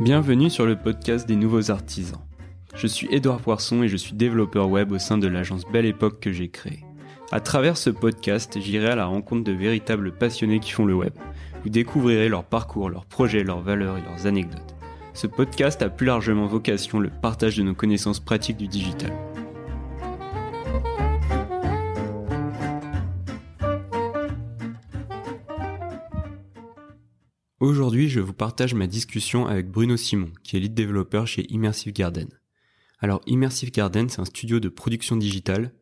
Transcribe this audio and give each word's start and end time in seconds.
Bienvenue 0.00 0.50
sur 0.50 0.66
le 0.66 0.74
podcast 0.74 1.28
des 1.28 1.36
nouveaux 1.36 1.70
artisans. 1.70 2.18
Je 2.74 2.88
suis 2.88 3.06
Édouard 3.12 3.40
Poisson 3.40 3.84
et 3.84 3.88
je 3.88 3.96
suis 3.96 4.14
développeur 4.14 4.68
web 4.68 4.90
au 4.90 4.98
sein 4.98 5.18
de 5.18 5.28
l'agence 5.28 5.62
Belle 5.72 5.86
Époque 5.86 6.18
que 6.18 6.32
j'ai 6.32 6.48
créée. 6.48 6.84
À 7.30 7.38
travers 7.38 7.76
ce 7.76 7.90
podcast, 7.90 8.58
j'irai 8.60 8.88
à 8.88 8.96
la 8.96 9.06
rencontre 9.06 9.44
de 9.44 9.52
véritables 9.52 10.10
passionnés 10.10 10.58
qui 10.58 10.72
font 10.72 10.84
le 10.84 10.96
web. 10.96 11.12
Vous 11.62 11.70
découvrirez 11.70 12.28
leur 12.28 12.42
parcours, 12.42 12.90
leurs 12.90 13.06
projets, 13.06 13.44
leurs 13.44 13.60
valeurs 13.60 13.96
et 13.96 14.02
leurs 14.02 14.26
anecdotes. 14.26 14.74
Ce 15.12 15.28
podcast 15.28 15.80
a 15.80 15.88
plus 15.88 16.06
largement 16.06 16.46
vocation 16.46 16.98
le 16.98 17.10
partage 17.10 17.56
de 17.56 17.62
nos 17.62 17.74
connaissances 17.74 18.18
pratiques 18.18 18.56
du 18.56 18.66
digital. 18.66 19.12
Aujourd'hui, 27.64 28.10
je 28.10 28.20
vous 28.20 28.34
partage 28.34 28.74
ma 28.74 28.86
discussion 28.86 29.46
avec 29.46 29.70
Bruno 29.70 29.96
Simon, 29.96 30.30
qui 30.42 30.54
est 30.54 30.60
lead 30.60 30.74
développeur 30.74 31.26
chez 31.26 31.50
Immersive 31.50 31.94
Garden. 31.94 32.28
Alors, 32.98 33.22
Immersive 33.26 33.70
Garden, 33.70 34.10
c'est 34.10 34.20
un 34.20 34.26
studio 34.26 34.60
de 34.60 34.68
production 34.68 35.16
digitale 35.16 35.72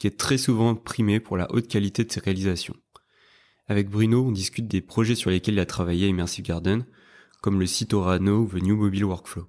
qui 0.00 0.08
est 0.08 0.18
très 0.18 0.36
souvent 0.36 0.74
primé 0.74 1.20
pour 1.20 1.36
la 1.36 1.48
haute 1.54 1.68
qualité 1.68 2.02
de 2.02 2.10
ses 2.10 2.18
réalisations. 2.18 2.74
Avec 3.68 3.88
Bruno, 3.88 4.24
on 4.26 4.32
discute 4.32 4.66
des 4.66 4.80
projets 4.80 5.14
sur 5.14 5.30
lesquels 5.30 5.54
il 5.54 5.60
a 5.60 5.64
travaillé 5.64 6.06
à 6.06 6.08
Immersive 6.08 6.44
Garden, 6.44 6.84
comme 7.40 7.60
le 7.60 7.66
site 7.66 7.94
Orano 7.94 8.40
ou 8.40 8.48
The 8.48 8.60
New 8.60 8.76
Mobile 8.76 9.04
Workflow. 9.04 9.46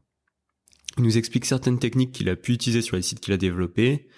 Il 1.00 1.04
nous 1.06 1.18
explique 1.18 1.46
certaines 1.46 1.80
techniques 1.80 2.12
qu'il 2.12 2.30
a 2.30 2.36
pu 2.36 2.52
utiliser 2.52 2.84
sur 2.84 2.98
les 2.98 3.02
sites 3.02 3.20
qu'il 3.20 3.34
a 3.34 3.38
développés. 3.38 4.10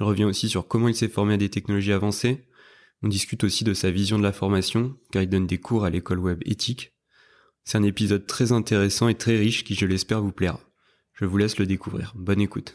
Il 0.00 0.04
revient 0.04 0.24
aussi 0.24 0.48
sur 0.48 0.66
comment 0.66 0.88
il 0.88 0.94
s'est 0.94 1.08
formé 1.08 1.34
à 1.34 1.36
des 1.36 1.50
technologies 1.50 1.92
avancées. 1.92 2.46
On 3.02 3.08
discute 3.08 3.44
aussi 3.44 3.64
de 3.64 3.74
sa 3.74 3.90
vision 3.90 4.16
de 4.16 4.22
la 4.22 4.32
formation, 4.32 4.96
car 5.12 5.22
il 5.22 5.28
donne 5.28 5.46
des 5.46 5.58
cours 5.58 5.84
à 5.84 5.90
l'école 5.90 6.20
web 6.20 6.40
éthique. 6.46 6.94
C'est 7.68 7.76
un 7.76 7.82
épisode 7.82 8.24
très 8.24 8.52
intéressant 8.52 9.08
et 9.08 9.14
très 9.14 9.36
riche 9.36 9.62
qui, 9.62 9.74
je 9.74 9.84
l'espère, 9.84 10.22
vous 10.22 10.32
plaira. 10.32 10.58
Je 11.12 11.26
vous 11.26 11.36
laisse 11.36 11.58
le 11.58 11.66
découvrir. 11.66 12.14
Bonne 12.16 12.40
écoute. 12.40 12.74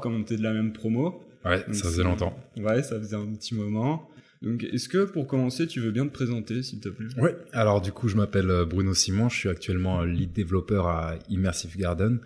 Comme 0.00 0.14
on 0.14 0.20
était 0.22 0.38
de 0.38 0.42
la 0.42 0.54
même 0.54 0.72
promo. 0.72 1.22
Ouais, 1.44 1.62
ça 1.74 1.90
faisait 1.90 2.02
longtemps. 2.02 2.34
Ouais, 2.56 2.82
ça 2.82 2.98
faisait 2.98 3.16
un 3.16 3.34
petit 3.34 3.54
moment. 3.54 4.08
Donc, 4.42 4.64
est-ce 4.64 4.88
que 4.88 5.04
pour 5.04 5.26
commencer, 5.26 5.66
tu 5.66 5.80
veux 5.80 5.90
bien 5.90 6.06
te 6.06 6.12
présenter, 6.12 6.62
s'il 6.62 6.78
te 6.80 6.88
plaît? 6.90 7.06
Oui, 7.16 7.30
alors 7.52 7.80
du 7.80 7.90
coup, 7.90 8.08
je 8.08 8.16
m'appelle 8.16 8.50
euh, 8.50 8.64
Bruno 8.66 8.92
Simon, 8.92 9.28
je 9.28 9.36
suis 9.36 9.48
actuellement 9.48 10.00
euh, 10.02 10.06
lead 10.06 10.32
développeur 10.32 10.88
à 10.88 11.14
Immersive 11.30 11.76
Garden. 11.76 12.18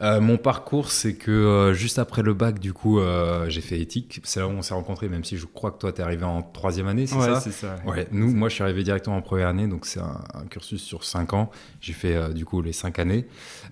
Euh, 0.00 0.20
mon 0.20 0.38
parcours, 0.38 0.90
c'est 0.92 1.14
que 1.14 1.30
euh, 1.30 1.74
juste 1.74 1.98
après 1.98 2.22
le 2.22 2.34
bac, 2.34 2.60
du 2.60 2.72
coup, 2.72 3.00
euh, 3.00 3.48
j'ai 3.48 3.60
fait 3.60 3.80
éthique. 3.80 4.20
C'est 4.22 4.40
là 4.40 4.46
où 4.46 4.52
on 4.52 4.62
s'est 4.62 4.74
rencontrés, 4.74 5.08
même 5.08 5.24
si 5.24 5.36
je 5.36 5.46
crois 5.46 5.72
que 5.72 5.78
toi, 5.78 5.92
tu 5.92 6.00
es 6.00 6.04
arrivé 6.04 6.24
en 6.24 6.42
troisième 6.42 6.86
année, 6.86 7.06
c'est 7.06 7.16
ouais, 7.16 7.34
ça? 7.34 7.40
c'est 7.40 7.50
ça. 7.50 7.76
Ouais, 7.84 8.06
nous, 8.12 8.32
moi, 8.32 8.48
je 8.48 8.54
suis 8.54 8.62
arrivé 8.62 8.84
directement 8.84 9.16
en 9.16 9.22
première 9.22 9.48
année, 9.48 9.66
donc 9.66 9.86
c'est 9.86 10.00
un, 10.00 10.20
un 10.34 10.46
cursus 10.46 10.82
sur 10.82 11.02
cinq 11.04 11.32
ans. 11.32 11.50
J'ai 11.80 11.92
fait 11.94 12.14
euh, 12.14 12.28
du 12.28 12.44
coup 12.44 12.62
les 12.62 12.72
cinq 12.72 12.98
années. 12.98 13.26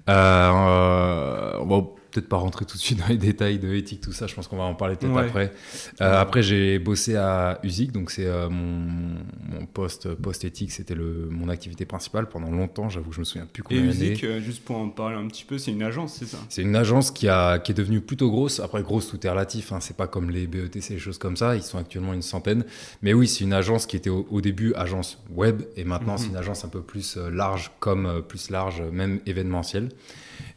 Euh, 0.08 1.64
bon, 1.64 1.94
peut-être 2.14 2.28
pas 2.28 2.36
rentrer 2.36 2.64
tout 2.64 2.76
de 2.76 2.82
suite 2.82 2.98
dans 3.00 3.08
les 3.08 3.16
détails 3.18 3.58
de 3.58 3.74
éthique, 3.74 4.00
tout 4.00 4.12
ça. 4.12 4.26
Je 4.28 4.34
pense 4.34 4.46
qu'on 4.46 4.56
va 4.56 4.62
en 4.64 4.74
parler 4.74 4.94
peut-être 4.96 5.12
Ouais. 5.14 5.26
après. 5.26 5.52
Euh, 6.00 6.20
après, 6.20 6.42
j'ai 6.42 6.78
bossé 6.78 7.16
à 7.16 7.58
USIC, 7.64 7.90
donc 7.92 8.10
c'est 8.12 8.26
euh, 8.26 8.48
mon, 8.48 9.18
mon 9.50 9.66
poste 9.66 10.14
post 10.14 10.44
éthique, 10.44 10.70
c'était 10.72 10.94
mon 10.94 11.48
activité 11.48 11.84
principale 11.84 12.28
pendant 12.28 12.50
longtemps. 12.50 12.88
J'avoue, 12.88 13.12
je 13.12 13.18
me 13.20 13.24
souviens 13.24 13.46
plus 13.52 13.62
Et 13.62 13.64
combien 13.64 13.80
d'années. 13.82 14.10
Musique, 14.10 14.24
euh, 14.24 14.40
juste 14.40 14.64
pour 14.64 14.76
en 14.76 14.88
parler 14.88 15.16
un 15.16 15.26
petit 15.26 15.44
peu, 15.44 15.58
c'est 15.58 15.72
une 15.72 15.82
agence, 15.82 16.14
c'est 16.18 16.26
ça? 16.26 16.38
C'est 16.48 16.62
une 16.62 16.76
agence 16.76 17.10
qui, 17.10 17.28
a, 17.28 17.58
qui 17.58 17.72
est 17.72 17.74
devenue 17.74 18.00
plutôt 18.00 18.30
grosse. 18.30 18.60
Après, 18.60 18.82
grosse, 18.82 19.08
tout 19.08 19.26
est 19.26 19.30
relatif. 19.30 19.72
Hein. 19.72 19.80
C'est 19.80 19.96
pas 19.96 20.06
comme 20.06 20.30
les 20.30 20.46
BETC, 20.46 20.90
les 20.90 20.98
choses 20.98 21.18
comme 21.18 21.36
ça. 21.36 21.56
Ils 21.56 21.62
sont 21.62 21.78
actuellement 21.78 22.14
une 22.14 22.22
centaine. 22.22 22.64
Mais 23.02 23.12
oui, 23.12 23.26
c'est 23.26 23.42
une 23.44 23.52
agence 23.52 23.86
qui 23.86 23.96
était 23.96 24.10
au, 24.10 24.26
au 24.30 24.40
début 24.40 24.72
agence 24.74 25.18
web. 25.30 25.62
Et 25.76 25.84
maintenant, 25.84 26.12
Mhm. 26.12 26.18
c'est 26.18 26.28
une 26.28 26.36
agence 26.36 26.64
un 26.64 26.68
peu 26.68 26.80
plus 26.82 27.16
large, 27.16 27.72
comme 27.80 28.22
plus 28.28 28.50
large, 28.50 28.82
même 28.92 29.20
événementielle. 29.26 29.90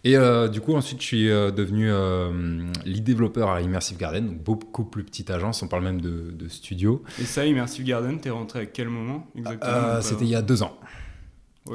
Et 0.04 0.16
euh, 0.16 0.48
du 0.48 0.62
coup, 0.62 0.76
ensuite, 0.76 1.02
je 1.02 1.06
suis 1.06 1.30
euh, 1.30 1.52
devenu 1.52 1.90
euh, 1.92 2.64
lead 2.86 3.04
développeur 3.04 3.50
à 3.50 3.62
Immersive 3.62 3.98
Garden. 3.98 4.28
Donc, 4.28 4.44
beaucoup 4.44 4.86
plus 4.86 5.04
petite 5.04 5.30
agence. 5.30 5.64
On 5.64 5.68
parle 5.68 5.84
même 5.84 6.02
de, 6.02 6.32
de 6.32 6.48
studio. 6.48 7.04
Et 7.20 7.26
ça, 7.26 7.46
Immersive 7.46 7.86
Garden, 7.86 8.20
t'es 8.20 8.30
rentré 8.30 8.60
à 8.60 8.66
quel 8.66 8.90
moment 8.90 9.28
exactement? 9.36 10.02
C'était 10.02 10.26
il 10.26 10.30
y 10.30 10.36
a 10.36 10.42
deux 10.42 10.64
ans. 10.64 10.78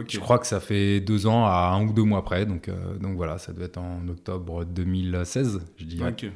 Je 0.08 0.18
crois 0.18 0.38
que 0.38 0.46
ça 0.46 0.60
fait 0.60 1.00
deux 1.00 1.26
ans 1.26 1.44
à 1.46 1.72
un 1.74 1.84
ou 1.86 1.92
deux 1.92 2.02
mois 2.04 2.18
après. 2.20 2.46
Donc, 2.46 2.68
euh, 2.68 2.96
donc 2.98 3.16
voilà, 3.16 3.38
ça 3.38 3.52
devait 3.52 3.66
être 3.66 3.78
en 3.78 4.06
octobre 4.08 4.64
2016, 4.64 5.60
je 5.76 5.84
dirais. 5.84 6.10
Ok. 6.10 6.26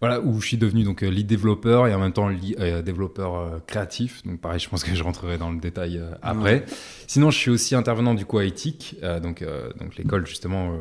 Voilà, 0.00 0.20
où 0.20 0.38
je 0.42 0.46
suis 0.48 0.58
devenu 0.58 0.82
donc 0.84 1.02
euh, 1.02 1.08
lead 1.08 1.26
développeur 1.26 1.86
et 1.86 1.94
en 1.94 1.98
même 1.98 2.12
temps 2.12 2.28
li- 2.28 2.54
euh, 2.60 2.82
développeur 2.82 3.34
euh, 3.34 3.58
créatif. 3.66 4.22
Donc 4.24 4.40
pareil, 4.40 4.60
je 4.60 4.68
pense 4.68 4.84
que 4.84 4.94
je 4.94 5.02
rentrerai 5.02 5.38
dans 5.38 5.50
le 5.50 5.58
détail 5.58 6.02
après. 6.20 6.66
Sinon, 7.06 7.30
je 7.30 7.38
suis 7.38 7.50
aussi 7.50 7.74
intervenant 7.74 8.12
du 8.14 8.26
coup 8.26 8.36
à 8.38 8.44
Éthique, 8.44 8.96
donc, 9.22 9.42
donc 9.80 9.96
l'école 9.96 10.26
justement 10.26 10.72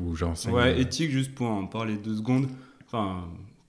où 0.00 0.14
j'enseigne. 0.16 0.54
Ouais, 0.54 0.80
éthique, 0.80 1.10
juste 1.10 1.34
pour 1.34 1.48
en 1.48 1.66
parler 1.66 1.96
deux 1.98 2.16
secondes. 2.16 2.48
Enfin, 2.86 3.24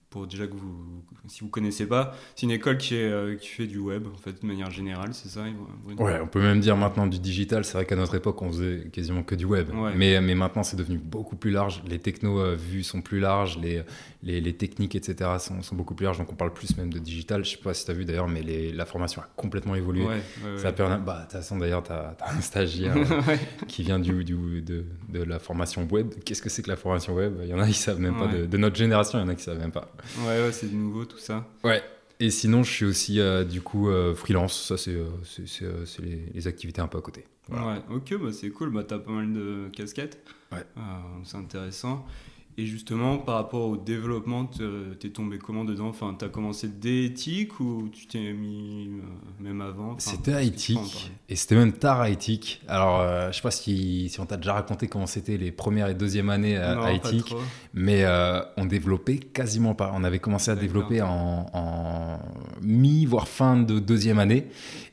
pour 0.08 0.26
déjà 0.26 0.46
que 0.46 0.54
vous, 0.54 1.02
si 1.28 1.40
vous 1.40 1.48
connaissez 1.48 1.86
pas, 1.86 2.14
c'est 2.36 2.42
une 2.44 2.50
école 2.52 2.78
qui, 2.78 2.94
est, 2.96 3.10
euh, 3.10 3.36
qui 3.36 3.48
fait 3.48 3.66
du 3.66 3.78
web, 3.78 4.06
en 4.12 4.16
fait, 4.18 4.40
de 4.42 4.46
manière 4.46 4.70
générale, 4.70 5.10
c'est 5.14 5.28
ça 5.28 5.42
Bruno? 5.84 6.02
Ouais, 6.02 6.18
on 6.22 6.26
peut 6.26 6.40
même 6.40 6.60
dire 6.60 6.76
maintenant 6.76 7.06
du 7.06 7.18
digital. 7.18 7.64
C'est 7.64 7.74
vrai 7.74 7.86
qu'à 7.86 7.96
notre 7.96 8.14
époque, 8.14 8.40
on 8.42 8.48
faisait 8.50 8.88
quasiment 8.92 9.22
que 9.22 9.34
du 9.34 9.44
web. 9.44 9.68
Ouais. 9.74 9.92
Mais, 9.96 10.20
mais 10.20 10.34
maintenant, 10.34 10.62
c'est 10.62 10.76
devenu 10.76 10.98
beaucoup 10.98 11.36
plus 11.36 11.50
large. 11.50 11.82
Les 11.86 11.98
technos 11.98 12.40
euh, 12.40 12.54
vues 12.56 12.82
sont 12.82 13.00
plus 13.00 13.20
larges, 13.20 13.58
les, 13.58 13.82
les, 14.22 14.40
les 14.40 14.52
techniques, 14.54 14.94
etc. 14.94 15.30
Sont, 15.38 15.62
sont 15.62 15.76
beaucoup 15.76 15.94
plus 15.94 16.04
larges. 16.04 16.18
Donc, 16.18 16.30
on 16.32 16.36
parle 16.36 16.52
plus 16.52 16.76
même 16.76 16.92
de 16.92 16.98
digital. 16.98 17.44
Je 17.44 17.50
sais 17.50 17.56
pas 17.56 17.74
si 17.74 17.84
tu 17.84 17.90
as 17.90 17.94
vu 17.94 18.04
d'ailleurs, 18.04 18.28
mais 18.28 18.42
les, 18.42 18.72
la 18.72 18.84
formation 18.84 19.22
a 19.22 19.28
complètement 19.36 19.74
évolué. 19.74 20.04
Ouais, 20.04 20.20
ouais, 20.44 20.58
Ça 20.58 20.72
permet, 20.72 20.98
bah, 20.98 21.16
de 21.18 21.22
toute 21.22 21.32
façon, 21.32 21.58
d'ailleurs, 21.58 21.82
tu 21.82 21.92
as, 21.92 22.16
un 22.26 22.40
stagiaire 22.40 22.96
euh, 23.28 23.36
qui 23.68 23.82
vient 23.82 23.98
du, 23.98 24.24
du- 24.24 24.62
de, 24.62 24.84
de 25.08 25.22
la 25.22 25.38
formation 25.38 25.86
web. 25.90 26.12
Qu'est-ce 26.24 26.42
que 26.42 26.48
c'est 26.50 26.62
que 26.62 26.70
la 26.70 26.76
formation 26.76 27.14
web? 27.14 27.34
Il 27.42 27.48
y 27.48 27.54
en 27.54 27.60
a 27.60 27.66
qui 27.66 27.72
savent 27.74 28.00
même 28.00 28.16
pas. 28.16 28.26
De, 28.26 28.46
de 28.46 28.56
notre 28.56 28.76
génération, 28.76 29.18
il 29.18 29.22
y 29.22 29.24
en 29.24 29.28
a 29.28 29.34
qui 29.34 29.42
savent 29.42 29.58
même 29.58 29.72
pas. 29.72 29.90
Ouais, 30.20 30.42
ouais, 30.42 30.52
c'est 30.52 30.70
nouveau 30.72 31.04
tout 31.04 31.13
ça. 31.18 31.46
Ouais. 31.62 31.82
Et 32.20 32.30
sinon, 32.30 32.62
je 32.62 32.70
suis 32.70 32.84
aussi, 32.84 33.20
euh, 33.20 33.44
du 33.44 33.60
coup, 33.60 33.88
euh, 33.88 34.14
freelance. 34.14 34.68
Ça, 34.68 34.76
c'est 34.76 34.94
euh, 34.94 35.84
les, 35.98 36.26
les 36.32 36.46
activités 36.46 36.80
un 36.80 36.86
peu 36.86 36.98
à 36.98 37.00
côté. 37.00 37.24
Voilà. 37.48 37.66
Ouais, 37.66 37.96
ok, 37.96 38.22
bah 38.22 38.32
c'est 38.32 38.50
cool, 38.50 38.70
bah 38.70 38.84
t'as 38.84 38.98
pas 38.98 39.10
mal 39.12 39.32
de 39.32 39.68
casquettes. 39.72 40.18
Ouais. 40.52 40.64
C'est 41.24 41.36
intéressant. 41.36 42.06
Et 42.56 42.66
justement, 42.66 43.18
par 43.18 43.34
rapport 43.34 43.68
au 43.68 43.76
développement, 43.76 44.48
t'es 45.00 45.10
tombé 45.10 45.38
comment 45.38 45.64
dedans? 45.64 45.88
Enfin, 45.88 46.14
t'as 46.16 46.28
commencé 46.28 46.68
dès 46.68 47.04
éthique 47.04 47.58
ou 47.58 47.88
tu 47.92 48.06
t'es 48.06 48.32
mis 48.32 48.88
euh, 48.88 49.42
même 49.42 49.60
avant? 49.60 49.92
Enfin, 49.92 49.98
C'était 50.12 50.34
à 50.34 50.42
éthique 50.42 51.10
et 51.28 51.34
c'était 51.34 51.56
même 51.56 51.72
tard 51.72 52.00
à 52.00 52.10
éthique. 52.10 52.62
Alors, 52.68 53.00
euh, 53.00 53.32
je 53.32 53.36
sais 53.36 53.42
pas 53.42 53.50
si, 53.50 54.08
si 54.08 54.20
on 54.20 54.26
t'a 54.26 54.36
déjà 54.36 54.52
raconté 54.52 54.86
comment 54.86 55.06
c'était 55.06 55.36
les 55.36 55.50
premières 55.50 55.88
et 55.88 55.94
deuxième 55.94 56.30
années 56.30 56.56
à, 56.56 56.76
Non, 56.76 56.82
à 56.82 56.84
pas 56.84 56.92
éthique. 56.92 57.34
Mais 57.72 58.04
euh, 58.04 58.40
on 58.56 58.66
développait 58.66 59.18
quasiment 59.18 59.74
pas. 59.74 59.92
On 59.92 60.04
avait 60.04 60.20
commencé 60.20 60.50
à 60.52 60.54
développer 60.54 61.02
en, 61.02 61.46
en 61.52 62.18
mi, 62.62 63.04
voire 63.04 63.26
fin 63.26 63.56
de 63.56 63.80
deuxième 63.80 64.20
année. 64.20 64.46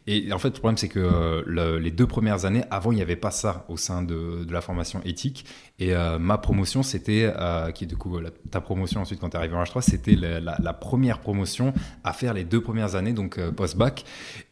Et 0.08 0.34
en 0.34 0.40
fait, 0.40 0.50
le 0.50 0.54
problème, 0.60 0.78
c'est 0.78 0.88
que 0.88 1.00
euh, 1.00 1.44
le- 1.46 1.78
les 1.78 1.92
deux 1.92 2.08
premières 2.08 2.46
années, 2.46 2.64
avant, 2.72 2.92
il 2.92 2.96
n'y 2.96 3.02
avait 3.02 3.16
pas 3.16 3.32
ça 3.32 3.66
au 3.70 3.78
sein 3.78 4.02
de, 4.02 4.46
la 4.52 4.62
formation 4.62 5.02
éthique. 5.06 5.46
Et 5.80 5.94
euh, 5.96 6.18
ma 6.18 6.38
promotion, 6.38 6.82
c'était, 6.84 7.32
euh, 7.38 7.72
qui 7.72 7.84
est 7.84 7.88
du 7.88 7.96
coup 7.98 8.20
ta 8.50 8.62
promotion 8.62 9.02
ensuite 9.02 9.20
quand 9.20 9.30
tu 9.30 9.36
es 9.36 9.40
arrivé 9.40 9.56
en 9.56 9.64
H3, 9.64 9.82
c'était 9.82 10.16
la, 10.16 10.40
la- 10.40 10.74
première 10.74 11.20
promotion 11.20 11.74
à 12.04 12.14
faire 12.14 12.34
les 12.34 12.44
deux 12.44 12.62
premières 12.62 12.96
années, 12.96 13.14
donc 13.14 13.40
post-bac. 13.52 14.04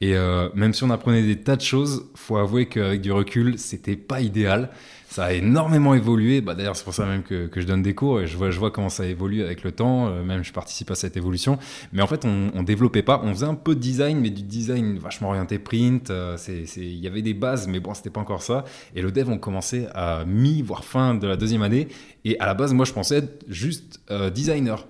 Et 0.01 0.13
même 0.53 0.73
si 0.73 0.83
on 0.83 0.89
apprenait 0.91 1.23
des 1.23 1.41
tas 1.41 1.55
de 1.55 1.61
choses, 1.61 2.05
faut 2.15 2.37
avouer 2.37 2.67
qu'avec 2.67 3.01
du 3.01 3.11
recul, 3.11 3.57
c'était 3.57 3.95
pas 3.95 4.21
idéal. 4.21 4.69
Ça 5.09 5.25
a 5.25 5.33
énormément 5.33 5.95
évolué. 5.95 6.39
Bah, 6.39 6.53
D'ailleurs, 6.53 6.75
c'est 6.75 6.83
pour 6.83 6.93
ça 6.93 7.05
même 7.07 7.23
que, 7.23 7.47
que 7.47 7.61
je 7.61 7.65
donne 7.65 7.81
des 7.81 7.95
cours 7.95 8.21
et 8.21 8.27
je 8.27 8.37
vois, 8.37 8.51
je 8.51 8.59
vois 8.59 8.69
comment 8.69 8.89
ça 8.89 9.07
évolue 9.07 9.41
avec 9.41 9.63
le 9.63 9.71
temps. 9.71 10.07
Euh, 10.07 10.23
même 10.23 10.43
je 10.43 10.53
participe 10.53 10.91
à 10.91 10.95
cette 10.95 11.17
évolution. 11.17 11.57
Mais 11.91 12.03
en 12.03 12.07
fait, 12.07 12.25
on, 12.25 12.51
on 12.53 12.61
développait 12.61 13.01
pas. 13.01 13.19
On 13.23 13.33
faisait 13.33 13.47
un 13.47 13.55
peu 13.55 13.73
de 13.73 13.79
design, 13.79 14.19
mais 14.19 14.29
du 14.29 14.43
design 14.43 14.99
vachement 14.99 15.29
orienté 15.29 15.57
print. 15.57 16.11
Euh, 16.11 16.37
Il 16.77 16.99
y 16.99 17.07
avait 17.07 17.23
des 17.23 17.33
bases, 17.33 17.67
mais 17.67 17.79
bon, 17.79 17.95
c'était 17.95 18.11
pas 18.11 18.21
encore 18.21 18.43
ça. 18.43 18.65
Et 18.95 19.01
le 19.01 19.11
dev, 19.11 19.27
on 19.29 19.39
commençait 19.39 19.87
à 19.95 20.25
mi, 20.25 20.61
voire 20.61 20.83
fin 20.83 21.15
de 21.15 21.25
la 21.25 21.37
deuxième 21.37 21.63
année. 21.63 21.87
Et 22.23 22.39
à 22.39 22.45
la 22.45 22.53
base, 22.53 22.71
moi, 22.73 22.85
je 22.85 22.93
pensais 22.93 23.17
être 23.17 23.45
juste 23.47 24.01
euh, 24.11 24.29
designer. 24.29 24.85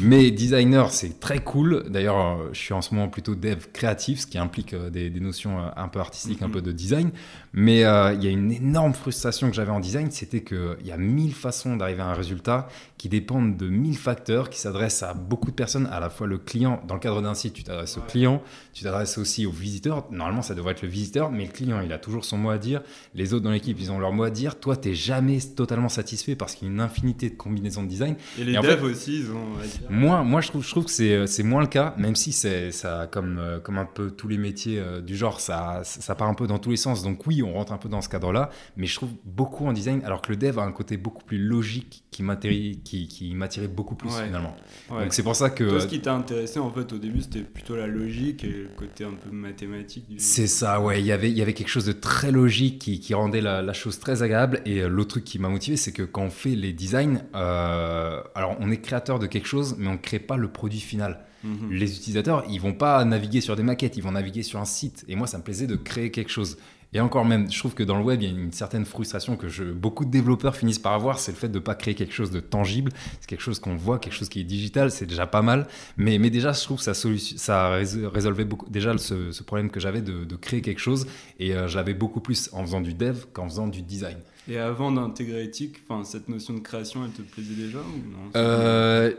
Mais 0.00 0.30
designer, 0.30 0.90
c'est 0.92 1.18
très 1.20 1.38
cool. 1.40 1.84
D'ailleurs, 1.88 2.18
euh, 2.40 2.48
je 2.52 2.58
suis 2.58 2.72
en 2.74 2.82
ce 2.82 2.94
moment 2.94 3.08
plutôt 3.08 3.34
dev 3.34 3.66
créatif, 3.72 4.20
ce 4.20 4.26
qui 4.26 4.38
implique 4.38 4.74
euh, 4.74 4.90
des, 4.90 5.10
des 5.10 5.20
notions 5.20 5.58
euh, 5.60 5.68
un 5.76 5.88
peu 5.88 5.98
artistiques, 6.00 6.42
un 6.42 6.46
Mhm. 6.46 6.52
peu 6.52 6.62
de 6.62 6.72
design. 6.72 7.10
Mais 7.52 7.84
euh, 7.84 8.12
il 8.14 8.22
y 8.24 8.26
a 8.28 8.30
une 8.30 8.52
énorme 8.52 8.94
frustration 8.94 9.48
que 9.50 9.54
j'avais 9.56 9.70
en 9.70 9.80
design, 9.80 10.10
c'était 10.10 10.42
qu'il 10.42 10.76
y 10.84 10.92
a 10.92 10.96
mille 10.96 11.34
façons 11.34 11.76
d'arriver 11.76 12.02
à 12.02 12.06
un 12.06 12.14
résultat 12.14 12.68
qui 12.96 13.08
dépendent 13.08 13.56
de 13.56 13.68
mille 13.68 13.96
facteurs, 13.98 14.48
qui 14.50 14.60
s'adressent 14.60 15.02
à 15.02 15.12
beaucoup 15.14 15.50
de 15.50 15.56
personnes, 15.56 15.88
à 15.90 15.98
la 16.00 16.08
fois 16.10 16.26
le 16.26 16.38
client. 16.38 16.80
Dans 16.86 16.94
le 16.94 17.00
cadre 17.00 17.20
d'un 17.20 17.34
site, 17.34 17.52
tu 17.54 17.64
t'adresses 17.64 17.98
au 17.98 18.02
client, 18.02 18.40
tu 18.72 18.84
t'adresses 18.84 19.18
aussi 19.18 19.44
au 19.46 19.50
visiteur. 19.50 20.06
Normalement, 20.10 20.42
ça 20.42 20.54
devrait 20.54 20.72
être 20.72 20.82
le 20.82 20.88
visiteur, 20.88 21.30
mais 21.32 21.46
le 21.46 21.52
client, 21.52 21.80
il 21.80 21.92
a 21.92 21.98
toujours 21.98 22.24
son 22.24 22.38
mot 22.38 22.50
à 22.50 22.58
dire. 22.58 22.82
Les 23.14 23.34
autres 23.34 23.44
dans 23.44 23.50
l'équipe, 23.50 23.76
ils 23.80 23.90
ont 23.90 23.98
leur 23.98 24.12
mot 24.12 24.22
à 24.22 24.30
dire. 24.30 24.58
Toi, 24.60 24.76
tu 24.76 24.88
n'es 24.90 24.94
jamais 24.94 25.38
totalement 25.40 25.88
satisfait 25.88 26.36
parce 26.36 26.54
qu'il 26.54 26.68
y 26.68 26.70
a 26.70 26.74
une 26.74 26.80
infinité 26.80 27.28
de 27.30 27.34
combinaisons 27.34 27.82
de 27.82 27.88
design. 27.88 28.14
Et 28.38 28.44
les 28.44 28.52
Et 28.52 28.56
devs 28.56 28.78
fait- 28.78 28.82
aussi, 28.82 29.18
ils 29.18 29.30
ont 29.32 29.58
Moi, 29.90 30.22
moi 30.22 30.40
je, 30.40 30.48
trouve, 30.48 30.64
je 30.64 30.70
trouve 30.70 30.84
que 30.84 30.90
c'est, 30.90 31.26
c'est 31.26 31.42
moins 31.42 31.60
le 31.60 31.66
cas, 31.66 31.94
même 31.98 32.14
si 32.14 32.32
c'est 32.32 32.70
ça, 32.70 33.08
comme, 33.10 33.38
euh, 33.38 33.60
comme 33.60 33.78
un 33.78 33.84
peu 33.84 34.10
tous 34.10 34.28
les 34.28 34.38
métiers 34.38 34.78
euh, 34.78 35.00
du 35.00 35.16
genre, 35.16 35.40
ça, 35.40 35.80
ça 35.84 36.14
part 36.14 36.28
un 36.28 36.34
peu 36.34 36.46
dans 36.46 36.58
tous 36.58 36.70
les 36.70 36.76
sens. 36.76 37.02
Donc 37.02 37.26
oui, 37.26 37.42
on 37.42 37.52
rentre 37.52 37.72
un 37.72 37.78
peu 37.78 37.88
dans 37.88 38.00
ce 38.00 38.08
cadre-là, 38.08 38.50
mais 38.76 38.86
je 38.86 38.94
trouve 38.94 39.10
beaucoup 39.24 39.66
en 39.66 39.72
design, 39.72 40.02
alors 40.04 40.22
que 40.22 40.30
le 40.30 40.36
dev 40.36 40.58
a 40.58 40.62
un 40.62 40.72
côté 40.72 40.96
beaucoup 40.96 41.24
plus 41.24 41.38
logique 41.38 42.04
qui 42.10 42.22
m'attirait, 42.22 42.76
qui, 42.84 43.08
qui 43.08 43.34
beaucoup 43.74 43.94
plus 43.94 44.10
Ouais. 44.10 44.26
finalement. 44.26 44.56
Ouais. 44.90 45.04
Donc 45.04 45.14
c'est 45.14 45.22
pour 45.22 45.36
ça 45.36 45.50
que... 45.50 45.64
Toi, 45.64 45.80
ce 45.80 45.86
qui 45.86 46.00
t'a 46.00 46.14
intéressé 46.14 46.58
en 46.58 46.70
fait 46.70 46.92
au 46.92 46.98
début, 46.98 47.22
c'était 47.22 47.40
plutôt 47.40 47.76
la 47.76 47.86
logique 47.86 48.44
et 48.44 48.48
le 48.48 48.68
côté 48.76 49.04
un 49.04 49.12
peu 49.12 49.30
mathématique. 49.30 50.08
Du... 50.08 50.18
C'est 50.18 50.46
ça, 50.46 50.80
ouais. 50.80 51.00
Il 51.00 51.06
y 51.06 51.12
avait, 51.12 51.30
il 51.30 51.36
y 51.36 51.42
avait 51.42 51.54
quelque 51.54 51.68
chose 51.68 51.86
de 51.86 51.92
très 51.92 52.30
logique 52.30 52.78
qui, 52.80 53.00
qui 53.00 53.14
rendait 53.14 53.40
la, 53.40 53.62
la 53.62 53.72
chose 53.72 53.98
très 53.98 54.22
agréable. 54.22 54.60
Et 54.66 54.80
euh, 54.80 54.88
l'autre 54.88 55.10
truc 55.10 55.24
qui 55.24 55.38
m'a 55.38 55.48
motivé, 55.48 55.76
c'est 55.76 55.92
que 55.92 56.02
quand 56.02 56.22
on 56.22 56.30
fait 56.30 56.54
les 56.54 56.72
designs, 56.72 57.22
euh, 57.34 58.20
alors 58.34 58.56
on 58.60 58.70
est 58.70 58.78
créateur 58.78 59.18
de 59.18 59.26
quelque 59.26 59.46
chose, 59.46 59.61
mais 59.78 59.88
on 59.88 59.92
ne 59.92 59.96
crée 59.98 60.18
pas 60.18 60.36
le 60.36 60.48
produit 60.48 60.80
final. 60.80 61.24
Mhm. 61.44 61.72
Les 61.72 61.96
utilisateurs, 61.96 62.44
ils 62.48 62.60
vont 62.60 62.74
pas 62.74 63.04
naviguer 63.04 63.40
sur 63.40 63.56
des 63.56 63.62
maquettes, 63.62 63.96
ils 63.96 64.02
vont 64.02 64.12
naviguer 64.12 64.42
sur 64.42 64.60
un 64.60 64.64
site. 64.64 65.04
Et 65.08 65.16
moi, 65.16 65.26
ça 65.26 65.38
me 65.38 65.42
plaisait 65.42 65.66
de 65.66 65.76
créer 65.76 66.10
quelque 66.10 66.30
chose. 66.30 66.56
Et 66.94 67.00
encore 67.00 67.24
même, 67.24 67.50
je 67.50 67.58
trouve 67.58 67.74
que 67.74 67.82
dans 67.82 67.96
le 67.96 68.04
web, 68.04 68.20
il 68.20 68.28
y 68.28 68.30
a 68.30 68.38
une 68.38 68.52
certaine 68.52 68.84
frustration 68.84 69.36
que 69.36 69.48
je, 69.48 69.64
beaucoup 69.64 70.04
de 70.04 70.10
développeurs 70.10 70.54
finissent 70.54 70.78
par 70.78 70.92
avoir, 70.92 71.18
c'est 71.18 71.32
le 71.32 71.38
fait 71.38 71.48
de 71.48 71.58
ne 71.58 71.64
pas 71.64 71.74
créer 71.74 71.94
quelque 71.94 72.12
chose 72.12 72.30
de 72.30 72.40
tangible. 72.40 72.92
C'est 73.20 73.26
quelque 73.26 73.40
chose 73.40 73.60
qu'on 73.60 73.76
voit, 73.76 73.98
quelque 73.98 74.12
chose 74.12 74.28
qui 74.28 74.40
est 74.40 74.44
digital, 74.44 74.90
c'est 74.90 75.06
déjà 75.06 75.26
pas 75.26 75.40
mal. 75.40 75.66
Mais, 75.96 76.18
mais 76.18 76.28
déjà, 76.28 76.52
je 76.52 76.60
trouve 76.60 76.84
que 76.84 76.92
ça, 76.92 77.78
résolvait 78.12 78.44
beaucoup, 78.44 78.68
déjà 78.68 78.96
ce, 78.98 79.32
ce 79.32 79.42
problème 79.42 79.70
que 79.70 79.80
j'avais 79.80 80.02
de, 80.02 80.24
de 80.24 80.36
créer 80.36 80.60
quelque 80.60 80.80
chose. 80.80 81.06
Et 81.38 81.54
euh, 81.54 81.66
je 81.66 81.76
l'avais 81.76 81.94
beaucoup 81.94 82.20
plus 82.20 82.50
en 82.52 82.62
faisant 82.62 82.82
du 82.82 82.92
dev 82.92 83.24
qu'en 83.32 83.48
faisant 83.48 83.68
du 83.68 83.80
design. 83.80 84.18
Et 84.48 84.58
avant 84.58 84.92
d'intégrer 84.92 85.50
enfin 85.88 86.04
cette 86.04 86.28
notion 86.28 86.52
de 86.52 86.58
création, 86.58 87.04
elle 87.04 87.12
te 87.12 87.22
plaisait 87.22 87.54
déjà 87.54 87.78
ou 87.78 88.10
non? 88.10 88.30
Euh, 88.36 89.12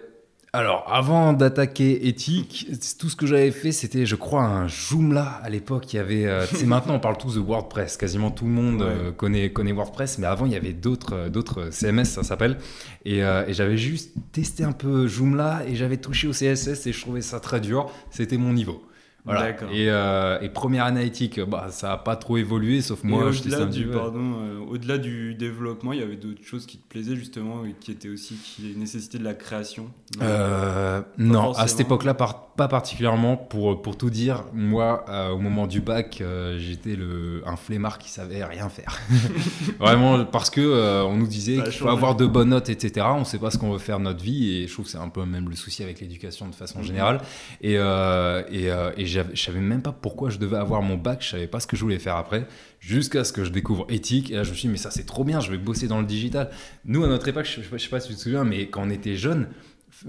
alors, 0.55 0.85
avant 0.87 1.33
d'attaquer 1.33 2.07
éthique, 2.07 2.67
tout 2.99 3.09
ce 3.09 3.15
que 3.15 3.25
j'avais 3.25 3.49
fait, 3.49 3.71
c'était, 3.71 4.05
je 4.05 4.15
crois, 4.15 4.43
un 4.43 4.67
Joomla 4.67 5.41
à 5.43 5.49
l'époque. 5.49 5.91
Il 5.91 5.95
y 5.95 5.99
avait, 5.99 6.25
euh, 6.27 6.45
tu 6.47 6.55
sais, 6.57 6.65
maintenant 6.67 6.93
on 6.93 6.99
parle 6.99 7.17
tous 7.17 7.33
de 7.35 7.39
WordPress. 7.39 7.97
Quasiment 7.97 8.29
tout 8.29 8.45
le 8.45 8.51
monde 8.51 8.81
Ouais. 8.81 8.87
euh, 8.87 9.11
connaît, 9.11 9.51
connaît 9.51 9.71
WordPress, 9.71 10.19
mais 10.19 10.27
avant 10.27 10.45
il 10.45 10.51
y 10.51 10.55
avait 10.55 10.73
d'autres, 10.73 11.15
euh, 11.15 11.29
d'autres 11.29 11.71
CMS, 11.71 12.05
ça 12.05 12.21
s'appelle. 12.21 12.59
Et, 13.03 13.23
euh, 13.23 13.45
et 13.47 13.53
j'avais 13.53 13.77
juste 13.77 14.11
testé 14.31 14.63
un 14.63 14.73
peu 14.73 15.07
Joomla 15.07 15.63
et 15.67 15.75
j'avais 15.75 15.97
touché 15.97 16.27
au 16.27 16.33
CSS 16.33 16.85
et 16.85 16.93
je 16.93 17.01
trouvais 17.01 17.21
ça 17.21 17.39
très 17.39 17.59
dur. 17.59 17.89
C'était 18.11 18.37
mon 18.37 18.53
niveau. 18.53 18.83
Voilà. 19.25 19.51
Et, 19.71 19.89
euh, 19.89 20.37
et 20.41 20.49
première 20.49 20.83
analytique, 20.83 21.39
bah, 21.39 21.67
ça 21.69 21.87
n'a 21.89 21.97
pas 21.97 22.17
trop 22.17 22.35
évolué, 22.35 22.81
sauf 22.81 23.03
moi, 23.05 23.31
je 23.31 23.39
au-delà 23.41 23.65
du, 23.65 23.85
pardon, 23.87 24.33
euh, 24.41 24.59
au-delà 24.69 24.97
du 24.97 25.33
développement, 25.33 25.93
il 25.93 25.99
y 25.99 26.03
avait 26.03 26.17
d'autres 26.17 26.43
choses 26.43 26.65
qui 26.65 26.77
te 26.77 26.85
plaisaient 26.89 27.15
justement 27.15 27.63
et 27.63 27.73
qui 27.79 27.91
étaient 27.91 28.09
aussi 28.09 28.35
qui 28.35 28.73
nécessitaient 28.77 29.19
de 29.19 29.23
la 29.23 29.33
création? 29.33 29.87
Euh, 30.21 31.01
non, 31.17 31.53
à 31.53 31.67
cette 31.67 31.79
époque-là, 31.79 32.13
par- 32.15 32.47
pas 32.53 32.67
particulièrement. 32.67 33.37
Pour, 33.37 33.81
pour 33.81 33.97
tout 33.97 34.09
dire, 34.09 34.43
moi, 34.53 35.05
au 35.33 35.37
moment 35.37 35.67
du 35.67 35.79
bac, 35.79 36.21
j'étais 36.57 36.95
le, 36.97 37.41
un 37.45 37.55
flemmard 37.55 37.99
qui 37.99 38.09
savait 38.09 38.43
rien 38.43 38.67
faire. 38.69 38.99
Vraiment, 39.79 40.25
parce 40.25 40.49
que 40.49 41.03
on 41.05 41.15
nous 41.15 41.27
disait 41.27 41.63
qu'il 41.63 41.71
faut 41.73 41.87
avoir 41.87 42.15
de 42.15 42.25
bonnes 42.25 42.49
notes, 42.49 42.69
etc. 42.69 43.05
On 43.15 43.19
ne 43.19 43.23
sait 43.25 43.39
pas 43.39 43.51
ce 43.51 43.57
qu'on 43.57 43.71
veut 43.71 43.79
faire 43.79 43.99
de 43.99 44.03
notre 44.03 44.23
vie, 44.23 44.57
et 44.63 44.67
je 44.67 44.73
trouve 44.73 44.85
que 44.85 44.91
c'est 44.91 44.97
un 44.97 45.09
peu 45.09 45.23
même 45.25 45.49
le 45.49 45.55
souci 45.55 45.81
avec 45.81 45.99
l'éducation 46.01 46.47
de 46.47 46.55
façon 46.55 46.79
Mhm. 46.79 46.85
générale. 46.85 47.21
Et, 47.61 47.73
et, 47.75 48.67
et 48.97 49.05
je 49.33 49.41
savais 49.41 49.59
même 49.59 49.81
pas 49.81 49.91
pourquoi 49.91 50.29
je 50.29 50.37
devais 50.37 50.57
avoir 50.57 50.81
mon 50.81 50.97
bac, 50.97 51.21
je 51.21 51.29
savais 51.29 51.47
pas 51.47 51.59
ce 51.59 51.67
que 51.67 51.75
je 51.75 51.81
voulais 51.81 51.99
faire 51.99 52.15
après, 52.15 52.47
jusqu'à 52.79 53.23
ce 53.23 53.31
que 53.33 53.43
je 53.43 53.51
découvre 53.51 53.85
éthique. 53.89 54.31
Et 54.31 54.35
là, 54.35 54.43
je 54.43 54.51
me 54.51 54.55
suis 54.55 54.67
dit, 54.67 54.71
mais 54.71 54.77
ça, 54.77 54.91
c'est 54.91 55.05
trop 55.05 55.23
bien, 55.23 55.39
je 55.39 55.51
vais 55.51 55.57
bosser 55.57 55.87
dans 55.87 55.99
le 55.99 56.05
digital. 56.05 56.49
Nous, 56.85 57.03
à 57.03 57.07
notre 57.07 57.27
époque, 57.27 57.45
je 57.45 57.61
je 57.61 57.77
sais 57.77 57.89
pas 57.89 57.99
si 57.99 58.09
tu 58.09 58.15
te 58.15 58.19
souviens, 58.19 58.43
mais 58.43 58.67
quand 58.67 58.83
on 58.85 58.89
était 58.89 59.15
jeunes, 59.15 59.47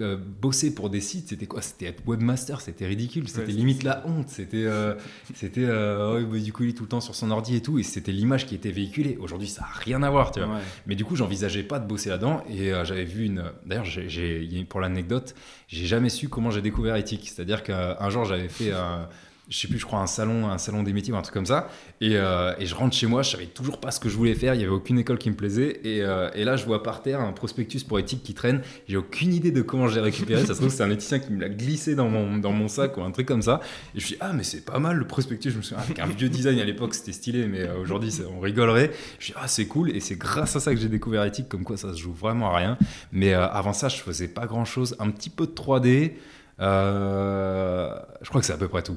euh, 0.00 0.16
bosser 0.16 0.74
pour 0.74 0.90
des 0.90 1.00
sites, 1.00 1.28
c'était 1.28 1.46
quoi? 1.46 1.62
C'était 1.62 1.86
être 1.86 2.02
webmaster, 2.06 2.60
c'était 2.60 2.86
ridicule, 2.86 3.28
c'était 3.28 3.46
Ouais, 3.46 3.52
limite 3.52 3.82
la 3.82 4.04
honte. 4.06 4.28
C'était, 4.28 4.64
euh, 4.64 4.94
c'était, 5.34 5.64
euh, 5.64 6.24
du 6.40 6.52
coup, 6.52 6.64
il 6.64 6.70
est 6.70 6.72
tout 6.72 6.82
le 6.84 6.88
temps 6.88 7.00
sur 7.00 7.14
son 7.14 7.30
ordi 7.30 7.56
et 7.56 7.60
tout, 7.62 7.78
et 7.78 7.82
c'était 7.82 8.12
l'image 8.12 8.46
qui 8.46 8.54
était 8.54 8.70
véhiculée. 8.70 9.16
Aujourd'hui, 9.20 9.48
ça 9.48 9.62
a 9.62 9.78
rien 9.78 10.02
à 10.02 10.10
voir, 10.10 10.32
tu 10.32 10.40
vois. 10.40 10.54
Ouais. 10.56 10.62
Mais 10.86 10.94
du 10.96 11.04
coup, 11.04 11.16
j'envisageais 11.16 11.62
pas 11.62 11.78
de 11.78 11.86
bosser 11.86 12.08
là-dedans, 12.10 12.42
et 12.48 12.72
euh, 12.72 12.84
j'avais 12.84 13.04
vu 13.04 13.24
une. 13.26 13.44
D'ailleurs, 13.66 13.84
j'ai, 13.84 14.66
pour 14.68 14.80
l'anecdote, 14.80 15.34
j'ai 15.68 15.86
jamais 15.86 16.08
su 16.08 16.28
comment 16.28 16.50
j'ai 16.50 16.62
découvert 16.62 16.96
éthique. 16.96 17.30
C'est-à-dire 17.32 17.62
qu'un 17.62 18.10
jour, 18.10 18.24
j'avais 18.24 18.48
fait. 18.48 18.72
un- 18.72 19.08
je 19.48 19.58
sais 19.58 19.68
plus, 19.68 19.78
je 19.78 19.84
crois, 19.84 20.00
un 20.00 20.06
salon, 20.06 20.48
un 20.48 20.56
salon 20.56 20.82
des 20.82 20.92
métiers 20.92 21.12
ou 21.12 21.16
un 21.16 21.22
truc 21.22 21.34
comme 21.34 21.46
ça. 21.46 21.68
Et, 22.00 22.16
euh, 22.16 22.52
je 22.58 22.74
rentre 22.74 22.96
chez 22.96 23.06
moi, 23.06 23.22
je 23.22 23.30
savais 23.30 23.46
toujours 23.46 23.78
pas 23.78 23.90
ce 23.90 24.00
que 24.00 24.08
je 24.08 24.16
voulais 24.16 24.34
faire, 24.34 24.54
il 24.54 24.60
y 24.60 24.64
avait 24.64 24.72
aucune 24.72 24.98
école 24.98 25.18
qui 25.18 25.30
me 25.30 25.36
plaisait. 25.36 25.80
Et, 25.84 26.02
euh, 26.02 26.30
là, 26.34 26.56
je 26.56 26.64
vois 26.64 26.82
par 26.82 27.02
terre 27.02 27.20
un 27.20 27.32
prospectus 27.32 27.84
pour 27.84 27.98
éthique 27.98 28.22
qui 28.22 28.32
traîne. 28.32 28.62
J'ai 28.88 28.96
aucune 28.96 29.34
idée 29.34 29.50
de 29.50 29.60
comment 29.60 29.86
j'ai 29.88 30.00
récupéré. 30.00 30.44
Ça 30.46 30.54
se 30.54 30.60
trouve, 30.60 30.70
c'est 30.70 30.82
un 30.82 30.90
éthicien 30.90 31.18
qui 31.18 31.32
me 31.32 31.40
l'a 31.40 31.48
glissé 31.48 31.94
dans 31.94 32.08
mon, 32.08 32.68
sac 32.68 32.96
ou 32.96 33.02
un 33.02 33.10
truc 33.10 33.26
comme 33.26 33.42
ça. 33.42 33.60
Et 33.94 34.00
je 34.00 34.04
me 34.04 34.06
suis 34.06 34.14
dit, 34.14 34.20
ah, 34.20 34.32
mais 34.32 34.44
c'est 34.44 34.64
pas 34.64 34.78
mal 34.78 34.96
le 34.96 35.06
prospectus. 35.06 35.50
Je 35.52 35.58
me 35.58 35.62
souviens, 35.62 35.82
avec 35.84 35.98
un 35.98 36.06
vieux 36.06 36.30
design 36.30 36.58
à 36.58 36.64
l'époque, 36.64 36.94
c'était 36.94 37.12
stylé, 37.12 37.46
mais 37.46 37.60
euh, 37.60 37.78
aujourd'hui, 37.78 38.12
on 38.34 38.40
rigolerait. 38.40 38.86
Je 38.86 39.16
me 39.16 39.20
suis 39.20 39.32
dit, 39.32 39.38
ah, 39.42 39.48
c'est 39.48 39.66
cool. 39.66 39.90
Et 39.90 40.00
c'est 40.00 40.16
grâce 40.16 40.56
à 40.56 40.60
ça 40.60 40.74
que 40.74 40.80
j'ai 40.80 40.88
découvert 40.88 41.24
éthique, 41.24 41.48
comme 41.48 41.64
quoi 41.64 41.76
ça 41.76 41.92
se 41.92 41.98
joue 41.98 42.12
vraiment 42.12 42.50
à 42.50 42.56
rien. 42.56 42.78
Mais 43.12 43.34
avant 43.34 43.74
ça, 43.74 43.88
je 43.88 43.96
faisais 43.96 44.28
pas 44.28 44.46
grand 44.46 44.64
chose. 44.64 44.96
Un 44.98 45.10
petit 45.10 45.30
peu 45.30 45.46
de 45.46 45.52
3D. 45.52 46.12
Euh, 46.60 47.94
je 48.22 48.28
crois 48.28 48.40
que 48.40 48.46
c'est 48.46 48.52
à 48.52 48.56
peu 48.56 48.68
près 48.68 48.82
tout. 48.82 48.96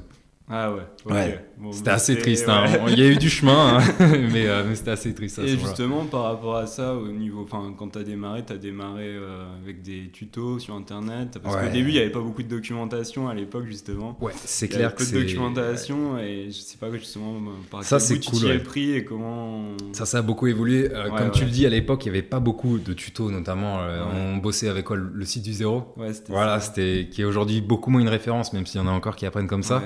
Ah 0.50 0.72
ouais. 0.72 0.82
Ouais. 1.04 1.44
Bon, 1.58 1.72
C'était 1.72 1.90
assez 1.90 2.16
triste. 2.16 2.46
ouais. 2.46 2.52
hein. 2.52 2.86
Il 2.88 2.98
y 2.98 3.02
a 3.02 3.08
eu 3.08 3.16
du 3.16 3.28
chemin, 3.28 3.78
hein. 3.78 3.82
mais, 4.32 4.46
euh, 4.46 4.64
mais 4.66 4.74
c'était 4.76 4.92
assez 4.92 5.12
triste. 5.14 5.38
Et 5.40 5.58
justement, 5.58 6.04
par 6.06 6.22
rapport 6.22 6.56
à 6.56 6.66
ça, 6.66 6.94
au 6.94 7.08
niveau, 7.08 7.42
enfin, 7.42 7.74
quand 7.76 7.88
t'as 7.88 8.02
démarré, 8.02 8.42
t'as 8.46 8.56
démarré 8.56 9.08
euh, 9.08 9.44
avec 9.62 9.82
des 9.82 10.08
tutos 10.10 10.58
sur 10.58 10.74
Internet, 10.74 11.38
parce 11.42 11.54
Ouais. 11.56 11.66
qu'au 11.66 11.72
début, 11.72 11.88
il 11.90 11.94
n'y 11.94 11.98
avait 12.00 12.10
pas 12.10 12.20
beaucoup 12.20 12.42
de 12.42 12.48
documentation 12.48 13.28
à 13.28 13.34
l'époque, 13.34 13.66
justement. 13.66 14.16
Ouais, 14.20 14.32
c'est 14.44 14.66
Il 14.66 14.72
y 14.72 14.74
avait 14.76 14.84
clair 14.84 14.94
que 14.94 14.98
peu 14.98 15.04
de 15.04 15.08
c'est. 15.10 15.24
documentation 15.26 16.18
et 16.18 16.46
je 16.48 16.58
sais 16.60 16.76
pas 16.78 16.90
justement 16.92 17.34
par 17.70 17.84
Ça, 17.84 17.98
quel 17.98 18.16
bout 18.18 18.22
tu 18.24 18.30
t'y 18.30 18.46
es 18.48 18.58
pris 18.58 18.92
et 18.94 19.04
comment. 19.04 19.64
Ça, 19.92 20.06
ça 20.06 20.18
a 20.18 20.22
beaucoup 20.22 20.46
évolué. 20.46 20.90
Euh, 20.94 21.10
comme 21.10 21.30
tu 21.30 21.44
le 21.44 21.50
dis, 21.50 21.66
à 21.66 21.70
l'époque, 21.70 22.06
il 22.06 22.12
n'y 22.12 22.18
avait 22.18 22.26
pas 22.26 22.40
beaucoup 22.40 22.78
de 22.78 22.92
tutos, 22.94 23.30
notamment. 23.30 23.80
On 24.14 24.36
bossait 24.38 24.68
avec 24.68 24.86
quoi, 24.86 24.96
le 24.96 25.24
site 25.26 25.42
du 25.42 25.52
zéro 25.52 25.92
Ouais, 25.96 26.12
c'était 26.14 26.32
Voilà, 26.32 26.60
c'était 26.60 27.08
qui 27.10 27.20
est 27.22 27.24
aujourd'hui 27.24 27.60
beaucoup 27.60 27.90
moins 27.90 28.00
une 28.00 28.08
référence, 28.08 28.52
même 28.54 28.64
s'il 28.64 28.80
y 28.80 28.84
en 28.84 28.86
a 28.86 28.90
encore 28.92 29.14
qui 29.16 29.26
apprennent 29.26 29.46
comme 29.48 29.62
ça. 29.62 29.82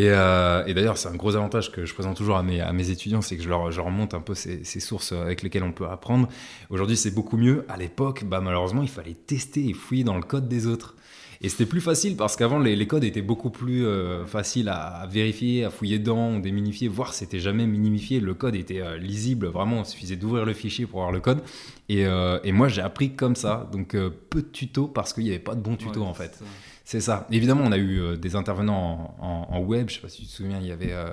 Et, 0.00 0.08
euh, 0.08 0.64
et 0.64 0.72
d'ailleurs, 0.72 0.96
c'est 0.96 1.08
un 1.08 1.14
gros 1.14 1.36
avantage 1.36 1.70
que 1.70 1.84
je 1.84 1.92
présente 1.92 2.16
toujours 2.16 2.38
à 2.38 2.42
mes, 2.42 2.62
à 2.62 2.72
mes 2.72 2.88
étudiants, 2.88 3.20
c'est 3.20 3.36
que 3.36 3.42
je 3.42 3.50
leur, 3.50 3.70
je 3.70 3.76
leur 3.76 3.90
montre 3.90 4.16
un 4.16 4.22
peu 4.22 4.34
ces, 4.34 4.64
ces 4.64 4.80
sources 4.80 5.12
avec 5.12 5.42
lesquelles 5.42 5.62
on 5.62 5.72
peut 5.72 5.86
apprendre. 5.86 6.26
Aujourd'hui, 6.70 6.96
c'est 6.96 7.10
beaucoup 7.10 7.36
mieux. 7.36 7.66
À 7.68 7.76
l'époque, 7.76 8.24
bah, 8.24 8.40
malheureusement, 8.40 8.80
il 8.80 8.88
fallait 8.88 9.12
tester 9.12 9.68
et 9.68 9.74
fouiller 9.74 10.04
dans 10.04 10.16
le 10.16 10.22
code 10.22 10.48
des 10.48 10.66
autres. 10.66 10.94
Et 11.42 11.48
c'était 11.50 11.66
plus 11.66 11.82
facile 11.82 12.16
parce 12.16 12.36
qu'avant, 12.36 12.58
les, 12.58 12.76
les 12.76 12.86
codes 12.86 13.04
étaient 13.04 13.20
beaucoup 13.22 13.50
plus 13.50 13.84
euh, 13.86 14.24
faciles 14.26 14.68
à, 14.70 14.78
à 15.02 15.06
vérifier, 15.06 15.64
à 15.64 15.70
fouiller 15.70 15.98
dedans, 15.98 16.38
des 16.38 16.52
minifier, 16.52 16.88
voire 16.88 17.12
c'était 17.12 17.40
jamais 17.40 17.66
minimifié. 17.66 18.20
Le 18.20 18.32
code 18.32 18.54
était 18.56 18.80
euh, 18.80 18.96
lisible, 18.96 19.48
vraiment, 19.48 19.80
il 19.80 19.86
suffisait 19.86 20.16
d'ouvrir 20.16 20.46
le 20.46 20.54
fichier 20.54 20.86
pour 20.86 21.00
voir 21.00 21.12
le 21.12 21.20
code. 21.20 21.42
Et, 21.90 22.06
euh, 22.06 22.38
et 22.44 22.52
moi, 22.52 22.68
j'ai 22.68 22.82
appris 22.82 23.14
comme 23.16 23.36
ça. 23.36 23.68
Donc, 23.72 23.94
euh, 23.94 24.10
peu 24.30 24.40
de 24.42 24.48
tutos 24.48 24.86
parce 24.88 25.12
qu'il 25.12 25.24
n'y 25.24 25.30
avait 25.30 25.38
pas 25.38 25.54
de 25.54 25.60
bons 25.60 25.76
tutos 25.76 26.00
Ouais, 26.00 26.06
en 26.06 26.14
fait. 26.14 26.36
ça. 26.36 26.44
C'est 26.90 26.98
ça. 27.00 27.24
Évidemment, 27.30 27.62
on 27.64 27.70
a 27.70 27.76
eu 27.76 28.00
euh, 28.00 28.16
des 28.16 28.34
intervenants 28.34 29.14
en, 29.20 29.24
en- 29.24 29.56
en 29.56 29.60
web. 29.60 29.88
Je 29.88 29.94
sais 29.94 30.00
pas 30.00 30.08
si 30.08 30.22
tu 30.22 30.26
te 30.26 30.32
souviens, 30.32 30.58
il 30.60 30.66
y 30.66 30.72
avait 30.72 30.90
euh, 30.92 31.04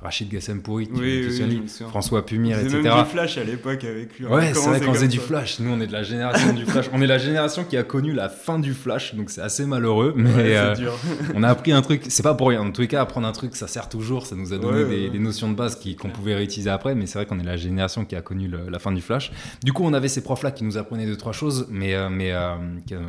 Rachid 0.00 0.30
Gassempouri, 0.30 0.86
tu 0.88 0.94
Oui, 0.94 1.28
oui. 1.28 1.62
François 1.90 2.24
Pumir, 2.24 2.56
On 2.58 2.64
faisait 2.64 2.78
etc. 2.78 2.94
même 2.94 3.04
du 3.04 3.10
flash 3.10 3.36
à 3.36 3.44
l'époque 3.44 3.84
avec 3.84 4.18
lui. 4.18 4.24
Ouais, 4.24 4.54
c'est 4.54 4.66
vrai 4.66 4.80
qu'on 4.80 4.94
faisait 4.94 5.08
du 5.08 5.18
flash. 5.18 5.60
Nous, 5.60 5.70
on 5.70 5.78
est 5.82 5.86
de 5.88 5.92
la 5.92 6.04
génération 6.04 6.54
du 6.54 6.64
flash. 6.64 6.86
On 6.94 7.02
est 7.02 7.06
la 7.06 7.18
génération 7.18 7.64
qui 7.64 7.76
a 7.76 7.82
connu 7.82 8.14
la 8.14 8.30
fin 8.30 8.58
du 8.58 8.72
flash, 8.72 9.14
donc 9.14 9.28
c'est 9.28 9.42
assez 9.42 9.66
malheureux. 9.66 10.14
Mais 10.16 10.32
Ouais, 10.32 10.56
euh, 10.56 10.74
dur. 10.74 10.94
on 11.34 11.42
a 11.42 11.48
appris 11.50 11.72
un 11.72 11.82
truc. 11.82 12.04
C'est 12.08 12.22
pas 12.22 12.32
pour 12.34 12.48
rien. 12.48 12.62
En 12.62 12.70
tous 12.72 12.80
les 12.80 12.88
cas, 12.88 13.02
apprendre 13.02 13.26
un 13.28 13.32
truc, 13.32 13.56
ça 13.56 13.66
sert 13.68 13.90
toujours. 13.90 14.26
Ça 14.26 14.36
nous 14.36 14.54
a 14.54 14.56
donné 14.56 14.84
Ouais, 14.84 14.88
des, 14.88 14.96
ouais, 14.96 15.02
ouais. 15.04 15.10
des 15.10 15.18
notions 15.18 15.50
de 15.50 15.54
base 15.54 15.78
qu'on 16.00 16.08
pouvait 16.08 16.34
réutiliser 16.34 16.70
après. 16.70 16.94
Mais 16.94 17.04
c'est 17.04 17.18
vrai 17.18 17.26
qu'on 17.26 17.38
est 17.40 17.44
la 17.44 17.58
génération 17.58 18.06
qui 18.06 18.16
a 18.16 18.22
connu 18.22 18.48
le- 18.48 18.70
la 18.70 18.78
fin 18.78 18.90
du 18.90 19.02
flash. 19.02 19.32
Du 19.62 19.74
coup, 19.74 19.82
on 19.84 19.92
avait 19.92 20.08
ces 20.08 20.22
profs-là 20.22 20.50
qui 20.50 20.64
nous 20.64 20.78
apprenaient 20.78 21.04
deux 21.04 21.16
trois 21.18 21.32
choses, 21.32 21.66
mais 21.70 21.92
euh, 21.94 22.08
mais 22.08 22.32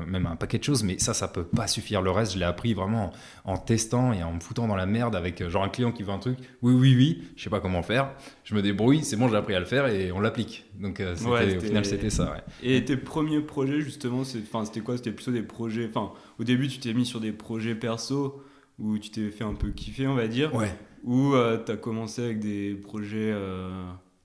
même 0.09 0.25
un 0.25 0.35
paquet 0.35 0.57
de 0.57 0.63
choses. 0.65 0.83
Mais 0.83 0.99
ça, 0.99 1.13
ça 1.13 1.29
peut 1.29 1.45
pas 1.45 1.67
suffire. 1.67 2.01
Le 2.01 2.16
reste, 2.17 2.33
je 2.33 2.39
l'ai 2.39 2.45
appris 2.45 2.73
vraiment 2.73 3.11
en 3.45 3.57
testant 3.57 4.11
et 4.13 4.23
en 4.23 4.33
me 4.33 4.39
foutant 4.39 4.67
dans 4.67 4.75
la 4.75 4.85
merde 4.85 5.15
avec 5.15 5.41
euh, 5.41 5.49
genre 5.49 5.63
un 5.63 5.69
client 5.69 5.91
qui 5.91 6.03
veut 6.03 6.11
un 6.11 6.19
truc. 6.19 6.37
Oui, 6.61 6.73
oui, 6.73 6.95
oui. 6.97 7.23
Je 7.35 7.43
sais 7.43 7.49
pas 7.49 7.59
comment 7.59 7.81
faire. 7.83 8.11
Je 8.43 8.53
me 8.55 8.61
débrouille. 8.61 9.03
C'est 9.03 9.15
bon, 9.15 9.27
j'ai 9.29 9.35
appris 9.35 9.55
à 9.55 9.59
le 9.59 9.65
faire 9.65 9.87
et 9.87 10.11
on 10.11 10.19
l'applique. 10.19 10.65
Donc 10.79 10.99
euh, 10.99 11.15
Ouais, 11.25 11.57
au 11.57 11.61
final, 11.61 11.85
c'était 11.85 12.09
ça. 12.09 12.31
Ouais. 12.31 12.43
Et 12.63 12.83
tes 12.85 12.97
premiers 12.97 13.41
projets, 13.41 13.81
justement, 13.81 14.23
c'était 14.23 14.79
quoi? 14.81 14.97
C'était 14.97 15.11
plutôt 15.11 15.31
des 15.31 15.43
projets. 15.43 15.87
Enfin, 15.89 16.11
au 16.39 16.43
début, 16.43 16.67
tu 16.67 16.79
t'es 16.79 16.93
mis 16.93 17.05
sur 17.05 17.19
des 17.19 17.31
projets 17.31 17.75
perso 17.75 18.43
où 18.79 18.97
tu 18.99 19.09
t'es 19.09 19.31
fait 19.31 19.43
un 19.43 19.53
peu 19.55 19.69
kiffer, 19.71 20.07
on 20.07 20.15
va 20.15 20.27
dire. 20.27 20.53
Ouais. 20.53 20.71
Ou 21.03 21.33
euh, 21.33 21.57
t'as 21.57 21.77
commencé 21.77 22.23
avec 22.23 22.39
des 22.39 22.73
projets. 22.75 23.31
euh, 23.33 23.69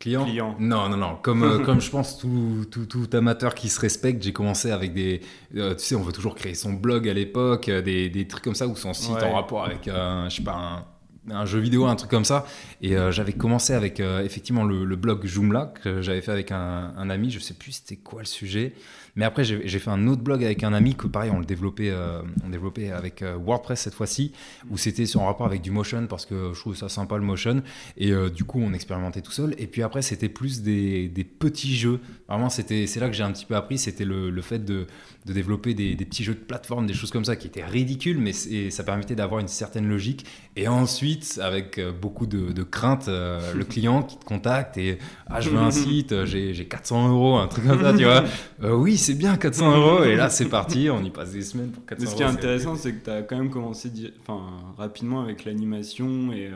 Client 0.02 0.24
Client. 0.24 0.56
Non, 0.58 0.88
non, 0.88 0.96
non. 0.96 1.16
Comme, 1.22 1.44
euh, 1.44 1.58
comme 1.64 1.80
je 1.80 1.90
pense 1.90 2.18
tout, 2.18 2.66
tout, 2.70 2.86
tout 2.86 3.08
amateur 3.16 3.54
qui 3.54 3.68
se 3.68 3.80
respecte, 3.80 4.22
j'ai 4.22 4.32
commencé 4.32 4.70
avec 4.70 4.92
des. 4.92 5.20
euh, 5.56 5.74
tu 5.74 5.84
sais, 5.84 5.94
on 5.94 6.02
veut 6.02 6.12
toujours 6.12 6.34
créer 6.34 6.54
son 6.54 6.72
blog 6.72 7.08
à 7.08 7.14
l'époque, 7.14 7.68
euh, 7.68 7.82
des, 7.82 8.08
des 8.10 8.26
trucs 8.26 8.42
comme 8.44 8.54
ça 8.56 8.66
ou 8.66 8.74
son 8.76 8.92
site 8.94 9.12
Ouais. 9.14 9.24
en 9.24 9.34
rapport 9.34 9.64
avec, 9.64 9.86
euh, 9.88 10.28
je 10.28 10.36
sais 10.36 10.42
pas, 10.42 10.91
un 11.30 11.44
jeu 11.44 11.58
vidéo, 11.58 11.86
un 11.86 11.96
truc 11.96 12.10
comme 12.10 12.24
ça. 12.24 12.46
Et 12.80 12.96
euh, 12.96 13.12
j'avais 13.12 13.32
commencé 13.32 13.72
avec 13.72 14.00
effectivement 14.00 14.64
le, 14.64 14.96
blog 14.96 15.24
Joomla 15.24 15.72
que 15.82 16.02
j'avais 16.02 16.20
fait 16.20 16.32
avec 16.32 16.52
un, 16.52 17.10
ami. 17.10 17.30
Je 17.30 17.38
sais 17.38 17.54
plus 17.54 17.72
c'était 17.72 17.96
quoi 17.96 18.20
le 18.20 18.26
sujet. 18.26 18.74
Mais 19.14 19.26
après, 19.26 19.44
j'ai 19.44 19.78
fait 19.78 19.90
un 19.90 20.06
autre 20.08 20.22
blog 20.22 20.42
avec 20.42 20.64
un 20.64 20.72
ami 20.72 20.94
que, 20.94 21.06
pareil, 21.06 21.30
on 21.30 21.38
le 21.38 21.44
développait, 21.44 21.90
euh, 21.90 22.22
on 22.44 22.48
développait 22.48 22.90
avec 22.90 23.20
euh, 23.20 23.36
WordPress 23.36 23.80
cette 23.80 23.92
fois-ci, 23.92 24.32
où 24.70 24.78
c'était 24.78 25.04
en 25.16 25.26
rapport 25.26 25.44
avec 25.44 25.60
du 25.60 25.70
motion 25.70 26.06
parce 26.06 26.24
que 26.24 26.52
je 26.54 26.60
trouve 26.60 26.74
ça 26.74 26.88
sympa 26.88 27.16
le 27.16 27.22
motion. 27.22 27.62
Et 27.98 28.10
euh, 28.10 28.30
du 28.30 28.44
coup, 28.44 28.58
on 28.62 28.72
expérimentait 28.72 29.20
tout 29.20 29.32
seul. 29.32 29.54
Et 29.58 29.66
puis 29.66 29.82
après, 29.82 30.00
c'était 30.00 30.30
plus 30.30 30.62
des, 30.62 31.10
petits 31.38 31.76
jeux. 31.76 32.00
Vraiment, 32.26 32.48
c'était 32.48 32.86
c'est 32.86 33.00
là 33.00 33.08
que 33.08 33.14
j'ai 33.14 33.22
un 33.22 33.32
petit 33.32 33.44
peu 33.44 33.54
appris. 33.54 33.76
C'était 33.76 34.06
le, 34.06 34.30
le, 34.30 34.42
fait 34.42 34.64
de, 34.64 34.86
de 35.26 35.32
développer 35.32 35.74
des, 35.74 35.94
petits 35.96 36.24
jeux 36.24 36.34
de 36.34 36.40
plateforme, 36.40 36.86
des 36.86 36.94
choses 36.94 37.10
comme 37.10 37.26
ça 37.26 37.36
qui 37.36 37.48
étaient 37.48 37.64
ridicules, 37.64 38.18
mais 38.18 38.32
ça 38.32 38.82
permettait 38.82 39.14
d'avoir 39.14 39.40
une 39.40 39.48
certaine 39.48 39.88
logique. 39.88 40.24
Et 40.56 40.68
ensuite, 40.68 41.11
avec 41.40 41.80
beaucoup 42.00 42.26
de, 42.26 42.52
de 42.52 42.62
crainte, 42.62 43.08
le 43.08 43.64
client 43.64 44.02
qui 44.02 44.16
te 44.16 44.24
contacte 44.24 44.76
et 44.76 44.98
ah, 45.26 45.40
je 45.40 45.50
veux 45.50 45.58
un 45.58 45.70
site, 45.70 46.24
j'ai 46.24 46.66
400 46.66 47.08
euros, 47.08 47.36
un 47.36 47.48
truc 47.48 47.66
comme 47.66 47.82
ça, 47.82 47.92
tu 47.92 48.04
vois. 48.04 48.24
oui, 48.76 48.96
c'est 48.96 49.14
bien 49.14 49.36
400 49.36 49.76
euros. 49.76 50.04
Et 50.04 50.16
là, 50.16 50.28
c'est 50.28 50.46
parti, 50.46 50.88
on 50.90 51.02
y 51.02 51.10
passe 51.10 51.32
des 51.32 51.42
semaines 51.42 51.70
pour 51.70 51.84
400 51.86 52.04
euros. 52.04 52.12
Ce 52.12 52.16
qui 52.16 52.22
est 52.22 52.26
intéressant, 52.26 52.76
c'est 52.76 52.92
que 52.92 53.04
tu 53.04 53.10
as 53.10 53.22
quand 53.22 53.36
même 53.36 53.50
commencé 53.50 53.90
enfin, 54.20 54.40
rapidement 54.76 55.22
avec 55.22 55.44
l'animation 55.44 56.30
euh, 56.32 56.34
et, 56.34 56.50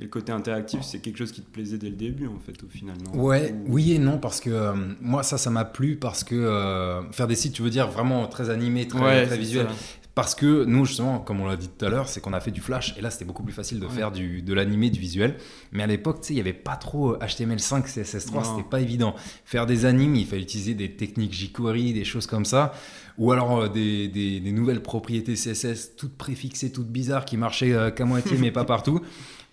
le 0.00 0.08
côté 0.08 0.32
interactif. 0.32 0.80
C'est 0.82 0.98
quelque 0.98 1.18
chose 1.18 1.30
qui 1.30 1.42
te 1.42 1.50
plaisait 1.50 1.78
dès 1.78 1.90
le 1.90 1.96
début, 1.96 2.26
en 2.26 2.38
fait, 2.44 2.62
au 2.64 2.68
final. 2.68 2.96
Non? 3.04 3.20
Ouais, 3.20 3.54
oui 3.66 3.92
et 3.92 3.98
non, 3.98 4.18
parce 4.18 4.40
que 4.40 4.50
euh, 4.50 4.72
moi, 5.00 5.22
ça, 5.22 5.38
ça 5.38 5.50
m'a 5.50 5.64
plu 5.64 5.96
parce 5.96 6.24
que 6.24 6.34
euh, 6.34 7.02
faire 7.12 7.28
des 7.28 7.36
sites, 7.36 7.52
tu 7.52 7.62
veux 7.62 7.70
dire 7.70 7.88
vraiment 7.88 8.26
très 8.26 8.50
animé, 8.50 8.88
très, 8.88 9.26
très 9.26 9.38
visuel. 9.38 9.68
Parce 10.14 10.34
que 10.34 10.64
nous, 10.64 10.84
justement, 10.84 11.20
comme 11.20 11.40
on 11.40 11.46
l'a 11.46 11.56
dit 11.56 11.68
tout 11.68 11.84
à 11.86 11.88
l'heure, 11.88 12.06
c'est 12.06 12.20
qu'on 12.20 12.34
a 12.34 12.40
fait 12.40 12.50
du 12.50 12.60
flash. 12.60 12.94
Et 12.98 13.00
là, 13.00 13.10
c'était 13.10 13.24
beaucoup 13.24 13.42
plus 13.42 13.52
facile 13.52 13.80
de 13.80 13.88
faire 13.88 14.12
du, 14.12 14.42
de 14.42 14.52
l'animé, 14.52 14.90
du 14.90 15.00
visuel. 15.00 15.36
Mais 15.72 15.82
à 15.82 15.86
l'époque, 15.86 16.20
tu 16.20 16.26
sais, 16.28 16.32
il 16.34 16.36
n'y 16.36 16.42
avait 16.42 16.52
pas 16.52 16.76
trop 16.76 17.16
HTML5, 17.16 17.86
CSS3, 17.86 18.44
c'était 18.44 18.68
pas 18.68 18.80
évident. 18.80 19.14
Faire 19.46 19.64
des 19.64 19.86
animes, 19.86 20.14
il 20.16 20.26
fallait 20.26 20.42
utiliser 20.42 20.74
des 20.74 20.96
techniques 20.96 21.32
jQuery, 21.32 21.94
des 21.94 22.04
choses 22.04 22.26
comme 22.26 22.44
ça. 22.44 22.74
Ou 23.16 23.32
alors 23.32 23.60
euh, 23.60 23.68
des, 23.68 24.08
des, 24.08 24.52
nouvelles 24.52 24.82
propriétés 24.82 25.34
CSS 25.34 25.96
toutes 25.96 26.16
préfixées, 26.16 26.72
toutes 26.72 26.88
bizarres, 26.88 27.24
qui 27.24 27.38
marchaient 27.38 27.72
euh, 27.72 27.90
qu'à 27.90 28.04
moitié, 28.04 28.36
mais 28.38 28.50
pas 28.50 28.64
partout. 28.66 29.00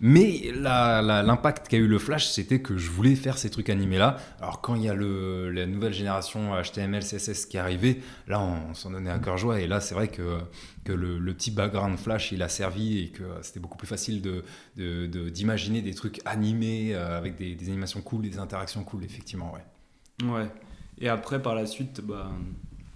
Mais 0.02 0.50
l'impact 0.54 1.68
qu'a 1.68 1.76
eu 1.76 1.86
le 1.86 1.98
Flash, 1.98 2.26
c'était 2.26 2.60
que 2.60 2.78
je 2.78 2.90
voulais 2.90 3.14
faire 3.14 3.36
ces 3.36 3.50
trucs 3.50 3.68
animés-là. 3.68 4.16
Alors 4.40 4.62
quand 4.62 4.74
il 4.74 4.82
y 4.82 4.88
a 4.88 4.94
le, 4.94 5.50
la 5.50 5.66
nouvelle 5.66 5.92
génération 5.92 6.52
HTML, 6.58 7.02
CSS 7.02 7.44
qui 7.44 7.58
est 7.58 7.60
arrivée, 7.60 8.00
là 8.26 8.40
on, 8.40 8.72
s'en 8.72 8.90
donnait 8.90 9.10
un 9.10 9.18
cœur 9.18 9.36
joie. 9.36 9.60
Et 9.60 9.66
là 9.66 9.80
c'est 9.80 9.94
vrai 9.94 10.08
que, 10.08 10.38
que 10.84 10.92
le, 10.92 11.34
petit 11.34 11.50
background 11.50 11.98
Flash, 11.98 12.32
il 12.32 12.42
a 12.42 12.48
servi 12.48 12.98
et 12.98 13.08
que 13.10 13.24
c'était 13.42 13.60
beaucoup 13.60 13.76
plus 13.76 13.86
facile 13.86 14.22
d'imaginer 14.76 15.80
de, 15.80 15.84
de, 15.84 15.90
des 15.90 15.94
trucs 15.94 16.20
animés 16.24 16.94
euh, 16.94 17.18
avec 17.18 17.36
des, 17.36 17.54
des, 17.54 17.68
animations 17.68 18.00
cool, 18.00 18.22
des 18.22 18.38
interactions 18.38 18.82
cool, 18.84 19.04
effectivement. 19.04 19.52
Ouais. 19.52 20.30
Ouais. 20.30 20.48
Et 20.98 21.08
après, 21.08 21.42
par 21.42 21.54
la 21.54 21.66
suite, 21.66 22.00
bah, 22.00 22.30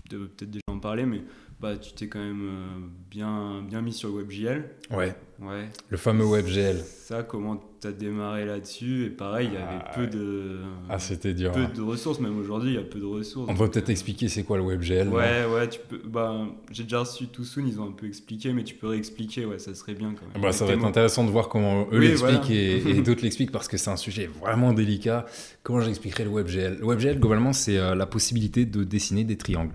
peut-être 0.08 0.50
déjà 0.50 0.62
en 0.68 0.78
parler, 0.78 1.04
mais 1.04 1.22
bah, 1.60 1.76
tu 1.76 1.92
t'es 1.92 2.08
quand 2.08 2.18
même 2.18 2.42
euh, 2.42 2.86
bien, 3.10 3.62
bien 3.66 3.80
mis 3.80 3.92
sur 3.92 4.08
le 4.08 4.16
WebGL. 4.16 4.64
Ouais. 4.90 5.14
ouais. 5.40 5.68
Le 5.88 5.96
fameux 5.96 6.24
WebGL. 6.24 6.76
Ça, 6.84 7.22
comment 7.22 7.62
tu 7.80 7.86
as 7.86 7.92
démarré 7.92 8.44
là-dessus 8.44 9.06
Et 9.06 9.10
pareil, 9.10 9.48
il 9.50 9.54
y 9.54 9.56
avait 9.56 9.84
peu 9.94 10.06
de. 10.06 10.58
Ah, 10.90 10.98
c'était 10.98 11.32
dur. 11.32 11.52
Peu 11.52 11.60
hein. 11.60 11.70
de 11.74 11.82
ressources, 11.82 12.20
même 12.20 12.38
aujourd'hui, 12.38 12.72
il 12.72 12.74
y 12.74 12.78
a 12.78 12.82
peu 12.82 12.98
de 12.98 13.04
ressources. 13.04 13.50
On 13.50 13.54
peut 13.54 13.70
peut-être 13.70 13.88
expliquer 13.88 14.28
c'est 14.28 14.42
quoi 14.42 14.58
le 14.58 14.64
WebGL. 14.64 15.08
Ouais, 15.08 15.46
ouais, 15.46 15.68
tu 15.68 15.80
peux. 15.88 16.00
Bah, 16.04 16.46
j'ai 16.70 16.82
déjà 16.82 17.00
reçu 17.00 17.28
tout 17.28 17.44
soon, 17.44 17.66
ils 17.66 17.80
ont 17.80 17.88
un 17.88 17.92
peu 17.92 18.06
expliqué, 18.06 18.52
mais 18.52 18.64
tu 18.64 18.74
peux 18.74 18.88
réexpliquer, 18.88 19.46
ouais, 19.46 19.58
ça 19.58 19.74
serait 19.74 19.94
bien 19.94 20.14
quand 20.14 20.26
même. 20.32 20.42
Bah, 20.42 20.52
ça 20.52 20.66
va 20.66 20.74
être 20.74 20.84
intéressant 20.84 21.24
de 21.24 21.30
voir 21.30 21.48
comment 21.48 21.86
eux 21.92 21.98
l'expliquent 21.98 22.50
et, 22.50 23.00
d'autres 23.02 23.22
l'expliquent 23.22 23.52
parce 23.52 23.68
que 23.68 23.76
c'est 23.76 23.90
un 23.90 23.96
sujet 23.96 24.26
vraiment 24.26 24.72
délicat. 24.72 25.24
Comment 25.62 25.80
j'expliquerai 25.80 26.24
le 26.24 26.30
WebGL 26.30 26.78
Le 26.80 26.86
WebGL, 26.86 27.20
globalement, 27.20 27.52
c'est 27.52 27.78
euh, 27.78 27.94
la 27.94 28.06
possibilité 28.06 28.66
de 28.66 28.84
dessiner 28.84 29.24
des 29.24 29.36
triangles. 29.36 29.74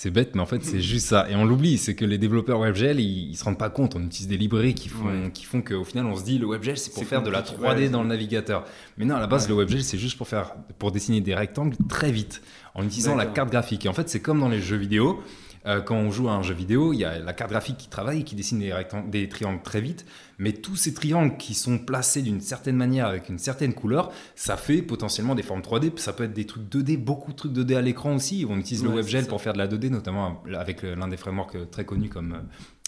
C'est 0.00 0.12
bête, 0.12 0.36
mais 0.36 0.42
en 0.42 0.46
fait, 0.46 0.62
c'est 0.62 0.80
juste 0.80 1.08
ça. 1.08 1.28
Et 1.28 1.34
on 1.34 1.44
l'oublie, 1.44 1.76
c'est 1.76 1.96
que 1.96 2.04
les 2.04 2.18
développeurs 2.18 2.60
WebGL, 2.60 3.00
ils, 3.00 3.36
se 3.36 3.42
rendent 3.42 3.58
pas 3.58 3.68
compte. 3.68 3.96
On 3.96 4.00
utilise 4.04 4.28
des 4.28 4.36
librairies 4.36 4.76
qui 4.76 4.88
font, 4.88 5.28
qui 5.34 5.44
font 5.44 5.60
qu'au 5.60 5.82
final, 5.82 6.06
on 6.06 6.14
se 6.14 6.22
dit, 6.22 6.38
le 6.38 6.46
WebGL, 6.46 6.78
c'est 6.78 6.94
pour 6.94 7.04
faire 7.04 7.20
de 7.20 7.30
la 7.30 7.42
3D 7.42 7.90
dans 7.90 8.04
le 8.04 8.08
navigateur. 8.08 8.64
Mais 8.96 9.04
non, 9.04 9.16
à 9.16 9.20
la 9.20 9.26
base, 9.26 9.48
le 9.48 9.56
WebGL, 9.56 9.82
c'est 9.82 9.98
juste 9.98 10.16
pour 10.16 10.28
faire, 10.28 10.54
pour 10.78 10.92
dessiner 10.92 11.20
des 11.20 11.34
rectangles 11.34 11.74
très 11.88 12.12
vite, 12.12 12.42
en 12.76 12.84
utilisant 12.84 13.16
la 13.16 13.26
carte 13.26 13.50
graphique. 13.50 13.86
Et 13.86 13.88
en 13.88 13.92
fait, 13.92 14.08
c'est 14.08 14.20
comme 14.20 14.38
dans 14.38 14.48
les 14.48 14.60
jeux 14.60 14.76
vidéo. 14.76 15.20
Euh, 15.68 15.82
quand 15.82 15.96
on 15.96 16.10
joue 16.10 16.28
à 16.28 16.32
un 16.32 16.42
jeu 16.42 16.54
vidéo, 16.54 16.94
il 16.94 17.00
y 17.00 17.04
a 17.04 17.18
la 17.18 17.32
carte 17.34 17.50
graphique 17.50 17.76
qui 17.76 17.88
travaille, 17.88 18.24
qui 18.24 18.34
dessine 18.34 18.58
des, 18.58 18.72
des 19.08 19.28
triangles 19.28 19.62
très 19.62 19.82
vite, 19.82 20.06
mais 20.38 20.52
tous 20.52 20.76
ces 20.76 20.94
triangles 20.94 21.36
qui 21.36 21.52
sont 21.52 21.78
placés 21.78 22.22
d'une 22.22 22.40
certaine 22.40 22.76
manière, 22.76 23.06
avec 23.06 23.28
une 23.28 23.38
certaine 23.38 23.74
couleur, 23.74 24.10
ça 24.34 24.56
fait 24.56 24.80
potentiellement 24.80 25.34
des 25.34 25.42
formes 25.42 25.60
3D, 25.60 25.96
ça 25.98 26.14
peut 26.14 26.24
être 26.24 26.32
des 26.32 26.46
trucs 26.46 26.72
2D, 26.72 26.96
beaucoup 26.96 27.32
de 27.32 27.36
trucs 27.36 27.52
2D 27.52 27.76
à 27.76 27.82
l'écran 27.82 28.14
aussi, 28.14 28.46
on 28.48 28.56
utilise 28.58 28.82
le 28.82 28.90
WebGL 28.90 29.26
pour 29.26 29.42
faire 29.42 29.52
de 29.52 29.58
la 29.58 29.68
2D, 29.68 29.90
notamment 29.90 30.42
avec 30.54 30.82
l'un 30.82 31.08
des 31.08 31.18
frameworks 31.18 31.70
très 31.70 31.84
connus 31.84 32.08
comme... 32.08 32.44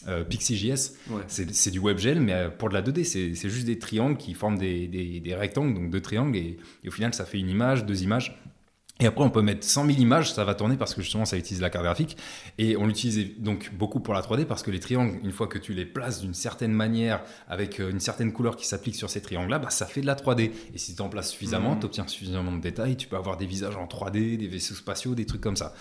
Euh, 0.08 0.24
PixieJS, 0.24 0.94
c'est 1.26 1.70
du 1.70 1.78
WebGL, 1.78 2.20
mais 2.20 2.48
pour 2.56 2.70
de 2.70 2.74
la 2.74 2.80
2D, 2.80 3.04
c'est 3.04 3.48
juste 3.50 3.66
des 3.66 3.78
triangles 3.78 4.16
qui 4.16 4.32
forment 4.32 4.56
des, 4.56 4.88
des, 4.88 5.34
rectangles, 5.34 5.74
donc 5.74 5.90
deux 5.90 6.00
triangles, 6.00 6.38
et, 6.38 6.56
au 6.86 6.90
final, 6.90 7.12
ça 7.12 7.26
fait 7.26 7.38
une 7.38 7.50
image, 7.50 7.84
deux 7.84 8.02
images. 8.02 8.40
Et 9.00 9.06
après, 9.06 9.24
on 9.24 9.30
peut 9.30 9.42
mettre 9.42 9.64
100 9.64 9.86
000 9.86 9.98
images, 9.98 10.32
ça 10.32 10.44
va 10.44 10.54
tourner 10.54 10.76
parce 10.76 10.94
que 10.94 11.02
justement, 11.02 11.24
ça 11.24 11.36
utilise 11.36 11.60
la 11.60 11.70
carte 11.70 11.84
graphique. 11.84 12.16
Et 12.58 12.76
on 12.76 12.86
l'utilise 12.86 13.38
donc 13.38 13.72
beaucoup 13.72 14.00
pour 14.00 14.14
la 14.14 14.20
3D 14.20 14.44
parce 14.44 14.62
que 14.62 14.70
les 14.70 14.80
triangles, 14.80 15.18
une 15.24 15.32
fois 15.32 15.46
que 15.46 15.58
tu 15.58 15.72
les 15.72 15.86
places 15.86 16.20
d'une 16.20 16.34
certaine 16.34 16.72
manière, 16.72 17.22
avec 17.48 17.80
euh, 17.80 17.90
une 17.90 18.00
certaine 18.00 18.32
couleur 18.32 18.56
qui 18.56 18.66
s'applique 18.66 18.96
sur 18.96 19.08
ces 19.08 19.22
triangles-là, 19.22 19.58
bah, 19.58 19.70
ça 19.70 19.86
fait 19.86 20.02
de 20.02 20.06
la 20.06 20.14
3D. 20.14 20.50
Et 20.74 20.78
si 20.78 20.94
tu 20.94 21.02
en 21.02 21.08
places 21.08 21.30
suffisamment, 21.30 21.74
mmh. 21.74 21.80
tu 21.80 21.86
obtiens 21.86 22.06
suffisamment 22.06 22.52
de 22.52 22.60
détails, 22.60 22.96
tu 22.96 23.08
peux 23.08 23.16
avoir 23.16 23.36
des 23.36 23.46
visages 23.46 23.76
en 23.76 23.86
3D, 23.86 24.36
des 24.36 24.48
vaisseaux 24.48 24.74
spatiaux, 24.74 25.14
des 25.14 25.26
trucs 25.26 25.40
comme 25.40 25.56
ça. 25.56 25.74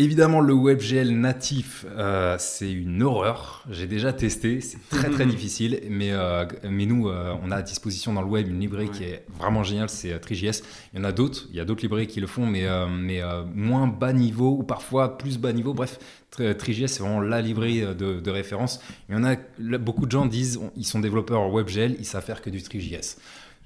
Évidemment, 0.00 0.40
le 0.40 0.54
WebGL 0.54 1.10
natif, 1.10 1.84
euh, 1.96 2.36
c'est 2.38 2.70
une 2.70 3.02
horreur. 3.02 3.64
J'ai 3.68 3.88
déjà 3.88 4.12
testé, 4.12 4.60
c'est 4.60 4.78
très 4.90 5.10
très 5.10 5.26
difficile. 5.26 5.80
Mais, 5.90 6.12
euh, 6.12 6.46
mais 6.70 6.86
nous, 6.86 7.08
euh, 7.08 7.34
on 7.42 7.50
a 7.50 7.56
à 7.56 7.62
disposition 7.62 8.12
dans 8.12 8.22
le 8.22 8.28
web 8.28 8.46
une 8.46 8.60
librairie 8.60 8.90
qui 8.90 9.02
est 9.02 9.24
vraiment 9.40 9.64
géniale, 9.64 9.88
c'est 9.88 10.16
TriJS. 10.20 10.62
Il 10.94 11.00
y 11.00 11.02
en 11.02 11.04
a 11.04 11.10
d'autres, 11.10 11.48
il 11.50 11.56
y 11.56 11.60
a 11.60 11.64
d'autres 11.64 11.82
librairies 11.82 12.06
qui 12.06 12.20
le 12.20 12.28
font, 12.28 12.46
mais, 12.46 12.64
mais 12.88 13.20
moins 13.52 13.88
bas 13.88 14.12
niveau 14.12 14.56
ou 14.60 14.62
parfois 14.62 15.18
plus 15.18 15.36
bas 15.36 15.52
niveau. 15.52 15.74
Bref, 15.74 15.98
TriJS, 16.30 16.86
c'est 16.86 17.02
vraiment 17.02 17.20
la 17.20 17.42
librairie 17.42 17.80
de, 17.80 18.20
de, 18.20 18.30
référence. 18.30 18.80
Il 19.08 19.16
y 19.16 19.18
en 19.18 19.24
a, 19.24 19.34
beaucoup 19.78 20.06
de 20.06 20.12
gens 20.12 20.26
disent, 20.26 20.60
ils 20.76 20.86
sont 20.86 21.00
développeurs 21.00 21.52
WebGL, 21.52 21.96
ils 21.98 22.06
savent 22.06 22.24
faire 22.24 22.40
que 22.40 22.50
du 22.50 22.62
TriJS. 22.62 23.16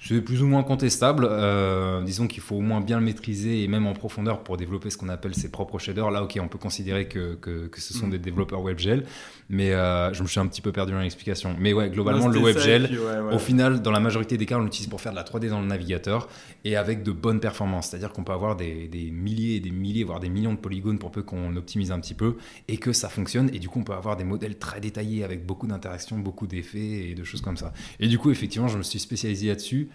C'est 0.05 0.21
plus 0.21 0.43
ou 0.43 0.47
moins 0.47 0.65
contestable. 0.65 1.27
Euh, 1.31 2.03
disons 2.03 2.27
qu'il 2.27 2.43
faut 2.43 2.57
au 2.57 2.61
moins 2.61 2.81
bien 2.81 2.99
le 2.99 3.05
maîtriser 3.05 3.63
et 3.63 3.69
même 3.69 3.87
en 3.87 3.93
profondeur 3.93 4.43
pour 4.43 4.57
développer 4.57 4.91
ce 4.91 4.97
qu'on 4.97 5.09
appelle 5.09 5.35
ses 5.35 5.49
propres 5.49 5.79
shaders. 5.79 6.11
Là, 6.11 6.25
ok, 6.25 6.39
on 6.43 6.49
peut 6.49 6.59
considérer 6.59 7.07
que, 7.07 7.35
que, 7.37 7.81
ce 7.81 7.95
sont 7.95 8.09
mm. 8.09 8.11
des 8.11 8.19
développeurs 8.19 8.63
WebGL, 8.63 9.05
mais 9.49 9.73
euh, 9.73 10.13
je 10.13 10.23
me 10.23 10.29
suis 10.29 10.41
un 10.41 10.47
petit 10.47 10.61
peu 10.61 10.73
perdu 10.73 10.93
dans 10.93 10.99
l'explication. 10.99 11.55
Mais 11.59 11.73
ouais, 11.73 11.89
globalement, 11.89 12.27
le 12.27 12.41
WebGL, 12.41 12.99
au 13.33 13.39
final, 13.39 13.81
dans 13.81 13.93
la 13.93 14.01
majorité 14.01 14.37
des 14.37 14.45
cas, 14.45 14.57
on 14.57 14.65
l'utilise 14.65 14.89
pour 14.89 15.01
faire 15.01 15.13
de 15.13 15.17
la 15.17 15.23
3D 15.23 15.49
dans 15.49 15.61
le 15.61 15.69
navigateur 15.69 16.29
et 16.65 16.75
avec 16.75 17.05
de 17.05 17.13
bonnes 17.13 17.41
performances. 17.41 17.89
C'est-à-dire 17.89 18.13
qu'on 18.13 18.25
peut 18.25 18.33
avoir 18.33 18.57
des, 18.57 18.89
des, 18.89 19.11
milliers 19.13 19.57
et 19.57 19.61
des 19.61 19.71
milliers, 19.71 20.03
voire 20.03 20.19
des 20.19 20.31
millions 20.31 20.53
de 20.53 20.59
polygones 20.59 20.99
pour 20.99 21.13
peu 21.13 21.23
qu'on 21.23 21.55
optimise 21.55 21.93
un 21.93 22.01
petit 22.01 22.15
peu 22.15 22.39
et 22.67 22.77
que 22.77 22.93
ça 22.93 23.09
fonctionne. 23.09 23.51
Et 23.53 23.61
du 23.61 23.69
coup, 23.69 23.79
on 23.79 23.85
peut 23.85 23.95
avoir 23.95 24.17
des 24.17 24.25
modèles 24.25 24.59
très 24.59 24.81
détaillés 24.81 25.23
avec 25.23 25.47
beaucoup 25.47 25.69
d'interactions, 25.69 26.19
beaucoup 26.19 26.49
d'effets 26.49 27.11
et 27.11 27.15
de 27.15 27.23
choses 27.23 27.41
comme 27.41 27.57
ça. 27.57 27.73
Et 28.01 28.09
du 28.09 28.19
coup, 28.19 28.33
effectivement, 28.33 28.67
je 28.67 28.79
me 28.79 28.83
suis 28.83 28.99
spécialisé 28.99 29.47
là-dessus 29.47 29.91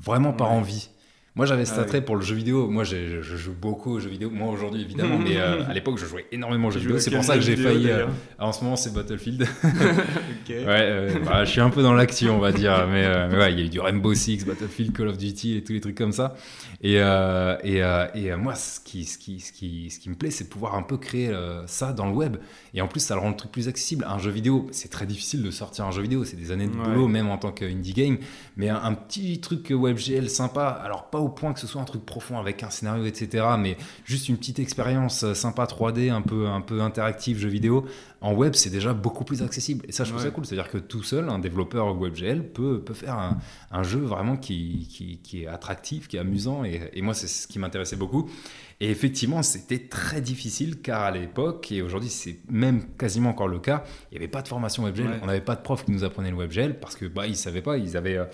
vraiment 0.00 0.32
par 0.32 0.52
envie. 0.52 0.90
Moi, 1.36 1.46
j'avais 1.46 1.64
cet 1.64 1.78
ah 1.78 1.82
attrait 1.82 2.04
pour 2.04 2.16
le 2.16 2.22
jeu 2.22 2.34
vidéo. 2.34 2.68
Moi, 2.68 2.82
je, 2.82 3.22
joue 3.22 3.54
beaucoup 3.54 3.92
aux 3.92 4.00
jeux 4.00 4.10
vidéo. 4.10 4.30
Moi, 4.30 4.48
aujourd'hui, 4.48 4.82
évidemment, 4.82 5.16
mais 5.24 5.36
euh, 5.36 5.64
à 5.64 5.72
l'époque, 5.72 5.96
je 5.96 6.04
jouais 6.04 6.26
énormément 6.32 6.68
aux 6.68 6.70
jeux 6.72 6.80
vidéo. 6.80 6.98
C'est 6.98 7.12
pour 7.12 7.22
ça 7.22 7.36
que 7.36 7.40
j'ai 7.40 7.56
failli. 7.56 7.88
Euh, 7.88 8.06
en 8.40 8.52
ce 8.52 8.64
moment, 8.64 8.76
c'est 8.76 8.92
Battlefield. 8.92 9.46
Ouais, 10.50 10.66
euh, 10.66 11.14
bah, 11.24 11.44
je 11.44 11.50
suis 11.50 11.60
un 11.60 11.70
peu 11.70 11.80
dans 11.80 11.92
l'action, 11.92 12.36
on 12.36 12.40
va 12.40 12.50
dire. 12.50 12.88
Mais, 12.90 13.06
ouais, 13.36 13.52
il 13.52 13.58
y 13.60 13.62
a 13.62 13.64
eu 13.64 13.68
du 13.68 13.78
Rainbow 13.78 14.12
Six, 14.12 14.44
Battlefield, 14.44 14.92
Call 14.96 15.06
of 15.06 15.16
Duty 15.16 15.56
et 15.56 15.62
tous 15.62 15.72
les 15.72 15.80
trucs 15.80 15.96
comme 15.96 16.10
ça. 16.10 16.34
Et, 16.82 16.94
et, 16.96 17.82
et 18.14 18.36
moi, 18.36 18.56
ce 18.56 18.80
qui, 18.80 19.04
ce, 19.04 19.16
qui, 19.16 19.38
ce, 19.38 19.52
qui, 19.52 19.90
ce 19.90 20.00
qui 20.00 20.10
me 20.10 20.16
plaît, 20.16 20.32
c'est 20.32 20.44
de 20.44 20.48
pouvoir 20.48 20.74
un 20.74 20.82
peu 20.82 20.96
créer 20.96 21.32
ça 21.66 21.92
dans 21.92 22.06
le 22.06 22.12
web. 22.12 22.36
Et 22.74 22.80
en 22.80 22.88
plus, 22.88 23.00
ça 23.00 23.14
le 23.14 23.20
rend 23.20 23.30
le 23.30 23.36
truc 23.36 23.52
plus 23.52 23.68
accessible. 23.68 24.04
Un 24.08 24.18
jeu 24.18 24.30
vidéo, 24.30 24.68
c'est 24.70 24.90
très 24.90 25.06
difficile 25.06 25.42
de 25.42 25.50
sortir 25.50 25.86
un 25.86 25.90
jeu 25.90 26.02
vidéo. 26.02 26.24
C'est 26.24 26.36
des 26.36 26.52
années 26.52 26.66
de 26.66 26.72
boulot, 26.72 27.08
même 27.08 27.28
en 27.28 27.38
tant 27.38 27.52
qu'indie 27.52 27.92
game. 27.92 28.18
Mais 28.56 28.68
un, 28.68 28.82
un 28.82 28.94
petit 28.94 29.40
truc 29.40 29.70
WebGL 29.70 30.30
sympa, 30.30 30.68
alors 30.68 31.10
pas 31.10 31.18
au 31.18 31.28
point 31.28 31.52
que 31.52 31.60
ce 31.60 31.66
soit 31.66 31.80
un 31.80 31.84
truc 31.84 32.04
profond 32.04 32.38
avec 32.38 32.62
un 32.62 32.70
scénario, 32.70 33.04
etc. 33.04 33.46
Mais 33.58 33.76
juste 34.04 34.28
une 34.28 34.36
petite 34.36 34.58
expérience 34.58 35.24
euh, 35.24 35.34
sympa 35.34 35.64
3D, 35.64 36.10
un 36.10 36.22
peu, 36.22 36.48
un 36.48 36.60
peu 36.60 36.80
interactive, 36.80 37.38
jeu 37.38 37.48
vidéo. 37.48 37.86
En 38.20 38.34
web, 38.34 38.54
c'est 38.54 38.70
déjà 38.70 38.92
beaucoup 38.92 39.24
plus 39.24 39.42
accessible. 39.42 39.84
Et 39.88 39.92
ça, 39.92 40.04
je 40.04 40.10
trouve 40.10 40.22
ça 40.22 40.30
cool. 40.30 40.44
C'est-à-dire 40.44 40.70
que 40.70 40.78
tout 40.78 41.02
seul, 41.02 41.30
un 41.30 41.38
développeur 41.38 41.98
WebGL 41.98 42.52
peut, 42.52 42.82
peut 42.82 42.94
faire 42.94 43.14
un, 43.14 43.38
un 43.70 43.82
jeu 43.82 44.00
vraiment 44.00 44.36
qui, 44.36 44.86
qui, 44.90 45.18
qui, 45.22 45.44
est 45.44 45.46
attractif, 45.46 46.06
qui 46.06 46.16
est 46.16 46.20
amusant. 46.20 46.64
Et, 46.64 46.90
et 46.92 47.02
moi, 47.02 47.14
c'est 47.14 47.28
ce 47.28 47.46
qui 47.46 47.58
m'intéressait 47.58 47.96
beaucoup. 47.96 48.28
Et 48.80 48.90
effectivement, 48.90 49.42
c'était 49.42 49.88
très 49.88 50.22
difficile 50.22 50.80
car 50.80 51.02
à 51.02 51.10
l'époque, 51.10 51.70
et 51.70 51.82
aujourd'hui 51.82 52.08
c'est 52.08 52.40
même 52.48 52.94
quasiment 52.96 53.30
encore 53.30 53.48
le 53.48 53.58
cas, 53.58 53.84
il 54.10 54.14
n'y 54.14 54.18
avait 54.18 54.30
pas 54.30 54.40
de 54.40 54.48
formation 54.48 54.84
WebGL. 54.84 55.20
On 55.22 55.26
n'avait 55.26 55.42
pas 55.42 55.54
de 55.54 55.60
prof 55.60 55.84
qui 55.84 55.92
nous 55.92 56.02
apprenait 56.02 56.30
le 56.30 56.36
WebGL 56.36 56.80
parce 56.80 56.96
que 56.96 57.04
bah, 57.04 57.26
ils 57.26 57.32
ne 57.32 57.36
savaient 57.36 57.62
pas, 57.62 57.76
ils 57.76 57.96
avaient. 57.96 58.16
Euh, 58.16 58.24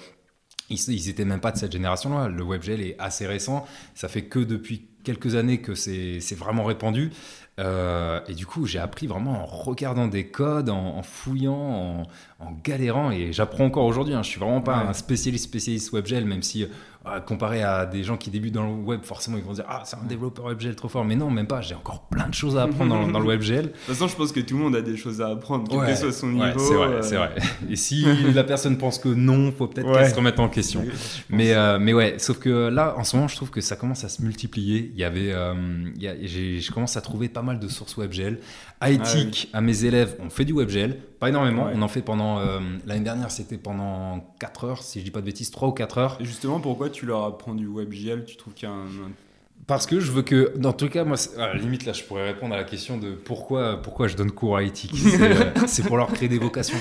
ils 0.69 1.07
n'étaient 1.07 1.25
même 1.25 1.41
pas 1.41 1.53
de 1.53 1.59
cette 1.59 1.71
génération-là. 1.71 2.29
Le 2.29 2.43
WebGL 2.43 2.81
est 2.81 2.97
assez 2.99 3.27
récent. 3.27 3.65
Ça 3.95 4.09
fait 4.09 4.25
que 4.25 4.41
depuis 4.41 4.89
quelques 5.05 5.37
années 5.37 5.61
que 5.61 5.77
c'est 5.77 6.35
vraiment 6.35 6.65
répandu. 6.65 7.13
Euh, 7.59 8.21
et 8.29 8.35
du 8.35 8.45
coup, 8.45 8.67
j'ai 8.67 8.81
appris 8.81 9.07
vraiment 9.07 9.43
en 9.43 9.47
regardant 9.47 10.09
des 10.09 10.27
codes, 10.27 10.69
en, 10.69 11.03
fouillant, 11.03 11.55
en, 11.55 12.36
galérant. 12.63 13.11
Et 13.11 13.33
j'apprends 13.33 13.65
encore 13.65 13.85
aujourd'hui. 13.85 14.15
Hein. 14.15 14.23
Je 14.23 14.29
suis 14.29 14.41
vraiment 14.41 14.61
pas 14.61 14.77
un 14.77 14.93
spécialiste 14.93 15.45
spécialiste 15.45 15.93
WebGL, 15.93 16.25
même 16.25 16.43
si 16.43 16.67
euh, 17.09 17.21
comparé 17.21 17.63
à 17.63 17.87
des 17.87 18.03
gens 18.03 18.17
qui 18.17 18.31
débutent 18.31 18.55
dans 18.55 18.67
le 18.67 18.73
web, 18.73 19.01
forcément 19.05 19.37
ils 19.37 19.45
vont 19.45 19.53
dire 19.53 19.65
ah 19.69 19.83
c'est 19.85 19.95
un 19.95 20.03
développeur 20.09 20.47
WebGL 20.47 20.75
trop 20.75 20.89
fort. 20.89 21.05
Mais 21.05 21.15
non, 21.15 21.31
même 21.31 21.47
pas. 21.47 21.61
J'ai 21.61 21.77
encore 21.77 22.09
plein 22.09 22.29
de 22.29 22.35
choses 22.35 22.57
à 22.57 22.65
apprendre 22.65 23.11
dans, 23.13 23.21
le 23.21 23.27
WebGL. 23.27 23.63
De 23.63 23.69
toute 23.69 23.81
façon, 23.81 24.09
je 24.09 24.17
pense 24.17 24.33
que 24.33 24.41
tout 24.41 24.57
le 24.57 24.65
monde 24.65 24.75
a 24.75 24.83
des 24.83 24.97
choses 24.97 25.21
à 25.21 25.29
apprendre, 25.29 25.71
quel 25.71 25.95
que 25.95 25.95
soit 25.95 26.11
son 26.11 26.29
niveau. 26.29 26.59
c'est 26.59 26.75
vrai, 26.75 26.87
euh. 26.89 27.03
c'est 27.03 27.17
vrai. 27.17 27.35
Et 27.71 27.77
si 27.77 28.05
la 28.35 28.43
personne 28.43 28.77
pense 28.77 28.99
que 28.99 29.09
non, 29.09 29.53
faut 29.53 29.69
peut-être 29.69 29.93
qu'elle 29.93 30.11
se 30.11 30.17
remette 30.17 30.41
en 30.41 30.49
question. 30.49 30.85
mais 31.31 31.55
mais 31.79 31.95
ouais, 31.95 32.17
sauf 32.19 32.39
que 32.39 32.69
là, 32.69 32.95
en 32.99 33.05
ce 33.05 33.15
moment, 33.15 33.29
je 33.29 33.37
trouve 33.37 33.51
que 33.51 33.61
ça 33.61 33.77
commence 33.77 34.03
à 34.03 34.09
se 34.09 34.21
multiplier. 34.23 34.91
Il 34.93 35.01
y 35.01 35.05
avait, 35.05 35.31
je 35.31 36.73
commence 36.73 36.97
à 36.97 37.01
trouver 37.01 37.29
pas 37.29 37.43
mal 37.43 37.61
de 37.61 37.69
sources 37.69 37.97
WebGL. 37.97 38.41
Éthique, 38.85 39.49
ah 39.53 39.59
à 39.59 39.61
mes 39.61 39.85
élèves, 39.85 40.17
on 40.21 40.29
fait 40.29 40.45
du 40.45 40.53
WebGL, 40.53 40.97
pas 41.19 41.29
énormément. 41.29 41.69
On 41.73 41.83
en 41.83 41.89
fait 41.89 42.03
pendant. 42.03 42.26
Euh, 42.41 42.61
l'année 42.87 43.05
dernière, 43.05 43.31
c'était 43.31 43.59
pendant 43.59 44.21
4 44.39 44.65
heures, 44.65 44.83
si 44.83 45.01
je 45.01 45.05
dis 45.05 45.11
pas 45.11 45.21
de 45.21 45.27
bêtises, 45.27 45.51
3 45.51 45.69
ou 45.69 45.73
4 45.73 45.99
heures. 45.99 46.17
Et 46.21 46.25
justement, 46.25 46.61
pourquoi 46.61 46.91
tu 46.91 47.07
leur 47.07 47.25
apprends 47.25 47.55
du 47.55 47.67
WebGL 47.67 48.25
Tu 48.25 48.37
trouves 48.37 48.55
qu'il 48.55 48.69
y 48.69 48.73
a 48.73 48.75
un, 48.75 48.87
Parce 49.67 49.87
que 49.87 50.01
je 50.01 50.13
veux 50.13 50.23
que, 50.23 50.53
dans 50.57 50.73
tout 50.73 50.89
cas, 50.89 51.05
moi, 51.05 51.17
à 51.39 51.49
la 51.49 51.55
limite, 51.55 51.85
là, 51.85 51.93
je 51.93 52.03
pourrais 52.05 52.27
répondre 52.27 52.55
à 52.55 52.59
la 52.59 52.65
question 52.65 52.99
de 52.99 53.13
pourquoi, 53.13 53.81
pourquoi 53.83 54.09
je 54.09 54.17
donne 54.17 54.31
cours 54.31 54.57
à 54.57 54.63
éthique. 54.63 54.93
C'est 54.97 55.83
euh, 55.83 55.85
pour 55.87 55.97
leur 55.97 56.13
créer 56.13 56.29
des 56.29 56.39
vocations. 56.39 56.79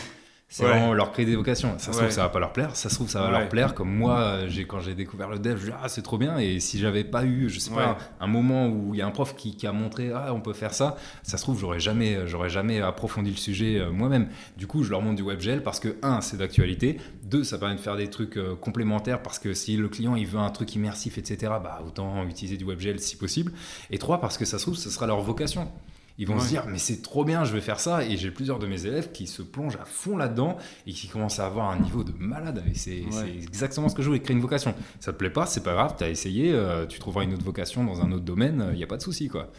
C'est 0.55 0.63
vraiment 0.63 0.93
leur 0.93 1.11
créer 1.11 1.25
des 1.25 1.35
vocations. 1.35 1.77
Ça 1.79 1.91
se 1.91 1.97
trouve, 1.97 2.09
ça 2.09 2.21
va 2.23 2.29
pas 2.29 2.39
leur 2.39 2.53
plaire. 2.53 2.77
Ça 2.77 2.87
se 2.87 2.95
trouve, 2.95 3.09
ça 3.09 3.19
va 3.21 3.29
leur 3.29 3.49
plaire. 3.49 3.73
Comme 3.73 3.93
moi, 3.93 4.47
j'ai 4.47 4.65
quand 4.65 4.79
j'ai 4.79 4.95
découvert 4.95 5.29
le 5.29 5.37
dev, 5.37 5.57
je 5.59 5.65
dis 5.65 5.71
ah 5.83 5.89
c'est 5.89 6.01
trop 6.01 6.17
bien. 6.17 6.37
Et 6.37 6.61
si 6.61 6.79
j'avais 6.79 7.03
pas 7.03 7.25
eu, 7.25 7.49
je 7.49 7.59
sais 7.59 7.71
pas, 7.71 7.97
un, 8.21 8.27
moment 8.27 8.67
où 8.67 8.93
il 8.93 8.99
y 8.99 9.01
a 9.01 9.07
un 9.07 9.11
prof 9.11 9.35
qui, 9.35 9.67
a 9.67 9.71
montré 9.71 10.11
ah 10.13 10.33
on 10.33 10.39
peut 10.39 10.53
faire 10.53 10.73
ça, 10.73 10.95
ça 11.23 11.37
se 11.37 11.43
trouve 11.43 11.59
j'aurais 11.59 11.79
jamais, 11.79 12.27
j'aurais 12.27 12.49
jamais 12.49 12.79
approfondi 12.81 13.31
le 13.31 13.37
sujet 13.37 13.79
euh, 13.79 13.91
moi-même. 13.91 14.29
Du 14.57 14.67
coup, 14.67 14.83
je 14.83 14.91
leur 14.91 15.01
montre 15.01 15.15
du 15.15 15.23
WebGL 15.23 15.61
parce 15.61 15.79
que 15.79 15.97
un, 16.03 16.21
c'est 16.21 16.37
d'actualité. 16.37 16.99
Deux, 17.23 17.43
ça 17.43 17.57
permet 17.57 17.75
de 17.75 17.81
faire 17.81 17.97
des 17.97 18.09
trucs 18.09 18.37
euh, 18.37 18.55
complémentaires 18.55 19.21
parce 19.21 19.39
que 19.39 19.53
si 19.53 19.75
le 19.75 19.89
client 19.89 20.15
il 20.15 20.27
veut 20.27 20.39
un 20.39 20.51
truc 20.51 20.73
immersif, 20.75 21.17
etc. 21.17 21.53
Bah 21.61 21.81
autant 21.85 22.23
utiliser 22.23 22.55
du 22.55 22.63
WebGL 22.63 22.99
si 22.99 23.17
possible. 23.17 23.51
Et 23.89 23.97
trois, 23.97 24.21
parce 24.21 24.37
que 24.37 24.45
ça 24.45 24.57
se 24.57 24.63
trouve, 24.63 24.77
ce 24.77 24.89
sera 24.89 25.05
leur 25.05 25.21
vocation. 25.21 25.69
Ils 26.17 26.27
vont 26.27 26.39
se 26.39 26.47
dire, 26.47 26.65
mais 26.67 26.77
c'est 26.77 27.01
trop 27.01 27.25
bien, 27.25 27.43
je 27.43 27.51
vais 27.51 27.59
faire 27.61 27.79
ça. 27.79 28.05
Et 28.05 28.15
j'ai 28.15 28.31
plusieurs 28.31 28.57
de 28.57 28.67
mes 28.67 28.85
élèves 28.85 29.11
qui 29.11 29.27
se 29.27 29.41
plongent 29.41 29.75
à 29.75 29.85
fond 29.85 30.15
là-dedans 30.15 30.57
et 30.87 30.93
qui 30.93 31.07
commencent 31.07 31.39
à 31.39 31.45
avoir 31.45 31.69
un 31.69 31.79
niveau 31.79 32.03
de 32.03 32.13
malade. 32.17 32.63
Et 32.69 32.73
c'est 32.73 33.03
exactement 33.41 33.89
ce 33.89 33.95
que 33.95 34.01
je 34.01 34.07
voulais, 34.07 34.21
créer 34.21 34.35
une 34.35 34.41
vocation. 34.41 34.73
Ça 34.99 35.11
te 35.11 35.17
plaît 35.17 35.29
pas, 35.29 35.45
c'est 35.45 35.63
pas 35.63 35.73
grave, 35.73 35.95
tu 35.97 36.03
as 36.05 36.09
essayé, 36.09 36.53
euh, 36.53 36.85
tu 36.85 36.99
trouveras 36.99 37.23
une 37.23 37.33
autre 37.33 37.43
vocation 37.43 37.83
dans 37.83 38.01
un 38.01 38.11
autre 38.11 38.23
domaine, 38.23 38.69
il 38.71 38.77
n'y 38.77 38.83
a 38.83 38.87
pas 38.87 38.97
de 38.97 39.01
souci. 39.01 39.27
quoi. 39.27 39.51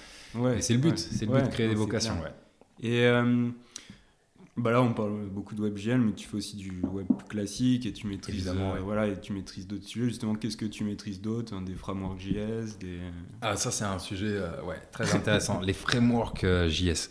Et 0.57 0.63
c'est 0.63 0.73
le 0.75 0.81
but, 0.81 0.99
c'est 0.99 1.27
le 1.27 1.33
but 1.33 1.45
de 1.45 1.49
créer 1.49 1.69
des 1.69 1.75
vocations. 1.75 2.17
Et 2.83 3.05
euh, 3.07 3.49
bah 4.57 4.71
là, 4.71 4.81
on 4.81 4.95
parle 4.95 5.27
beaucoup 5.31 5.55
de 5.55 5.61
WebGL, 5.61 5.99
mais 5.99 6.13
tu 6.13 6.27
fais 6.27 6.37
aussi 6.39 6.57
du 6.57 6.81
web 6.91 7.07
classique 7.29 7.85
et 7.85 7.93
tu 7.93 8.07
maîtrises, 8.07 8.49
euh, 8.49 8.79
voilà, 8.83 9.07
et 9.07 9.21
tu 9.21 9.35
maîtrises 9.35 9.67
d'autres 9.67 9.87
sujets. 9.87 10.07
Justement, 10.07 10.35
qu'est-ce 10.35 10.57
que 10.57 10.65
tu 10.65 10.83
maîtrises 10.83 11.21
d'autres 11.21 11.55
hein, 11.55 11.61
Des 11.61 11.75
frameworks 11.75 12.21
JS 12.21 12.79
des... 12.81 12.99
Ah, 13.43 13.57
ça, 13.57 13.71
c'est 13.71 13.85
un 13.85 13.99
sujet 13.99 14.31
euh, 14.31 14.63
ouais, 14.63 14.81
très 14.93 15.15
intéressant. 15.15 15.61
les 15.61 15.75
frameworks 15.75 16.45
euh, 16.45 16.71
JS. 16.71 17.11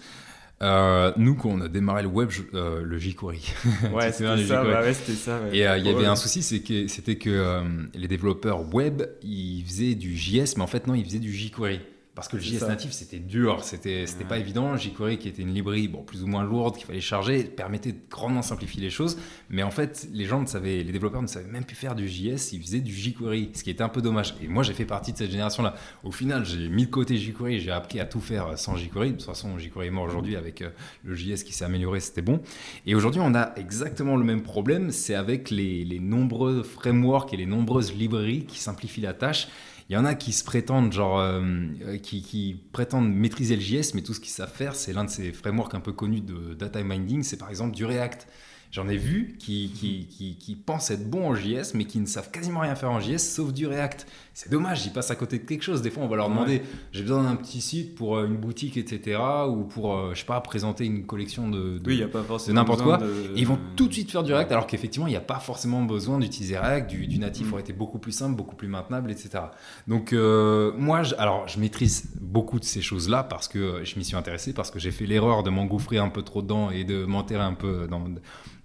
nous, 1.18 1.36
quand 1.36 1.50
on 1.50 1.62
a 1.62 1.68
démarré 1.68 2.02
le 2.02 2.10
web, 2.10 2.32
le 2.52 2.98
jQuery. 2.98 3.54
Ouais, 3.94 4.12
c'était 4.12 4.46
ça, 4.48 4.64
bah 4.64 4.82
ouais, 4.82 4.94
ça. 4.94 5.40
Et 5.52 5.60
il 5.60 5.86
y 5.86 5.90
avait 5.90 6.08
un 6.08 6.16
souci, 6.16 6.42
c'était 6.42 7.16
que, 7.18 7.24
que 7.26 7.88
les 7.94 8.08
développeurs 8.08 8.74
web, 8.74 9.04
ils 9.22 9.64
faisaient 9.64 9.94
du 9.94 10.18
JS, 10.18 10.58
mais 10.58 10.64
en 10.64 10.68
fait, 10.68 10.88
non, 10.88 10.96
ils 10.96 11.06
faisaient 11.06 11.20
du 11.20 11.32
jQuery. 11.32 11.80
Parce 12.16 12.30
que 12.30 12.38
le 12.38 12.42
JS 12.42 12.66
natif, 12.66 12.94
c'était 12.94 13.20
dur, 13.20 13.62
c'était 13.66 14.08
c'était 14.08 14.24
pas 14.24 14.38
évident. 14.38 14.78
jQuery, 14.78 15.18
qui 15.18 15.28
était 15.28 15.42
une 15.42 15.54
librairie 15.54 15.90
bon, 15.90 16.02
plus 16.02 16.24
ou 16.24 16.28
moins 16.28 16.46
lourde, 16.46 16.78
qu'il 16.78 16.86
fallait 16.86 17.02
charger, 17.02 17.44
permettait 17.44 17.92
de 17.92 18.00
grandement 18.10 18.42
simplifier 18.42 18.82
les 18.82 18.90
choses. 18.90 19.18
Mais 19.50 19.64
en 19.64 19.70
fait, 19.70 20.08
les 20.14 20.24
gens 20.24 20.40
ne 20.40 20.46
savaient, 20.46 20.82
les 20.82 20.92
développeurs 20.94 21.22
ne 21.22 21.28
savaient 21.28 21.52
même 21.52 21.66
plus 21.66 21.76
faire 21.76 21.94
du 21.94 22.08
JS, 22.08 22.54
ils 22.54 22.62
faisaient 22.62 22.80
du 22.80 22.94
jQuery, 22.94 23.52
ce 23.54 23.64
qui 23.64 23.70
était 23.70 23.84
un 23.84 23.90
peu 23.90 24.02
dommage. 24.02 24.34
Et 24.42 24.48
moi, 24.48 24.64
j'ai 24.64 24.74
fait 24.74 24.86
partie 24.86 25.12
de 25.12 25.18
cette 25.18 25.30
génération-là. 25.30 25.76
Au 26.06 26.12
final, 26.12 26.46
j'ai 26.46 26.70
mis 26.70 26.86
de 26.86 26.92
côté 26.92 27.18
jQuery, 27.18 27.60
j'ai 27.60 27.72
appris 27.72 28.00
à 28.00 28.06
tout 28.06 28.22
faire 28.22 28.58
sans 28.58 28.78
jQuery. 28.78 29.12
De 29.12 29.18
toute 29.18 29.26
façon, 29.26 29.60
jQuery 29.60 29.88
est 29.88 29.92
mort 29.92 30.06
aujourd'hui 30.06 30.38
avec 30.38 30.62
euh, 30.62 30.70
le 31.04 31.16
JS 31.16 31.44
qui 31.44 31.52
s'est 31.52 31.66
amélioré, 31.66 32.00
c'était 32.00 32.22
bon. 32.22 32.40
Et 32.86 32.96
aujourd'hui, 32.96 33.20
on 33.22 33.36
a 33.36 33.52
exactement 33.58 34.16
le 34.16 34.24
même 34.24 34.42
problème, 34.42 34.92
c'est 34.92 35.16
avec 35.16 35.50
les, 35.50 35.84
les 35.84 36.00
nombreux 36.00 36.64
frameworks 36.64 37.34
et 37.34 37.38
les 37.38 37.46
nombreuses 37.46 37.94
librairies 37.94 38.46
qui 38.46 38.60
simplifient 38.60 39.02
la 39.02 39.14
tâche 39.14 39.50
il 39.90 39.94
y 39.94 39.98
en 39.98 40.06
a 40.06 40.16
qui 40.16 40.32
se 40.32 40.44
prétendent, 40.44 40.96
euh, 40.98 41.68
euh, 41.82 42.54
prétendent 42.72 43.14
maîtriser 43.14 43.56
le 43.56 43.62
JS, 43.62 43.94
mais 43.94 44.02
tout 44.02 44.14
ce 44.14 44.20
qu'ils 44.20 44.32
savent 44.32 44.52
faire, 44.52 44.76
c'est 44.76 44.94
l'un 44.94 45.04
de 45.04 45.10
ces 45.10 45.32
frameworks 45.32 45.76
un 45.76 45.80
peu 45.80 45.94
connus 45.94 46.22
de 46.22 46.56
data 46.56 46.82
mining, 46.84 47.22
c'est 47.22 47.38
par 47.38 47.50
exemple 47.50 47.76
du 47.76 47.86
React. 47.86 48.28
J'en 48.72 48.90
ai 48.90 48.98
vu 48.98 49.36
qui, 49.40 49.72
qui, 49.74 50.36
qui, 50.38 50.56
pensent 50.56 50.92
être 50.92 51.10
bons 51.10 51.30
en 51.30 51.36
JS, 51.36 51.74
mais 51.76 51.86
qui 51.86 52.00
ne 52.00 52.06
savent 52.06 52.30
quasiment 52.30 52.60
rien 52.60 52.76
faire 52.76 52.92
en 52.92 53.00
JS 53.00 53.20
sauf 53.20 53.54
du 53.54 53.68
React. 53.68 54.06
C'est 54.34 54.52
dommage, 54.52 54.86
ils 54.86 54.92
passent 54.92 55.12
à 55.12 55.16
côté 55.16 55.40
de 55.40 55.46
quelque 55.46 55.64
chose. 55.64 55.82
Des 55.82 55.90
fois, 55.90 56.04
on 56.04 56.10
va 56.10 56.18
leur 56.18 56.28
demander 56.28 56.62
j'ai 56.92 57.04
besoin 57.04 57.24
d'un 57.24 57.38
petit 57.38 57.62
site 57.62 57.96
pour 57.96 58.18
euh, 58.18 58.26
une 58.26 58.36
boutique, 58.36 58.76
etc. 58.76 59.18
Ou 59.48 59.64
pour, 59.64 59.96
euh, 59.96 60.12
je 60.14 60.20
sais 60.20 60.26
pas, 60.26 60.42
présenter 60.42 60.84
une 60.84 61.06
collection 61.06 61.48
de, 61.48 61.80
oui, 61.86 61.98
y 61.98 62.04
a 62.04 62.10
pas 62.10 62.22
forcément 62.22 62.56
n'importe 62.56 62.82
quoi. 62.82 63.00
ils 63.38 63.48
vont 63.48 63.58
tout 63.78 63.88
de 63.88 63.94
suite 63.94 64.12
faire 64.12 64.24
du 64.24 64.34
React, 64.34 64.52
alors 64.52 64.68
qu'effectivement, 64.68 65.08
il 65.08 65.12
n'y 65.12 65.16
a 65.16 65.22
pas 65.22 65.40
forcément 65.40 65.82
besoin 65.84 66.20
d'utiliser 66.20 66.58
React. 66.58 66.90
Du, 66.90 67.18
natif 67.18 67.48
mm. 67.48 67.54
aurait 67.54 67.62
été 67.62 67.72
beaucoup 67.72 67.98
plus 67.98 68.12
simple, 68.12 68.36
beaucoup 68.36 68.58
plus 68.58 68.68
maintenable, 68.68 69.10
etc. 69.10 69.46
Donc, 69.88 70.12
euh, 70.12 70.74
moi, 70.78 71.04
je, 71.04 71.16
alors, 71.16 71.48
je 71.48 71.58
maîtrise 71.58 72.10
beaucoup 72.20 72.60
de 72.60 72.66
ces 72.66 72.82
choses-là 72.82 73.24
parce 73.24 73.48
que 73.48 73.86
je 73.86 73.98
m'y 73.98 74.04
suis 74.04 74.18
intéressé, 74.18 74.52
parce 74.52 74.70
que 74.70 74.80
j'ai 74.80 74.92
fait 74.92 75.06
l'erreur 75.06 75.44
de 75.44 75.50
m'engouffrer 75.50 75.98
un 75.98 76.10
peu 76.10 76.24
trop 76.24 76.42
dedans 76.42 76.72
et 76.72 76.84
de 76.84 77.06
m'enterrer 77.06 77.44
un 77.44 77.54
peu 77.54 77.88
dans 77.88 78.04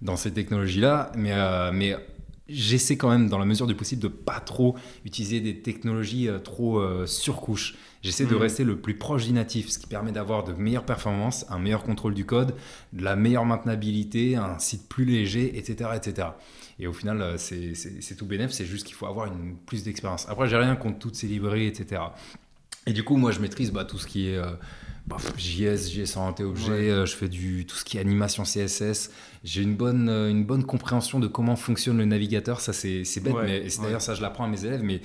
dans 0.01 0.15
ces 0.15 0.31
technologies-là, 0.31 1.11
mais, 1.15 1.31
euh, 1.31 1.71
mais 1.73 1.95
j'essaie 2.49 2.97
quand 2.97 3.09
même, 3.09 3.29
dans 3.29 3.37
la 3.37 3.45
mesure 3.45 3.67
du 3.67 3.75
possible, 3.75 4.01
de 4.01 4.07
pas 4.07 4.39
trop 4.39 4.75
utiliser 5.05 5.39
des 5.39 5.61
technologies 5.61 6.27
euh, 6.27 6.39
trop 6.39 6.79
euh, 6.79 7.05
surcouches. 7.05 7.75
J'essaie 8.01 8.25
de 8.25 8.35
mm. 8.35 8.39
rester 8.39 8.63
le 8.63 8.77
plus 8.77 8.97
proche 8.97 9.25
du 9.27 9.33
natif, 9.33 9.69
ce 9.69 9.77
qui 9.77 9.85
permet 9.85 10.11
d'avoir 10.11 10.43
de 10.43 10.53
meilleures 10.53 10.85
performances, 10.85 11.45
un 11.49 11.59
meilleur 11.59 11.83
contrôle 11.83 12.15
du 12.15 12.25
code, 12.25 12.55
de 12.93 13.03
la 13.03 13.15
meilleure 13.15 13.45
maintenabilité, 13.45 14.35
un 14.35 14.57
site 14.57 14.89
plus 14.89 15.05
léger, 15.05 15.57
etc. 15.57 15.91
etc. 15.95 16.29
Et 16.79 16.87
au 16.87 16.93
final, 16.93 17.35
c'est 17.37 18.15
tout 18.17 18.25
bénéf, 18.25 18.49
c'est 18.51 18.65
juste 18.65 18.87
qu'il 18.87 18.95
faut 18.95 19.05
avoir 19.05 19.27
une 19.27 19.55
plus 19.55 19.83
d'expérience. 19.83 20.27
Après, 20.27 20.49
j'ai 20.49 20.57
rien 20.57 20.75
contre 20.75 20.97
toutes 20.97 21.15
ces 21.15 21.27
librairies, 21.27 21.67
etc. 21.67 22.01
Et 22.87 22.93
du 22.93 23.03
coup, 23.03 23.17
moi, 23.17 23.29
je 23.29 23.39
maîtrise 23.39 23.71
bah, 23.71 23.85
tout 23.85 23.99
ce 23.99 24.07
qui 24.07 24.29
est 24.29 24.41
JS, 25.37 25.91
JS 25.91 26.17
orienté 26.17 26.43
objet, 26.43 27.05
je 27.05 27.15
fais 27.15 27.29
du, 27.29 27.67
tout 27.67 27.75
ce 27.75 27.85
qui 27.85 27.97
est 27.97 28.01
animation 28.01 28.41
CSS, 28.41 29.11
j'ai 29.43 29.63
une 29.63 29.75
bonne, 29.75 30.07
euh, 30.07 30.29
une 30.29 30.43
bonne 30.43 30.63
compréhension 30.63 31.19
de 31.19 31.27
comment 31.27 31.55
fonctionne 31.55 31.97
le 31.97 32.05
navigateur. 32.05 32.59
Ça, 32.61 32.73
c'est 32.73 33.03
bête, 33.23 33.35
mais 33.43 33.65
d'ailleurs, 33.81 34.01
ça, 34.01 34.13
je 34.13 34.21
l'apprends 34.21 34.43
à 34.43 34.47
mes 34.47 34.65
élèves. 34.65 34.83
Mais 34.83 35.01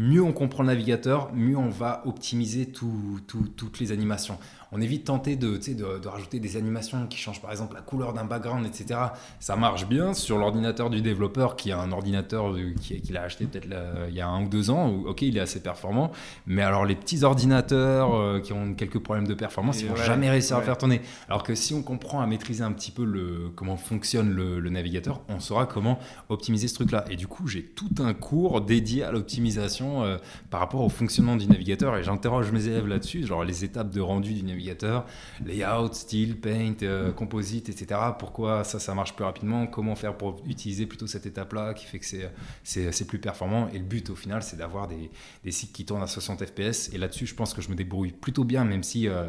mieux 0.00 0.22
on 0.22 0.32
comprend 0.32 0.62
le 0.62 0.68
navigateur, 0.68 1.30
mieux 1.34 1.58
on 1.58 1.68
va 1.68 2.02
optimiser 2.06 2.66
toutes 2.66 3.80
les 3.80 3.92
animations. 3.92 4.38
On 4.72 4.80
évite 4.80 5.00
de 5.00 5.06
tenter 5.06 5.36
de, 5.36 5.56
de, 5.56 5.98
de, 5.98 6.08
rajouter 6.08 6.38
des 6.38 6.56
animations 6.56 7.06
qui 7.08 7.18
changent 7.18 7.42
par 7.42 7.50
exemple 7.50 7.74
la 7.74 7.80
couleur 7.80 8.12
d'un 8.12 8.24
background, 8.24 8.64
etc. 8.64 9.00
Ça 9.40 9.56
marche 9.56 9.88
bien 9.88 10.14
sur 10.14 10.38
l'ordinateur 10.38 10.90
du 10.90 11.02
développeur 11.02 11.56
qui 11.56 11.72
a 11.72 11.80
un 11.80 11.90
ordinateur 11.90 12.54
qu'il 12.80 13.16
a 13.16 13.22
acheté 13.22 13.46
peut-être 13.46 13.66
il 14.08 14.14
y 14.14 14.20
a 14.20 14.28
un 14.28 14.44
ou 14.44 14.48
deux 14.48 14.70
ans. 14.70 14.90
Où, 14.90 15.08
ok, 15.08 15.22
il 15.22 15.36
est 15.36 15.40
assez 15.40 15.60
performant. 15.60 16.12
Mais 16.46 16.62
alors 16.62 16.86
les 16.86 16.94
petits 16.94 17.24
ordinateurs 17.24 18.14
euh, 18.14 18.40
qui 18.40 18.52
ont 18.52 18.74
quelques 18.74 19.00
problèmes 19.00 19.26
de 19.26 19.34
performance, 19.34 19.78
Et 19.78 19.82
ils 19.82 19.88
vont 19.88 19.96
ouais, 19.96 20.04
jamais 20.04 20.30
réussir 20.30 20.56
à 20.56 20.60
ouais. 20.60 20.64
faire 20.64 20.78
tourner. 20.78 21.00
Alors 21.28 21.42
que 21.42 21.56
si 21.56 21.74
on 21.74 21.82
comprend 21.82 22.20
à 22.20 22.26
maîtriser 22.26 22.62
un 22.62 22.72
petit 22.72 22.92
peu 22.92 23.04
le, 23.04 23.50
comment 23.56 23.76
fonctionne 23.76 24.30
le, 24.30 24.60
le 24.60 24.70
navigateur, 24.70 25.20
on 25.28 25.40
saura 25.40 25.66
comment 25.66 25.98
optimiser 26.28 26.68
ce 26.68 26.74
truc-là. 26.74 27.04
Et 27.10 27.16
du 27.16 27.26
coup, 27.26 27.48
j'ai 27.48 27.64
tout 27.64 27.90
un 27.98 28.14
cours 28.14 28.60
dédié 28.60 29.02
à 29.02 29.10
l'optimisation 29.10 29.89
euh, 30.04 30.18
par 30.50 30.60
rapport 30.60 30.82
au 30.82 30.88
fonctionnement 30.88 31.36
du 31.36 31.46
navigateur 31.46 31.96
et 31.96 32.02
j'interroge 32.02 32.52
mes 32.52 32.66
élèves 32.66 32.86
là-dessus, 32.86 33.26
genre 33.26 33.44
les 33.44 33.64
étapes 33.64 33.90
de 33.90 34.00
rendu 34.00 34.34
du 34.34 34.42
navigateur, 34.42 35.06
layout, 35.44 35.92
style, 35.92 36.38
paint, 36.38 36.74
euh, 36.82 37.12
composite, 37.12 37.68
etc. 37.68 38.00
Pourquoi 38.18 38.64
ça, 38.64 38.78
ça 38.78 38.94
marche 38.94 39.14
plus 39.14 39.24
rapidement 39.24 39.66
Comment 39.66 39.96
faire 39.96 40.16
pour 40.16 40.42
utiliser 40.46 40.86
plutôt 40.86 41.06
cette 41.06 41.26
étape-là 41.26 41.74
qui 41.74 41.86
fait 41.86 41.98
que 41.98 42.06
c'est, 42.62 43.06
plus 43.06 43.18
performant 43.18 43.68
Et 43.72 43.78
le 43.78 43.84
but 43.84 44.10
au 44.10 44.14
final, 44.14 44.42
c'est 44.42 44.56
d'avoir 44.56 44.86
des, 44.86 45.10
des 45.42 45.50
sites 45.50 45.72
qui 45.72 45.84
tournent 45.84 46.02
à 46.02 46.06
60 46.06 46.44
fps. 46.44 46.92
Et 46.92 46.98
là-dessus, 46.98 47.26
je 47.26 47.34
pense 47.34 47.54
que 47.54 47.62
je 47.62 47.70
me 47.70 47.74
débrouille 47.74 48.12
plutôt 48.12 48.44
bien, 48.44 48.64
même 48.64 48.82
si 48.82 49.08
euh, 49.08 49.26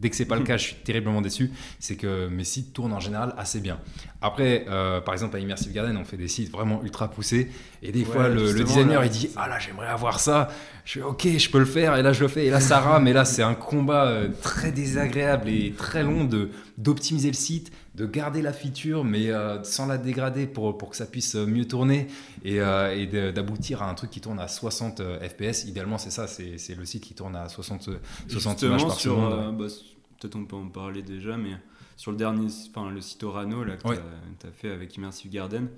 dès 0.00 0.10
que 0.10 0.16
c'est 0.16 0.26
pas 0.26 0.36
le 0.36 0.44
cas, 0.44 0.56
je 0.56 0.64
suis 0.64 0.76
terriblement 0.76 1.20
déçu. 1.20 1.50
C'est 1.78 1.96
que 1.96 2.26
mes 2.28 2.44
sites 2.44 2.72
tournent 2.72 2.92
en 2.92 3.00
général 3.00 3.34
assez 3.38 3.60
bien. 3.60 3.80
Après, 4.20 4.66
par 5.04 5.14
exemple, 5.14 5.36
à 5.36 5.38
Immersive 5.38 5.72
Garden, 5.72 5.96
on 5.96 6.04
fait 6.04 6.16
des 6.16 6.28
sites 6.28 6.50
vraiment 6.50 6.82
ultra 6.82 7.08
poussés. 7.08 7.50
Et 7.82 7.92
des 7.92 8.04
Ouais, 8.08 8.14
fois, 8.14 8.28
le, 8.28 8.52
designer, 8.64 9.00
là, 9.00 9.06
il 9.06 9.10
dit 9.10 9.30
Ah 9.36 9.48
là, 9.48 9.58
j'aimerais 9.68 9.86
avoir 9.88 10.18
ça. 10.20 10.48
Je 10.84 10.94
fais 10.94 11.02
Ok, 11.02 11.26
je 11.26 11.50
peux 11.50 11.58
le 11.58 11.64
faire. 11.64 11.96
Et 11.96 12.02
là, 12.02 12.12
je 12.12 12.22
le 12.22 12.28
fais. 12.28 12.46
Et 12.46 12.50
là, 12.50 12.60
ça 12.60 12.80
rame. 12.80 13.06
Et 13.06 13.12
là, 13.12 13.24
c'est 13.24 13.42
un 13.42 13.54
combat 13.54 14.06
euh, 14.06 14.28
très 14.42 14.72
désagréable 14.72 15.48
et 15.48 15.72
très 15.76 16.02
long 16.02 16.24
de, 16.24 16.50
d'optimiser 16.76 17.28
le 17.28 17.34
site, 17.34 17.70
de 17.94 18.06
garder 18.06 18.42
la 18.42 18.52
feature, 18.52 19.04
mais 19.04 19.30
euh, 19.30 19.62
sans 19.64 19.86
la 19.86 19.98
dégrader 19.98 20.46
pour, 20.46 20.76
pour 20.78 20.90
que 20.90 20.96
ça 20.96 21.06
puisse 21.06 21.34
euh, 21.36 21.46
mieux 21.46 21.66
tourner 21.66 22.06
et, 22.44 22.60
euh, 22.60 22.94
et 22.96 23.06
d'aboutir 23.32 23.82
à 23.82 23.90
un 23.90 23.94
truc 23.94 24.10
qui 24.10 24.20
tourne 24.20 24.40
à 24.40 24.48
60 24.48 25.00
euh, 25.00 25.18
FPS. 25.28 25.64
Idéalement, 25.64 25.98
c'est 25.98 26.10
ça. 26.10 26.26
C'est, 26.26 26.56
le 26.74 26.84
site 26.84 27.04
qui 27.04 27.14
tourne 27.14 27.36
à 27.36 27.48
60, 27.48 27.90
60 28.28 28.62
images 28.62 28.82
par 28.86 28.94
sur, 28.98 29.12
seconde. 29.14 29.32
euh, 29.32 29.52
bah, 29.52 29.66
peut-être 30.20 30.36
on 30.36 30.44
peut 30.44 30.56
en 30.56 30.68
parler 30.68 31.02
déjà, 31.02 31.36
mais 31.36 31.52
sur 31.96 32.12
le 32.12 32.16
dernier, 32.16 32.46
enfin 32.74 32.90
le 32.90 33.00
site 33.00 33.22
Orano 33.24 33.64
là, 33.64 33.76
que 33.76 33.88
Ouais. 33.88 33.98
tu 34.40 34.46
as, 34.46 34.50
fait 34.52 34.70
avec 34.70 34.96
Immersive 34.96 35.30
Garden, 35.32 35.68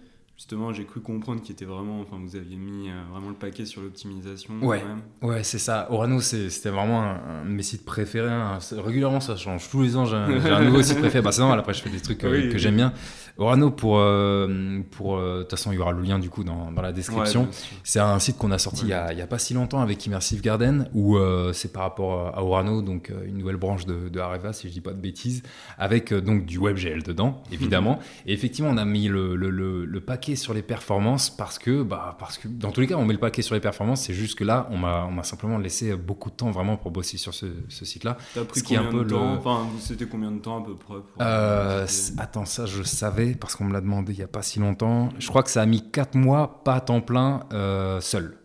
justement, 0.40 0.72
j'ai 0.72 0.86
cru 0.86 1.00
comprendre 1.00 1.42
qu'il 1.42 1.52
était 1.52 1.66
vraiment, 1.66 2.00
enfin 2.00 2.16
vous 2.18 2.34
aviez 2.34 2.56
mis 2.56 2.88
euh, 2.88 2.92
vraiment 3.12 3.28
le 3.28 3.34
paquet 3.34 3.66
sur 3.66 3.82
l'optimisation. 3.82 4.54
Ouais. 4.62 4.82
Ouais, 5.20 5.42
c'est 5.44 5.58
ça. 5.58 5.86
Orano, 5.90 6.18
c'était 6.22 6.70
vraiment 6.70 7.02
un, 7.02 7.20
un 7.42 7.44
de 7.44 7.50
mes 7.50 7.62
sites 7.62 7.84
préférés. 7.84 8.30
hein. 8.30 8.58
Régulièrement, 8.78 9.20
ça 9.20 9.36
change. 9.36 9.68
Tous 9.68 9.82
les 9.82 9.98
ans, 9.98 10.04
j'ai 10.06 10.16
un, 10.16 10.64
nouveau 10.64 10.82
site 10.82 10.98
préféré. 10.98 11.20
Bah, 11.22 11.30
c'est 11.30 11.42
normal, 11.42 11.58
après, 11.58 11.74
je 11.74 11.82
fais 11.82 11.90
des 11.90 12.00
trucs 12.00 12.24
euh, 12.24 12.30
Oui, 12.32 12.48
que 12.48 12.54
oui. 12.54 12.58
j'aime 12.58 12.76
bien. 12.76 12.94
Orano, 13.36 13.70
pour. 13.70 13.98
euh, 13.98 14.80
pour 14.90 15.18
De 15.18 15.42
toute 15.42 15.50
façon, 15.50 15.72
il 15.72 15.76
y 15.76 15.78
aura 15.78 15.92
le 15.92 16.00
lien 16.02 16.18
du 16.18 16.30
coup 16.30 16.42
dans, 16.42 16.72
dans 16.72 16.82
la 16.82 16.92
description. 16.92 17.42
Ouais. 17.42 17.48
C'est 17.84 18.00
un 18.00 18.18
site 18.18 18.38
qu'on 18.38 18.50
a 18.50 18.58
sorti 18.58 18.84
il 18.84 18.88
y 18.88 18.92
a- 18.94 19.26
pas 19.26 19.38
si 19.38 19.52
longtemps 19.54 19.80
avec 19.82 20.04
Immersive 20.06 20.40
Garden, 20.40 20.88
où 20.94 21.18
c'est 21.52 21.70
par 21.72 21.82
rapport 21.82 22.34
à 22.34 22.42
Orano, 22.42 22.80
donc 22.82 23.12
une 23.26 23.36
nouvelle 23.36 23.56
branche 23.56 23.84
de, 23.84 24.08
de 24.08 24.18
Areva, 24.20 24.52
si 24.54 24.68
je 24.68 24.72
dis 24.72 24.80
pas 24.80 24.92
de 24.92 25.00
bêtises, 25.00 25.42
avec 25.78 26.14
donc 26.14 26.46
du 26.46 26.58
WebGL 26.58 27.02
dedans, 27.02 27.42
évidemment. 27.52 27.98
Et 28.26 28.32
effectivement, 28.32 28.70
on 28.70 28.78
a 28.78 28.84
mis 28.86 29.06
le, 29.08 29.36
le- 29.36 29.50
le- 29.50 29.84
le 29.84 30.00
paquet 30.00 30.29
sur 30.36 30.54
les 30.54 30.62
performances 30.62 31.30
parce 31.30 31.58
que, 31.58 31.82
bah, 31.82 32.16
parce 32.18 32.38
que 32.38 32.48
dans 32.48 32.70
tous 32.70 32.80
les 32.80 32.86
cas, 32.86 32.96
on 32.96 33.04
met 33.04 33.12
le 33.14 33.18
paquet 33.20 33.42
sur 33.42 33.54
les 33.54 33.60
performances. 33.60 34.02
C'est 34.02 34.14
juste 34.14 34.38
que 34.38 34.44
là, 34.44 34.68
on 34.70 34.78
m'a 34.78 35.22
simplement 35.22 35.58
laissé 35.58 35.96
beaucoup 35.96 36.30
de 36.30 36.34
temps 36.36 36.50
vraiment 36.50 36.76
pour 36.76 36.90
bosser 36.90 37.16
sur 37.18 37.34
ce, 37.34 37.46
ce 37.68 37.84
site-là. 37.84 38.16
T'as 38.34 38.44
pris 38.44 38.60
ce 38.60 38.64
qui 38.64 38.74
est 38.74 38.76
un 38.78 38.84
combien 38.84 38.98
de 38.98 39.04
peu 39.04 39.10
le- 39.10 39.16
temps? 39.18 39.34
Enfin, 39.34 39.66
c'était 39.80 40.06
combien 40.06 40.30
de 40.30 40.38
temps 40.38 40.62
à 40.62 40.66
peu 40.66 40.74
près 40.76 40.94
pour- 40.94 41.22
Euh, 41.22 41.86
attends, 42.18 42.44
ça 42.46 42.66
je 42.66 42.82
savais 42.82 43.34
parce 43.34 43.56
qu'on 43.56 43.64
me 43.64 43.72
l'a 43.72 43.80
demandé 43.80 44.12
il 44.12 44.18
y 44.18 44.22
a 44.22 44.28
pas 44.28 44.42
si 44.42 44.58
longtemps. 44.58 45.10
Je 45.18 45.28
crois 45.28 45.42
que 45.42 45.50
ça 45.50 45.62
a 45.62 45.66
mis 45.66 45.90
4 45.90 46.14
mois, 46.16 46.62
pas 46.64 46.74
à 46.76 46.80
temps 46.80 47.00
plein, 47.00 47.40
euh, 47.52 48.00
seul. 48.00 48.38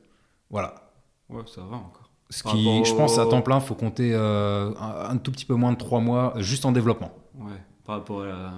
Voilà. 0.50 0.76
Ouais, 1.30 1.42
ça 1.48 1.62
va 1.62 1.78
encore. 1.78 2.10
Ce 2.30 2.42
qui, 2.44 2.84
je 2.86 2.94
pense, 2.96 3.20
à 3.20 3.26
temps 3.28 3.42
plein, 3.42 3.60
faut 3.60 3.76
compter 3.76 4.12
euh, 4.14 4.72
un, 4.80 5.12
un 5.12 5.18
tout 5.18 5.32
petit 5.32 5.46
peu 5.46 5.54
moins 5.54 5.72
de 5.72 5.78
3 5.78 6.00
mois 6.00 6.34
juste 6.38 6.66
en 6.66 6.72
développement. 6.72 7.12
Ouais, 7.36 7.52
par 7.86 7.98
rapport 7.98 8.24
à 8.24 8.52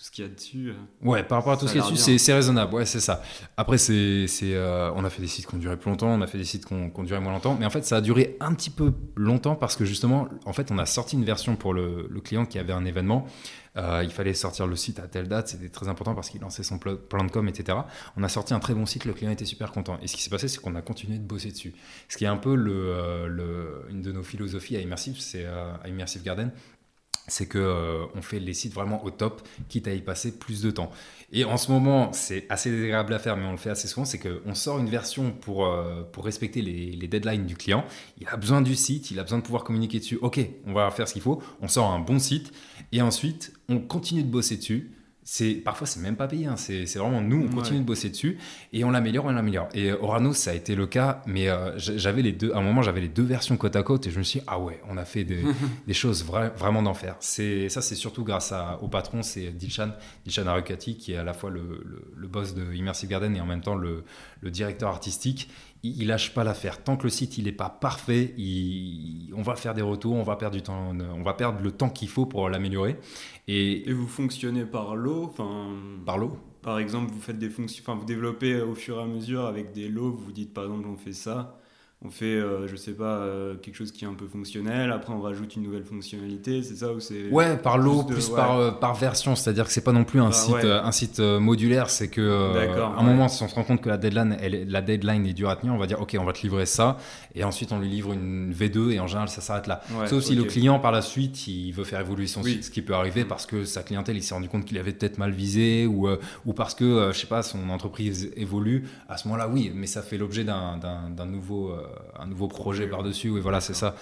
tout 0.00 0.06
ce 0.06 0.10
qu'il 0.10 0.24
y 0.24 0.26
a 0.26 0.30
dessus. 0.30 0.70
euh, 0.70 1.06
Ouais, 1.06 1.22
par 1.22 1.36
rapport 1.36 1.52
à 1.52 1.56
tout 1.58 1.66
ce 1.68 1.72
qui 1.72 1.78
est 1.78 1.82
a 1.82 1.90
dessus, 1.90 2.18
c'est 2.18 2.32
raisonnable. 2.32 2.74
Ouais, 2.74 2.86
c'est 2.86 3.00
ça. 3.00 3.22
Après, 3.58 3.76
c'est, 3.76 4.24
euh, 4.44 4.90
on 4.96 5.04
a 5.04 5.10
fait 5.10 5.20
des 5.20 5.28
sites 5.28 5.46
qui 5.46 5.54
ont 5.54 5.58
duré 5.58 5.76
plus 5.76 5.90
longtemps, 5.90 6.08
on 6.08 6.22
a 6.22 6.26
fait 6.26 6.38
des 6.38 6.44
sites 6.44 6.64
qui 6.64 6.72
ont, 6.72 6.88
qui 6.88 7.00
ont 7.00 7.04
duré 7.04 7.20
moins 7.20 7.32
longtemps. 7.32 7.54
Mais 7.60 7.66
en 7.66 7.70
fait, 7.70 7.84
ça 7.84 7.98
a 7.98 8.00
duré 8.00 8.34
un 8.40 8.54
petit 8.54 8.70
peu 8.70 8.94
longtemps 9.14 9.56
parce 9.56 9.76
que 9.76 9.84
justement, 9.84 10.26
en 10.46 10.54
fait, 10.54 10.70
on 10.70 10.78
a 10.78 10.86
sorti 10.86 11.16
une 11.16 11.24
version 11.26 11.54
pour 11.54 11.74
le, 11.74 12.08
le 12.10 12.20
client 12.22 12.46
qui 12.46 12.58
avait 12.58 12.72
un 12.72 12.86
événement. 12.86 13.26
Euh, 13.76 14.00
il 14.02 14.10
fallait 14.10 14.32
sortir 14.32 14.66
le 14.66 14.74
site 14.74 14.98
à 15.00 15.06
telle 15.06 15.28
date, 15.28 15.48
c'était 15.48 15.68
très 15.68 15.86
important 15.88 16.14
parce 16.14 16.30
qu'il 16.30 16.40
lançait 16.40 16.62
son 16.62 16.78
pla- 16.78 16.96
plan 16.96 17.22
de 17.24 17.30
com, 17.30 17.46
etc. 17.46 17.76
On 18.16 18.22
a 18.24 18.28
sorti 18.30 18.54
un 18.54 18.58
très 18.58 18.72
bon 18.74 18.86
site, 18.86 19.04
le 19.04 19.12
client 19.12 19.30
était 19.30 19.44
super 19.44 19.70
content. 19.70 19.98
Et 20.02 20.06
ce 20.08 20.16
qui 20.16 20.22
s'est 20.22 20.30
passé, 20.30 20.48
c'est 20.48 20.60
qu'on 20.60 20.76
a 20.76 20.82
continué 20.82 21.18
de 21.18 21.24
bosser 21.24 21.50
dessus. 21.50 21.74
Ce 22.08 22.16
qui 22.16 22.24
est 22.24 22.28
un 22.28 22.38
peu 22.38 22.54
le, 22.54 22.72
euh, 22.74 23.26
le- 23.26 23.84
une 23.90 24.00
de 24.00 24.12
nos 24.12 24.22
philosophies 24.22 24.76
à 24.76 24.80
Immersive, 24.80 25.20
c'est 25.20 25.44
à 25.44 25.86
Immersive 25.86 26.22
Garden, 26.22 26.50
c'est 27.28 27.46
que 27.46 27.58
euh, 27.58 28.04
on 28.14 28.22
fait 28.22 28.40
les 28.40 28.54
sites 28.54 28.72
vraiment 28.72 29.04
au 29.04 29.10
top, 29.10 29.46
quitte 29.68 29.88
à 29.88 29.94
y 29.94 30.00
passer 30.00 30.38
plus 30.38 30.62
de 30.62 30.70
temps. 30.70 30.90
Et 31.32 31.44
en 31.44 31.56
ce 31.56 31.70
moment, 31.70 32.12
c'est 32.12 32.46
assez 32.48 32.70
désagréable 32.70 33.14
à 33.14 33.18
faire, 33.18 33.36
mais 33.36 33.44
on 33.44 33.52
le 33.52 33.56
fait 33.56 33.70
assez 33.70 33.86
souvent, 33.86 34.04
c'est 34.04 34.18
qu'on 34.18 34.54
sort 34.54 34.78
une 34.78 34.88
version 34.88 35.30
pour, 35.30 35.66
euh, 35.66 36.02
pour 36.12 36.24
respecter 36.24 36.60
les, 36.60 36.92
les 36.92 37.08
deadlines 37.08 37.46
du 37.46 37.56
client. 37.56 37.84
Il 38.20 38.26
a 38.28 38.36
besoin 38.36 38.62
du 38.62 38.74
site, 38.74 39.10
il 39.10 39.18
a 39.18 39.22
besoin 39.22 39.38
de 39.38 39.44
pouvoir 39.44 39.62
communiquer 39.64 40.00
dessus. 40.00 40.18
Ok, 40.22 40.40
on 40.66 40.72
va 40.72 40.90
faire 40.90 41.06
ce 41.06 41.12
qu'il 41.12 41.22
faut. 41.22 41.42
On 41.60 41.68
sort 41.68 41.90
un 41.90 42.00
bon 42.00 42.18
site, 42.18 42.52
et 42.92 43.00
ensuite, 43.00 43.52
on 43.68 43.78
continue 43.78 44.22
de 44.22 44.30
bosser 44.30 44.56
dessus. 44.56 44.90
C'est 45.32 45.52
parfois 45.54 45.86
c'est 45.86 46.00
même 46.00 46.16
pas 46.16 46.26
payé, 46.26 46.46
hein. 46.46 46.56
c'est 46.56 46.86
c'est 46.86 46.98
vraiment 46.98 47.20
nous, 47.20 47.46
on 47.48 47.54
continue 47.54 47.76
Ouais. 47.76 47.82
de 47.82 47.86
bosser 47.86 48.10
dessus 48.10 48.36
et 48.72 48.82
on 48.82 48.90
l'améliore, 48.90 49.26
on 49.26 49.30
l'améliore. 49.30 49.68
Et 49.74 49.92
Orano, 49.92 50.32
ça 50.32 50.50
a 50.50 50.54
été 50.54 50.74
le 50.74 50.88
cas, 50.88 51.22
mais 51.24 51.48
euh, 51.48 51.70
j'avais 51.78 52.20
les 52.22 52.32
deux. 52.32 52.50
À 52.52 52.56
un 52.58 52.62
moment, 52.62 52.82
j'avais 52.82 53.00
les 53.00 53.06
deux 53.08 53.22
versions 53.22 53.56
côte 53.56 53.76
à 53.76 53.84
côte 53.84 54.08
et 54.08 54.10
je 54.10 54.18
me 54.18 54.24
suis 54.24 54.40
dit, 54.40 54.44
ah 54.48 54.58
ouais, 54.58 54.80
on 54.88 54.96
a 54.96 55.04
fait 55.04 55.22
des, 55.22 55.44
des 55.86 55.94
choses 55.94 56.24
vra- 56.24 56.52
vraiment 56.56 56.82
d'enfer. 56.82 57.14
C'est 57.20 57.68
ça, 57.68 57.80
c'est 57.80 57.94
surtout 57.94 58.24
grâce 58.24 58.50
à- 58.50 58.80
au 58.82 58.88
patron, 58.88 59.22
c'est 59.22 59.52
Dilshan, 59.52 59.90
Dilshan 60.24 60.48
Arukati, 60.48 60.96
qui 60.96 61.12
est 61.12 61.16
à 61.16 61.22
la 61.22 61.32
fois 61.32 61.50
le, 61.50 61.60
le- 61.60 62.12
le 62.16 62.26
boss 62.26 62.56
de 62.56 62.74
Immersive 62.74 63.08
Garden 63.08 63.36
et 63.36 63.40
en 63.40 63.46
même 63.46 63.60
temps 63.60 63.76
le, 63.76 64.02
le 64.40 64.50
directeur 64.50 64.88
artistique. 64.88 65.48
Il, 65.82 66.02
il 66.02 66.06
lâche 66.08 66.34
pas 66.34 66.44
l'affaire. 66.44 66.82
Tant 66.82 66.96
que 66.96 67.04
le 67.04 67.10
site 67.10 67.38
il 67.38 67.48
est 67.48 67.52
pas 67.52 67.68
parfait, 67.70 68.34
il- 68.38 69.32
on 69.36 69.42
va 69.42 69.56
faire 69.56 69.74
des 69.74 69.82
retours, 69.82 70.14
on 70.14 70.22
va 70.22 70.36
perdre 70.36 70.56
du 70.56 70.62
temps, 70.62 70.92
on 71.14 71.22
va 71.22 71.34
perdre 71.34 71.60
le 71.62 71.72
temps 71.72 71.88
qu'il 71.90 72.08
faut 72.08 72.26
pour 72.26 72.48
l'améliorer. 72.48 72.98
Et 73.48 73.88
Et 73.88 73.92
vous 73.92 74.06
fonctionnez 74.08 74.64
par 74.64 74.96
lot, 74.96 75.24
enfin. 75.24 75.70
par 76.04 76.18
l'eau. 76.18 76.36
Par 76.62 76.78
exemple, 76.78 77.10
vous 77.12 77.20
faites 77.20 77.38
des 77.38 77.48
fonctions, 77.48 77.82
enfin 77.86 77.98
vous 77.98 78.04
développez 78.04 78.60
au 78.60 78.74
fur 78.74 78.98
et 78.98 79.02
à 79.02 79.06
mesure 79.06 79.46
avec 79.46 79.72
des 79.72 79.88
lots. 79.88 80.12
Vous 80.12 80.32
dites 80.32 80.52
par 80.52 80.64
exemple, 80.64 80.86
on 80.88 80.96
fait 80.96 81.12
ça, 81.14 81.59
on 82.02 82.08
fait, 82.08 82.24
euh, 82.24 82.66
je 82.66 82.76
sais 82.76 82.92
pas, 82.94 83.18
euh, 83.18 83.56
quelque 83.56 83.74
chose 83.74 83.92
qui 83.92 84.06
est 84.06 84.08
un 84.08 84.14
peu 84.14 84.26
fonctionnel. 84.26 84.90
Après, 84.90 85.12
on 85.12 85.20
rajoute 85.20 85.54
une 85.56 85.62
nouvelle 85.64 85.84
fonctionnalité. 85.84 86.62
C'est 86.62 86.76
ça 86.76 86.94
ou 86.94 86.98
c'est 87.00 87.28
Ouais, 87.30 87.58
par 87.58 87.76
lot, 87.76 88.04
plus 88.04 88.30
par, 88.30 88.56
euh, 88.58 88.70
par 88.70 88.94
version, 88.94 89.36
c'est-à-dire 89.36 89.66
que 89.66 89.72
c'est 89.72 89.84
pas 89.84 89.92
non 89.92 90.04
plus 90.04 90.18
un 90.18 90.26
Bah, 90.30 90.32
site, 90.32 90.54
ouais. 90.54 90.64
euh, 90.64 90.82
un 90.82 90.92
site 90.92 91.20
modulaire, 91.20 91.90
c'est 91.90 92.08
que 92.08 92.22
à 92.22 92.86
un 92.86 92.96
ouais. 92.96 93.02
moment, 93.02 93.28
si 93.28 93.42
on 93.42 93.48
se 93.48 93.54
rend 93.54 93.64
compte 93.64 93.82
que 93.82 93.90
la 93.90 93.98
deadline, 93.98 94.34
elle, 94.40 94.54
est- 94.54 94.64
la 94.64 94.80
deadline 94.80 95.26
est 95.26 95.34
dure 95.34 95.50
à 95.50 95.56
tenir, 95.56 95.74
on 95.74 95.78
va 95.78 95.86
dire 95.86 96.00
ok, 96.00 96.16
on 96.18 96.24
va 96.24 96.32
te 96.32 96.40
livrer 96.40 96.64
ça, 96.64 96.96
et 97.34 97.44
ensuite 97.44 97.70
on 97.70 97.78
lui 97.78 97.90
livre 97.90 98.14
une 98.14 98.50
V2 98.50 98.92
et 98.92 99.00
en 99.00 99.06
général 99.06 99.28
ça 99.28 99.42
s'arrête 99.42 99.66
là. 99.66 99.82
Sauf 100.06 100.24
si 100.24 100.34
le 100.34 100.44
client 100.44 100.78
par 100.78 100.92
la 100.92 101.02
suite 101.02 101.46
il 101.48 101.72
veut 101.72 101.84
faire 101.84 102.00
évoluer 102.00 102.26
son 102.28 102.40
Oui. 102.42 102.52
site, 102.52 102.64
ce 102.64 102.70
qui 102.70 102.80
peut 102.80 102.94
arriver 102.94 103.26
parce 103.26 103.44
que 103.44 103.64
sa 103.66 103.82
clientèle 103.82 104.16
il 104.16 104.22
s'est 104.22 104.32
rendu 104.34 104.48
compte 104.48 104.64
qu'il 104.64 104.78
avait 104.78 104.92
peut-être 104.92 105.18
mal 105.18 105.32
visé 105.32 105.86
ou 105.86 106.08
ou 106.46 106.52
parce 106.54 106.74
que 106.74 107.10
je 107.12 107.18
sais 107.18 107.26
pas 107.26 107.42
son 107.42 107.68
entreprise 107.68 108.30
évolue. 108.36 108.88
À 109.10 109.18
ce 109.18 109.28
moment-là, 109.28 109.48
oui, 109.48 109.70
mais 109.74 109.86
ça 109.86 110.00
fait 110.00 110.16
l'objet 110.16 110.44
d'un 110.44 111.26
nouveau 111.26 111.72
un 112.18 112.26
nouveau 112.26 112.46
projet 112.48 112.60
Projet, 112.60 112.86
par 112.88 113.02
dessus. 113.02 113.30
Oui, 113.30 113.40
voilà, 113.40 113.60
c'est 113.60 113.74
ça. 113.74 113.96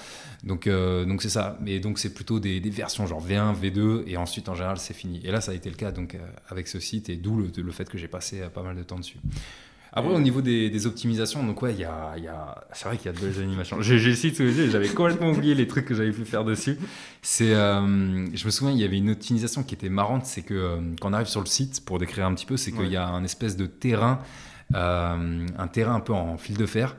Donc 0.44 0.66
euh, 0.66 1.04
donc 1.04 1.22
c'est 1.22 1.28
ça. 1.28 1.56
Mais 1.60 1.78
donc 1.80 1.98
c'est 1.98 2.12
plutôt 2.12 2.40
des, 2.40 2.60
des 2.60 2.70
versions 2.70 3.06
genre 3.06 3.24
V1, 3.26 3.54
V2 3.54 4.02
et 4.06 4.16
ensuite 4.16 4.48
en 4.48 4.54
général 4.54 4.78
c'est 4.78 4.94
fini. 4.94 5.20
Et 5.24 5.30
là 5.30 5.40
ça 5.40 5.52
a 5.52 5.54
été 5.54 5.70
le 5.70 5.76
cas 5.76 5.90
donc 5.92 6.14
euh, 6.14 6.18
avec 6.48 6.68
ce 6.68 6.80
site 6.80 7.08
et 7.08 7.16
d'où 7.16 7.36
le, 7.36 7.50
le 7.62 7.72
fait 7.72 7.88
que 7.88 7.96
j'ai 7.98 8.08
passé 8.08 8.40
euh, 8.40 8.48
pas 8.48 8.62
mal 8.62 8.76
de 8.76 8.82
temps 8.82 8.98
dessus. 8.98 9.18
Après, 9.90 10.12
au 10.14 10.20
niveau 10.20 10.42
des, 10.42 10.68
des 10.68 10.86
optimisations, 10.86 11.42
donc 11.42 11.62
ouais, 11.62 11.72
il 11.72 11.80
y 11.80 11.84
a, 11.84 12.14
c'est 12.74 12.84
vrai 12.86 12.98
qu'il 12.98 13.06
y 13.06 13.08
a 13.08 13.12
de 13.18 13.20
belles 13.24 13.42
animations. 13.42 13.80
J'ai 13.80 13.98
le 13.98 14.14
site 14.14 14.36
j'avais 14.70 14.88
complètement 14.90 15.30
oublié 15.30 15.54
les 15.54 15.66
trucs 15.66 15.86
que 15.86 15.94
j'avais 15.94 16.12
pu 16.12 16.26
faire 16.26 16.44
dessus. 16.44 16.76
C'est, 17.22 17.54
euh, 17.54 18.26
je 18.34 18.44
me 18.44 18.50
souviens, 18.50 18.74
il 18.74 18.78
y 18.78 18.84
avait 18.84 18.98
une 18.98 19.10
optimisation 19.10 19.62
qui 19.62 19.74
était 19.74 19.88
marrante, 19.88 20.26
c'est 20.26 20.42
que 20.42 20.52
euh, 20.52 20.76
quand 21.00 21.08
on 21.08 21.12
arrive 21.14 21.26
sur 21.26 21.40
le 21.40 21.46
site, 21.46 21.82
pour 21.86 21.98
décrire 21.98 22.26
un 22.26 22.34
petit 22.34 22.44
peu, 22.44 22.58
c'est 22.58 22.70
qu'il 22.70 22.80
Ouais. 22.82 22.88
y 22.90 22.96
a 22.96 23.08
un 23.08 23.24
espèce 23.24 23.56
de 23.56 23.64
terrain, 23.64 24.20
euh, 24.74 25.46
un 25.56 25.68
terrain 25.68 25.94
un 25.94 26.00
peu 26.00 26.12
en 26.12 26.36
fil 26.36 26.58
de 26.58 26.66
fer. 26.66 26.94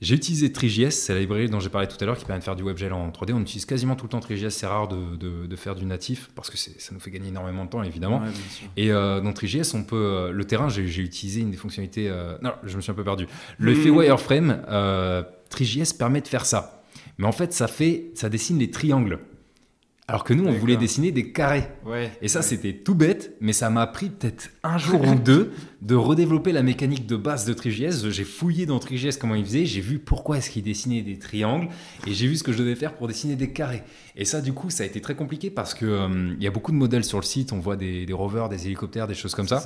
J'ai 0.00 0.14
utilisé 0.14 0.50
TriJS, 0.50 0.90
c'est 0.92 1.12
la 1.12 1.20
librairie 1.20 1.50
dont 1.50 1.60
j'ai 1.60 1.68
parlé 1.68 1.86
tout 1.86 1.96
à 2.00 2.06
l'heure 2.06 2.16
qui 2.16 2.24
permet 2.24 2.38
de 2.40 2.44
faire 2.44 2.56
du 2.56 2.62
WebGL 2.62 2.92
en 2.94 3.10
3D. 3.10 3.34
On 3.34 3.40
utilise 3.42 3.66
quasiment 3.66 3.96
tout 3.96 4.06
le 4.06 4.08
temps 4.10 4.20
TriJS, 4.20 4.48
c'est 4.48 4.66
rare 4.66 4.88
de, 4.88 5.16
de- 5.16 5.46
de 5.46 5.56
faire 5.56 5.74
du 5.74 5.84
natif 5.84 6.30
parce 6.34 6.48
que 6.48 6.56
ça 6.56 6.70
nous 6.92 7.00
fait 7.00 7.10
gagner 7.10 7.28
énormément 7.28 7.66
de 7.66 7.70
temps 7.70 7.82
évidemment. 7.82 8.20
Ouais. 8.20 8.28
Et 8.78 8.90
euh, 8.92 9.20
dans 9.20 9.32
TriJS, 9.34 9.74
on 9.74 9.82
peut 9.84 9.96
euh, 9.96 10.32
le 10.32 10.44
terrain. 10.44 10.70
J'ai 10.70 10.84
utilisé 11.02 11.42
une 11.42 11.50
des 11.50 11.58
fonctionnalités. 11.58 12.08
euh, 12.08 12.38
non, 12.40 12.52
je 12.64 12.76
me 12.76 12.80
suis 12.80 12.90
un 12.90 12.94
peu 12.94 13.04
perdu. 13.04 13.26
L'effet 13.58 13.90
Mhm. 13.90 13.96
wireframe, 13.98 14.62
euh, 14.68 15.22
TriJS 15.50 15.92
permet 15.98 16.22
de 16.22 16.28
faire 16.28 16.46
ça. 16.46 16.82
Mais 17.18 17.26
en 17.26 17.32
fait, 17.32 17.52
ça 17.52 17.68
fait, 17.68 18.06
ça 18.14 18.30
dessine 18.30 18.58
les 18.58 18.70
triangles. 18.70 19.18
Alors 20.10 20.24
que 20.24 20.34
nous, 20.34 20.44
on 20.44 20.50
voulait 20.50 20.76
dessiner 20.76 21.12
des 21.12 21.30
carrés. 21.30 21.68
Ouais. 21.86 22.10
Et 22.20 22.26
ça, 22.26 22.40
ouais. 22.40 22.44
c'était 22.44 22.72
tout 22.72 22.96
bête, 22.96 23.36
mais 23.40 23.52
ça 23.52 23.70
m'a 23.70 23.86
pris 23.86 24.10
peut-être 24.10 24.50
un 24.64 24.76
jour 24.76 25.00
ou 25.06 25.14
deux 25.14 25.52
de 25.82 25.94
redévelopper 25.94 26.50
la 26.50 26.64
mécanique 26.64 27.06
de 27.06 27.14
base 27.14 27.44
de 27.44 27.52
TriGS. 27.52 28.10
J'ai 28.10 28.24
fouillé 28.24 28.66
dans 28.66 28.80
TriGS 28.80 29.18
comment 29.20 29.36
il 29.36 29.44
faisait, 29.44 29.66
j'ai 29.66 29.80
vu 29.80 30.00
pourquoi 30.00 30.38
est-ce 30.38 30.50
qu'il 30.50 30.64
dessinait 30.64 31.02
des 31.02 31.16
triangles, 31.16 31.68
et 32.08 32.12
j'ai 32.12 32.26
vu 32.26 32.36
ce 32.36 32.42
que 32.42 32.50
je 32.50 32.58
devais 32.58 32.74
faire 32.74 32.94
pour 32.94 33.06
dessiner 33.06 33.36
des 33.36 33.52
carrés. 33.52 33.84
Et 34.16 34.24
ça, 34.24 34.40
du 34.40 34.52
coup, 34.52 34.68
ça 34.68 34.82
a 34.82 34.86
été 34.86 35.00
très 35.00 35.14
compliqué 35.14 35.48
parce 35.48 35.74
que 35.74 35.86
euh, 35.86 36.34
il 36.36 36.42
y 36.42 36.48
a 36.48 36.50
beaucoup 36.50 36.72
de 36.72 36.76
modèles 36.76 37.04
sur 37.04 37.20
le 37.20 37.24
site. 37.24 37.52
On 37.52 37.60
voit 37.60 37.76
des, 37.76 38.04
des 38.04 38.12
rovers, 38.12 38.48
des 38.48 38.66
hélicoptères, 38.66 39.06
des 39.06 39.14
choses 39.14 39.36
comme 39.36 39.46
ça. 39.46 39.62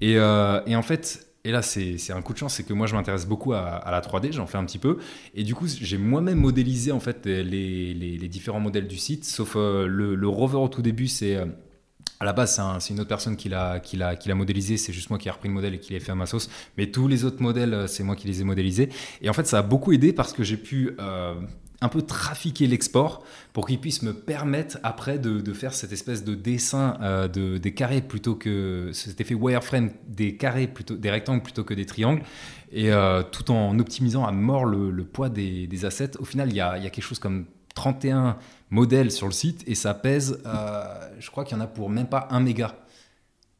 Et, 0.00 0.16
euh, 0.16 0.60
et 0.66 0.74
en 0.74 0.82
fait, 0.82 1.28
et 1.46 1.50
là, 1.50 1.60
c'est 1.60 2.10
un 2.10 2.22
coup 2.22 2.32
de 2.32 2.38
chance, 2.38 2.54
c'est 2.54 2.64
que 2.64 2.72
moi, 2.72 2.86
je 2.86 2.94
m'intéresse 2.94 3.26
beaucoup 3.26 3.52
à, 3.52 3.82
la 3.90 4.00
3D, 4.00 4.32
j'en 4.32 4.46
fais 4.46 4.56
un 4.56 4.64
petit 4.64 4.78
peu. 4.78 4.96
Et 5.34 5.42
du 5.44 5.54
coup, 5.54 5.66
j'ai 5.68 5.98
moi-même 5.98 6.38
modélisé 6.38 6.90
en 6.90 7.00
fait 7.00 7.26
les, 7.26 8.28
différents 8.28 8.60
modèles 8.60 8.88
du 8.88 8.96
site, 8.96 9.26
sauf 9.26 9.54
euh, 9.56 9.86
le, 9.86 10.28
rover 10.28 10.56
au 10.56 10.68
tout 10.68 10.80
début, 10.80 11.06
c'est. 11.06 11.36
euh, 11.36 11.44
à 12.20 12.24
la 12.24 12.32
base, 12.32 12.54
c'est 12.54 12.62
un- 12.62 12.80
c'est 12.80 12.94
une 12.94 13.00
autre 13.00 13.08
personne 13.08 13.36
qui 13.36 13.48
l'a 13.50 13.82
modélisé. 14.34 14.76
C'est 14.78 14.92
juste 14.94 15.10
moi 15.10 15.18
qui 15.18 15.28
ai 15.28 15.30
repris 15.30 15.48
le 15.48 15.54
modèle 15.54 15.74
et 15.74 15.80
qui 15.80 15.92
l'ai 15.92 16.00
fait 16.00 16.12
à 16.12 16.14
ma 16.14 16.26
sauce. 16.26 16.48
Mais 16.78 16.90
tous 16.90 17.08
les 17.08 17.24
autres 17.24 17.42
modèles, 17.42 17.74
euh, 17.74 17.86
c'est 17.86 18.04
moi 18.04 18.16
qui 18.16 18.26
les 18.26 18.40
ai 18.40 18.44
modélisés. 18.44 18.88
Et 19.20 19.28
en 19.28 19.34
fait, 19.34 19.46
ça 19.46 19.58
a 19.58 19.62
beaucoup 19.62 19.92
aidé 19.92 20.12
parce 20.14 20.32
que 20.32 20.42
j'ai 20.44 20.56
pu 20.56 20.96
un 21.84 21.88
peu 21.88 22.00
trafiquer 22.00 22.66
l'export 22.66 23.22
pour 23.52 23.66
qu'il 23.66 23.78
puisse 23.78 24.02
me 24.02 24.14
permettre 24.14 24.78
après 24.82 25.18
de, 25.18 25.52
faire 25.52 25.74
cette 25.74 25.92
espèce 25.92 26.24
de 26.24 26.34
dessin 26.34 26.96
euh, 27.02 27.28
de, 27.28 27.58
des 27.58 27.74
carrés 27.74 28.00
plutôt 28.00 28.34
que 28.34 28.90
cet 28.92 29.20
effet 29.20 29.34
wireframe 29.34 29.90
des 30.08 30.36
carrés 30.36 30.66
plutôt 30.66 30.96
des 30.96 31.10
rectangles 31.10 31.42
plutôt 31.42 31.62
que 31.62 31.74
des 31.74 31.84
triangles. 31.84 32.22
Et 32.72 32.90
euh, 32.90 33.22
tout 33.22 33.50
en 33.50 33.78
optimisant 33.78 34.24
à 34.24 34.32
mort 34.32 34.64
le, 34.64 35.04
poids 35.04 35.28
des, 35.28 35.84
assets. 35.84 36.18
Au 36.18 36.24
final, 36.24 36.48
il 36.48 36.56
y 36.56 36.60
a, 36.60 36.78
quelque 36.80 37.02
chose 37.02 37.18
comme 37.18 37.44
31 37.74 38.38
modèles 38.70 39.12
sur 39.12 39.26
le 39.26 39.32
site 39.32 39.62
et 39.66 39.74
ça 39.74 39.92
pèse, 39.92 40.40
euh, 40.46 40.84
je 41.20 41.30
crois 41.30 41.44
qu'il 41.44 41.56
y 41.56 41.60
en 41.60 41.62
a 41.62 41.66
pour 41.66 41.90
même 41.90 42.08
pas 42.08 42.28
1 42.30 42.40
méga. 42.40 42.74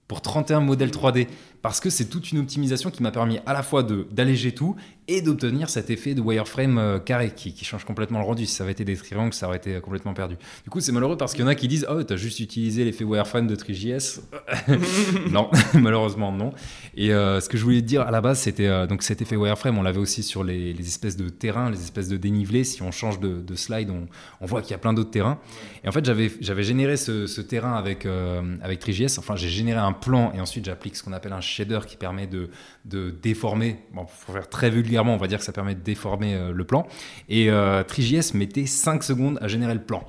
Pour 0.08 0.22
31 0.22 0.60
modèles 0.60 0.90
3D 0.90 1.28
parce 1.62 1.80
que 1.80 1.90
c'est 1.90 2.06
toute 2.06 2.32
une 2.32 2.38
optimisation 2.38 2.90
qui 2.90 3.02
m'a 3.02 3.10
permis 3.10 3.38
à 3.46 3.52
la 3.52 3.62
fois 3.62 3.82
d'alléger 3.82 4.52
tout 4.52 4.76
et 5.08 5.22
d'obtenir 5.22 5.68
cet 5.68 5.90
effet 5.90 6.14
de 6.14 6.20
wireframe 6.20 6.78
euh, 6.78 6.98
carré 6.98 7.32
qui, 7.34 7.54
change 7.64 7.84
complètement 7.84 8.18
le 8.18 8.24
rendu. 8.24 8.46
Si 8.46 8.54
ça 8.54 8.64
avait 8.64 8.72
été 8.72 8.84
des 8.84 8.96
triangles, 8.96 9.34
ça 9.34 9.46
aurait 9.46 9.56
été 9.56 9.80
complètement 9.80 10.14
perdu. 10.14 10.36
Du 10.64 10.70
coup, 10.70 10.80
c'est 10.80 10.92
malheureux 10.92 11.16
parce 11.16 11.32
qu'il 11.32 11.42
y 11.42 11.44
en 11.44 11.48
a 11.48 11.54
qui 11.54 11.68
disent 11.68 11.86
Oh, 11.90 12.02
t'as 12.02 12.16
juste 12.16 12.40
utilisé 12.40 12.84
l'effet 12.84 13.04
wireframe 13.04 13.46
de 13.46 13.54
TriJS. 13.54 14.20
non, 15.30 15.50
malheureusement, 15.74 16.32
non. 16.32 16.52
Et 16.96 17.12
euh, 17.12 17.40
ce 17.40 17.48
que 17.48 17.56
je 17.56 17.64
voulais 17.64 17.80
te 17.80 17.86
dire 17.86 18.02
à 18.02 18.10
la 18.10 18.20
base, 18.20 18.40
c'était 18.40 18.66
euh, 18.66 18.86
donc 18.86 19.02
cet 19.02 19.22
effet 19.22 19.36
wireframe, 19.36 19.78
on 19.78 19.82
l'avait 19.82 19.98
aussi 19.98 20.22
sur 20.22 20.44
les, 20.44 20.74
espèces 20.80 21.16
de 21.16 21.28
terrains, 21.28 21.70
les 21.70 21.80
espèces 21.80 22.08
de 22.08 22.16
dénivelés. 22.16 22.64
Si 22.64 22.82
on 22.82 22.90
change 22.90 23.20
de, 23.20 23.40
de 23.40 23.54
slide, 23.54 23.90
on, 23.90 24.46
voit 24.46 24.62
qu'il 24.62 24.72
y 24.72 24.74
a 24.74 24.78
plein 24.78 24.92
d'autres 24.92 25.10
terrains. 25.10 25.38
Et 25.82 25.88
en 25.88 25.92
fait, 25.92 26.04
j'avais 26.04 26.62
généré 26.62 26.96
ce, 26.96 27.40
terrain 27.40 27.74
avec, 27.74 28.06
euh, 28.06 28.56
avec 28.62 28.78
TriJS. 28.80 29.18
Enfin, 29.18 29.36
j'ai 29.36 29.48
généré 29.48 29.78
un 29.78 29.92
plan 29.92 30.32
et 30.34 30.40
ensuite 30.40 30.64
j'applique 30.64 30.96
ce 30.96 31.02
qu'on 31.02 31.12
appelle 31.12 31.32
un 31.32 31.40
shader 31.40 31.80
qui 31.86 31.96
permet 31.96 32.26
de, 32.26 32.50
de 32.84 33.10
déformer. 33.10 33.80
Bon, 33.92 34.04
pour 34.04 34.34
faire 34.34 34.48
très 34.48 34.70
vulgairement, 34.94 35.14
on 35.14 35.18
va 35.18 35.26
dire 35.26 35.38
que 35.38 35.44
ça 35.44 35.52
permet 35.52 35.74
de 35.74 35.80
déformer 35.80 36.34
euh, 36.34 36.52
le 36.52 36.64
plan. 36.64 36.86
Et 37.28 37.50
euh, 37.50 37.82
TriJS 37.82 38.34
mettait 38.34 38.66
5 38.66 39.02
secondes 39.02 39.38
à 39.40 39.48
générer 39.48 39.74
le 39.74 39.82
plan. 39.82 40.04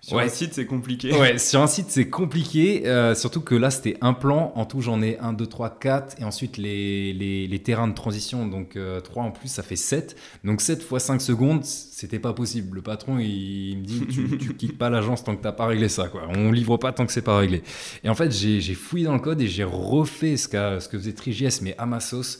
Sur 0.00 0.16
Ouais. 0.16 0.24
un 0.24 0.28
site, 0.28 0.54
c'est 0.54 0.64
compliqué. 0.64 1.12
Ouais, 1.12 1.36
sur 1.36 1.60
un 1.60 1.66
site, 1.66 1.86
c'est 1.90 2.08
compliqué. 2.08 2.86
euh, 2.86 3.14
surtout 3.14 3.42
que 3.42 3.54
là, 3.54 3.70
c'était 3.70 3.98
un 4.00 4.14
plan. 4.14 4.52
En 4.54 4.64
tout, 4.64 4.80
j'en 4.80 5.02
ai 5.02 5.18
1, 5.18 5.34
2, 5.34 5.46
3, 5.46 5.78
4. 5.78 6.16
Et 6.20 6.24
ensuite, 6.24 6.56
les, 6.56 7.12
les, 7.12 7.46
les 7.46 7.58
terrains 7.58 7.88
de 7.88 7.92
transition. 7.94 8.46
Donc, 8.46 8.78
3 9.04 9.22
en 9.24 9.30
plus, 9.32 9.48
ça 9.48 9.62
fait 9.62 9.76
7. 9.76 10.16
Donc, 10.44 10.62
7 10.62 10.82
fois 10.82 10.98
5 10.98 11.20
secondes, 11.20 11.62
c'était 11.64 12.20
pas 12.20 12.32
possible. 12.32 12.76
Le 12.76 12.82
patron, 12.82 13.18
il, 13.18 13.26
il 13.72 13.78
me 13.78 13.82
dit 13.84 14.06
tu, 14.08 14.38
tu 14.38 14.54
quittes 14.54 14.78
pas 14.78 14.88
l'agence 14.88 15.24
tant 15.24 15.36
que 15.36 15.42
t'as 15.42 15.52
pas 15.52 15.66
réglé 15.66 15.90
ça. 15.90 16.08
Quoi. 16.08 16.22
On 16.34 16.52
livre 16.52 16.78
pas 16.78 16.92
tant 16.92 17.04
que 17.04 17.12
c'est 17.12 17.20
pas 17.20 17.36
réglé. 17.36 17.62
Et 18.02 18.08
en 18.08 18.14
fait, 18.14 18.30
j'ai 18.32 18.74
fouillé 18.74 19.04
dans 19.04 19.14
le 19.14 19.20
code 19.20 19.42
et 19.42 19.46
j'ai 19.48 19.64
refait 19.64 20.38
ce, 20.38 20.48
qu'a- 20.48 20.80
ce 20.80 20.88
que 20.88 20.96
faisait 20.96 21.12
TriJS, 21.12 21.60
mais 21.60 21.74
à 21.76 21.84
ma 21.84 22.00
sauce. 22.00 22.38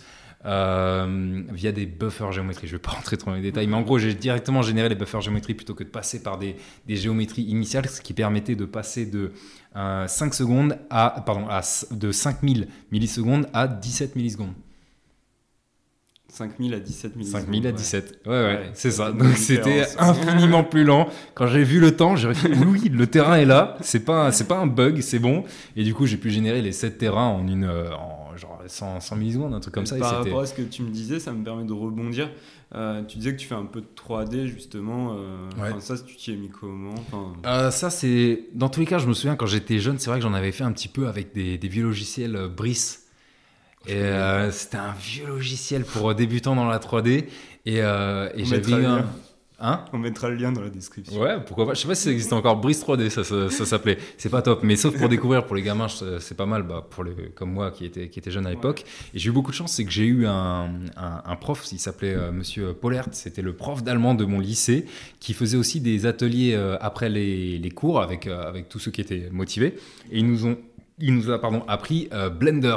Euh, 0.49 1.43
via 1.53 1.71
des 1.73 1.87
buffers 1.87 2.33
géométrie. 2.33 2.67
Je 2.67 2.73
vais 2.73 2.79
pas 2.83 2.91
rentrer 2.93 3.17
trop 3.17 3.31
dans 3.31 3.37
les 3.37 3.43
détails, 3.43 3.67
mais 3.69 3.77
en 3.77 3.83
gros, 3.83 3.99
j'ai 3.99 4.15
directement 4.15 4.63
généré 4.63 4.89
les 4.89 4.95
buffers 4.97 5.21
géométrie 5.21 5.55
plutôt 5.55 5.75
que 5.75 5.85
de 5.85 5.89
passer 5.91 6.23
par 6.23 6.39
des, 6.39 6.57
des 6.87 6.97
géométries 6.97 7.43
initiales, 7.43 7.89
ce 7.89 8.01
qui 8.01 8.15
permettait 8.15 8.57
de 8.57 8.65
passer 8.65 9.07
de 9.07 9.33
euh, 9.77 10.07
5 10.09 10.35
secondes 10.35 10.79
à, 10.91 11.23
pardon, 11.27 11.47
à, 11.49 11.59
s- 11.61 11.87
de 11.93 12.11
5000 12.11 12.67
millisecondes 12.91 13.47
à 13.53 13.69
17 13.69 14.17
millisecondes. 14.17 14.55
5000 16.31 16.75
à 16.75 16.81
17 16.81 17.13
000. 17.17 17.27
5000 17.27 17.67
à 17.67 17.73
17. 17.73 18.21
Ouais, 18.27 18.31
ouais, 18.33 18.43
Ouais, 18.45 18.71
c'est 18.75 18.91
ça 18.91 19.13
Donc 19.13 19.37
c'était 19.37 19.87
infiniment 19.99 20.63
plus 20.63 20.85
lent. 20.85 21.09
Quand 21.35 21.47
j'ai 21.47 21.65
vu 21.65 21.81
le 21.81 21.97
temps, 21.97 22.17
j'ai 22.17 22.31
dit 22.33 22.41
oui, 22.67 22.91
le 22.91 23.07
terrain 23.07 23.37
est 23.37 23.47
là. 23.47 23.77
C'est 23.81 24.05
pas, 24.05 24.31
c'est 24.31 24.47
pas 24.47 24.59
un 24.59 24.67
bug, 24.67 25.01
c'est 25.01 25.19
bon. 25.19 25.45
Et 25.75 25.85
du 25.85 25.95
coup, 25.95 26.05
j'ai 26.07 26.19
pu 26.19 26.29
générer 26.31 26.61
les 26.61 26.73
7 26.73 26.99
terrains 26.99 27.29
en 27.29 27.49
une, 27.49 27.65
euh, 27.65 27.91
en 27.95 28.28
genre 28.39 28.63
100, 28.67 29.01
100 29.01 29.17
millisecondes, 29.17 29.53
un 29.55 29.61
truc 29.61 29.75
comme 29.75 29.87
ça. 29.87 29.97
et 29.97 30.01
Par 30.01 30.09
c'était- 30.11 30.31
rapport 30.31 30.41
à 30.41 30.47
ce 30.47 30.55
que 30.55 30.63
tu 30.63 30.83
me 30.83 30.91
disais, 30.91 31.19
ça 31.21 31.33
me 31.33 31.45
permet 31.45 31.65
de 31.65 31.73
rebondir. 31.73 32.31
Euh, 32.75 33.03
tu 33.05 33.19
disais 33.19 33.33
que 33.35 33.39
tu 33.41 33.47
fais 33.47 33.55
un 33.55 33.65
peu 33.65 33.81
de 33.81 33.87
3D 33.97 34.47
justement. 34.47 35.17
euh, 35.19 35.49
Ouais. 35.61 35.81
ça, 35.81 35.95
tu 35.99 36.17
t'y 36.17 36.33
es 36.33 36.37
mis 36.37 36.49
comment 36.51 36.95
Euh, 37.47 37.71
ça, 37.71 37.91
c'est. 37.91 38.45
Dans 38.55 38.69
tous 38.69 38.81
les 38.81 38.87
cas, 38.87 38.99
je 38.99 39.07
me 39.07 39.15
souviens 39.15 39.37
quand 39.37 39.47
j'étais 39.47 39.79
jeune, 39.79 39.99
c'est 39.99 40.11
vrai 40.11 40.19
que 40.19 40.23
j'en 40.23 40.35
avais 40.35 40.53
fait 40.53 40.65
un 40.65 40.73
petit 40.73 40.89
peu 40.89 41.09
avec 41.09 41.35
des, 41.35 41.59
des 41.59 41.69
vieux 41.69 41.83
logiciels 41.85 42.37
euh, 42.37 42.49
Brice. 42.49 43.05
Et 43.87 44.03
c'était 44.51 44.77
un 44.77 44.93
vieux 44.93 45.27
logiciel 45.27 45.83
pour 45.85 46.15
débutants 46.15 46.55
dans 46.57 46.67
la 46.67 46.79
3D. 46.79 47.27
Et, 47.65 47.77
j'avais 47.77 48.73
eu 48.73 48.85
un. 48.85 49.07
Hein 49.61 49.85
On 49.93 49.99
mettra 49.99 50.29
le 50.29 50.37
lien 50.37 50.53
dans 50.53 50.61
la 50.61 50.71
description. 50.71 51.21
Ouais, 51.21 51.37
pourquoi 51.45 51.67
pas. 51.67 51.75
Je 51.75 51.81
sais 51.81 51.89
pas 51.89 51.97
si 51.97 52.05
ça 52.05 52.11
existe 52.13 52.33
encore. 52.33 52.57
Brice 52.59 52.85
3D, 52.85 53.11
ça, 53.11 53.25
ça, 53.25 53.51
ça 53.51 53.67
s'appelait. 53.67 53.99
C'est 54.17 54.29
pas 54.29 54.41
top. 54.41 54.63
Mais 54.63 54.77
sauf 54.77 54.97
pour 54.97 55.09
découvrir, 55.09 55.47
pour 55.47 55.57
les 55.57 55.63
gamins, 55.63 55.89
c'est 55.89 56.37
pas 56.37 56.47
mal. 56.47 56.63
Bah, 56.63 56.87
pour 56.89 57.03
les, 57.03 57.13
comme 57.35 57.53
moi 57.53 57.73
qui 57.73 57.85
était, 57.85 58.09
qui 58.09 58.21
était 58.21 58.31
jeune 58.31 58.47
à 58.47 58.51
l'époque. 58.51 58.85
Et 59.15 59.19
j'ai 59.19 59.31
eu 59.31 59.33
beaucoup 59.33 59.51
de 59.51 59.57
chance, 59.57 59.73
c'est 59.73 59.85
que 59.85 59.91
j'ai 59.91 60.05
eu 60.05 60.27
un, 60.27 60.71
un, 60.97 61.23
un 61.25 61.37
prof, 61.37 61.67
il 61.73 61.79
s'appelait 61.79 62.15
euh, 62.15 62.31
Monsieur 62.31 62.73
Pollert. 62.73 63.09
C'était 63.13 63.43
le 63.43 63.53
prof 63.53 63.83
d'allemand 63.83 64.15
de 64.15 64.25
mon 64.25 64.39
lycée 64.39 64.87
qui 65.19 65.35
faisait 65.35 65.57
aussi 65.57 65.81
des 65.81 66.07
ateliers 66.07 66.55
euh, 66.55 66.77
après 66.81 67.09
les, 67.09 67.59
les 67.59 67.71
cours 67.71 68.01
avec, 68.01 68.27
euh, 68.27 68.49
avec 68.49 68.69
tous 68.69 68.79
ceux 68.79 68.91
qui 68.93 69.01
étaient 69.01 69.29
motivés. 69.33 69.75
Et 70.13 70.19
ils 70.21 70.27
nous 70.27 70.47
ont. 70.47 70.57
Il 71.01 71.15
nous 71.15 71.31
a 71.31 71.41
pardon, 71.41 71.63
appris 71.69 72.09
euh, 72.13 72.29
Blender. 72.29 72.77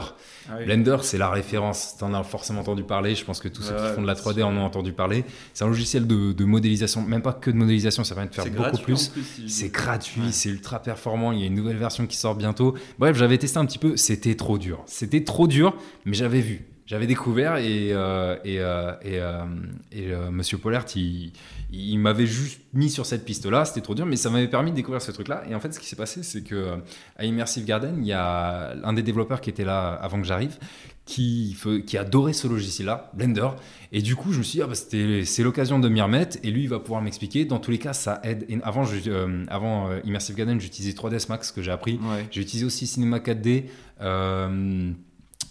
Ah 0.50 0.54
oui. 0.60 0.66
Blender, 0.66 0.98
c'est 1.02 1.18
la 1.18 1.30
référence. 1.30 1.96
Tu 1.98 2.04
en 2.04 2.14
as 2.14 2.24
forcément 2.24 2.62
entendu 2.62 2.84
parler. 2.84 3.16
Je 3.16 3.26
pense 3.26 3.40
que 3.40 3.48
tous 3.48 3.62
ceux 3.64 3.76
qui 3.76 3.94
font 3.96 4.02
de 4.02 4.08
la 4.08 4.14
bien 4.14 4.24
3D 4.24 4.36
sûr. 4.36 4.48
en 4.48 4.56
ont 4.58 4.64
entendu 4.64 4.94
parler. 4.94 5.24
C'est 5.54 5.64
un 5.64 5.68
logiciel 5.68 6.06
de, 6.08 6.32
de 6.32 6.46
modélisation, 6.46 7.02
même 7.02 7.22
pas 7.24 7.34
que 7.34 7.50
de 7.50 7.56
modélisation, 7.56 8.04
ça 8.04 8.14
permet 8.16 8.30
de 8.30 8.36
faire 8.36 8.46
beaucoup 8.46 8.62
gratuit, 8.62 8.84
plus. 8.84 9.12
C'est 9.48 9.70
gratuit, 9.70 10.22
Ouais. 10.22 10.32
c'est 10.32 10.50
ultra 10.50 10.80
performant. 10.82 11.32
Il 11.32 11.40
y 11.40 11.44
a 11.44 11.48
une 11.48 11.56
nouvelle 11.56 11.78
version 11.78 12.06
qui 12.06 12.16
sort 12.18 12.36
bientôt. 12.36 12.76
Bref, 13.00 13.18
j'avais 13.18 13.38
testé 13.38 13.58
un 13.58 13.66
petit 13.66 13.80
peu. 13.80 13.98
C'était 13.98 14.36
trop 14.36 14.58
dur. 14.58 14.84
C'était 14.86 15.24
trop 15.24 15.48
dur, 15.48 15.76
mais 16.06 16.14
j'avais 16.14 16.42
vu. 16.42 16.68
J'avais 16.92 17.08
découvert 17.08 17.56
et, 17.56 17.94
euh, 17.94 18.36
et, 18.44 18.60
euh, 18.60 18.92
et, 19.02 19.18
euh, 19.22 19.46
et, 19.94 20.12
euh, 20.12 20.30
Monsieur 20.30 20.58
Pollert, 20.58 20.84
il, 20.98 21.32
il 21.72 21.98
m'avait 22.00 22.26
juste 22.26 22.60
mis 22.74 22.90
sur 22.90 23.06
cette 23.06 23.24
piste-là. 23.24 23.64
C'était 23.64 23.80
trop 23.80 23.96
dur, 23.96 24.06
mais 24.06 24.18
ça 24.18 24.30
m'avait 24.30 24.50
permis 24.50 24.72
de 24.72 24.76
découvrir 24.76 25.02
ce 25.02 25.14
truc-là. 25.14 25.42
Et 25.50 25.56
en 25.56 25.62
fait, 25.62 25.74
ce 25.74 25.80
qui 25.80 25.86
s'est 25.88 25.96
passé, 25.96 26.22
c'est 26.22 26.42
que 26.44 26.80
à 27.18 27.24
Immersive 27.24 27.64
Garden, 27.64 27.96
il 28.02 28.08
y 28.08 28.12
a 28.12 28.74
un 28.84 28.92
des 28.92 29.04
développeurs 29.04 29.40
qui 29.40 29.50
était 29.50 29.64
là 29.64 29.94
avant 29.94 30.20
que 30.20 30.28
j'arrive, 30.28 30.58
qui, 31.06 31.56
qui 31.88 31.98
adorait 31.98 32.34
ce 32.34 32.50
logiciel-là, 32.50 33.10
Blender. 33.14 33.48
Et 33.94 34.02
du 34.02 34.18
coup, 34.18 34.34
je 34.34 34.40
me 34.40 34.44
suis 34.44 34.58
dit, 34.58 34.62
ah 34.62 34.68
bah, 34.68 34.76
c'était- 34.76 35.24
c'est 35.24 35.44
l'occasion 35.44 35.80
de 35.80 35.88
m'y 35.88 36.02
remettre. 36.02 36.40
Et 36.44 36.52
lui, 36.52 36.64
il 36.64 36.70
va 36.70 36.80
pouvoir 36.80 37.02
m'expliquer. 37.02 37.46
Dans 37.46 37.60
tous 37.60 37.72
les 37.72 37.80
cas, 37.80 37.94
ça 37.94 38.20
aide. 38.24 38.46
Et 38.50 38.58
avant, 38.64 38.84
je- 38.84 39.10
euh, 39.10 39.46
avant 39.48 39.90
euh, 39.90 40.00
Immersive 40.04 40.36
Garden, 40.36 40.60
j'utilisais 40.60 40.94
3ds 40.94 41.30
Max 41.30 41.54
que 41.54 41.62
j'ai 41.62 41.72
appris. 41.72 41.94
Ouais. 42.04 42.28
J'ai 42.32 42.42
utilisé 42.42 42.66
aussi 42.66 42.86
Cinema 42.86 43.20
4D. 43.20 43.68
euh, 44.02 44.92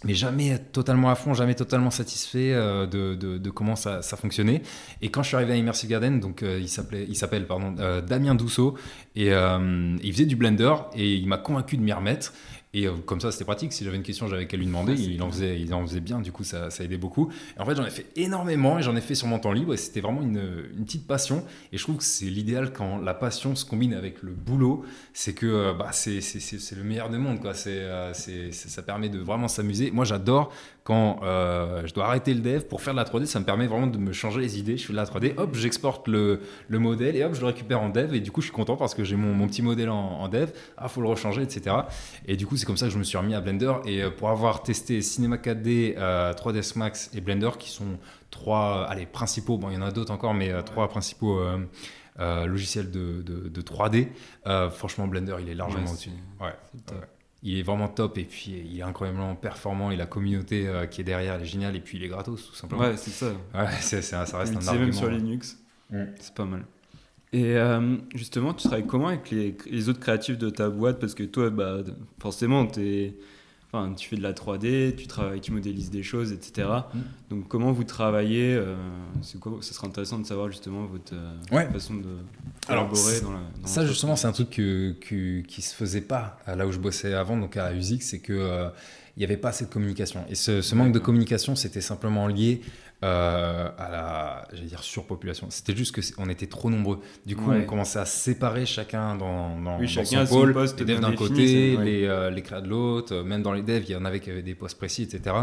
mais 0.03 0.15
jamais 0.15 0.57
totalement 0.57 1.09
à 1.09 1.15
fond, 1.15 1.33
jamais 1.33 1.53
totalement 1.53 1.91
satisfait 1.91 2.53
euh, 2.53 2.87
de, 2.87 3.49
comment 3.49 3.75
ça, 3.75 4.01
ça 4.01 4.17
fonctionnait. 4.17 4.61
Et 5.01 5.09
quand 5.09 5.21
je 5.21 5.27
suis 5.27 5.35
arrivé 5.35 5.53
à 5.53 5.55
Immersive 5.55 5.89
Garden, 5.89 6.19
donc 6.19 6.41
euh, 6.41 6.59
il 6.59 6.69
s'appelle 6.69 7.45
euh, 7.79 8.01
Damien 8.01 8.35
Dousseau 8.35 8.75
et 9.15 9.27
il 9.27 10.11
faisait 10.13 10.25
du 10.25 10.35
Blender 10.35 10.73
et 10.95 11.13
il 11.15 11.27
m'a 11.27 11.37
convaincu 11.37 11.77
de 11.77 11.83
m'y 11.83 11.93
remettre. 11.93 12.33
Et 12.73 12.87
euh, 12.87 12.93
comme 13.05 13.19
ça, 13.19 13.31
c'était 13.31 13.43
pratique. 13.43 13.73
Si 13.73 13.83
j'avais 13.83 13.97
une 13.97 14.03
question, 14.03 14.27
j'avais 14.27 14.47
qu'à 14.47 14.57
lui 14.57 14.65
demander. 14.65 14.93
Ouais, 14.93 14.99
il 14.99 15.21
en 15.21 15.29
faisait, 15.29 15.59
il 15.59 15.73
en 15.73 15.85
faisait 15.85 15.99
bien. 15.99 16.21
Du 16.21 16.31
coup, 16.31 16.43
ça, 16.43 16.69
ça 16.69 16.83
aidait 16.83 16.97
beaucoup. 16.97 17.29
Et 17.57 17.61
en 17.61 17.65
fait, 17.65 17.75
j'en 17.75 17.85
ai 17.85 17.89
fait 17.89 18.05
énormément 18.15 18.79
et 18.79 18.81
j'en 18.81 18.95
ai 18.95 19.01
fait 19.01 19.15
sur 19.15 19.27
mon 19.27 19.39
temps 19.39 19.51
libre. 19.51 19.73
Et 19.73 19.77
c'était 19.77 20.01
vraiment 20.01 20.21
une, 20.21 20.41
une 20.77 20.85
petite 20.85 21.05
passion. 21.05 21.43
Et 21.73 21.77
je 21.77 21.83
trouve 21.83 21.97
que 21.97 22.03
c'est 22.03 22.25
l'idéal 22.25 22.71
quand 22.71 22.97
la 22.97 23.13
passion 23.13 23.55
se 23.55 23.65
combine 23.65 23.93
avec 23.93 24.21
le 24.21 24.31
boulot. 24.31 24.85
C'est 25.13 25.33
que 25.33 25.45
euh, 25.45 25.73
bah, 25.73 25.89
c'est, 25.91 26.19
le 26.75 26.83
meilleur 26.83 27.09
des 27.09 27.17
mondes. 27.17 27.41
Quoi. 27.41 27.53
C'est, 27.53 27.79
euh, 27.79 28.13
c'est, 28.13 28.51
ça 28.53 28.81
permet 28.81 29.09
de 29.09 29.19
vraiment 29.19 29.47
s'amuser. 29.47 29.91
Moi, 29.91 30.05
j'adore 30.05 30.51
quand 30.83 31.19
euh, 31.23 31.83
je 31.85 31.93
dois 31.93 32.05
arrêter 32.05 32.33
le 32.33 32.39
dev 32.39 32.61
pour 32.63 32.81
faire 32.81 32.93
de 32.93 32.99
la 32.99 33.05
3D. 33.05 33.25
Ça 33.25 33.39
me 33.39 33.45
permet 33.45 33.67
vraiment 33.67 33.87
de 33.87 33.97
me 33.97 34.13
changer 34.13 34.39
les 34.39 34.57
idées. 34.57 34.77
Je 34.77 34.85
fais 34.85 34.93
de 34.93 34.97
la 34.97 35.05
3D, 35.05 35.33
hop, 35.37 35.55
j'exporte 35.55 36.07
le, 36.07 36.41
le 36.67 36.79
modèle 36.79 37.15
et 37.15 37.23
hop, 37.23 37.35
je 37.35 37.41
le 37.41 37.47
récupère 37.47 37.81
en 37.81 37.89
dev. 37.89 38.15
Et 38.15 38.19
du 38.19 38.31
coup, 38.31 38.41
je 38.41 38.47
suis 38.47 38.55
content 38.55 38.77
parce 38.77 38.95
que 38.95 39.03
j'ai 39.03 39.15
mon, 39.15 39.33
mon 39.33 39.47
petit 39.47 39.61
modèle 39.61 39.89
en, 39.89 40.21
en 40.21 40.27
dev. 40.27 40.49
Ah, 40.77 40.87
faut 40.87 41.01
le 41.01 41.07
rechanger, 41.07 41.41
etc. 41.41 41.75
Et 42.27 42.35
du 42.35 42.47
coup, 42.47 42.57
c'est 42.61 42.67
comme 42.67 42.77
ça 42.77 42.85
que 42.85 42.93
je 42.93 42.99
me 42.99 43.03
suis 43.03 43.17
remis 43.17 43.33
à 43.33 43.41
Blender. 43.41 43.73
Et 43.85 44.03
euh, 44.03 44.11
pour 44.11 44.29
avoir 44.29 44.61
testé 44.61 45.01
Cinema 45.01 45.37
4D, 45.37 45.95
euh, 45.97 46.31
3ds 46.33 46.77
Max 46.77 47.09
et 47.13 47.21
Blender, 47.21 47.49
qui 47.57 47.71
sont 47.71 47.97
trois, 48.29 48.85
euh, 48.85 48.91
allez, 48.91 49.05
principaux, 49.05 49.57
bon, 49.57 49.69
il 49.69 49.75
y 49.75 49.77
en 49.77 49.81
a 49.81 49.91
d'autres 49.91 50.13
encore, 50.13 50.33
mais 50.33 50.51
euh, 50.51 50.61
trois 50.61 50.87
principaux 50.87 51.39
euh, 51.39 52.45
logiciel 52.45 52.91
de, 52.91 53.21
de, 53.21 53.61
3D, 53.61 54.09
franchement, 54.71 55.07
Blender, 55.07 55.37
il 55.39 55.49
est 55.49 55.55
largement 55.55 55.89
au-dessus. 55.89 56.11
Ouais, 56.39 56.53
il 57.43 57.57
est 57.57 57.63
vraiment 57.63 57.87
top 57.87 58.19
et 58.19 58.23
puis 58.25 58.63
il 58.65 58.77
est 58.77 58.83
incroyablement 58.83 59.33
performant 59.35 59.89
et 59.89 59.95
la 59.95 60.05
communauté 60.05 60.69
qui 60.91 61.01
est 61.01 61.03
derrière 61.03 61.33
elle 61.33 61.41
est 61.41 61.45
géniale 61.45 61.75
et 61.75 61.79
puis 61.79 61.97
il 61.97 62.03
est 62.03 62.07
gratos 62.07 62.49
tout 62.49 62.53
simplement. 62.53 62.83
Ouais, 62.83 62.97
c'est 62.97 63.09
ça. 63.09 63.31
Ouais, 63.55 63.65
c'est, 63.79 64.03
ça 64.03 64.19
reste 64.19 64.53
un 64.55 64.67
argument. 64.67 64.73
même 64.75 64.93
sur 64.93 65.09
Linux. 65.09 65.57
Mm. 65.89 66.03
C'est 66.19 66.35
pas 66.35 66.45
mal. 66.45 66.65
Et 67.33 67.55
euh, 67.55 67.97
justement, 68.13 68.53
tu 68.53 68.67
travailles 68.67 68.85
comment 68.85 69.07
avec 69.07 69.31
les, 69.31 69.55
les, 69.69 69.89
autres 69.89 70.01
créatifs 70.01 70.37
de 70.37 70.49
ta 70.49 70.69
boîte? 70.69 70.99
Parce 70.99 71.13
que 71.13 71.23
toi, 71.23 71.49
bah, 71.49 71.77
forcément, 72.19 72.67
es, 72.77 73.13
enfin, 73.71 73.93
tu 73.93 74.09
fais 74.09 74.17
de 74.17 74.21
la 74.21 74.33
3D, 74.33 74.95
tu, 74.95 75.07
travailles, 75.07 75.39
tu 75.39 75.53
modélises 75.53 75.89
des 75.89 76.03
choses, 76.03 76.33
etc. 76.33 76.67
Mm. 76.93 76.99
Donc, 77.29 77.47
comment 77.47 77.71
vous 77.71 77.85
travaillez 77.85 78.53
euh, 78.55 78.75
quoi 79.39 79.59
Ce 79.61 79.73
serait 79.73 79.87
intéressant 79.87 80.19
de 80.19 80.25
savoir 80.25 80.51
justement 80.51 80.85
votre 80.87 81.13
euh, 81.13 81.71
façon 81.71 81.95
de 81.95 82.17
collaborer 82.67 83.21
dans 83.21 83.31
la. 83.31 83.39
ça, 83.63 83.85
justement, 83.85 84.17
c'est 84.17 84.27
un 84.27 84.33
truc 84.33 84.49
que, 84.49 84.91
que, 84.99 85.39
qui 85.39 85.61
se 85.61 85.73
faisait 85.73 86.01
pas 86.01 86.37
là 86.45 86.67
où 86.67 86.71
je 86.73 86.79
bossais 86.79 87.13
avant, 87.13 87.37
donc 87.37 87.55
à 87.55 87.69
la 87.69 87.73
musique, 87.73 88.03
c'est 88.03 88.19
que 88.19 88.69
il 89.17 89.19
n'y 89.19 89.25
avait 89.25 89.37
pas 89.37 89.51
de 89.51 89.65
communication. 89.65 90.23
Et 90.29 90.35
ce, 90.35 90.61
ce 90.61 90.73
manque 90.73 90.93
de 90.93 90.99
communication, 90.99 91.55
c'était 91.55 91.81
simplement 91.81 92.27
lié 92.27 92.61
euh, 93.03 93.69
à 93.79 93.89
la 93.89 94.47
j'allais 94.53 94.67
dire 94.67 94.83
surpopulation. 94.83 95.47
C'était 95.49 95.75
juste 95.75 95.95
que 95.95 96.01
on 96.19 96.29
était 96.29 96.45
trop 96.45 96.69
nombreux. 96.69 96.99
Du 97.25 97.35
coup, 97.35 97.51
on 97.51 97.63
commençait 97.63 97.97
à 97.97 98.05
séparer 98.05 98.67
chacun 98.67 99.15
dans, 99.15 99.59
dans, 99.59 99.79
oui, 99.79 99.87
chacun 99.87 100.23
son 100.25 100.35
pôle. 100.35 100.55
les 100.77 100.85
devs 100.85 100.99
d'un 100.99 101.15
côté, 101.15 101.77
les, 101.77 102.05
euh, 102.05 102.29
les 102.29 102.43
créas 102.43 102.61
de 102.61 102.69
l'autre. 102.69 103.23
Même 103.23 103.41
dans 103.41 103.53
les 103.53 103.63
devs, 103.63 103.83
il 103.87 103.91
y 103.91 103.95
en 103.95 104.05
avait 104.05 104.19
qui 104.19 104.29
avaient 104.29 104.43
des 104.43 104.53
postes 104.53 104.77
précis, 104.77 105.01
etc. 105.01 105.35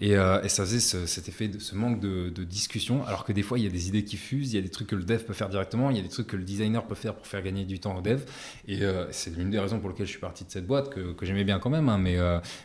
Et, 0.00 0.16
euh, 0.16 0.42
et 0.42 0.48
ça 0.48 0.64
faisait 0.64 0.78
ce, 0.78 1.06
cet 1.06 1.28
effet 1.28 1.48
de 1.48 1.58
ce 1.58 1.74
manque 1.74 1.98
de, 1.98 2.28
de, 2.28 2.44
discussion. 2.44 3.04
Alors 3.06 3.24
que 3.24 3.32
des 3.32 3.42
fois, 3.42 3.58
il 3.58 3.64
y 3.64 3.68
a 3.68 3.70
des 3.70 3.88
idées 3.88 4.04
qui 4.04 4.16
fusent, 4.16 4.52
il 4.52 4.56
y 4.56 4.58
a 4.60 4.62
des 4.62 4.70
trucs 4.70 4.86
que 4.86 4.96
le 4.96 5.04
dev 5.04 5.24
peut 5.24 5.32
faire 5.32 5.48
directement, 5.48 5.90
il 5.90 5.96
y 5.96 6.00
a 6.00 6.02
des 6.02 6.08
trucs 6.08 6.28
que 6.28 6.36
le 6.36 6.44
designer 6.44 6.86
peut 6.86 6.94
faire 6.94 7.14
pour 7.14 7.26
faire 7.26 7.42
gagner 7.42 7.64
du 7.64 7.80
temps 7.80 7.96
au 7.96 8.00
dev. 8.00 8.20
Et 8.68 8.80
c'est 9.10 9.36
l'une 9.36 9.50
des 9.50 9.58
raisons 9.58 9.80
pour 9.80 9.88
lesquelles 9.88 10.06
je 10.06 10.12
suis 10.12 10.20
parti 10.20 10.44
de 10.44 10.50
cette 10.50 10.68
boîte 10.68 10.90
que, 10.90 11.12
que 11.12 11.26
j'aimais 11.26 11.44
bien 11.44 11.58
quand 11.58 11.70
même. 11.70 11.88
Hein, 11.88 11.98
mais 11.98 12.16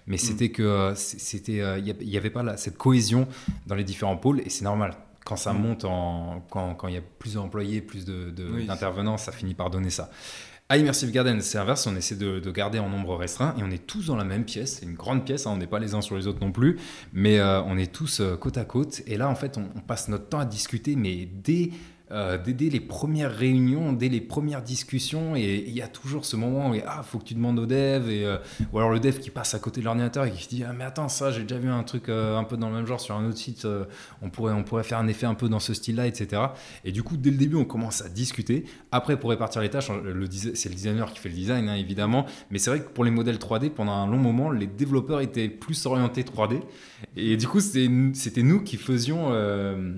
mais 0.05 0.15
mm. 0.15 0.19
c'était 0.19 0.49
que 0.49 0.93
c'était 0.95 1.63
il 1.79 2.07
n'y 2.07 2.17
avait 2.17 2.29
pas 2.29 2.43
là, 2.43 2.55
cette 2.57 2.77
cohésion 2.77 3.27
dans 3.65 3.75
les 3.75 3.83
différents 3.83 4.17
pôles 4.17 4.26
et 4.45 4.49
c'est 4.49 4.63
normal. 4.63 4.93
Quand 5.25 5.35
ça 5.35 5.53
mm. 5.53 5.61
monte, 5.61 5.85
en, 5.85 6.41
quand, 6.49 6.87
il 6.87 6.93
y 6.93 6.97
a 6.97 7.01
plus 7.01 7.33
d'employés, 7.33 7.81
plus 7.81 8.05
d'intervenants, 8.05 9.15
de, 9.15 9.19
ça 9.19 9.31
finit 9.31 9.53
par 9.53 9.69
donner 9.69 9.89
ça. 9.89 10.09
À 10.69 10.77
Immersive 10.77 11.11
Garden, 11.11 11.39
c'est 11.39 11.57
inverse, 11.57 11.87
on 11.87 11.95
essaie 11.95 12.15
de, 12.15 12.51
garder 12.51 12.79
en 12.79 12.89
nombre 12.89 13.15
restreint 13.15 13.55
et 13.57 13.63
on 13.63 13.71
est 13.71 13.87
tous 13.87 14.07
dans 14.07 14.17
la 14.17 14.25
même 14.25 14.43
pièce. 14.43 14.79
C'est 14.79 14.85
une 14.85 14.95
grande 14.95 15.23
pièce, 15.23 15.47
hein, 15.47 15.51
on 15.53 15.57
n'est 15.57 15.67
pas 15.67 15.79
les 15.79 15.93
uns 15.95 16.01
sur 16.01 16.17
les 16.17 16.27
autres 16.27 16.41
non 16.41 16.51
plus, 16.51 16.77
mais 17.13 17.39
euh, 17.39 17.61
on 17.63 17.77
est 17.77 17.91
tous 17.91 18.19
euh, 18.19 18.35
côte 18.35 18.57
à 18.57 18.65
côte. 18.65 19.01
Et 19.07 19.15
là, 19.15 19.29
en 19.29 19.35
fait, 19.35 19.57
on, 19.57 19.69
on, 19.75 19.79
passe 19.79 20.09
notre 20.09 20.27
temps 20.27 20.39
à 20.39 20.45
discuter, 20.45 20.97
mais 20.97 21.25
dès 21.25 21.71
euh, 22.11 22.37
dès, 22.37 22.69
les 22.69 22.79
premières 22.79 23.35
réunions, 23.35 23.91
dès 23.91 24.07
les 24.07 24.21
premières 24.21 24.61
discussions, 24.61 25.35
et 25.35 25.63
il 25.67 25.73
y 25.73 25.81
a 25.81 25.87
toujours 25.87 26.23
ce 26.23 26.37
moment 26.37 26.69
où 26.69 26.75
ah 26.85 27.03
faut 27.03 27.19
que 27.19 27.25
tu 27.25 27.33
demandes 27.33 27.59
au 27.59 27.65
dev, 27.65 28.09
et, 28.09 28.25
euh, 28.25 28.37
ou 28.71 28.77
alors 28.77 28.91
le 28.91 28.99
dev 28.99 29.19
qui 29.19 29.29
passe 29.29 29.53
à 29.55 29.59
côté 29.59 29.81
de 29.81 29.85
l'ordinateur 29.85 30.23
et 30.23 30.31
qui 30.31 30.43
se 30.43 30.49
dit 30.49 30.63
ah 30.63 30.71
mais 30.71 30.85
attends 30.85 31.09
ça 31.09 31.31
j'ai 31.31 31.41
déjà 31.41 31.59
vu 31.59 31.69
un 31.69 31.83
truc 31.83 32.07
euh, 32.07 32.37
un 32.37 32.45
peu 32.45 32.55
dans 32.55 32.69
le 32.69 32.75
même 32.75 32.85
genre 32.85 33.01
sur 33.01 33.15
un 33.15 33.27
autre 33.27 33.37
site, 33.37 33.67
on 34.21 34.29
pourrait 34.29 34.53
on 34.53 34.63
pourrait 34.63 34.83
faire 34.83 34.99
un 34.99 35.07
effet 35.07 35.25
un 35.25 35.33
peu 35.33 35.49
dans 35.49 35.59
ce 35.59 35.73
style-là, 35.73 36.07
etc. 36.07 36.41
Et 36.85 36.93
du 36.93 37.03
coup 37.03 37.17
dès 37.17 37.29
le 37.29 37.37
début 37.37 37.57
on 37.57 37.65
commence 37.65 38.01
à 38.01 38.07
discuter. 38.07 38.63
Après 38.93 39.19
pour 39.19 39.29
répartir 39.29 39.61
les 39.61 39.69
tâches, 39.69 39.91
c'est 40.53 40.69
le 40.69 40.75
designer 40.75 41.11
qui 41.11 41.19
fait 41.19 41.29
le 41.29 41.35
design 41.35 41.67
hein, 41.67 41.75
évidemment, 41.75 42.25
mais 42.51 42.57
c'est 42.59 42.69
vrai 42.69 42.79
que 42.79 42.89
pour 42.89 43.03
les 43.03 43.11
modèles 43.11 43.37
3D 43.37 43.69
pendant 43.69 43.93
un 43.93 44.07
long 44.07 44.17
moment 44.17 44.49
les 44.49 44.67
développeurs 44.67 45.19
étaient 45.19 45.49
plus 45.49 45.85
orientés 45.85 46.23
3D, 46.23 46.61
et 47.15 47.37
du 47.37 47.47
coup 47.47 47.59
c'était 47.59 48.43
nous 48.43 48.61
qui 48.61 48.77
faisions 48.77 49.31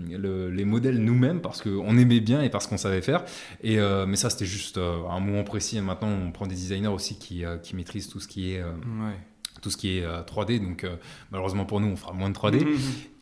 les 0.10 0.66
modèles 0.66 1.00
nous-mêmes 1.00 1.42
parce 1.42 1.62
qu'on 1.62 1.98
aimait 1.98 2.20
bien 2.20 2.42
et 2.42 2.50
parce 2.50 2.68
qu'on 2.68 2.78
savait 2.78 3.02
faire. 3.02 3.24
Et, 3.64 3.80
euh, 3.80 4.06
mais 4.06 4.16
ça, 4.16 4.30
c'était 4.30 4.46
juste 4.46 4.78
euh, 4.78 5.08
un 5.10 5.20
moment 5.20 5.44
précis. 5.44 5.78
Et 5.78 5.82
maintenant, 5.82 6.10
on 6.10 6.32
prend 6.32 6.48
des 6.48 6.56
designers 6.56 6.88
aussi 6.88 7.18
qui, 7.18 7.46
euh, 7.46 7.58
qui 7.58 7.76
maîtrisent 7.76 8.08
tout 8.08 8.20
ce 8.20 8.28
qui 8.28 8.54
est. 8.54 8.64
tout 9.62 9.70
ce 9.70 9.78
qui 9.78 9.98
est 9.98 10.06
3D. 10.06 10.60
Donc, 10.60 10.86
malheureusement 11.32 11.66
pour 11.66 11.82
nous, 11.82 11.88
on 11.88 11.96
fera 11.96 12.14
moins 12.14 12.30
de 12.30 12.36
3D. 12.36 12.66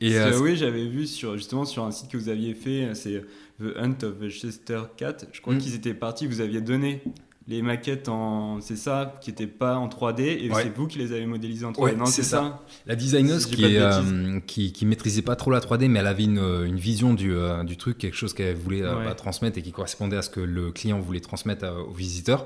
et, 0.01 0.19
oui, 0.39 0.55
j'avais 0.55 0.87
vu 0.87 1.07
sur, 1.07 1.35
justement 1.35 1.65
sur 1.65 1.83
un 1.83 1.91
site 1.91 2.11
que 2.11 2.17
vous 2.17 2.29
aviez 2.29 2.53
fait, 2.53 2.93
c'est 2.93 3.23
The 3.59 3.75
Hunt 3.77 4.03
of 4.03 4.29
Chester 4.29 4.81
Cat. 4.97 5.17
Je 5.31 5.41
crois 5.41 5.55
mm. 5.55 5.57
qu'ils 5.57 5.75
étaient 5.75 5.93
partis, 5.93 6.27
vous 6.27 6.41
aviez 6.41 6.61
donné 6.61 7.01
les 7.47 7.61
maquettes 7.61 8.09
en 8.09 8.59
c'est 8.59 8.75
ça 8.75 9.15
qui 9.21 9.29
n'étaient 9.29 9.47
pas 9.47 9.77
en 9.77 9.87
3D 9.87 10.21
et 10.21 10.49
c'est 10.53 10.75
vous 10.75 10.85
qui 10.87 10.99
les 10.99 11.13
avez 11.13 11.25
modélisées 11.25 11.65
en 11.65 11.71
3D 11.71 11.95
non 11.95 12.05
c'est 12.05 12.23
ça. 12.23 12.63
la 12.85 12.95
designeuse 12.95 13.45
qui, 13.45 13.77
euh, 13.77 14.39
qui, 14.45 14.73
qui 14.73 14.85
maîtrisait 14.85 15.21
pas 15.21 15.37
trop 15.37 15.51
la 15.51 15.59
3D 15.59 15.87
mais 15.87 15.99
elle 15.99 16.07
avait 16.07 16.25
une, 16.25 16.39
une 16.39 16.77
vision 16.77 17.13
du, 17.13 17.33
euh, 17.33 17.63
du 17.63 17.77
truc 17.77 17.97
quelque 17.97 18.17
chose 18.17 18.33
qu'elle 18.33 18.55
voulait 18.55 18.83
euh, 18.83 19.05
bah, 19.05 19.15
transmettre 19.15 19.57
et 19.57 19.61
qui 19.61 19.71
correspondait 19.71 20.17
à 20.17 20.21
ce 20.21 20.29
que 20.29 20.41
le 20.41 20.71
client 20.71 20.99
voulait 20.99 21.21
transmettre 21.21 21.65
aux 21.87 21.93
visiteurs. 21.93 22.45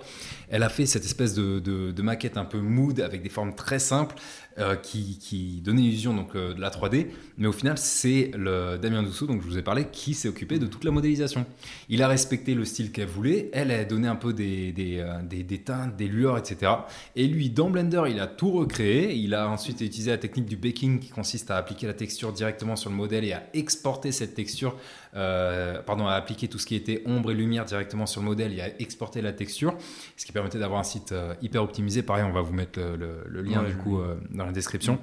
Elle 0.49 0.63
a 0.63 0.69
fait 0.69 0.85
cette 0.85 1.05
espèce 1.05 1.33
de, 1.33 1.59
de, 1.59 1.91
de 1.91 2.01
maquette 2.01 2.37
un 2.37 2.45
peu 2.45 2.59
mood 2.59 2.99
avec 2.99 3.23
des 3.23 3.29
formes 3.29 3.55
très 3.55 3.79
simples 3.79 4.15
euh, 4.59 4.75
qui, 4.75 5.61
donnait 5.63 5.81
l'illusion 5.81 6.13
donc 6.13 6.35
euh, 6.35 6.53
de 6.53 6.59
la 6.59 6.69
3D, 6.69 7.07
mais 7.37 7.47
au 7.47 7.53
final 7.53 7.77
c'est 7.77 8.31
le 8.35 8.77
Damien 8.77 9.01
Douceau, 9.01 9.25
donc 9.25 9.41
je 9.41 9.47
vous 9.47 9.57
ai 9.57 9.61
parlé, 9.61 9.85
qui 9.91 10.13
s'est 10.13 10.27
occupé 10.27 10.59
de 10.59 10.67
toute 10.67 10.83
la 10.83 10.91
modélisation. 10.91 11.45
Il 11.87 12.03
a 12.03 12.07
respecté 12.09 12.53
le 12.53 12.65
style 12.65 12.91
qu'elle 12.91 13.07
voulait, 13.07 13.49
elle 13.53 13.71
a 13.71 13.85
donné 13.85 14.09
un 14.09 14.17
peu 14.17 14.33
des, 14.33 14.73
des, 14.73 14.97
euh, 14.99 15.21
des, 15.23 15.57
teintes, 15.59 15.95
des 15.95 16.07
lueurs, 16.07 16.37
etc. 16.37 16.71
Et 17.15 17.27
lui, 17.27 17.49
dans 17.49 17.69
Blender, 17.69 18.03
il 18.09 18.19
a 18.19 18.27
tout 18.27 18.51
recréé. 18.51 19.13
Il 19.13 19.33
a 19.33 19.47
ensuite 19.49 19.79
utilisé 19.81 20.11
la 20.11 20.17
technique 20.17 20.47
du 20.47 20.57
baking 20.57 20.99
qui 20.99 21.09
consiste 21.09 21.49
à 21.49 21.57
appliquer 21.57 21.87
la 21.87 21.93
texture 21.93 22.33
directement 22.33 22.75
sur 22.75 22.89
le 22.89 22.95
modèle 22.95 23.23
et 23.23 23.33
à 23.33 23.43
exporter 23.53 24.11
cette 24.11 24.35
texture 24.35 24.75
euh, 25.15 25.81
pardon, 25.81 26.07
à 26.07 26.13
appliquer 26.13 26.47
tout 26.47 26.57
ce 26.57 26.65
qui 26.65 26.75
était 26.75 27.03
ombre 27.05 27.31
et 27.31 27.33
lumière 27.33 27.65
directement 27.65 28.05
sur 28.05 28.21
le 28.21 28.27
modèle 28.27 28.53
et 28.53 28.61
à 28.61 28.79
exporter 28.79 29.21
la 29.21 29.33
texture, 29.33 29.75
ce 30.15 30.25
qui 30.25 30.31
permettait 30.31 30.59
d'avoir 30.59 30.79
un 30.79 30.83
site 30.83 31.11
euh, 31.11 31.33
hyper 31.41 31.63
optimisé. 31.63 32.01
Pareil, 32.01 32.23
on 32.23 32.31
va 32.31 32.41
vous 32.41 32.53
mettre 32.53 32.79
le, 32.79 33.41
lien 33.41 33.63
du 33.63 33.75
coup 33.75 33.99
euh, 33.99 34.15
dans 34.29 34.45
la 34.45 34.51
description. 34.51 34.99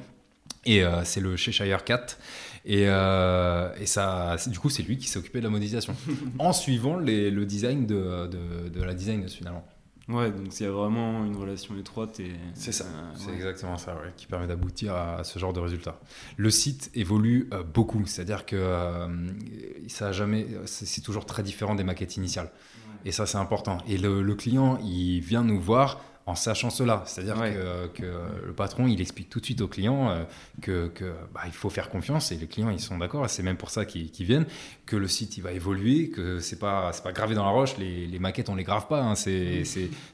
Et 0.64 0.82
c'est 1.04 1.20
le 1.20 1.36
Cheshire 1.36 1.82
Cat. 1.84 2.18
Et, 2.66 2.82
et, 2.82 3.86
ça, 3.86 4.36
du 4.48 4.58
coup, 4.58 4.68
c'est 4.68 4.82
lui 4.82 4.98
qui 4.98 5.08
s'est 5.08 5.18
occupé 5.18 5.38
de 5.38 5.44
la 5.44 5.50
modélisation 5.50 5.96
en 6.38 6.52
suivant 6.52 6.98
les, 6.98 7.30
le 7.30 7.46
design 7.46 7.86
de, 7.86 8.26
de, 8.26 8.68
de 8.68 8.82
la 8.82 8.92
design 8.92 9.26
finalement. 9.28 9.64
Ouais, 10.08 10.30
donc 10.30 10.58
il 10.58 10.62
y 10.62 10.66
a 10.66 10.70
vraiment 10.70 11.24
une 11.26 11.36
relation 11.36 11.76
étroite. 11.78 12.18
et 12.20 12.32
C'est 12.54 12.72
ça, 12.72 12.86
c'est 13.14 13.30
exactement 13.30 13.76
ça, 13.76 13.94
ouais, 13.94 14.12
qui 14.16 14.26
permet 14.26 14.46
d'aboutir 14.46 14.94
à, 14.94 15.22
ce 15.22 15.38
genre 15.38 15.52
de 15.52 15.60
résultat. 15.60 16.00
Le 16.38 16.50
site 16.50 16.90
évolue 16.94 17.48
euh, 17.52 17.62
beaucoup, 17.62 18.06
c'est-à-dire 18.06 18.46
que 18.46 18.56
euh, 18.56 19.06
ça 19.88 20.08
a 20.08 20.12
jamais, 20.12 20.46
c'est 20.64 21.02
toujours 21.02 21.26
très 21.26 21.42
différent 21.42 21.74
des 21.74 21.84
maquettes 21.84 22.16
initiales. 22.16 22.50
Et 23.04 23.12
ça, 23.12 23.26
c'est 23.26 23.38
important. 23.38 23.78
Et 23.86 23.98
le, 23.98 24.22
le, 24.22 24.34
client, 24.34 24.78
il 24.82 25.20
vient 25.20 25.44
nous 25.44 25.60
voir 25.60 26.00
en 26.28 26.34
sachant 26.34 26.68
cela. 26.68 27.02
C'est-à-dire 27.06 27.36
que, 27.94 28.02
le 28.46 28.52
patron, 28.52 28.86
il 28.86 29.00
explique 29.00 29.30
tout 29.30 29.40
de 29.40 29.46
suite 29.46 29.62
aux 29.62 29.66
clients 29.66 30.10
euh, 30.10 30.24
que, 30.60 30.90
bah, 31.32 31.40
il 31.46 31.52
faut 31.52 31.70
faire 31.70 31.88
confiance 31.88 32.32
et 32.32 32.36
les 32.36 32.46
clients, 32.46 32.68
ils 32.68 32.80
sont 32.80 32.98
d'accord. 32.98 33.28
C'est 33.30 33.42
même 33.42 33.56
pour 33.56 33.70
ça 33.70 33.86
qu'ils 33.86 34.26
viennent, 34.26 34.44
que 34.84 34.96
le 34.96 35.08
site, 35.08 35.38
il 35.38 35.42
va 35.42 35.52
évoluer, 35.52 36.10
que 36.10 36.38
c'est 36.38 36.58
pas 36.58 36.92
c'est 36.92 37.02
pas 37.02 37.12
gravé 37.12 37.34
dans 37.34 37.44
la 37.44 37.50
roche. 37.50 37.78
Les, 37.78 38.18
maquettes, 38.18 38.50
on 38.50 38.56
les 38.56 38.64
grave 38.64 38.88
pas. 38.88 39.00
Hein. 39.00 39.14
c'est 39.14 39.64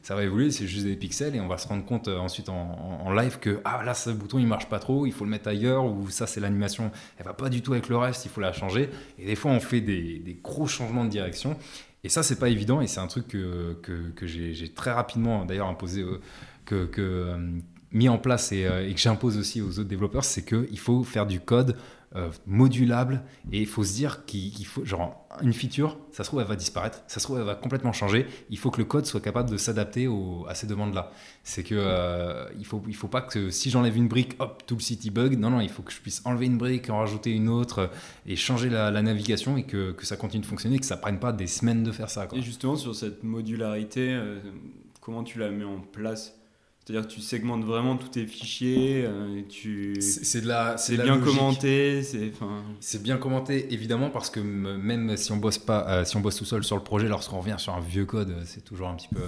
ça 0.02 0.14
va 0.14 0.22
évoluer, 0.22 0.52
c'est 0.52 0.68
juste 0.68 0.86
des 0.86 0.94
pixels 0.94 1.34
et 1.34 1.40
on 1.40 1.48
va 1.48 1.58
se 1.58 1.66
rendre 1.66 1.84
compte 1.84 2.06
euh, 2.06 2.18
ensuite 2.18 2.48
en, 2.48 3.10
live 3.12 3.38
que 3.40 3.60
ah 3.64 3.82
là, 3.84 3.94
ce 3.94 4.10
bouton, 4.10 4.38
il 4.38 4.46
marche 4.46 4.68
pas 4.68 4.78
trop, 4.78 5.06
il 5.06 5.12
faut 5.12 5.24
le 5.24 5.30
mettre 5.30 5.48
ailleurs 5.48 5.84
ou 5.84 6.10
ça, 6.10 6.28
c'est 6.28 6.40
l'animation, 6.40 6.92
elle 7.18 7.24
va 7.24 7.34
pas 7.34 7.48
du 7.48 7.60
tout 7.60 7.72
avec 7.72 7.88
le 7.88 7.96
reste, 7.96 8.24
il 8.24 8.30
faut 8.30 8.40
la 8.40 8.52
changer. 8.52 8.88
Et 9.18 9.26
des 9.26 9.34
fois, 9.34 9.50
on 9.50 9.60
fait 9.60 9.80
des, 9.80 10.20
des 10.20 10.38
gros 10.40 10.68
changements 10.68 11.04
de 11.04 11.10
direction 11.10 11.56
et 12.04 12.10
ça, 12.10 12.22
c'est 12.22 12.38
pas 12.38 12.50
évident 12.50 12.82
et 12.82 12.86
c'est 12.86 13.00
un 13.00 13.06
truc 13.06 13.28
que, 13.28 14.16
j'ai 14.22 14.68
très 14.68 14.92
rapidement 14.92 15.46
d'ailleurs 15.46 15.68
imposé, 15.68 16.02
euh, 16.02 16.20
que, 16.66 16.84
que 16.84 17.00
euh, 17.00 17.38
mis 17.92 18.10
en 18.10 18.18
place 18.18 18.52
et, 18.52 18.66
euh, 18.66 18.86
et 18.86 18.92
que 18.92 19.00
j'impose 19.00 19.38
aussi 19.38 19.62
aux 19.62 19.78
autres 19.78 19.88
développeurs, 19.88 20.24
c'est 20.24 20.44
qu'il 20.44 20.78
faut 20.78 21.02
faire 21.02 21.26
du 21.26 21.40
code 21.40 21.76
euh, 22.16 22.30
modulable. 22.46 23.22
Et 23.52 23.60
il 23.60 23.66
faut 23.66 23.84
se 23.84 23.94
dire 23.94 24.24
qu'il 24.24 24.66
faut 24.66 24.84
genre 24.84 25.26
une 25.42 25.52
feature 25.52 25.98
ça 26.12 26.22
se 26.22 26.28
trouve 26.28 26.40
elle 26.40 26.46
va 26.46 26.54
disparaître 26.54 27.02
ça 27.08 27.18
se 27.18 27.24
trouve 27.24 27.38
elle 27.38 27.44
va 27.44 27.54
complètement 27.54 27.92
changer. 27.92 28.26
Il 28.50 28.58
faut 28.58 28.70
que 28.70 28.78
le 28.78 28.84
code 28.84 29.06
soit 29.06 29.20
capable 29.20 29.50
de 29.50 29.56
s'adapter 29.56 30.08
à 30.48 30.54
ces 30.54 30.66
demandes 30.66 30.94
là 30.94 31.10
c'est 31.42 31.64
que 31.64 31.74
euh, 31.76 32.46
il 32.58 32.64
faut 32.64 32.82
il 32.86 32.94
faut 32.94 33.08
pas 33.08 33.20
que 33.20 33.50
si 33.50 33.70
j'enlève 33.70 33.96
une 33.96 34.08
brique 34.08 34.36
hop 34.38 34.62
tout 34.66 34.76
le 34.76 34.80
site 34.80 35.12
bug. 35.12 35.38
Non 35.38 35.50
non 35.50 35.60
il 35.60 35.70
faut 35.70 35.82
que 35.82 35.92
je 35.92 36.00
puisse 36.00 36.22
enlever 36.24 36.46
une 36.46 36.58
brique 36.58 36.88
en 36.90 36.98
rajouter 36.98 37.32
une 37.32 37.48
autre 37.48 37.78
euh, 37.78 37.86
et 38.26 38.36
changer 38.36 38.68
la, 38.70 38.90
navigation 39.02 39.56
et 39.56 39.64
que, 39.64 39.92
que, 39.92 40.06
ça 40.06 40.16
continue 40.16 40.40
de 40.40 40.46
fonctionner 40.46 40.78
que 40.78 40.86
ça 40.86 40.96
prenne 40.96 41.18
pas 41.18 41.32
des 41.32 41.46
semaines 41.46 41.82
de 41.82 41.92
faire 41.92 42.08
ça 42.08 42.26
et 42.32 42.40
justement 42.40 42.76
sur 42.76 42.94
cette 42.94 43.22
modularité 43.22 44.18
comment 45.04 45.22
tu 45.22 45.38
la 45.38 45.50
mets 45.50 45.64
en 45.64 45.80
place? 45.80 46.34
C'est-à-dire 46.84 47.08
que 47.08 47.14
tu 47.14 47.22
segmentes 47.22 47.64
vraiment 47.64 47.96
tous 47.96 48.08
tes 48.08 48.26
fichiers, 48.26 49.06
euh, 49.06 49.40
tu... 49.48 49.96
C'est 50.02 50.42
de 50.42 50.48
la, 50.48 50.76
c'est 50.76 50.98
bien 50.98 51.18
commenté, 51.18 52.02
c'est, 52.02 52.30
enfin... 52.34 52.62
c'est 52.78 53.02
bien 53.02 53.16
commenté 53.16 53.72
évidemment 53.72 54.10
parce 54.10 54.28
que 54.28 54.38
même 54.40 55.16
si 55.16 55.32
on 55.32 55.38
bosse 55.38 55.56
pas, 55.56 55.86
euh, 55.88 56.04
si 56.04 56.14
on 56.18 56.20
bosse 56.20 56.36
tout 56.36 56.44
seul 56.44 56.62
sur 56.62 56.76
le 56.76 56.82
projet, 56.82 57.08
lorsqu'on 57.08 57.38
revient 57.38 57.54
sur 57.56 57.72
un 57.72 57.80
vieux 57.80 58.04
code, 58.04 58.36
c'est 58.44 58.62
toujours 58.62 58.88
un 58.88 58.96
petit 58.96 59.08
peu, 59.08 59.22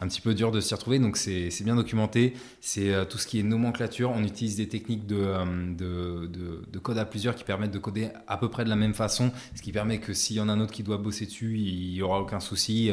un 0.00 0.08
petit 0.08 0.20
peu 0.20 0.34
dur 0.34 0.50
de 0.50 0.60
s'y 0.60 0.74
retrouver. 0.74 0.98
Donc 0.98 1.16
c'est, 1.16 1.50
c'est 1.50 1.62
bien 1.62 1.76
documenté. 1.76 2.34
C'est 2.60 2.92
euh, 2.92 3.04
tout 3.04 3.18
ce 3.18 3.28
qui 3.28 3.38
est 3.38 3.44
nomenclature. 3.44 4.10
On 4.10 4.24
utilise 4.24 4.56
des 4.56 4.68
techniques 4.68 5.06
de, 5.06 5.28
de, 5.76 6.26
de, 6.26 6.62
de, 6.68 6.78
code 6.80 6.98
à 6.98 7.04
plusieurs 7.04 7.36
qui 7.36 7.44
permettent 7.44 7.70
de 7.70 7.78
coder 7.78 8.08
à 8.26 8.36
peu 8.36 8.48
près 8.48 8.64
de 8.64 8.68
la 8.68 8.74
même 8.74 8.94
façon, 8.94 9.30
ce 9.54 9.62
qui 9.62 9.70
permet 9.70 10.00
que 10.00 10.12
s'il 10.12 10.38
y 10.38 10.40
en 10.40 10.48
a 10.48 10.52
un 10.52 10.60
autre 10.60 10.72
qui 10.72 10.82
doit 10.82 10.98
bosser 10.98 11.26
dessus, 11.26 11.56
il 11.56 11.94
y 11.94 12.02
aura 12.02 12.20
aucun 12.20 12.40
souci. 12.40 12.90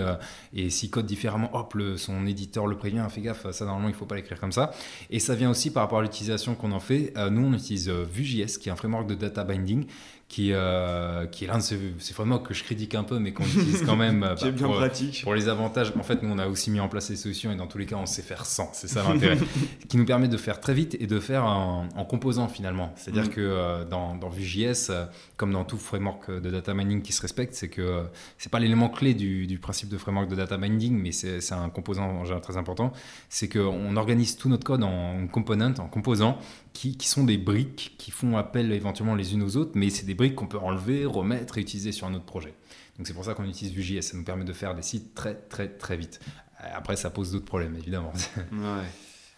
et 0.54 0.69
s'il 0.69 0.91
code 0.91 1.08
différemment, 1.08 1.49
hop, 1.56 1.73
le, 1.73 1.97
son 1.97 2.28
éditeur 2.28 2.67
le 2.67 2.78
prévient, 2.78 3.04
fais 3.10 3.21
gaffe, 3.21 3.49
ça 3.49 3.65
normalement 3.65 3.89
il 3.89 3.95
faut 3.95 4.03
pas 4.06 4.16
l'écrire 4.16 4.39
comme 4.39 4.52
ça. 4.52 4.72
Et 5.10 5.20
ça 5.20 5.36
vient 5.36 5.50
aussi 5.50 5.72
par 5.72 5.84
rapport 5.84 6.00
à 6.00 6.02
l'utilisation 6.02 6.56
qu'on 6.56 6.72
en 6.72 6.80
fait. 6.80 7.13
Euh, 7.18 7.30
nous, 7.30 7.46
on 7.46 7.54
utilise 7.54 7.89
euh, 7.89 8.04
Vue.js, 8.04 8.58
qui 8.60 8.70
est 8.70 8.72
un 8.72 8.76
framework 8.76 9.08
de 9.08 9.16
data 9.16 9.44
binding, 9.44 9.86
qui, 10.34 10.50
euh, 10.52 11.28
qui 11.28 11.43
est 11.43 11.48
l'un 11.48 11.60
de 11.60 11.62
ces, 11.62 11.78
frameworks 12.12 12.48
que 12.48 12.56
je 12.56 12.63
critique 12.63 12.96
un 12.96 13.04
peu, 13.04 13.19
mais 13.19 13.34
qu'on 13.34 13.43
utilise 13.43 13.84
quand 13.86 13.96
même 13.96 14.34
qui 14.36 14.48
est 14.48 14.52
bien 14.52 14.65
pour, 14.65 14.78
pratique. 14.78 15.22
pour 15.22 15.36
les 15.36 15.48
avantages. 15.48 15.93
En 15.96 16.02
fait, 16.02 16.24
nous, 16.24 16.34
on 16.34 16.39
a 16.39 16.48
aussi 16.48 16.72
mis 16.72 16.80
en 16.80 16.89
place 16.89 17.12
les 17.12 17.17
solutions 17.17 17.52
et 17.52 17.56
dans 17.56 17.67
tous 17.67 17.78
les 17.78 17.86
cas, 17.86 17.98
on 17.98 18.08
sait 18.08 18.24
faire 18.24 18.48
sans. 18.48 18.72
C'est 18.74 18.88
ça 18.88 19.04
l'intérêt. 19.04 19.38
qui 19.89 19.96
nous 19.96 20.06
permet 20.06 20.28
de 20.28 20.38
faire 20.38 20.60
très 20.60 20.74
vite 20.74 20.98
et 21.00 21.06
de 21.06 21.19
faire 21.19 21.46
en, 21.46 21.88
composant 22.10 22.48
finalement. 22.48 22.93
C'est-à-dire 22.96 23.26
mm. 23.26 23.30
que 23.30 23.84
dans, 23.91 24.15
dans 24.15 24.30
Vue.js, 24.30 24.91
comme 25.38 25.52
dans 25.52 25.65
tout 25.65 25.78
framework 25.78 26.32
de 26.32 26.50
data 26.50 26.74
mining 26.74 27.04
qui 27.04 27.13
se 27.13 27.22
respecte, 27.22 27.54
c'est 27.54 27.69
que 27.69 28.02
c'est 28.39 28.52
pas 28.52 28.60
l'élément 28.60 28.89
clé 28.89 29.13
du, 29.13 29.46
du, 29.46 29.60
principe 29.60 29.89
de 29.89 30.00
framework 30.00 30.28
de 30.30 30.36
data 30.36 30.58
mining, 30.58 31.00
mais 31.00 31.12
c'est 31.12 31.54
un 31.54 31.69
composant 31.69 32.06
en 32.06 32.23
général 32.23 32.42
très 32.42 32.58
important. 32.58 32.92
C'est 33.29 33.50
qu'on 33.50 33.96
organise 33.98 34.36
tout 34.36 34.50
notre 34.50 34.65
code 34.65 34.81
en 34.81 35.27
components, 35.27 35.75
en 35.77 35.88
composants, 35.88 36.40
qui, 36.74 36.98
sont 37.08 37.24
des 37.24 37.38
briques 37.38 37.96
qui 37.98 38.12
font 38.12 38.36
appel 38.36 38.71
éventuellement 38.71 39.15
les 39.15 39.34
unes 39.34 39.44
aux 39.44 39.58
autres, 39.58 39.71
mais 39.76 39.90
c'est 39.90 40.06
des 40.06 40.15
briques 40.15 40.36
qu'on 40.36 40.48
peut 40.48 40.58
enlever, 40.58 41.06
remettre 41.06 41.58
et 41.58 41.62
utiliser 41.62 41.92
sur 41.92 42.08
un 42.08 42.13
autre 42.13 42.26
projet. 42.26 42.54
Donc 42.98 43.08
c'est 43.08 43.13
pour 43.13 43.26
ça 43.26 43.34
qu'on 43.34 43.46
utilise 43.46 43.74
Vue.js, 43.74 44.02
ça 44.02 44.17
nous 44.17 44.24
permet 44.24 44.44
de 44.44 44.54
faire 44.54 44.76
des 44.76 44.82
sites 44.82 45.13
très 45.13 45.36
très 45.36 45.69
très 45.69 45.98
vite. 45.98 46.19
Après, 46.60 46.96
ça 46.96 47.10
pose 47.10 47.32
d'autres 47.32 47.46
problèmes, 47.46 47.76
évidemment. 47.76 48.13
Ouais. 48.52 48.86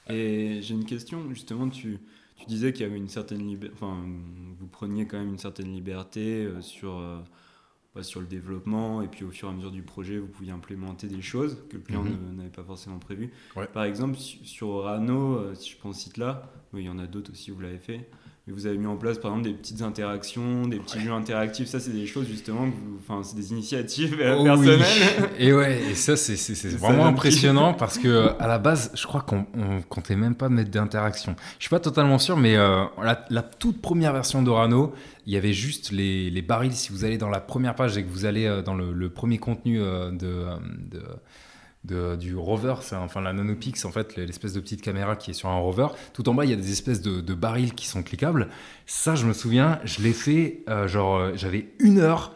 Et 0.08 0.62
j'ai 0.62 0.76
une 0.76 0.86
question, 0.86 1.28
justement, 1.34 1.68
tu, 1.70 2.00
tu 2.38 2.46
disais 2.46 2.72
qu'il 2.74 2.86
y 2.86 2.90
avait 2.90 2.98
une 2.98 3.10
certaine 3.10 3.48
liberté, 3.48 3.76
enfin, 3.76 4.06
vous 4.60 4.68
preniez 4.68 5.08
quand 5.08 5.18
même 5.18 5.30
une 5.30 5.40
certaine 5.40 5.74
liberté 5.74 6.46
euh, 6.46 6.62
sur, 6.62 6.98
euh, 6.98 7.18
sur 8.04 8.20
le 8.20 8.28
développement, 8.28 9.02
et 9.02 9.08
puis 9.08 9.24
au 9.24 9.32
fur 9.32 9.48
et 9.48 9.52
à 9.52 9.54
mesure 9.54 9.72
du 9.72 9.82
projet, 9.82 10.18
vous 10.18 10.28
pouviez 10.28 10.52
implémenter 10.52 11.08
des 11.08 11.22
choses 11.22 11.58
que 11.70 11.78
le 11.78 11.84
client 11.84 12.04
mhm. 12.04 12.36
n'avait 12.36 12.50
pas 12.50 12.64
forcément 12.64 13.00
prévues. 13.00 13.32
Par 13.74 13.84
exemple, 13.84 14.18
sur 14.18 14.84
Rano, 14.84 15.36
euh, 15.36 15.56
si 15.56 15.72
je 15.72 15.78
prends 15.78 15.93
ce 15.93 16.02
site-là, 16.02 16.52
il 16.74 16.82
y 16.82 16.89
en 16.89 17.00
a 17.00 17.08
d'autres 17.08 17.32
aussi, 17.32 17.52
vous 17.52 17.62
l'avez 17.62 17.80
fait. 17.80 18.10
Vous 18.48 18.68
avez 18.68 18.78
mis 18.78 18.86
en 18.86 18.96
place, 18.96 19.18
par 19.18 19.32
exemple, 19.32 19.50
des 19.50 19.56
petites 19.56 19.82
interactions, 19.82 20.68
des 20.68 20.78
petits 20.78 21.00
jeux 21.00 21.12
interactifs. 21.12 21.68
Ça, 21.68 21.80
c'est 21.80 21.89
des 21.91 22.06
choses, 22.06 22.28
justement, 22.28 22.68
enfin, 23.00 23.24
c'est 23.24 23.36
des 23.36 23.52
initiatives 23.52 24.18
euh, 24.22 24.36
oh 24.38 24.43
personnelles. 24.43 24.82
Et 25.39 25.52
ouais, 25.52 25.82
et 25.89 25.96
ça, 25.96 26.16
c'est 26.16 26.68
vraiment 26.78 27.08
impressionnant 27.08 27.74
parce 27.74 27.98
que, 27.98 28.34
à 28.39 28.48
la 28.48 28.60
base, 28.60 28.91
je 28.93 29.08
crois 29.08 29.22
qu'on 29.22 29.48
comptait 29.89 30.16
même 30.16 30.36
pas 30.36 30.48
mettre 30.48 30.70
d'interaction. 30.70 31.36
Je 31.58 31.64
suis 31.64 31.72
pas 31.72 31.80
totalement 31.80 32.20
sûr, 32.20 32.38
mais 32.38 32.56
euh, 32.56 32.84
la, 33.02 33.41
toute 33.41 33.82
première 33.82 34.14
version 34.14 34.43
d'Orano, 34.43 34.93
il 35.26 35.34
y 35.34 35.38
avait 35.38 35.54
juste 35.54 35.91
les, 35.91 36.30
les, 36.30 36.41
barils. 36.43 36.74
Si 36.74 36.91
vous 36.91 37.04
allez 37.04 37.18
dans 37.18 37.30
la 37.30 37.39
première 37.39 37.74
page 37.74 37.98
et 37.98 38.04
que 38.04 38.10
vous 38.10 38.26
allez 38.26 38.46
euh, 38.46 38.62
dans 38.62 38.76
le, 38.76 39.10
premier 39.10 39.39
contenu 39.39 39.80
de, 39.80 40.12
de 40.12 41.02
du 41.86 42.36
rover, 42.36 42.76
c'est 42.82 42.96
enfin 42.96 43.22
la 43.22 43.34
nanopix, 43.34 43.86
en 43.86 43.92
fait, 43.92 44.16
l'espèce 44.16 44.54
de 44.54 44.60
petite 44.60 44.82
caméra 44.82 45.16
qui 45.16 45.32
est 45.32 45.34
sur 45.34 45.50
un 45.50 45.58
rover. 45.58 45.88
Tout 46.14 46.28
en 46.30 46.34
bas, 46.34 46.46
il 46.46 46.52
y 46.52 46.54
a 46.54 46.58
des 46.58 46.72
espèces 46.72 47.02
de, 47.02 47.34
barils 47.34 47.74
qui 47.74 47.88
sont 47.88 48.04
cliquables. 48.04 48.48
Ça, 48.86 49.16
je 49.16 49.26
me 49.26 49.34
souviens, 49.34 49.80
je 49.84 50.02
l'ai 50.02 50.14
fait, 50.14 50.64
euh, 50.70 50.88
genre, 50.88 51.18
euh, 51.18 51.32
j'avais 51.36 51.70
une 51.80 52.00
heure 52.00 52.34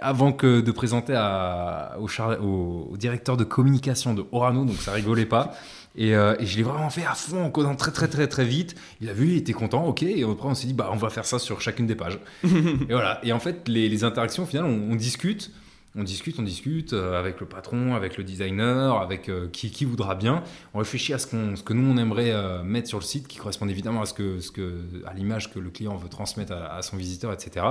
avant 0.00 0.32
que 0.32 0.60
de 0.60 0.70
présenter 0.70 1.14
à, 1.16 1.96
au, 1.98 2.96
directeur 2.96 3.36
de 3.36 3.44
communication 3.44 4.14
de 4.14 4.24
Orano, 4.32 4.64
donc 4.64 4.76
ça 4.76 4.92
rigolait 4.92 5.26
pas. 5.26 5.54
Euh, 5.98 6.36
et, 6.38 6.46
je 6.46 6.56
l'ai 6.56 6.62
vraiment 6.62 6.90
fait 6.90 7.04
à 7.04 7.14
fond 7.14 7.44
en 7.44 7.50
codant 7.50 7.74
très 7.74 7.90
très 7.90 8.06
très 8.06 8.28
très 8.28 8.44
vite. 8.44 8.76
Il 9.00 9.08
a 9.08 9.12
vu, 9.12 9.30
il 9.30 9.36
était 9.38 9.52
content, 9.52 9.84
ok. 9.86 10.04
Et 10.04 10.22
après 10.22 10.48
on 10.48 10.54
s'est 10.54 10.68
dit 10.68 10.72
bah 10.72 10.90
on 10.92 10.96
va 10.96 11.10
faire 11.10 11.24
ça 11.24 11.40
sur 11.40 11.60
chacune 11.60 11.86
des 11.86 11.96
pages. 11.96 12.20
et 12.44 12.92
voilà. 12.92 13.18
Et 13.24 13.32
en 13.32 13.40
fait 13.40 13.66
les, 13.66 14.04
interactions 14.04 14.44
au 14.44 14.46
final 14.46 14.66
on 14.66 14.94
discute 14.94 15.50
on 15.96 16.04
discute, 16.04 16.38
on 16.38 16.42
discute 16.42 16.92
euh, 16.92 17.18
avec 17.18 17.40
le 17.40 17.46
patron, 17.46 17.94
avec 17.94 18.16
le 18.16 18.22
designer, 18.22 18.96
avec 18.96 19.28
euh, 19.28 19.48
qui, 19.48 19.84
voudra 19.84 20.14
bien. 20.14 20.44
On 20.72 20.78
réfléchit 20.78 21.12
à 21.12 21.18
ce, 21.18 21.26
qu'on, 21.26 21.56
ce 21.56 21.64
que 21.64 21.72
nous 21.72 21.92
on 21.92 21.96
aimerait 21.96 22.30
euh, 22.30 22.62
mettre 22.62 22.88
sur 22.88 22.98
le 22.98 23.04
site, 23.04 23.26
qui 23.26 23.38
correspond 23.38 23.68
évidemment 23.68 24.02
à 24.02 24.06
ce 24.06 24.14
que, 24.14 24.38
à 25.06 25.14
l'image 25.14 25.52
que 25.52 25.58
le 25.58 25.70
client 25.70 25.96
veut 25.96 26.08
transmettre 26.08 26.52
à, 26.52 26.80
son 26.82 26.96
visiteur, 26.96 27.32
etc. 27.32 27.66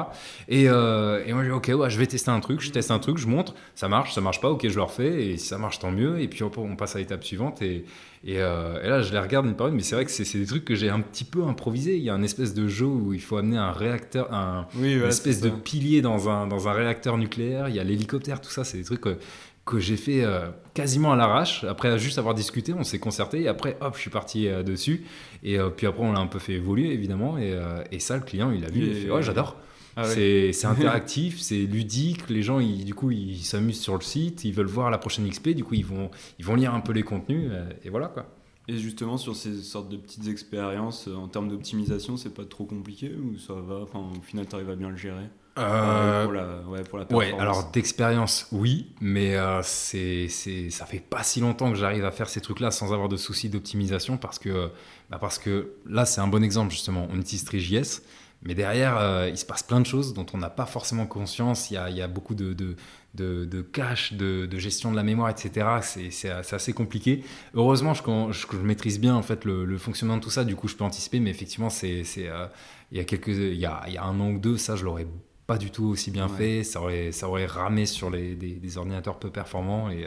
Et, 0.49 0.63
et 0.63 1.33
moi 1.33 1.43
ok, 1.53 1.71
ouais, 1.73 1.89
je 1.89 1.97
vais 1.97 2.07
tester 2.07 2.31
un 2.31 2.39
truc, 2.41 2.59
je 2.59 2.71
teste 2.71 2.91
un 2.91 2.99
truc, 2.99 3.17
je 3.17 3.27
montre, 3.27 3.55
ça 3.75 3.87
marche, 3.87 4.13
ça 4.13 4.21
marche 4.21 4.41
pas, 4.41 4.49
ok, 4.49 4.67
je 4.67 4.75
le 4.75 4.83
refais, 4.83 5.29
et 5.29 5.37
si 5.37 5.47
ça 5.47 5.57
marche 5.57 5.79
tant 5.79 5.91
mieux. 5.91 6.19
Et 6.19 6.27
puis 6.27 6.43
on, 6.43 6.51
on 6.57 6.75
passe 6.75 6.95
à 6.95 6.99
l'étape 6.99 7.23
suivante 7.23 7.61
et, 7.61 7.85
euh, 8.27 8.83
et, 8.83 8.89
là, 8.89 9.01
je 9.01 9.11
les 9.11 9.19
regarde 9.19 9.45
une 9.45 9.55
par 9.55 9.67
une, 9.67 9.75
mais 9.75 9.81
c'est 9.81 9.95
vrai 9.95 10.05
que 10.05 10.11
c'est 10.11 10.37
des 10.37 10.45
trucs 10.45 10.65
que 10.65 10.75
j'ai 10.75 10.89
un 10.89 10.99
petit 10.99 11.23
peu 11.23 11.43
improvisé. 11.43 11.95
Il 11.97 12.03
y 12.03 12.09
a 12.09 12.13
un 12.13 12.23
espèce 12.23 12.53
de 12.53 12.67
jeu 12.67 12.85
où 12.85 13.13
il 13.13 13.21
faut 13.21 13.37
amener 13.37 13.57
un 13.57 13.71
réacteur, 13.71 14.33
un, 14.33 14.67
une 14.77 15.03
espèce 15.03 15.41
de 15.41 15.49
pilier 15.49 16.01
dans 16.01 16.29
un, 16.29 16.47
dans 16.47 16.67
un 16.67 16.73
réacteur 16.73 17.17
nucléaire. 17.17 17.69
Il 17.69 17.75
y 17.75 17.79
a 17.79 17.83
l'hélicoptère, 17.83 18.41
tout 18.41 18.49
ça, 18.49 18.63
c'est 18.63 18.77
des 18.77 18.83
trucs 18.83 19.01
que, 19.01 19.17
que 19.65 19.79
j'ai 19.79 19.95
fait 19.95 20.23
euh, 20.23 20.49
quasiment 20.73 21.13
à 21.13 21.15
l'arrache. 21.15 21.63
Après, 21.63 21.97
juste 21.97 22.17
avoir 22.17 22.33
discuté, 22.33 22.73
on 22.73 22.83
s'est 22.83 22.99
concerté. 22.99 23.41
Et 23.41 23.47
après, 23.47 23.77
hop, 23.79 23.95
je 23.95 24.01
suis 24.01 24.09
parti 24.09 24.47
euh, 24.47 24.63
dessus. 24.63 25.05
Et 25.43 25.57
puis 25.77 25.87
après, 25.87 26.03
on 26.03 26.11
l'a 26.11 26.19
un 26.19 26.27
peu 26.27 26.39
fait 26.39 26.53
évoluer, 26.53 26.91
évidemment. 26.91 27.37
Et, 27.37 27.57
et 27.91 27.99
ça, 27.99 28.15
le 28.15 28.23
client, 28.23 28.51
il 28.51 28.65
a 28.65 28.69
vu. 28.69 28.81
Il 28.81 28.91
a 28.91 29.01
fait, 29.01 29.11
ouais, 29.11 29.23
j'adore. 29.23 29.55
Ah 29.95 30.05
c'est 30.05 30.65
interactif, 30.65 31.39
c'est 31.41 31.59
ludique. 31.59 32.29
Les 32.29 32.41
gens, 32.41 32.59
ils, 32.59 32.85
du 32.85 32.93
coup, 32.93 33.11
ils 33.11 33.43
s'amusent 33.43 33.81
sur 33.81 33.95
le 33.95 34.01
site, 34.01 34.43
ils 34.45 34.53
veulent 34.53 34.67
voir 34.67 34.89
la 34.89 34.97
prochaine 34.97 35.27
XP. 35.29 35.49
Du 35.49 35.63
coup, 35.63 35.75
ils 35.75 35.85
vont, 35.85 36.09
ils 36.37 36.45
vont 36.45 36.55
lire 36.55 36.73
un 36.73 36.79
peu 36.79 36.93
les 36.93 37.03
contenus. 37.03 37.49
Euh, 37.51 37.69
et 37.83 37.89
voilà 37.89 38.07
quoi. 38.07 38.27
Et 38.67 38.77
justement, 38.77 39.17
sur 39.17 39.35
ces 39.35 39.57
sortes 39.63 39.89
de 39.89 39.97
petites 39.97 40.27
expériences, 40.27 41.07
euh, 41.07 41.15
en 41.15 41.27
termes 41.27 41.49
d'optimisation, 41.49 42.17
c'est 42.17 42.33
pas 42.33 42.45
trop 42.45 42.65
compliqué 42.65 43.11
ou 43.15 43.37
ça 43.39 43.53
va? 43.53 43.79
Enfin, 43.81 43.99
Au 43.99 44.21
final, 44.21 44.47
tu 44.47 44.55
arrives 44.55 44.69
à 44.69 44.75
bien 44.75 44.89
le 44.89 44.97
gérer? 44.97 45.25
Euh, 45.57 46.23
pour, 46.23 46.33
la, 46.33 46.61
ouais, 46.69 46.83
pour 46.83 46.99
la 46.99 47.05
ouais, 47.11 47.33
alors 47.37 47.69
d'expérience, 47.71 48.47
oui, 48.53 48.93
mais 49.01 49.35
c'est, 49.63 50.27
c'est, 50.29 50.69
ça 50.69 50.85
fait 50.85 51.01
pas 51.01 51.21
si 51.23 51.41
longtemps 51.41 51.69
que 51.69 51.77
j'arrive 51.77 52.05
à 52.05 52.11
faire 52.11 52.29
ces 52.29 52.39
trucs-là 52.39 52.71
sans 52.71 52.93
avoir 52.93 53.09
de 53.09 53.17
soucis 53.17 53.49
d'optimisation 53.49 54.15
parce 54.15 54.39
que, 54.39 54.69
bah 55.09 55.17
parce 55.19 55.37
que 55.37 55.73
là, 55.85 56.05
c'est 56.05 56.21
un 56.21 56.27
bon 56.27 56.43
exemple 56.43 56.71
justement. 56.71 57.09
On 57.11 57.19
utilise 57.19 57.43
TriJS 57.43 58.03
mais 58.41 58.55
derrière, 58.55 58.97
euh, 58.97 59.27
il 59.29 59.37
se 59.37 59.45
passe 59.45 59.63
plein 59.63 59.81
de 59.81 59.85
choses 59.85 60.13
dont 60.13 60.25
on 60.33 60.37
n'a 60.37 60.49
pas 60.49 60.65
forcément 60.65 61.05
conscience. 61.05 61.71
Il 61.71 61.73
y 61.73 62.01
a, 62.01 62.07
beaucoup 62.07 62.35
de, 62.35 62.53
de, 62.53 62.75
de, 63.13 63.61
cache, 63.61 64.13
de, 64.13 64.47
gestion 64.57 64.91
de 64.91 64.95
la 64.95 65.03
mémoire, 65.03 65.29
etc. 65.29 65.67
C'est 66.09 66.31
assez 66.31 66.71
compliqué. 66.73 67.23
Heureusement, 67.53 67.93
je, 67.93 68.01
je, 68.31 68.47
je, 68.49 68.57
maîtrise 68.57 68.99
bien 68.99 69.15
en 69.15 69.23
fait 69.23 69.43
le, 69.43 69.77
fonctionnement 69.77 70.17
de 70.17 70.21
tout 70.21 70.29
ça. 70.29 70.45
Du 70.45 70.55
coup, 70.55 70.69
je 70.69 70.75
peux 70.75 70.85
anticiper. 70.85 71.19
Mais 71.19 71.31
effectivement, 71.31 71.69
c'est 71.69 72.03
euh, 72.19 72.47
il 72.91 72.99
il 72.99 73.53
il 73.53 73.59
y 73.59 73.65
a 73.65 74.03
un 74.03 74.19
an 74.19 74.31
ou 74.31 74.39
deux, 74.39 74.57
ça, 74.57 74.77
je 74.77 74.85
l'aurais 74.85 75.07
pas 75.49 75.57
du 75.57 75.71
tout 75.71 75.85
aussi 75.85 76.11
bien 76.11 76.27
fait. 76.27 76.63
Ça 76.63 76.79
aurait, 76.79 77.11
ça 77.11 77.27
aurait 77.27 77.47
ramé 77.47 77.87
sur 77.87 78.11
les, 78.11 78.35
des, 78.35 78.77
ordinateurs 78.77 79.17
peu 79.17 79.31
performants. 79.31 79.89
Et, 79.89 80.05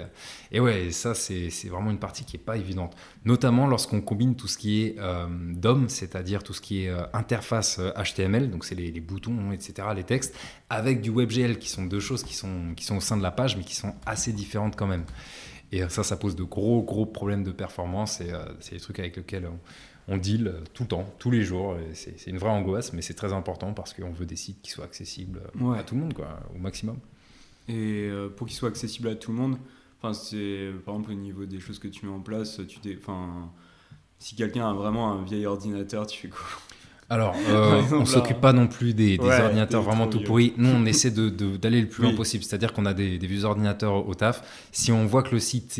et 0.52 0.60
ouais, 0.60 0.92
ça, 0.92 1.16
c'est 1.16 1.50
vraiment 1.68 1.90
une 1.90 1.98
partie 1.98 2.24
qui 2.24 2.36
est 2.36 2.38
pas 2.38 2.56
évidente. 2.56 2.94
Notamment 3.24 3.66
lorsqu'on 3.66 4.00
combine 4.00 4.36
tout 4.36 4.46
ce 4.46 4.56
qui 4.56 4.84
est 4.84 4.94
euh, 5.00 5.26
DOM, 5.28 5.88
c'est-à-dire 5.88 6.44
tout 6.44 6.52
ce 6.52 6.60
qui 6.60 6.84
est 6.84 6.90
euh, 6.90 7.02
interface 7.12 7.80
HTML, 7.80 8.44
euh, 8.44 8.46
donc 8.46 8.64
c'est 8.64 8.76
les, 8.76 9.00
boutons, 9.00 9.50
etc., 9.50 9.88
les 9.96 10.04
textes, 10.04 10.36
avec 10.70 11.00
du 11.00 11.10
WebGL, 11.10 11.58
qui 11.58 11.68
sont 11.68 11.86
deux 11.86 11.98
choses 11.98 12.22
qui 12.22 12.34
sont, 12.34 12.74
qui 12.76 12.84
sont 12.84 12.98
au 12.98 13.00
sein 13.00 13.16
de 13.16 13.22
la 13.24 13.32
page, 13.32 13.56
mais 13.56 13.64
qui 13.64 13.74
sont 13.74 13.96
assez 14.06 14.32
différentes 14.32 14.76
quand 14.76 14.86
même. 14.86 15.04
Et 15.72 15.82
ça, 15.88 16.04
ça 16.04 16.16
pose 16.16 16.36
de 16.36 16.44
gros, 16.44 16.82
gros 16.82 17.06
problèmes 17.06 17.42
de 17.42 17.50
performance. 17.50 18.20
Et 18.20 18.30
c'est 18.60 18.74
des 18.74 18.80
trucs 18.80 18.98
avec 19.00 19.16
lesquels 19.16 19.46
on, 19.46 19.58
on 20.08 20.16
deal 20.16 20.48
euh, 20.48 20.60
tout 20.72 20.84
le 20.84 20.88
temps, 20.88 21.14
tous 21.18 21.30
les 21.30 21.42
jours. 21.42 21.76
C'est 21.94 22.26
une 22.26 22.38
vraie 22.38 22.50
angoisse, 22.50 22.92
mais 22.92 23.02
c'est 23.02 23.14
très 23.14 23.32
important 23.32 23.72
parce 23.72 23.94
qu'on 23.94 24.10
veut 24.10 24.26
des 24.26 24.36
sites 24.36 24.60
qui 24.62 24.70
soient 24.70 24.84
accessibles 24.84 25.40
euh, 25.60 25.72
à 25.72 25.82
tout 25.82 25.94
le 25.94 26.00
monde, 26.00 26.14
quoi, 26.14 26.40
au 26.54 26.58
maximum. 26.58 26.98
Et 27.68 28.08
euh, 28.10 28.28
pour 28.28 28.46
qu'ils 28.46 28.56
soient 28.56 28.68
accessibles 28.68 29.08
à 29.08 29.14
tout 29.14 29.30
le 29.30 29.38
monde, 29.38 29.56
c'est 30.14 30.72
par 30.84 30.94
exemple 30.94 31.12
au 31.12 31.14
niveau 31.14 31.44
des 31.44 31.60
choses 31.60 31.78
que 31.78 31.86
tu 31.86 32.06
mets 32.06 32.12
en 32.12 32.20
place, 32.20 32.60
tu 32.66 32.80
si 34.18 34.36
quelqu'un 34.36 34.68
a 34.68 34.72
vraiment 34.72 35.12
un 35.12 35.22
vieil 35.24 35.46
ordinateur, 35.46 36.06
tu 36.06 36.22
fais 36.22 36.28
quoi? 36.28 36.40
Alors, 37.12 37.36
euh, 37.50 37.82
on 37.92 38.00
ne 38.00 38.04
s'occupe 38.06 38.40
pas 38.40 38.54
non 38.54 38.66
plus 38.66 38.94
des, 38.94 39.18
ordinateurs 39.20 39.82
vraiment 39.82 40.06
tout 40.06 40.22
pourris. 40.24 40.54
Nous, 40.56 40.70
on 40.70 40.86
essaie 40.86 41.10
d'aller 41.10 41.82
le 41.82 41.86
plus 41.86 42.04
loin 42.04 42.14
possible. 42.14 42.42
C'est-à-dire 42.42 42.72
qu'on 42.72 42.86
a 42.86 42.94
des, 42.94 43.18
vieux 43.18 43.44
ordinateurs 43.44 44.08
au 44.08 44.14
taf. 44.14 44.42
Si 44.72 44.92
on 44.92 45.04
voit 45.04 45.22
que 45.22 45.32
le 45.32 45.38
site, 45.38 45.78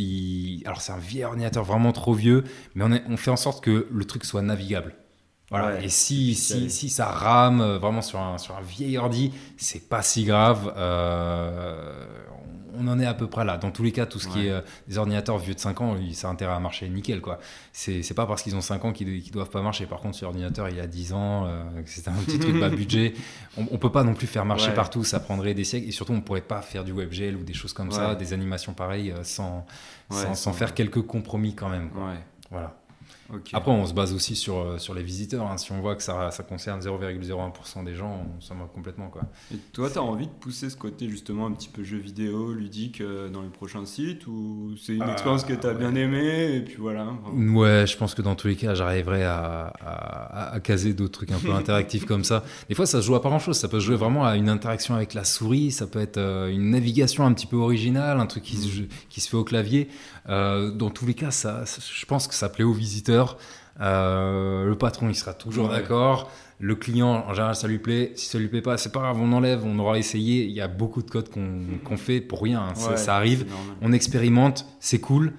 alors 0.66 0.83
c'est 0.83 0.93
un 0.93 0.99
vieil 0.99 1.24
ordinateur 1.24 1.64
vraiment 1.64 1.93
trop 1.93 2.12
vieux, 2.12 2.45
mais 2.74 2.85
on, 3.09 3.16
fait 3.16 3.30
en 3.30 3.37
sorte 3.37 3.64
que 3.64 3.87
le 3.91 4.05
truc 4.05 4.26
soit 4.26 4.43
navigable. 4.43 4.95
Voilà. 5.51 5.83
et 5.83 5.89
si, 5.89 6.35
si, 6.35 6.89
ça 6.89 7.07
rame 7.07 7.76
vraiment 7.76 8.01
sur 8.01 8.18
un, 8.18 8.39
sur 8.39 8.57
un 8.57 8.62
vieil 8.62 8.99
ordi, 8.99 9.33
c'est 9.57 9.89
pas 9.89 10.03
si 10.03 10.24
grave. 10.24 10.72
Euh, 10.76 12.05
on 12.78 12.88
en 12.88 12.98
est 13.00 13.06
à 13.06 13.14
peu 13.14 13.26
près 13.26 13.44
là. 13.44 13.56
Dans 13.58 13.70
tous 13.70 13.82
les 13.82 13.92
cas, 13.92 14.06
tout 14.06 14.18
ce 14.18 14.28
qui 14.28 14.46
est 14.46 14.50
euh, 14.50 14.60
des 14.88 14.98
ordinateurs 14.98 15.38
vieux 15.38 15.54
de 15.54 15.58
5 15.60 15.80
ans, 15.80 15.96
ça 16.12 16.28
a 16.28 16.30
intérêt 16.30 16.52
à 16.54 16.58
marcher 16.60 16.88
nickel. 16.88 17.20
quoi. 17.20 17.38
C'est 17.72 18.02
c'est 18.02 18.14
pas 18.14 18.26
parce 18.26 18.42
qu'ils 18.42 18.56
ont 18.56 18.60
5 18.60 18.84
ans 18.84 18.92
qu'ils 18.92 19.22
qu'ils 19.22 19.32
doivent 19.32 19.50
pas 19.50 19.62
marcher. 19.62 19.86
Par 19.86 20.00
contre, 20.00 20.16
si 20.16 20.22
l'ordinateur 20.22 20.68
il 20.68 20.78
a 20.80 20.86
10 20.86 21.12
ans, 21.12 21.46
euh, 21.46 21.62
c'est 21.86 22.08
un 22.08 22.12
petit 22.12 22.38
truc 22.38 22.58
bas 22.58 22.68
budget, 22.70 23.14
on, 23.56 23.66
on 23.70 23.78
peut 23.78 23.92
pas 23.92 24.04
non 24.04 24.14
plus 24.14 24.26
faire 24.26 24.44
marcher 24.44 24.68
Ouais. 24.68 24.74
partout. 24.74 25.04
Ça 25.04 25.20
prendrait 25.20 25.54
des 25.54 25.64
siècles. 25.64 25.88
Et 25.88 25.92
surtout, 25.92 26.12
on 26.12 26.20
pourrait 26.20 26.40
pas 26.40 26.62
faire 26.62 26.84
du 26.84 26.92
WebGL 26.92 27.36
ou 27.36 27.42
des 27.44 27.54
choses 27.54 27.72
comme 27.72 27.90
ça, 27.90 28.14
des 28.14 28.32
animations 28.32 28.72
pareilles, 28.74 29.10
euh, 29.12 29.24
sans, 29.24 29.66
sans, 30.10 30.34
sans 30.34 30.52
faire 30.52 30.74
quelques 30.74 31.02
compromis 31.02 31.54
quand 31.54 31.68
même. 31.68 31.90
quoi. 31.90 32.12
Voilà. 32.50 32.76
Après, 33.53 33.70
on 33.70 33.87
se 33.87 33.95
base 33.95 34.12
aussi 34.12 34.37
sur, 34.37 34.59
euh, 34.59 34.78
sur 34.78 34.95
les 34.95 35.03
visiteurs. 35.03 35.47
hein. 35.51 35.57
Si 35.57 35.72
on 35.72 35.80
voit 35.80 35.95
que 35.97 36.03
ça, 36.03 36.30
ça 36.30 36.43
concerne 36.43 36.80
0,01% 36.80 37.85
des 37.85 37.95
gens, 37.95 38.26
on 38.37 38.41
s'en 38.41 38.55
moque 38.55 38.72
complètement. 38.72 39.09
Quoi. 39.09 39.22
Et 39.53 39.57
toi, 39.72 39.89
t'as 39.91 40.01
envie 40.01 40.26
de 40.26 40.33
pousser 40.33 40.70
ce 40.70 40.76
côté 40.76 41.09
justement 41.09 41.47
un 41.47 41.53
petit 41.53 41.68
peu 41.68 41.83
jeu 41.85 41.99
vidéo, 41.99 42.53
ludique 42.53 43.01
euh, 43.01 43.28
dans 43.28 43.43
les 43.43 43.49
prochains 43.49 43.85
sites 43.87 44.26
ou 44.26 44.74
c'est 44.80 44.95
une 44.95 45.03
Ah, 45.03 45.12
expérience 45.12 45.45
que 45.45 45.53
t'as 45.55 45.68
ouais. 45.72 45.74
bien 45.78 45.95
aimée 45.95 46.57
et 46.57 46.61
puis 46.61 46.76
voilà. 46.78 47.05
enfin, 47.07 47.37
Ouais, 47.55 47.87
je 47.87 47.97
pense 47.97 48.14
que 48.14 48.22
dans 48.22 48.35
tous 48.35 48.49
les 48.49 48.57
cas, 48.57 48.74
j'arriverai 48.74 49.24
à, 49.24 49.72
à- 49.80 50.53
à 50.55 50.61
caser 50.61 50.93
d'autres 50.95 51.12
trucs 51.12 51.33
un 51.33 51.39
peu 51.39 51.53
interactifs 51.55 52.05
comme 52.07 52.24
ça. 52.24 52.45
Des 52.68 52.74
fois, 52.74 52.87
ça 52.87 53.01
se 53.01 53.07
joue 53.07 53.14
à 53.14 53.22
pas 53.22 53.28
grand-chose. 53.28 53.57
Ça 53.57 53.68
peut 53.68 53.80
se 53.80 53.87
jouer 53.87 53.97
vraiment 53.97 54.24
à 54.24 54.37
une 54.37 54.49
interaction 54.49 54.95
avec 54.95 55.14
la 55.14 55.24
souris. 55.24 55.70
Ça 55.72 55.87
peut 55.87 56.01
être 56.01 56.18
euh, 56.18 56.49
une 56.51 56.70
navigation 56.70 57.24
un 57.24 57.33
petit 57.33 57.47
peu 57.47 57.57
originale, 57.57 58.20
un 58.20 58.26
truc 58.26 58.43
qui, 58.43 58.57
se, 58.57 58.68
joue- 58.68 58.87
qui 59.09 59.20
se 59.20 59.28
fait 59.28 59.37
au 59.37 59.45
clavier. 59.45 59.89
Dans 60.28 60.91
tous 60.91 61.07
les 61.07 61.14
cas, 61.14 61.30
ça- 61.30 61.64
je 61.64 62.07
pense 62.07 62.26
que 62.28 62.35
ça 62.35 62.49
plaît 62.49 62.64
aux 62.64 62.72
visiteurs. 62.72 63.21
Euh, 63.80 64.66
le 64.66 64.76
patron, 64.76 65.08
il 65.08 65.14
sera 65.14 65.34
toujours 65.34 65.68
Ouais. 65.70 65.76
d'accord. 65.80 66.30
Le 66.60 66.74
client, 66.76 67.24
en 67.26 67.34
général, 67.34 67.56
ça 67.56 67.66
lui 67.66 67.78
plaît. 67.78 68.12
Si 68.14 68.26
ça 68.26 68.38
lui 68.38 68.46
plaît 68.48 68.62
pas, 68.62 68.76
c'est 68.76 68.92
pas 68.92 69.00
grave, 69.00 69.18
on 69.20 69.32
enlève, 69.32 69.62
on 69.64 69.78
aura 69.78 69.98
essayé. 69.98 70.44
Il 70.44 70.52
y 70.52 70.60
a 70.60 70.68
beaucoup 70.68 71.02
de 71.02 71.10
codes 71.10 71.28
qu'on 71.30 71.96
fait 71.96 72.20
pour 72.20 72.42
rien. 72.42 72.60
hein. 72.60 72.74
Ça- 72.74 72.90
ouais, 72.90 72.96
ça 72.96 73.16
arrive 73.16 73.46
on 73.80 73.92
expérimente, 73.92 74.64
c'est 74.78 75.00
cool, 75.00 75.32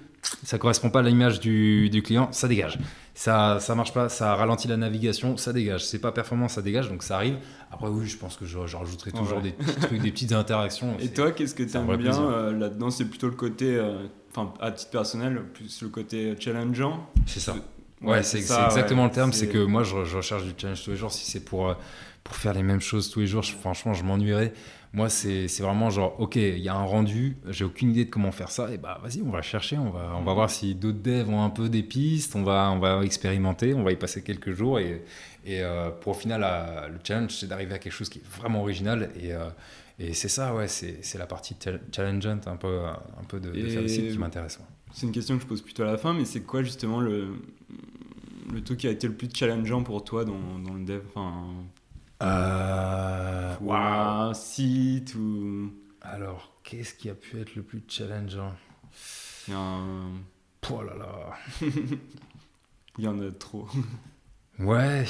ça 0.43 0.57
correspond 0.57 0.89
pas 0.89 0.99
à 0.99 1.03
l'image 1.03 1.39
du, 1.39 1.89
du 1.89 2.01
client, 2.01 2.27
ça 2.31 2.47
dégage. 2.49 2.77
Ça, 3.15 3.59
ça 3.59 3.75
marche 3.75 3.93
pas, 3.93 4.09
ça 4.09 4.34
ralentit 4.36 4.67
la 4.67 4.75
navigation, 4.75 5.38
ça 5.38 5.53
dégage. 5.53 5.86
C'est 5.86 5.99
pas 5.99 6.11
performant, 6.11 6.47
ça 6.47 6.61
dégage, 6.63 6.89
donc 6.89 7.03
ça 7.03 7.15
arrive. 7.17 7.38
Après, 7.71 7.88
oui, 7.88 8.07
je 8.07 8.17
pense 8.17 8.36
que 8.36 8.45
je, 8.45 8.57
je 8.65 8.75
rajouterai 8.75 9.11
toujours 9.11 9.38
Ouais. 9.38 9.43
des 9.43 9.51
petits 9.51 9.79
trucs, 9.79 10.01
des 10.01 10.11
petites 10.11 10.31
interactions. 10.34 10.97
Et 10.99 11.09
toi, 11.09 11.31
qu'est-ce 11.31 11.53
que 11.55 11.61
t'aimes 11.63 11.86
vrai 11.86 11.97
bien 11.97 12.19
euh, 12.19 12.51
là-dedans? 12.57 12.89
C'est 12.89 13.05
plutôt 13.05 13.27
le 13.27 13.36
côté, 13.36 13.75
euh, 13.75 14.07
enfin 14.36 14.53
à 14.59 14.71
titre 14.71 14.91
personnel, 14.91 15.41
plus 15.53 15.81
le 15.81 15.89
côté 15.89 16.36
challengeant. 16.39 17.09
c'est 17.25 17.39
ça. 17.39 17.55
Ouais, 18.01 18.21
c'est 18.21 18.41
c'est 18.41 18.61
exactement 18.65 19.03
ouais. 19.03 19.07
le 19.09 19.13
terme. 19.13 19.31
C'est 19.31 19.47
que 19.47 19.63
moi, 19.63 19.84
je, 19.84 20.03
je 20.03 20.17
recherche 20.17 20.43
du 20.43 20.51
challenge 20.57 20.84
tous 20.84 20.89
les 20.91 20.97
jours. 20.97 21.11
Si 21.11 21.29
c'est 21.29 21.39
pour, 21.45 21.69
euh, 21.69 21.73
pour 22.23 22.36
faire 22.36 22.53
les 22.53 22.63
mêmes 22.63 22.81
choses 22.81 23.09
tous 23.09 23.21
les 23.21 23.27
jours, 23.27 23.43
je- 23.43 23.53
franchement, 23.53 23.93
je 23.93 24.03
m'ennuierais. 24.03 24.51
Moi, 24.91 25.09
c'est 25.09 25.47
vraiment 25.61 25.89
genre, 25.89 26.19
ok, 26.19 26.36
il 26.36 26.59
y 26.59 26.69
a 26.69 26.75
un 26.75 26.84
rendu, 26.84 27.38
j'ai 27.49 27.63
aucune 27.65 27.91
idée 27.91 28.05
de 28.05 28.09
comment 28.11 28.31
faire 28.31 28.51
ça, 28.51 28.69
et 28.71 28.77
bah 28.77 28.99
vas-y, 29.01 29.23
on 29.25 29.31
va 29.31 29.41
chercher, 29.41 29.75
on 29.77 29.89
va, 29.89 30.13
on 30.19 30.23
va 30.23 30.34
voir 30.36 30.51
si 30.51 30.75
d'autres 30.75 30.99
devs 31.01 31.27
ont 31.29 31.43
un 31.43 31.49
peu 31.49 31.67
des 31.67 31.81
pistes, 31.81 32.36
on 32.36 32.43
va, 32.43 32.69
on 32.71 32.77
va 32.77 33.03
expérimenter, 33.03 33.73
on 33.73 33.81
va 33.84 33.91
y 33.91 33.95
passer 33.95 34.21
quelques 34.21 34.51
jours, 34.51 34.77
et, 34.79 35.01
et 35.45 35.61
euh, 35.63 35.89
pour 35.89 36.11
au 36.11 36.19
final, 36.19 36.41
la- 36.41 36.89
le 36.89 36.99
challenge, 37.03 37.31
c'est 37.31 37.47
d'arriver 37.47 37.73
à 37.73 37.79
quelque 37.79 37.91
chose 37.93 38.07
qui 38.09 38.19
est 38.19 38.39
vraiment 38.39 38.61
original, 38.61 39.09
et, 39.19 39.34
euh, 39.34 39.45
et 40.00 40.14
c'est 40.14 40.28
ça, 40.30 40.54
ouais, 40.56 40.68
c'est 40.68 41.04
c'est 41.04 41.18
la 41.18 41.26
partie 41.28 41.56
chal- 41.64 41.82
challengeant 41.96 42.39
un 42.48 42.58
peu, 42.58 42.86
un 42.86 43.24
peu 43.28 43.39
de, 43.39 43.52
de 43.52 43.68
faire 43.70 43.82
le 43.82 43.88
site 43.88 44.06
Et- 44.06 44.12
qui 44.12 44.18
m'intéresse. 44.18 44.58
ouais. 44.60 44.66
C'est 44.94 45.06
une 45.08 45.12
question 45.12 45.36
que 45.38 45.41
je 45.44 45.48
pose 45.48 45.62
plutôt 45.62 45.84
à 45.84 45.88
la 45.88 45.98
fin, 45.98 46.14
mais 46.14 46.26
c'est 46.26 46.41
quoi 46.41 46.62
justement 46.64 47.00
le, 47.02 47.34
le 48.52 48.64
truc 48.64 48.80
qui 48.80 48.88
a 48.88 48.91
été 48.91 49.08
le 49.08 49.16
plus 49.16 49.30
challengeant 49.34 49.82
pour 49.84 50.04
toi 50.04 50.24
dans, 50.26 50.60
dans 50.60 50.74
le 50.76 50.84
dev 50.86 51.02
enfin, 51.16 51.48
Euh, 52.22 53.56
ou 53.62 53.74
un 53.74 54.34
site 54.34 55.16
ou? 55.16 55.74
Alors, 56.02 56.52
qu'est-ce 56.64 56.94
qui 56.94 57.10
a 57.10 57.16
pu 57.16 57.39
être 57.39 57.56
le 57.56 57.64
plus 57.64 57.82
challengeant? 57.88 58.54
Il 59.48 59.52
y, 59.52 59.56
a 59.56 59.60
un- 59.60 60.12
Oh 60.72 60.82
là 60.84 60.94
là. 60.96 61.34
il 62.98 63.04
y 63.04 63.08
en 63.08 63.20
a 63.20 63.32
trop. 63.32 63.68
Ouais, 64.60 65.04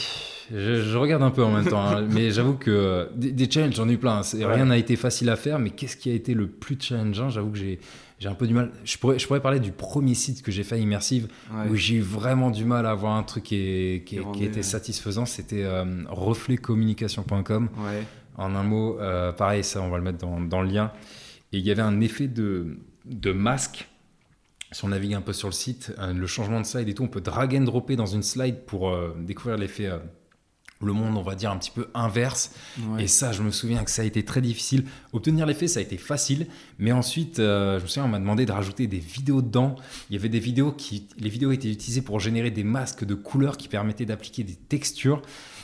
je, 0.52 0.82
je 0.82 0.98
regarde 0.98 1.22
un 1.22 1.30
peu 1.30 1.44
en 1.44 1.52
même 1.52 1.66
temps, 1.68 1.86
hein, 1.86 2.08
mais 2.10 2.32
j'avoue 2.32 2.54
que 2.54 2.72
euh, 2.72 3.06
des, 3.14 3.32
des 3.34 3.52
challenges, 3.52 3.76
j'en 3.76 3.90
ai 3.90 3.94
eu 3.94 3.98
plein. 3.98 4.20
hein. 4.22 4.38
Ouais. 4.38 4.46
Rien 4.46 4.66
n'a 4.66 4.78
été 4.78 4.96
facile 4.96 5.30
à 5.30 5.36
faire, 5.36 5.60
mais 5.60 5.70
qu'est-ce 5.70 5.98
qui 5.98 6.10
a 6.10 6.14
été 6.14 6.34
le 6.34 6.48
plus 6.48 6.78
challengeant? 6.80 7.30
J'avoue 7.30 7.52
que 7.52 7.58
j'ai 7.58 7.80
j'ai 8.20 8.30
un 8.30 8.36
peu 8.36 8.48
du 8.48 8.54
mal. 8.54 8.72
Je 8.86 8.98
pourrais, 8.98 9.20
je 9.20 9.28
pourrais 9.28 9.42
parler 9.42 9.60
du 9.60 9.74
premier 9.74 10.14
site 10.14 10.44
que 10.44 10.52
j'ai 10.52 10.64
fait 10.64 10.80
Immersive, 10.80 11.28
Ouais. 11.54 11.70
où 11.70 11.76
j'ai 11.76 11.96
eu 11.96 12.02
vraiment 12.02 12.52
du 12.52 12.64
mal 12.64 12.86
à 12.86 12.92
avoir 12.92 13.16
un 13.18 13.24
truc 13.24 13.44
qui, 13.44 13.56
est- 13.58 14.04
qui, 14.06 14.16
Qui 14.16 14.16
est- 14.16 14.20
qui 14.20 14.24
rendait, 14.26 14.46
était 14.46 14.56
ouais. 14.58 14.64
satisfaisant. 14.64 15.26
C'était 15.26 15.64
euh, 15.66 15.84
refletcommunication.com. 16.08 17.70
En 18.38 18.56
un 18.56 18.64
mot, 18.64 18.98
euh, 19.00 19.32
pareil, 19.34 19.64
ça, 19.64 19.82
on 19.82 19.90
va 19.90 19.98
le 19.98 20.04
mettre 20.04 20.20
dans, 20.20 20.40
dans 20.40 20.62
le 20.62 20.70
lien. 20.70 20.92
Et 21.52 21.58
il 21.58 21.66
y 21.66 21.72
avait 21.72 21.82
un 21.82 22.00
effet 22.02 22.28
de, 22.28 22.78
de 23.06 23.32
masque. 23.34 23.90
Si 24.74 24.84
on 24.84 24.90
navigue 24.90 25.14
un 25.14 25.22
peu 25.22 25.34
sur 25.34 25.48
le 25.48 25.54
site, 25.54 25.94
euh, 26.00 26.14
le 26.14 26.28
changement 26.28 26.60
de 26.60 26.66
slide 26.66 26.90
et 26.90 26.94
tout, 26.94 27.04
on 27.04 27.08
peut 27.08 27.22
drag 27.22 27.56
and 27.56 27.62
dropper 27.62 27.96
dans 27.96 28.06
une 28.06 28.24
slide 28.24 28.66
pour 28.66 28.90
euh, 28.90 29.16
découvrir 29.22 29.58
l'effet, 29.58 29.86
euh, 29.86 30.00
le 30.86 30.94
monde, 30.94 31.18
on 31.18 31.22
va 31.22 31.36
dire, 31.36 31.52
un 31.52 31.58
petit 31.58 31.72
peu 31.72 31.90
inverse. 31.94 32.52
Ouais. 32.90 33.04
Et 33.04 33.08
ça, 33.08 33.32
je 33.32 33.42
me 33.42 33.52
souviens 33.52 33.84
que 33.84 33.92
ça 33.92 34.02
a 34.02 34.06
été 34.06 34.24
très 34.24 34.42
difficile. 34.42 34.86
Obtenir 35.12 35.46
l'effet, 35.46 35.68
ça 35.68 35.80
a 35.80 35.84
été 35.84 35.98
facile. 35.98 36.48
Mais 36.80 36.92
ensuite, 36.92 37.40
euh, 37.40 37.78
je 37.80 37.84
me 37.84 37.88
souviens, 37.88 38.06
on 38.06 38.10
m'a 38.10 38.20
demandé 38.20 38.46
de 38.46 38.52
rajouter 38.52 38.88
des 38.88 39.00
vidéos 39.00 39.42
dedans. 39.42 39.76
Il 40.10 40.14
y 40.16 40.20
avait 40.20 40.30
des 40.30 40.40
vidéos 40.40 40.72
qui. 40.72 41.08
Les 41.18 41.30
vidéos 41.30 41.52
étaient 41.52 41.72
utilisées 41.72 42.02
pour 42.02 42.20
générer 42.20 42.52
des 42.52 42.64
masques 42.64 43.06
de 43.06 43.16
couleurs 43.16 43.58
qui 43.58 43.68
permettaient 43.68 44.06
d'appliquer 44.06 44.44
des 44.44 44.56
textures. 44.56 45.22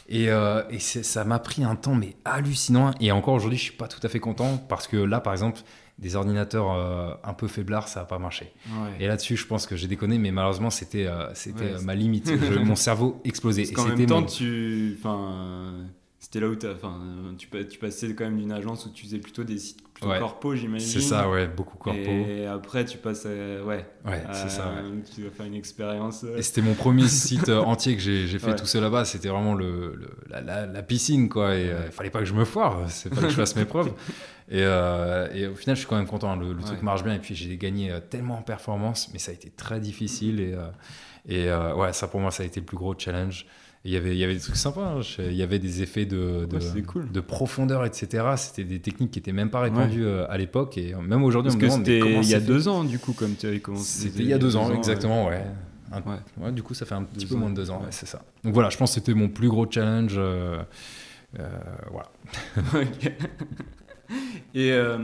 Et, 0.07 0.29
euh, 0.29 0.63
et 0.71 0.79
ça 0.79 1.23
m'a 1.23 1.39
pris 1.39 1.63
un 1.63 1.75
temps, 1.75 1.95
mais 1.95 2.15
hallucinant. 2.25 2.91
Et 2.99 3.11
encore 3.11 3.35
aujourd'hui, 3.35 3.59
je 3.59 3.63
suis 3.63 3.73
pas 3.73 3.87
tout 3.87 3.99
à 4.01 4.09
fait 4.09 4.19
content 4.19 4.57
parce 4.57 4.87
que 4.87 4.97
là, 4.97 5.19
par 5.19 5.33
exemple, 5.33 5.61
des 5.99 6.15
ordinateurs 6.15 6.71
euh, 6.71 7.13
un 7.23 7.33
peu 7.33 7.47
faiblards, 7.47 7.87
ça 7.89 7.99
n'a 7.99 8.05
pas 8.05 8.19
marché. 8.19 8.51
Ouais. 8.67 8.89
Et 8.99 9.07
là-dessus, 9.07 9.35
je 9.37 9.45
pense 9.45 9.67
que 9.67 9.75
j'ai 9.75 9.87
déconné, 9.87 10.17
mais 10.17 10.31
malheureusement, 10.31 10.69
c'était 10.69 11.05
euh, 11.07 11.33
c'était 11.33 11.65
Ouais, 11.65 11.73
euh, 11.73 11.81
ma 11.81 11.93
limite. 11.93 12.31
Je- 12.51 12.59
mon 12.59 12.75
cerveau 12.75 13.19
explosait. 13.25 13.63
Parce 13.63 13.71
Et 13.71 13.75
c'était 13.91 13.95
même 13.97 14.05
temps, 14.07 14.21
mon- 14.21 14.25
tu, 14.27 14.95
enfin, 14.97 15.73
c'était 16.17 16.39
là 16.39 16.47
où 16.47 16.55
enfin, 16.73 16.99
tu, 17.37 17.47
pa- 17.47 17.63
tu 17.63 17.77
passais 17.79 18.13
quand 18.15 18.23
même 18.23 18.37
d'une 18.37 18.51
agence 18.51 18.85
où 18.85 18.91
tu 18.91 19.05
faisais 19.05 19.17
plutôt 19.19 19.43
des 19.43 19.57
sites 19.57 19.81
plutôt 19.93 20.09
Ouais. 20.13 20.19
corpo, 20.19 20.55
j'imagine. 20.55 20.87
C'est 20.87 21.01
ça, 21.01 21.29
ouais, 21.29 21.47
beaucoup 21.47 21.77
corpo. 21.77 21.99
Et 21.99 22.45
après, 22.45 22.85
tu 22.85 22.97
passes, 22.97 23.25
à, 23.25 23.29
ouais, 23.29 23.85
Ouais, 24.05 24.23
c'est 24.31 24.49
ça. 24.49 24.71
Tu 25.13 25.23
vas 25.23 25.29
faire 25.31 25.45
une 25.47 25.55
expérience. 25.55 26.23
Et 26.37 26.41
c'était 26.41 26.61
mon 26.61 26.73
premier 26.75 27.09
site 27.09 27.49
entier 27.49 27.95
que 27.97 28.01
j'ai 28.01 28.39
fait 28.39 28.55
tout 28.55 28.65
seul 28.65 28.81
là-bas. 28.83 29.03
C'était 29.03 29.27
vraiment 29.27 29.53
le, 29.55 29.95
le- 29.95 30.11
la, 30.29 30.39
la- 30.41 30.65
la 30.65 30.81
piscine, 30.83 31.27
quoi. 31.27 31.55
Et 31.57 31.73
il 31.87 31.91
fallait 31.91 32.09
pas 32.09 32.19
que 32.19 32.25
je 32.25 32.33
me 32.33 32.45
foire. 32.45 32.83
C'est 32.87 33.09
pas 33.13 33.21
que 33.23 33.29
je 33.29 33.35
fasse 33.35 33.57
mes 33.57 33.65
preuves. 33.65 33.91
Et, 34.51 34.61
euh, 34.63 35.27
et 35.33 35.45
au 35.47 35.55
final, 35.55 35.75
je 35.75 35.81
suis 35.81 35.87
quand 35.87 35.97
même 35.97 36.07
content. 36.07 36.35
Le, 36.35 36.53
le 36.53 36.61
truc 36.63 36.81
marche 36.81 37.03
bien. 37.03 37.13
Et 37.13 37.19
puis, 37.19 37.35
j'ai 37.35 37.55
gagné 37.57 37.91
euh, 37.91 37.99
tellement 37.99 38.39
en 38.39 38.41
performance, 38.41 39.09
mais 39.13 39.19
ça 39.19 39.31
a 39.31 39.33
été 39.35 39.49
très 39.49 39.79
difficile. 39.79 40.39
Et, 40.39 40.53
euh, 40.53 40.67
et 41.27 41.49
euh, 41.49 41.75
ouais, 41.75 41.93
ça 41.93 42.07
pour 42.07 42.19
moi, 42.19 42.31
ça 42.31 42.43
a 42.43 42.45
été 42.47 42.59
le 42.59 42.65
plus 42.65 42.77
gros 42.77 42.95
challenge. 42.97 43.45
Il 43.85 43.91
y 43.91 43.95
avait, 43.95 44.11
il 44.11 44.17
y 44.17 44.23
avait 44.23 44.33
des 44.33 44.39
trucs 44.41 44.57
sympas. 44.57 44.95
hein. 44.97 45.01
Il 45.19 45.33
y 45.35 45.43
avait 45.43 45.59
des 45.59 45.81
effets 45.83 46.05
de, 46.05 46.45
de, 46.49 46.55
Ouais, 46.57 46.61
c'est 46.61 46.81
cool. 46.81 47.09
de 47.11 47.19
profondeur, 47.21 47.85
etc. 47.85 48.25
C'était 48.37 48.63
des 48.65 48.79
techniques 48.79 49.11
qui 49.11 49.19
étaient 49.19 49.31
même 49.31 49.49
pas 49.51 49.61
répandues 49.61 50.05
à 50.07 50.37
l'époque. 50.37 50.77
Et 50.77 50.93
même 50.95 51.23
aujourd'hui, 51.23 51.51
on 51.51 51.53
Parce 51.53 51.55
me 51.55 51.61
que 51.61 51.65
demande 51.67 51.79
mais 51.79 51.85
c'était 51.85 51.99
comment 51.99 52.21
il 52.23 52.29
y 52.29 52.33
a 52.35 52.39
deux 52.41 52.67
ans, 52.67 52.83
du 52.83 52.99
coup, 52.99 53.13
comme 53.13 53.35
tu 53.35 53.45
avais 53.47 53.59
commencé. 53.59 54.09
C'était 54.09 54.23
il 54.23 54.27
y 54.29 54.33
a 54.33 54.37
deux 54.39 54.55
ans, 54.57 54.73
exactement, 54.73 55.27
ouais. 55.27 55.43
Un- 55.91 56.01
Ouais. 56.41 56.51
Du 56.51 56.61
coup, 56.61 56.73
ça 56.73 56.85
fait 56.85 56.93
un 56.95 57.03
petit 57.03 57.25
Deux 57.25 57.29
peu 57.29 57.35
ans. 57.35 57.39
moins 57.39 57.49
de 57.51 57.55
deux 57.55 57.71
ans, 57.71 57.81
c'est 57.91 58.05
ça. 58.07 58.21
Donc 58.43 58.53
voilà, 58.53 58.69
je 58.69 58.77
pense 58.77 58.91
que 58.91 58.95
c'était 58.95 59.13
mon 59.13 59.27
plus 59.29 59.47
gros 59.49 59.65
challenge. 59.69 60.13
euh, 60.17 60.61
euh, 61.39 61.49
voilà. 61.91 62.09
Et 64.55 64.71
euh, 64.71 64.97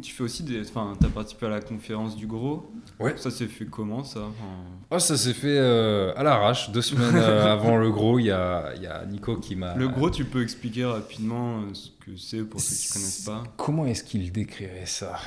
tu 0.00 0.12
fais 0.12 0.22
aussi 0.22 0.44
des. 0.44 0.60
Enfin, 0.68 0.92
t'as 1.00 1.08
participé 1.08 1.46
à 1.46 1.48
la 1.48 1.60
conférence 1.60 2.14
du 2.16 2.26
gros. 2.28 2.70
Ouais. 3.00 3.14
Ça 3.16 3.30
s'est 3.32 3.48
fait 3.48 3.64
comment 3.66 4.04
ça 4.04 4.20
Enfin, 4.20 4.54
Oh, 4.92 4.98
ça 5.00 5.16
s'est 5.16 5.34
fait 5.34 5.58
euh, 5.58 6.12
à 6.16 6.22
l'arrache, 6.22 6.70
deux 6.70 6.82
semaines 6.82 7.16
euh, 7.16 7.46
avant 7.52 7.78
le 7.78 7.90
gros. 7.90 8.18
Il 8.20 8.26
y 8.26 8.30
a, 8.30 8.72
y 8.80 8.86
a 8.86 9.04
Nico 9.06 9.36
qui 9.38 9.56
m'a. 9.56 9.74
Le 9.74 9.88
gros, 9.88 10.08
tu 10.10 10.24
peux 10.24 10.42
expliquer 10.42 10.84
rapidement 10.84 11.62
ce 11.72 11.88
que 12.04 12.16
c'est 12.16 12.42
pour 12.42 12.60
ceux 12.60 12.76
qui 12.76 12.92
connaissent 12.92 13.24
pas. 13.24 13.42
Comment 13.56 13.86
est-ce 13.86 14.04
qu'il 14.04 14.30
décrirait 14.30 14.86
ça, 14.86 15.18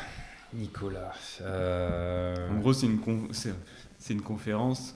Nicolas 0.54 1.14
En 1.44 2.60
gros, 2.60 2.74
c'est 2.74 2.86
une, 2.86 3.00
con- 3.00 3.28
c'est 3.32 3.54
c'est 3.98 4.14
une 4.14 4.22
conférence. 4.22 4.96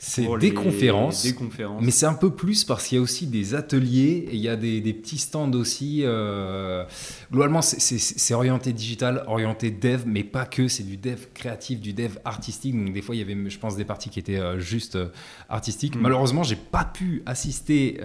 C'est 0.00 0.22
pour 0.22 0.38
des 0.38 0.50
les- 0.50 0.54
conférences. 0.54 1.24
Des 1.24 1.34
conférences. 1.34 1.82
Mais 1.84 1.90
c'est 1.90 2.06
un 2.06 2.14
peu 2.14 2.30
plus 2.30 2.62
parce 2.62 2.86
qu'il 2.86 2.96
y 2.96 2.98
a 3.00 3.02
aussi 3.02 3.26
des 3.26 3.56
ateliers 3.56 4.28
et 4.30 4.34
il 4.36 4.40
y 4.40 4.48
a 4.48 4.54
des, 4.54 4.80
des 4.80 4.92
petits 4.94 5.18
stands 5.18 5.50
aussi. 5.54 6.02
euh, 6.04 6.84
Globalement, 7.32 7.62
c'est- 7.62 8.32
orienté 8.34 8.72
digital, 8.72 9.24
orienté 9.26 9.72
dev, 9.72 10.02
mais 10.06 10.22
pas 10.22 10.44
que. 10.46 10.68
C'est 10.68 10.84
du 10.84 10.96
dev 10.96 11.18
créatif, 11.34 11.80
du 11.80 11.92
dev 11.94 12.12
artistique. 12.24 12.76
Donc 12.76 12.92
des 12.94 13.02
fois, 13.02 13.16
il 13.16 13.18
y 13.18 13.22
avait, 13.22 13.50
je 13.50 13.58
pense, 13.58 13.74
des 13.76 13.84
parties 13.84 14.08
qui 14.08 14.20
étaient 14.20 14.38
euh, 14.38 14.60
juste 14.60 14.94
euh, 14.94 15.08
artistiques. 15.48 15.96
Mm. 15.96 16.00
Malheureusement, 16.00 16.42
j'ai 16.44 16.54
pas 16.56 16.84
pu 16.84 17.22
assister 17.26 18.00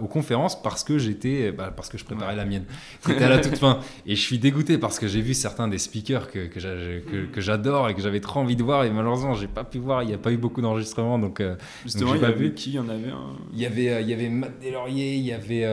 aux 0.00 0.06
conférences 0.08 0.60
parce 0.62 0.84
que 0.84 0.98
j'étais, 0.98 1.52
bah, 1.52 1.72
parce 1.74 1.88
que 1.88 1.96
je 1.96 2.04
préparais 2.04 2.32
Ouais. 2.32 2.36
la 2.36 2.44
mienne. 2.44 2.64
C'était 3.06 3.24
à 3.24 3.28
la 3.30 3.38
toute 3.38 3.56
fin. 3.58 3.80
Et 4.06 4.14
je 4.14 4.20
suis 4.20 4.38
dégoûté 4.38 4.76
parce 4.76 4.98
que 4.98 5.08
j'ai 5.08 5.22
vu 5.22 5.32
certains 5.32 5.68
des 5.68 5.78
speakers 5.78 6.30
que, 6.30 6.46
que 6.46 6.60
j'a- 6.60 6.74
que- 7.10 7.24
que 7.32 7.40
j'adore 7.40 7.88
et 7.88 7.94
que 7.94 8.02
j'avais 8.02 8.20
trop 8.20 8.40
envie 8.40 8.56
de 8.56 8.62
voir. 8.62 8.84
Et 8.84 8.90
malheureusement, 8.90 9.32
j'ai 9.34 9.48
pas 9.48 9.64
pu 9.64 9.78
voir. 9.78 10.02
Il 10.02 10.08
n'y 10.08 10.14
a 10.14 10.18
pas 10.18 10.32
eu 10.32 10.36
beaucoup 10.36 10.60
d'enregistrements. 10.60 11.29
Donc 11.30 11.38
Donc, 11.38 11.40
euh, 11.40 11.56
Justement, 11.84 12.14
il 12.16 12.22
y 12.22 12.24
avait 12.24 12.52
qui? 12.54 12.70
Il 12.70 12.74
y 12.74 12.78
en 12.80 12.88
avait 12.88 13.10
un. 13.10 13.36
Il 13.52 13.60
y 13.60 13.66
avait, 13.66 14.02
il 14.02 14.08
y 14.08 14.12
avait 14.12 14.28
Matt 14.28 14.60
Delaurier, 14.60 15.14
il 15.14 15.24
y 15.24 15.32
avait. 15.32 15.66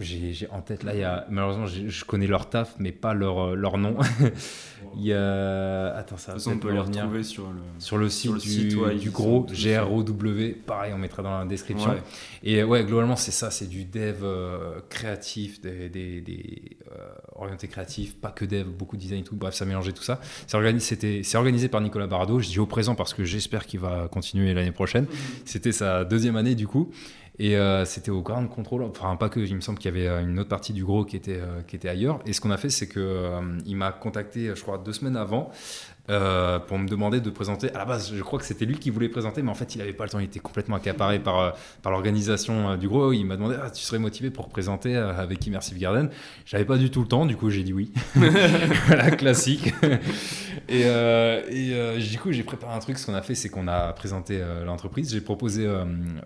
j'ai 0.00 0.48
en 0.50 0.60
tête 0.60 0.82
là, 0.82 0.94
il 0.94 1.00
y 1.00 1.04
a, 1.04 1.26
malheureusement, 1.30 1.66
je 1.66 2.04
connais 2.04 2.26
leur 2.26 2.50
taf, 2.50 2.74
mais 2.78 2.92
pas 2.92 3.14
leur, 3.14 3.54
leur 3.54 3.78
nom. 3.78 3.96
il 4.96 5.04
y 5.04 5.12
a. 5.12 5.94
Attends, 5.94 6.16
ça 6.16 6.34
on 6.46 6.58
peut 6.58 6.72
les 6.72 6.80
retrouver 6.80 7.22
sur 7.22 7.44
le, 7.44 7.60
sur 7.78 7.96
le 7.96 8.08
site, 8.08 8.34
du, 8.38 8.98
du 8.98 9.10
gros, 9.10 9.46
GROW. 9.48 10.04
Pareil, 10.66 10.92
on 10.94 10.98
mettra 10.98 11.22
dans 11.22 11.38
la 11.38 11.44
description. 11.44 11.94
Et 12.42 12.64
ouais, 12.64 12.84
globalement, 12.84 13.16
c'est 13.16 13.30
ça, 13.30 13.50
c'est 13.50 13.68
du 13.68 13.84
dev 13.84 14.24
créatif, 14.88 15.60
des, 15.60 15.88
des, 15.88 16.20
des 16.20 16.76
orienté 17.38 17.68
créatif, 17.68 18.16
pas 18.16 18.30
que 18.30 18.44
dev, 18.44 18.66
beaucoup 18.66 18.96
de 18.96 19.00
design 19.00 19.20
et 19.20 19.24
tout. 19.24 19.36
Bref, 19.36 19.54
ça 19.54 19.64
mélangeait 19.64 19.92
tout 19.92 20.02
ça. 20.02 20.20
C'est 20.46 20.56
organisé, 20.56 21.22
organisé 21.34 21.68
par 21.68 21.80
Nicolas 21.80 22.06
Bardo. 22.06 22.40
Je 22.40 22.48
dis 22.48 22.58
au 22.58 22.66
présent 22.66 22.94
parce 22.94 23.14
que 23.14 23.24
j'espère 23.24 23.66
qu'il 23.66 23.80
va 23.80 24.08
continuer 24.08 24.54
l'année 24.54 24.72
prochaine. 24.72 25.06
C'était 25.44 25.72
sa 25.72 26.04
deuxième 26.04 26.36
année 26.36 26.54
du 26.54 26.66
coup. 26.66 26.90
Et 27.38 27.56
euh, 27.56 27.84
c'était 27.84 28.10
au 28.10 28.22
Grand 28.22 28.46
Control, 28.48 28.82
enfin 28.82 29.14
pas 29.16 29.28
que, 29.28 29.40
il 29.40 29.54
me 29.54 29.60
semble 29.60 29.78
qu'il 29.78 29.94
y 29.94 29.96
avait 29.96 30.08
euh, 30.08 30.22
une 30.22 30.38
autre 30.38 30.48
partie 30.48 30.72
du 30.72 30.84
gros 30.84 31.04
qui 31.04 31.16
était, 31.16 31.38
euh, 31.38 31.60
qui 31.66 31.76
était 31.76 31.88
ailleurs. 31.88 32.20
Et 32.24 32.32
ce 32.32 32.40
qu'on 32.40 32.50
a 32.50 32.56
fait, 32.56 32.70
c'est 32.70 32.88
qu'il 32.88 33.02
il 33.66 33.76
m'a 33.76 33.92
contacté, 33.92 34.52
je 34.54 34.62
crois, 34.62 34.78
deux 34.78 34.94
semaines 34.94 35.16
avant 35.16 35.50
euh, 36.08 36.60
pour 36.60 36.78
me 36.78 36.86
demander 36.86 37.20
de 37.20 37.30
présenter. 37.30 37.72
À 37.74 37.78
la 37.78 37.84
base, 37.84 38.12
je 38.14 38.22
crois 38.22 38.38
que 38.38 38.44
c'était 38.44 38.64
lui 38.64 38.78
qui 38.78 38.90
voulait 38.90 39.08
présenter, 39.08 39.42
mais 39.42 39.50
en 39.50 39.54
fait, 39.54 39.74
il 39.74 39.78
n'avait 39.78 39.92
pas 39.92 40.04
le 40.04 40.10
temps. 40.10 40.20
Il 40.20 40.26
était 40.26 40.38
complètement 40.38 40.76
accaparé 40.76 41.18
par, 41.18 41.40
euh, 41.40 41.50
par 41.82 41.90
l'organisation 41.90 42.70
euh, 42.70 42.76
du 42.76 42.88
gros. 42.88 43.12
Il 43.12 43.24
m'a 43.24 43.36
demandé 43.36 43.56
ah, 43.60 43.70
Tu 43.70 43.82
serais 43.82 43.98
motivé 43.98 44.30
pour 44.30 44.48
présenter 44.48 44.94
avec 44.96 45.44
Immersive 45.46 45.78
Garden 45.78 46.08
J'avais 46.44 46.64
pas 46.64 46.76
du 46.76 46.90
tout 46.90 47.00
le 47.00 47.08
temps, 47.08 47.26
du 47.26 47.36
coup, 47.36 47.50
j'ai 47.50 47.64
dit 47.64 47.72
oui. 47.72 47.92
voilà, 48.86 49.10
classique. 49.10 49.74
et, 50.68 50.82
et 50.82 51.98
du 51.98 52.18
coup, 52.18 52.30
j'ai 52.30 52.44
préparé 52.44 52.74
un 52.74 52.78
truc. 52.78 52.98
Ce 52.98 53.06
qu'on 53.06 53.14
a 53.14 53.22
fait, 53.22 53.34
c'est 53.34 53.48
qu'on 53.48 53.66
a 53.66 53.92
présenté 53.92 54.40
l'entreprise. 54.64 55.12
J'ai 55.12 55.20
proposé 55.20 55.68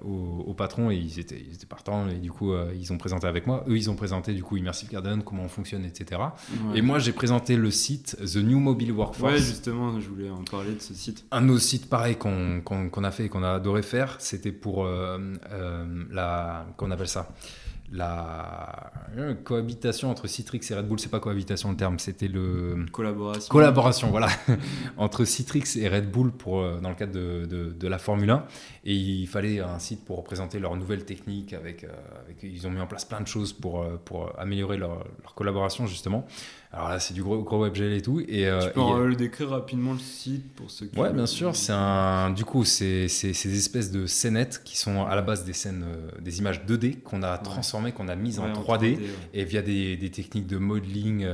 au, 0.03 0.45
au, 0.47 0.55
patron 0.55 0.91
et 0.91 0.97
ils 0.97 1.19
étaient, 1.19 1.43
ils 1.49 1.55
étaient 1.55 1.67
partants. 1.67 2.09
Et 2.09 2.19
du 2.19 2.31
coup, 2.31 2.53
ils 2.79 2.93
ont 2.93 2.99
présenté 2.99 3.27
avec 3.27 3.47
moi. 3.47 3.65
Eux, 3.69 3.77
ils 3.77 3.89
ont 3.91 3.97
présenté 3.97 4.35
du 4.35 4.43
coup 4.43 4.57
Immersive 4.57 4.91
Garden, 4.91 5.23
comment 5.23 5.45
on 5.45 5.49
fonctionne, 5.49 5.85
etc. 5.85 6.21
Et 6.75 6.83
moi, 6.83 6.99
j'ai 6.99 7.13
présenté 7.13 7.57
le 7.57 7.71
site 7.71 8.17
The 8.21 8.37
New 8.37 8.61
Mobile 8.61 8.93
Workforce. 8.93 9.33
Ouais, 9.33 9.41
je 10.01 10.09
voulais 10.09 10.31
en 10.31 10.43
parler 10.45 10.75
de 10.75 10.81
ce 10.81 10.95
site. 10.95 11.25
Un 11.31 11.49
autre 11.49 11.63
site 11.63 11.89
pareil 11.89 12.17
qu'on 12.17 13.05
a 13.05 13.11
fait 13.11 13.27
et 13.27 13.29
qu'on 13.29 13.43
a 13.43 13.53
adoré 13.53 13.83
faire, 13.83 14.17
c'était 14.19 14.53
pour 14.53 14.85
euh, 14.85 15.19
euh, 15.53 16.05
la. 16.11 16.67
Qu'on 16.77 16.91
appelle 16.91 17.09
ça? 17.09 17.29
La 17.93 18.93
euh, 19.17 19.35
cohabitation 19.35 20.11
entre 20.11 20.29
Citrix 20.29 20.61
et 20.71 20.75
Red 20.77 20.87
Bull, 20.87 21.01
c'est 21.01 21.09
pas 21.09 21.19
cohabitation 21.19 21.71
le 21.71 21.77
terme, 21.77 21.99
c'était 21.99 22.29
le 22.29 22.87
collaboration. 22.93 23.49
Collaboration, 23.51 24.11
voilà, 24.11 24.29
entre 24.97 25.25
Citrix 25.25 25.77
et 25.77 25.89
Red 25.89 26.09
Bull 26.09 26.31
pour 26.31 26.63
dans 26.81 26.89
le 26.89 26.95
cadre 26.95 27.13
de, 27.13 27.75
de, 27.77 27.89
la 27.89 27.99
Formule 27.99 28.31
1. 28.31 28.45
Et 28.85 28.95
il 28.95 29.27
fallait 29.27 29.59
un 29.59 29.81
site 29.81 30.05
pour 30.05 30.19
représenter 30.19 30.61
leurs 30.61 30.77
nouvelles 30.77 31.05
techniques. 31.05 31.53
Avec, 31.53 31.85
avec, 31.85 32.45
ils 32.45 32.65
ont 32.69 32.71
mis 32.71 32.81
en 32.81 32.87
place 32.87 33.05
plein 33.05 33.21
de 33.21 33.27
choses 33.27 33.53
pour, 33.53 33.85
pour 34.05 34.39
améliorer 34.39 34.77
leur, 34.77 35.05
leur 35.23 35.35
collaboration 35.35 35.89
justement. 35.89 36.29
Alors 36.73 36.89
là, 36.89 37.01
c'est 37.01 37.15
du 37.15 37.23
gros, 37.25 37.43
gros 37.43 37.65
WebGL 37.65 37.95
et 37.95 38.01
tout. 38.01 38.21
Et, 38.21 38.47
euh, 38.47 38.61
tu 38.61 38.71
peux 38.71 38.81
euh, 38.81 39.09
le 39.09 39.17
décrire 39.17 39.49
rapidement 39.51 39.93
le 39.93 39.99
site 39.99 40.53
pour 40.55 40.71
ceux 40.71 40.87
qui. 40.87 40.97
Ouais, 40.97 41.13
bien 41.13 41.27
sûr. 41.27 41.57
C'est 41.57 41.73
un, 41.73 42.31
du 42.31 42.45
coup, 42.45 42.65
c'est 42.65 43.07
des 43.07 43.59
espèces 43.59 43.91
de 43.91 44.07
scénettes 44.07 44.63
qui 44.65 44.79
sont 44.79 45.05
à 45.05 45.17
la 45.17 45.23
base 45.23 45.45
des 45.45 45.53
scènes, 45.53 45.85
euh, 45.85 46.11
des 46.21 46.39
images 46.39 46.65
2D 46.65 47.03
qu'on 47.03 47.25
a 47.25 47.39
transformées, 47.39 47.91
qu'on 47.91 48.07
a 48.07 48.15
mises 48.15 48.39
en 48.39 48.53
3D, 48.53 48.99
et 49.35 49.45
via 49.45 49.63
des, 49.63 49.97
des, 49.97 50.11
techniques 50.11 50.47
de 50.47 50.59
modeling 50.59 51.27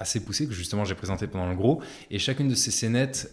assez 0.00 0.24
poussées 0.24 0.46
que 0.46 0.54
justement 0.54 0.84
j'ai 0.84 0.94
présentées 0.94 1.28
pendant 1.28 1.48
le 1.48 1.54
gros. 1.54 1.80
Et 2.10 2.18
chacune 2.18 2.48
de 2.48 2.54
ces 2.56 2.72
scénettes 2.72 3.32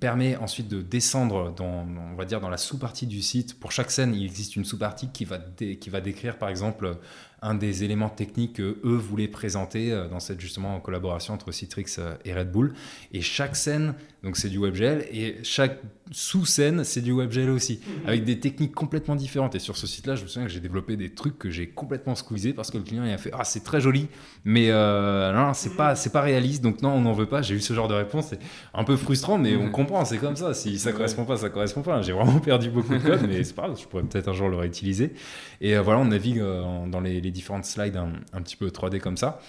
permet 0.00 0.36
ensuite 0.36 0.68
de 0.68 0.80
descendre 0.80 1.52
dans, 1.54 1.86
on 2.12 2.16
va 2.16 2.24
dire, 2.24 2.40
dans 2.40 2.48
la 2.48 2.56
sous-partie 2.56 3.06
du 3.06 3.20
site. 3.20 3.60
Pour 3.60 3.72
chaque 3.72 3.90
scène, 3.90 4.14
il 4.14 4.24
existe 4.24 4.56
une 4.56 4.64
sous-partie 4.64 5.08
qui 5.08 5.26
va, 5.26 5.38
qui 5.38 5.90
va 5.90 6.00
décrire, 6.00 6.38
par 6.38 6.48
exemple 6.48 6.96
un 7.44 7.54
des 7.54 7.84
éléments 7.84 8.08
techniques 8.08 8.54
que 8.54 8.78
eux 8.84 8.96
voulaient 8.96 9.28
présenter 9.28 9.92
euh, 9.92 10.08
dans 10.08 10.18
cette 10.18 10.40
justement 10.40 10.80
collaboration 10.80 11.34
entre 11.34 11.52
Citrix 11.52 11.96
euh, 11.98 12.14
et 12.24 12.34
Red 12.34 12.50
Bull. 12.50 12.74
Et 13.12 13.20
chaque 13.20 13.54
scène, 13.54 13.94
donc 14.24 14.38
c'est 14.38 14.48
du 14.48 14.58
WebGL, 14.58 15.04
et 15.12 15.36
chaque 15.42 15.80
sous-scène, 16.10 16.82
c'est 16.82 17.02
du 17.02 17.12
WebGL 17.12 17.50
aussi, 17.50 17.80
mhm. 17.86 18.08
avec 18.08 18.24
des 18.24 18.40
techniques 18.40 18.74
complètement 18.74 19.16
différentes. 19.16 19.54
Et 19.54 19.58
sur 19.58 19.76
ce 19.76 19.86
site-là, 19.86 20.16
je 20.16 20.22
me 20.22 20.28
souviens 20.28 20.46
que 20.46 20.52
j'ai 20.52 20.60
développé 20.60 20.96
des 20.96 21.10
trucs 21.10 21.38
que 21.38 21.50
j'ai 21.50 21.68
complètement 21.68 22.14
squeezé 22.14 22.54
parce 22.54 22.70
que 22.70 22.78
le 22.78 22.84
client 22.84 23.04
il 23.04 23.12
a 23.12 23.18
fait 23.18 23.30
ah 23.34 23.44
c'est 23.44 23.62
très 23.62 23.82
joli, 23.82 24.08
mais 24.44 24.70
euh, 24.70 25.30
non 25.32 25.52
c'est 25.52 25.76
pas 25.76 25.94
c'est 25.94 26.10
pas 26.10 26.22
réaliste, 26.22 26.62
donc 26.62 26.80
non 26.80 26.90
on 26.90 27.02
n'en 27.02 27.12
veut 27.12 27.26
pas. 27.26 27.42
J'ai 27.42 27.54
eu 27.54 27.60
ce 27.60 27.74
genre 27.74 27.86
de 27.86 27.94
réponse, 27.94 28.28
c'est 28.30 28.38
un 28.72 28.84
peu 28.84 28.96
frustrant, 28.96 29.36
mais 29.36 29.56
on 29.56 29.70
comprend, 29.70 30.04
c'est 30.06 30.18
comme 30.18 30.36
ça. 30.36 30.54
Si 30.54 30.78
ça 30.78 30.92
correspond 30.92 31.26
pas, 31.26 31.36
ça 31.36 31.50
correspond 31.50 31.82
pas. 31.82 32.00
J'ai 32.00 32.12
vraiment 32.12 32.40
perdu 32.40 32.70
beaucoup 32.70 32.94
de 32.94 33.00
code, 33.00 33.26
mais 33.28 33.44
c'est 33.44 33.54
pas 33.54 33.66
grave, 33.66 33.78
je 33.78 33.86
pourrais 33.86 34.04
peut-être 34.04 34.28
un 34.28 34.34
jour 34.34 34.48
le 34.48 34.56
réutiliser. 34.56 35.12
Et 35.60 35.76
voilà, 35.76 36.00
on 36.00 36.06
navigue 36.06 36.40
dans 36.40 37.00
les 37.00 37.20
différentes 37.30 37.66
slides 37.66 37.96
un, 38.32 38.42
petit 38.42 38.56
peu 38.56 38.68
3D 38.68 39.00
comme 39.00 39.18
ça. 39.18 39.40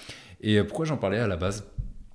Et 0.42 0.62
pourquoi 0.64 0.86
j'en 0.86 0.98
parlais 0.98 1.20
à 1.20 1.28
la 1.28 1.38
base? 1.38 1.64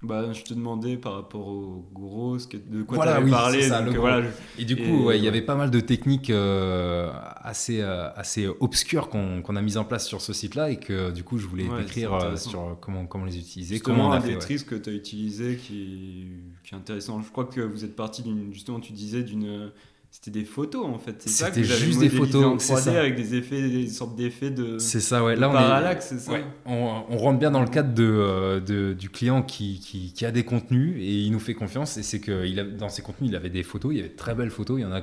Bah, 0.03 0.33
je 0.33 0.43
te 0.43 0.55
demandais 0.55 0.97
par 0.97 1.13
rapport 1.15 1.47
au 1.47 1.85
gros, 1.93 2.39
de 2.39 2.83
quoi 2.83 3.05
tu 3.05 3.09
avais 3.09 3.31
parlé. 3.31 3.69
voilà, 3.69 4.27
Et 4.59 4.65
du 4.65 4.77
coup, 4.77 5.11
il 5.11 5.23
y 5.23 5.29
avait 5.29 5.43
pas 5.43 5.57
mal 5.57 5.71
de 5.71 5.81
techniques 5.81 6.31
euh, 6.31 7.13
assez, 7.37 7.83
euh, 7.83 8.11
assez 8.15 8.49
obscures 8.61 9.11
qu'on 9.11 9.57
a 9.57 9.63
mises 9.63 9.77
en 9.77 9.85
place 9.85 10.07
sur 10.07 10.23
ce 10.23 10.33
site-là 10.33 10.71
et 10.71 10.79
que 10.79 11.11
du 11.11 11.23
coup, 11.23 11.39
je 11.39 11.47
voulais 11.47 11.69
décrire 11.79 12.15
euh, 12.15 12.37
sur 12.37 12.79
comment, 12.81 13.05
comment 13.05 13.27
les 13.27 13.37
utiliser. 13.39 13.81
comment 13.81 14.09
on 14.09 14.13
a 14.13 14.17
un 14.17 14.21
des 14.21 14.39
que 14.39 14.75
tu 14.75 14.91
as 14.91 14.93
utilisé 14.93 15.57
qui, 15.57 16.29
qui 16.65 16.75
est 16.75 16.79
intéressant. 16.79 17.21
Je 17.23 17.31
crois 17.31 17.45
que 17.45 17.61
vous 17.61 17.85
êtes 17.85 17.95
parti 17.95 18.23
d'une, 18.23 18.55
justement, 18.55 18.81
tu 18.81 18.93
disais 18.93 19.23
d'une 19.23 19.71
c'était 20.13 20.41
des 20.41 20.45
photos 20.45 20.87
en 20.87 20.99
fait. 20.99 21.23
C'était 21.29 21.63
juste 21.63 22.01
des 22.01 22.11
photos. 22.11 22.61
c'est 22.61 22.77
ça. 22.77 22.99
avec 22.99 23.15
des 23.15 23.37
effets, 23.37 23.69
des 23.69 23.87
sortes 23.87 24.17
d'effets 24.17 24.51
de. 24.51 24.79
C'est 24.79 25.01
ça, 25.01 25.23
ouais. 25.23 25.37
Là, 25.37 25.49
on 25.49 25.53
parallaxe, 25.53 26.09
c'est 26.09 26.19
ça. 26.19 26.33
On, 26.67 27.05
on, 27.09 27.17
rentre 27.17 27.39
bien 27.39 27.53
dans 27.53 27.63
le 27.63 27.69
cadre 27.69 27.95
de, 27.95 28.03
euh, 28.05 28.61
de 28.61 28.93
du 28.93 29.09
client 29.09 29.43
qui, 29.43 29.79
qui, 29.79 30.13
qui, 30.13 30.27
a 30.27 30.33
des 30.33 30.45
contenus 30.45 30.97
et 30.99 31.21
il 31.21 31.31
nous 31.31 31.39
fait 31.39 31.55
confiance. 31.55 31.97
Et 31.97 32.03
c'est 32.03 32.19
que 32.19 32.45
il 32.45 32.59
a, 32.59 32.65
dans 32.65 32.89
ses 32.89 33.03
contenus, 33.03 33.31
il 33.31 33.37
avait 33.37 33.51
des 33.51 33.63
photos. 33.63 33.93
Il 33.93 33.99
y 33.99 34.01
avait 34.01 34.09
de 34.09 34.17
très 34.17 34.35
belles 34.35 34.51
photos. 34.51 34.81
Il 34.81 34.83
y 34.83 34.85
en 34.85 34.93
a 34.93 35.01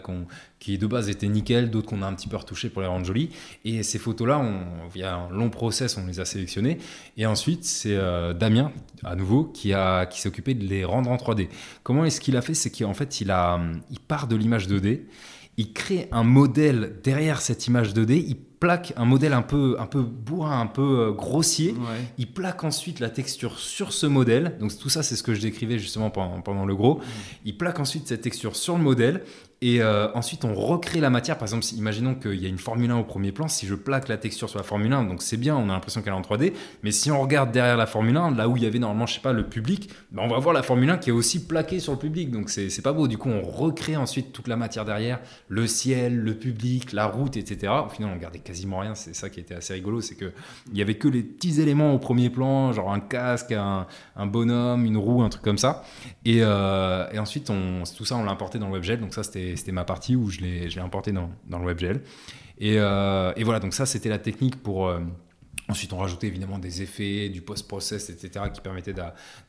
qui 0.60 0.78
de 0.78 0.88
base 0.88 1.10
étaient 1.10 1.30
nickel, 1.30 1.70
d'autres 1.70 1.88
qu'on 1.88 2.02
a 2.02 2.08
un 2.08 2.14
petit 2.14 2.28
peu 2.28 2.36
retouchées 2.36 2.70
pour 2.70 2.82
les 2.82 2.88
rendre 2.88 3.06
jolies. 3.06 3.30
Et 3.64 3.84
ces 3.84 4.00
photos-là, 4.00 4.40
on, 4.40 4.88
via 4.90 5.16
un 5.16 5.30
long 5.30 5.50
process, 5.50 5.98
on 5.98 6.06
les 6.06 6.20
a 6.20 6.26
sélectionnées. 6.26 6.80
Et 7.16 7.26
ensuite, 7.26 7.64
c'est 7.64 7.96
euh, 7.96 8.34
Damien, 8.34 8.72
à 9.04 9.16
nouveau, 9.16 9.46
qui, 9.46 9.74
a, 9.74 10.06
qui 10.06 10.20
s'est 10.20 10.28
occupé 10.28 10.54
de 10.54 10.66
les 10.66 10.84
rendre 10.84 11.10
en 11.10 11.16
3D. 11.16 11.48
Comment 11.84 12.04
est-ce 12.06 12.20
qu'il 12.20 12.36
a 12.36 12.42
fait? 12.42 12.54
C'est 12.54 12.72
qu'en 12.72 12.94
fait, 12.94 13.22
il, 13.22 13.32
a, 13.32 13.60
il 13.90 14.00
part 14.00 14.28
de 14.28 14.36
l'image 14.36 14.68
2D 14.68 14.97
il 15.58 15.74
crée 15.74 16.08
un 16.12 16.24
modèle 16.24 17.00
derrière 17.04 17.42
cette 17.42 17.66
image 17.68 17.94
2D, 17.94 18.24
il 18.28 18.36
plaque 18.36 18.94
un 18.96 19.06
modèle 19.06 19.34
un 19.34 19.42
peu, 19.42 19.76
un 19.80 19.86
peu 19.86 20.02
bourrin, 20.02 20.60
un 20.62 20.68
peu 20.68 21.00
euh, 21.00 21.12
grossier, 21.12 21.76
il 22.18 22.32
plaque 22.32 22.64
ensuite 22.64 23.00
la 23.00 23.10
texture 23.10 23.60
sur 23.60 23.94
ce 23.94 24.06
modèle, 24.06 24.58
donc 24.60 24.78
tout 24.78 24.90
ça 24.90 25.04
c'est 25.04 25.16
ce 25.16 25.24
que 25.24 25.34
je 25.34 25.42
décrivais 25.42 25.80
justement 25.80 26.10
pendant, 26.10 26.42
pendant 26.42 26.66
le 26.66 26.76
gros, 26.76 27.00
il 27.46 27.58
plaque 27.58 27.80
ensuite 27.80 28.08
cette 28.08 28.22
texture 28.22 28.56
sur 28.56 28.78
le 28.78 28.84
modèle, 28.84 29.24
et 29.60 29.82
euh, 29.82 30.08
ensuite, 30.14 30.46
on 30.46 30.54
recrée 30.54 31.00
la 31.00 31.10
matière. 31.10 31.36
Par 31.38 31.48
exemple, 31.48 31.66
imaginons 31.76 32.14
qu'il 32.14 32.36
y 32.36 32.46
a 32.46 32.50
une 32.50 32.60
Formule 32.60 32.92
1 32.92 32.98
au 32.98 33.04
premier 33.04 33.32
plan. 33.32 33.48
Si 33.48 33.66
je 33.66 33.74
plaque 33.74 34.08
la 34.08 34.18
texture 34.18 34.50
sur 34.50 34.60
la 34.60 34.64
Formule 34.64 34.94
1, 34.94 35.06
donc 35.06 35.24
c'est 35.24 35.38
bien, 35.38 35.56
on 35.56 35.70
a 35.70 35.74
l'impression 35.74 36.04
qu'elle 36.04 36.14
est 36.14 36.18
en 36.18 36.22
3D. 36.22 36.54
Mais 36.84 36.92
si 36.92 37.10
on 37.10 37.20
regarde 37.20 37.52
derrière 37.52 37.76
la 37.76 37.88
Formule 37.88 38.18
1, 38.18 38.36
là 38.36 38.50
où 38.50 38.56
il 38.56 38.62
y 38.62 38.68
avait 38.68 38.78
normalement, 38.78 39.08
je 39.08 39.16
sais 39.16 39.20
pas, 39.20 39.34
le 39.34 39.48
public, 39.48 39.90
ben 40.12 40.22
on 40.24 40.28
va 40.28 40.38
voir 40.38 40.54
la 40.54 40.62
Formule 40.62 40.92
1 40.92 41.00
qui 41.00 41.10
est 41.10 41.14
aussi 41.14 41.48
plaquée 41.48 41.80
sur 41.80 41.94
le 41.94 41.98
public. 41.98 42.30
Donc 42.30 42.52
c'est 42.52 42.82
pas 42.84 42.94
beau. 42.94 43.08
Du 43.08 43.18
coup, 43.18 43.30
on 43.30 43.42
recrée 43.42 43.98
ensuite 43.98 44.32
toute 44.32 44.48
la 44.48 44.58
matière 44.58 44.86
derrière, 44.86 45.20
le 45.48 45.66
ciel, 45.66 46.16
le 46.16 46.36
public, 46.36 46.92
la 46.94 47.08
route, 47.08 47.36
etc. 47.36 47.74
Au 47.84 47.90
final, 47.90 48.12
on 48.16 48.18
gardait 48.20 48.40
quasiment 48.40 48.80
rien. 48.80 48.94
C'est 48.94 49.16
ça 49.16 49.32
qui 49.32 49.40
était 49.40 49.56
assez 49.56 49.74
rigolo, 49.74 50.02
c'est 50.02 50.16
que 50.16 50.34
il 50.72 50.78
y 50.78 50.84
avait 50.84 50.96
que 50.96 51.08
les 51.08 51.24
petits 51.24 51.60
éléments 51.62 51.96
au 51.96 51.98
premier 52.00 52.30
plan, 52.30 52.74
genre 52.74 52.94
un 52.94 53.00
casque, 53.00 53.54
un, 53.54 53.88
bonhomme, 54.28 54.86
une 54.86 54.98
roue, 54.98 55.24
un 55.24 55.30
truc 55.30 55.44
comme 55.44 55.58
ça. 55.58 55.84
Et, 56.26 56.40
euh, 56.42 57.08
et 57.12 57.18
ensuite, 57.18 57.52
tout 57.98 58.06
ça, 58.06 58.18
on 58.18 58.24
l'a 58.24 58.32
importé 58.32 58.60
dans 58.60 58.68
le 58.68 58.74
WebGL. 58.74 59.00
Donc 59.00 59.16
ça, 59.16 59.24
c'était 59.24 59.47
c'était 59.56 59.72
ma 59.72 59.86
partie 59.86 60.16
où 60.16 60.30
je 60.30 60.42
l'ai 60.42 60.80
importé 60.80 61.12
dans, 61.12 61.30
dans 61.48 61.60
le 61.60 61.66
WebGL. 61.66 62.02
Et, 62.60 62.76
euh, 62.78 63.34
et, 63.36 63.44
voilà, 63.44 63.60
donc 63.60 63.74
ça, 63.74 63.86
c'était 63.86 64.10
la 64.10 64.18
technique 64.18 64.62
pour, 64.62 64.88
euh, 64.88 65.00
Ensuite, 65.70 65.92
on 65.92 65.98
rajoutait 65.98 66.28
évidemment 66.28 66.60
des 66.60 66.82
effets, 66.82 67.28
du 67.28 67.42
post-process, 67.42 68.10
etc., 68.10 68.46
qui 68.54 68.62
permettaient 68.62 68.96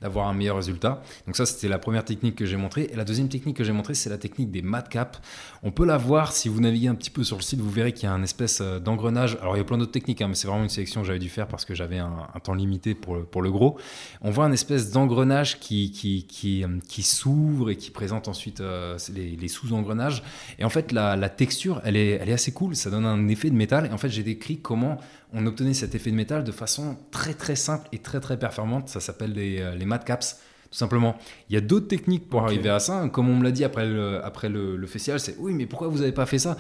d'avoir 0.00 0.26
un 0.26 0.34
meilleur 0.34 0.56
résultat. 0.56 1.00
Donc 1.26 1.36
ça, 1.36 1.46
c'était 1.46 1.68
la 1.68 1.78
première 1.78 2.04
technique 2.04 2.34
que 2.34 2.44
j'ai 2.44 2.56
montrée. 2.56 2.88
Et 2.90 2.96
la 2.96 3.04
deuxième 3.04 3.28
technique 3.28 3.56
que 3.56 3.62
j'ai 3.62 3.72
montrée, 3.72 3.94
c'est 3.94 4.10
la 4.10 4.18
technique 4.18 4.50
des 4.50 4.62
matcaps. 4.62 5.20
On 5.62 5.70
peut 5.70 5.86
la 5.86 5.96
voir 5.96 6.32
si 6.32 6.48
vous 6.48 6.60
naviguez 6.60 6.88
un 6.88 6.96
petit 6.96 7.10
peu 7.10 7.22
sur 7.22 7.36
le 7.36 7.42
site, 7.42 7.60
vous 7.60 7.70
verrez 7.70 7.92
qu'il 7.92 8.04
y 8.04 8.06
a 8.06 8.12
un 8.12 8.22
espèce 8.24 8.60
euh, 8.60 8.80
d'engrenage. 8.80 9.38
Alors, 9.40 9.56
il 9.56 9.58
y 9.58 9.62
a 9.62 9.64
plein 9.64 9.78
d'autres 9.78 9.92
techniques, 9.92 10.20
hein, 10.20 10.28
mais 10.28 10.34
c'est 10.34 10.48
vraiment 10.48 10.64
une 10.64 10.68
sélection 10.68 11.02
que 11.02 11.06
j'avais 11.06 11.20
dû 11.20 11.28
faire 11.28 11.46
parce 11.46 11.64
que 11.64 11.74
j'avais 11.74 11.98
un, 11.98 12.26
temps 12.42 12.54
limité 12.54 12.94
pour 12.94 13.14
le, 13.14 13.24
pour 13.24 13.42
le 13.42 13.52
gros. 13.52 13.78
On 14.20 14.30
voit 14.30 14.44
un 14.44 14.52
espèce 14.52 14.90
d'engrenage 14.90 15.60
qui, 15.60 15.92
qui, 15.92 16.24
qui, 16.26 16.64
euh, 16.64 17.02
s'ouvre 17.02 17.70
et 17.70 17.76
qui 17.76 17.90
présente 17.90 18.26
ensuite 18.26 18.60
euh, 18.60 18.98
les, 19.14 19.36
les 19.36 19.48
sous-engrenages. 19.48 20.24
Et 20.58 20.64
en 20.64 20.70
fait, 20.70 20.90
la, 20.90 21.14
la 21.14 21.28
texture, 21.28 21.80
elle 21.84 21.96
est, 21.96 22.10
elle 22.20 22.28
est 22.28 22.32
assez 22.32 22.52
cool. 22.52 22.74
Ça 22.74 22.90
donne 22.90 23.06
un 23.06 23.28
effet 23.28 23.50
de 23.50 23.54
métal. 23.54 23.86
Et 23.86 23.90
en 23.92 23.98
fait, 23.98 24.08
j'ai 24.08 24.24
décrit 24.24 24.58
comment 24.58 24.98
on 25.32 25.46
obtenait 25.46 25.74
cet 25.74 25.94
effet 25.94 26.10
de 26.10 26.16
métal 26.16 26.44
de 26.44 26.52
façon 26.52 26.96
très 27.10 27.34
très 27.34 27.56
simple 27.56 27.88
et 27.92 27.98
très 27.98 28.20
très 28.20 28.38
performante. 28.38 28.88
Ça 28.88 29.00
s'appelle 29.00 29.32
les, 29.32 29.60
euh, 29.60 29.74
les 29.74 29.86
caps. 30.04 30.40
Tout 30.70 30.76
simplement. 30.76 31.16
Il 31.48 31.54
y 31.54 31.56
a 31.56 31.62
d'autres 31.62 31.88
techniques 31.88 32.28
pour 32.28 32.42
arriver 32.42 32.68
à 32.68 32.78
ça. 32.78 33.08
Comme 33.08 33.30
on 33.30 33.36
me 33.36 33.44
l'a 33.44 33.52
dit 33.52 33.64
après 33.64 33.86
le, 33.86 34.22
après 34.22 34.50
le, 34.50 34.86
festival, 34.86 35.18
c'est 35.18 35.36
oui, 35.38 35.54
mais 35.54 35.64
pourquoi 35.64 35.88
vous 35.88 35.98
n'avez 35.98 36.12
pas 36.12 36.26
fait 36.26 36.38
ça? 36.38 36.58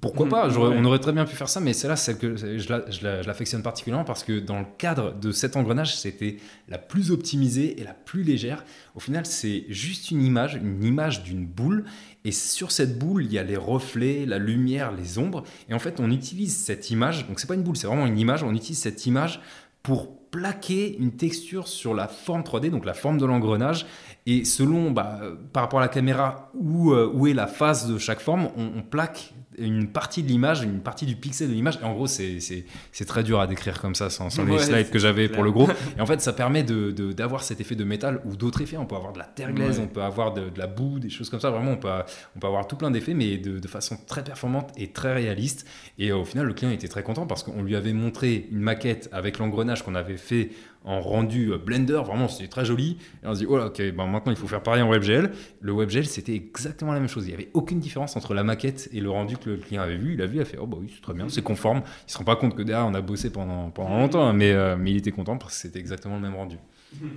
Pourquoi 0.00 0.28
pas? 0.28 0.48
Mmh, 0.48 0.56
On 0.58 0.84
aurait 0.84 1.00
très 1.00 1.12
bien 1.12 1.24
pu 1.24 1.34
faire 1.34 1.48
ça, 1.48 1.58
mais 1.60 1.72
celle-là, 1.72 1.96
celle 1.96 2.18
que 2.18 2.36
je 2.36 3.26
l'affectionne 3.26 3.62
particulièrement 3.62 4.04
parce 4.04 4.22
que 4.22 4.38
dans 4.38 4.60
le 4.60 4.66
cadre 4.78 5.14
de 5.14 5.32
cet 5.32 5.56
engrenage, 5.56 5.96
c'était 5.96 6.36
la 6.68 6.78
plus 6.78 7.10
optimisée 7.10 7.80
et 7.80 7.84
la 7.84 7.94
plus 7.94 8.22
légère. 8.22 8.64
Au 8.94 9.00
final, 9.00 9.26
c'est 9.26 9.64
juste 9.68 10.12
une 10.12 10.22
image, 10.22 10.54
une 10.54 10.84
image 10.84 11.24
d'une 11.24 11.44
boule. 11.44 11.84
Et 12.24 12.32
sur 12.32 12.70
cette 12.70 12.98
boule, 12.98 13.24
il 13.24 13.32
y 13.32 13.38
a 13.38 13.42
les 13.42 13.56
reflets, 13.56 14.26
la 14.26 14.38
lumière, 14.38 14.92
les 14.92 15.18
ombres. 15.18 15.42
Et 15.68 15.74
en 15.74 15.78
fait, 15.78 15.98
on 15.98 16.10
utilise 16.10 16.56
cette 16.56 16.90
image. 16.90 17.26
Donc, 17.26 17.40
c'est 17.40 17.46
pas 17.46 17.54
une 17.54 17.62
boule, 17.62 17.76
c'est 17.76 17.86
vraiment 17.86 18.06
une 18.06 18.18
image. 18.18 18.42
On 18.44 18.54
utilise 18.54 18.78
cette 18.78 19.06
image 19.06 19.40
pour 19.82 20.19
plaquer 20.30 20.96
une 20.98 21.12
texture 21.12 21.68
sur 21.68 21.94
la 21.94 22.08
forme 22.08 22.42
3D, 22.42 22.70
donc 22.70 22.84
la 22.84 22.94
forme 22.94 23.18
de 23.18 23.26
l'engrenage. 23.26 23.86
Et 24.26 24.44
selon, 24.44 24.90
bah, 24.90 25.20
par 25.52 25.64
rapport 25.64 25.80
à 25.80 25.82
la 25.82 25.88
caméra, 25.88 26.50
où, 26.54 26.92
euh, 26.92 27.10
où 27.12 27.26
est 27.26 27.34
la 27.34 27.46
face 27.46 27.86
de 27.86 27.98
chaque 27.98 28.20
forme, 28.20 28.48
on 28.56 28.82
plaque 28.82 29.32
une 29.60 29.88
partie 29.88 30.22
de 30.22 30.28
l'image, 30.28 30.62
une 30.62 30.80
partie 30.80 31.06
du 31.06 31.16
pixel 31.16 31.48
de 31.48 31.52
l'image. 31.52 31.78
Et 31.82 31.84
en 31.84 31.92
gros, 31.92 32.06
c'est 32.06 32.64
très 33.06 33.22
dur 33.22 33.40
à 33.40 33.46
décrire 33.46 33.80
comme 33.80 33.94
ça 33.94 34.10
sans, 34.10 34.28
les 34.44 34.58
slides 34.58 34.90
que 34.90 34.98
j'avais 34.98 35.28
pour 35.28 35.42
le 35.42 35.52
gros. 35.52 35.68
Et 35.98 36.00
en 36.00 36.06
fait, 36.06 36.20
ça 36.20 36.32
permet 36.32 36.62
d'avoir 36.62 36.92
de, 36.92 37.12
d'avoir 37.12 37.42
cet 37.42 37.60
effet 37.60 37.74
de 37.74 37.84
métal 37.84 38.20
ou 38.24 38.36
d'autres 38.36 38.62
effets. 38.62 38.76
On 38.76 38.86
peut 38.86 38.96
avoir 38.96 39.12
de 39.12 39.18
la 39.18 39.24
terre 39.24 39.52
glaise, 39.52 39.78
on 39.78 39.86
peut 39.86 40.02
avoir 40.02 40.32
de, 40.32 40.50
la 40.56 40.66
boue, 40.66 40.98
des 40.98 41.10
choses 41.10 41.30
comme 41.30 41.40
ça. 41.40 41.50
Vraiment, 41.50 41.72
on 41.72 41.76
peut, 41.76 41.88
on 42.36 42.40
peut 42.40 42.46
avoir 42.46 42.66
tout 42.66 42.76
plein 42.76 42.90
d'effets, 42.90 43.14
mais 43.14 43.36
de, 43.38 43.68
façon 43.68 43.96
très 44.06 44.24
performante 44.24 44.72
et 44.76 44.88
très 44.88 45.12
réaliste. 45.12 45.64
Et 45.98 46.10
au 46.10 46.24
final, 46.24 46.46
le 46.46 46.54
client 46.54 46.72
était 46.72 46.88
très 46.88 47.04
content 47.04 47.26
parce 47.26 47.44
qu'on 47.44 47.62
lui 47.62 47.76
avait 47.76 47.92
montré 47.92 48.48
une 48.50 48.60
maquette 48.60 49.08
avec 49.12 49.38
l'engrenage 49.38 49.84
qu'on 49.84 49.94
avait 49.94 50.16
fait 50.20 50.50
en 50.84 51.00
rendu 51.00 51.52
euh, 51.52 51.58
Blender, 51.58 52.00
vraiment 52.06 52.28
c'était 52.28 52.48
très 52.48 52.64
joli. 52.64 52.96
Et 53.22 53.26
on 53.26 53.34
se 53.34 53.40
dit, 53.40 53.46
oh 53.48 53.56
là, 53.58 53.66
ok, 53.66 53.82
ben 53.94 54.06
maintenant 54.06 54.32
il 54.32 54.36
faut 54.36 54.46
faire 54.46 54.62
pareil 54.62 54.82
en 54.82 54.88
WebGL. 54.90 55.30
Le 55.60 55.72
WebGL 55.72 56.06
c'était 56.06 56.34
exactement 56.34 56.92
la 56.92 57.00
même 57.00 57.08
chose. 57.08 57.24
Il 57.26 57.28
n'y 57.28 57.34
avait 57.34 57.50
aucune 57.54 57.80
différence 57.80 58.16
entre 58.16 58.34
la 58.34 58.42
maquette 58.42 58.88
et 58.92 59.00
le 59.00 59.10
rendu 59.10 59.36
que 59.36 59.50
le 59.50 59.56
client 59.56 59.82
avait 59.82 59.98
vu. 59.98 60.14
Il 60.14 60.22
a 60.22 60.26
vu, 60.26 60.36
il 60.36 60.40
a 60.40 60.44
fait, 60.44 60.58
oh 60.60 60.66
bah 60.66 60.78
oui, 60.80 60.90
c'est 60.94 61.02
très 61.02 61.14
bien, 61.14 61.28
c'est 61.28 61.42
conforme. 61.42 61.78
Il 61.78 62.06
ne 62.06 62.12
se 62.12 62.18
rend 62.18 62.24
pas 62.24 62.36
compte 62.36 62.54
que 62.54 62.62
derrière 62.62 62.86
on 62.86 62.94
a 62.94 63.00
bossé 63.00 63.30
pendant, 63.30 63.70
pendant 63.70 63.98
longtemps, 63.98 64.26
hein, 64.26 64.32
mais, 64.32 64.52
euh, 64.52 64.76
mais 64.78 64.92
il 64.92 64.96
était 64.96 65.12
content 65.12 65.36
parce 65.36 65.54
que 65.54 65.60
c'était 65.60 65.78
exactement 65.78 66.16
le 66.16 66.22
même 66.22 66.34
rendu. 66.34 66.56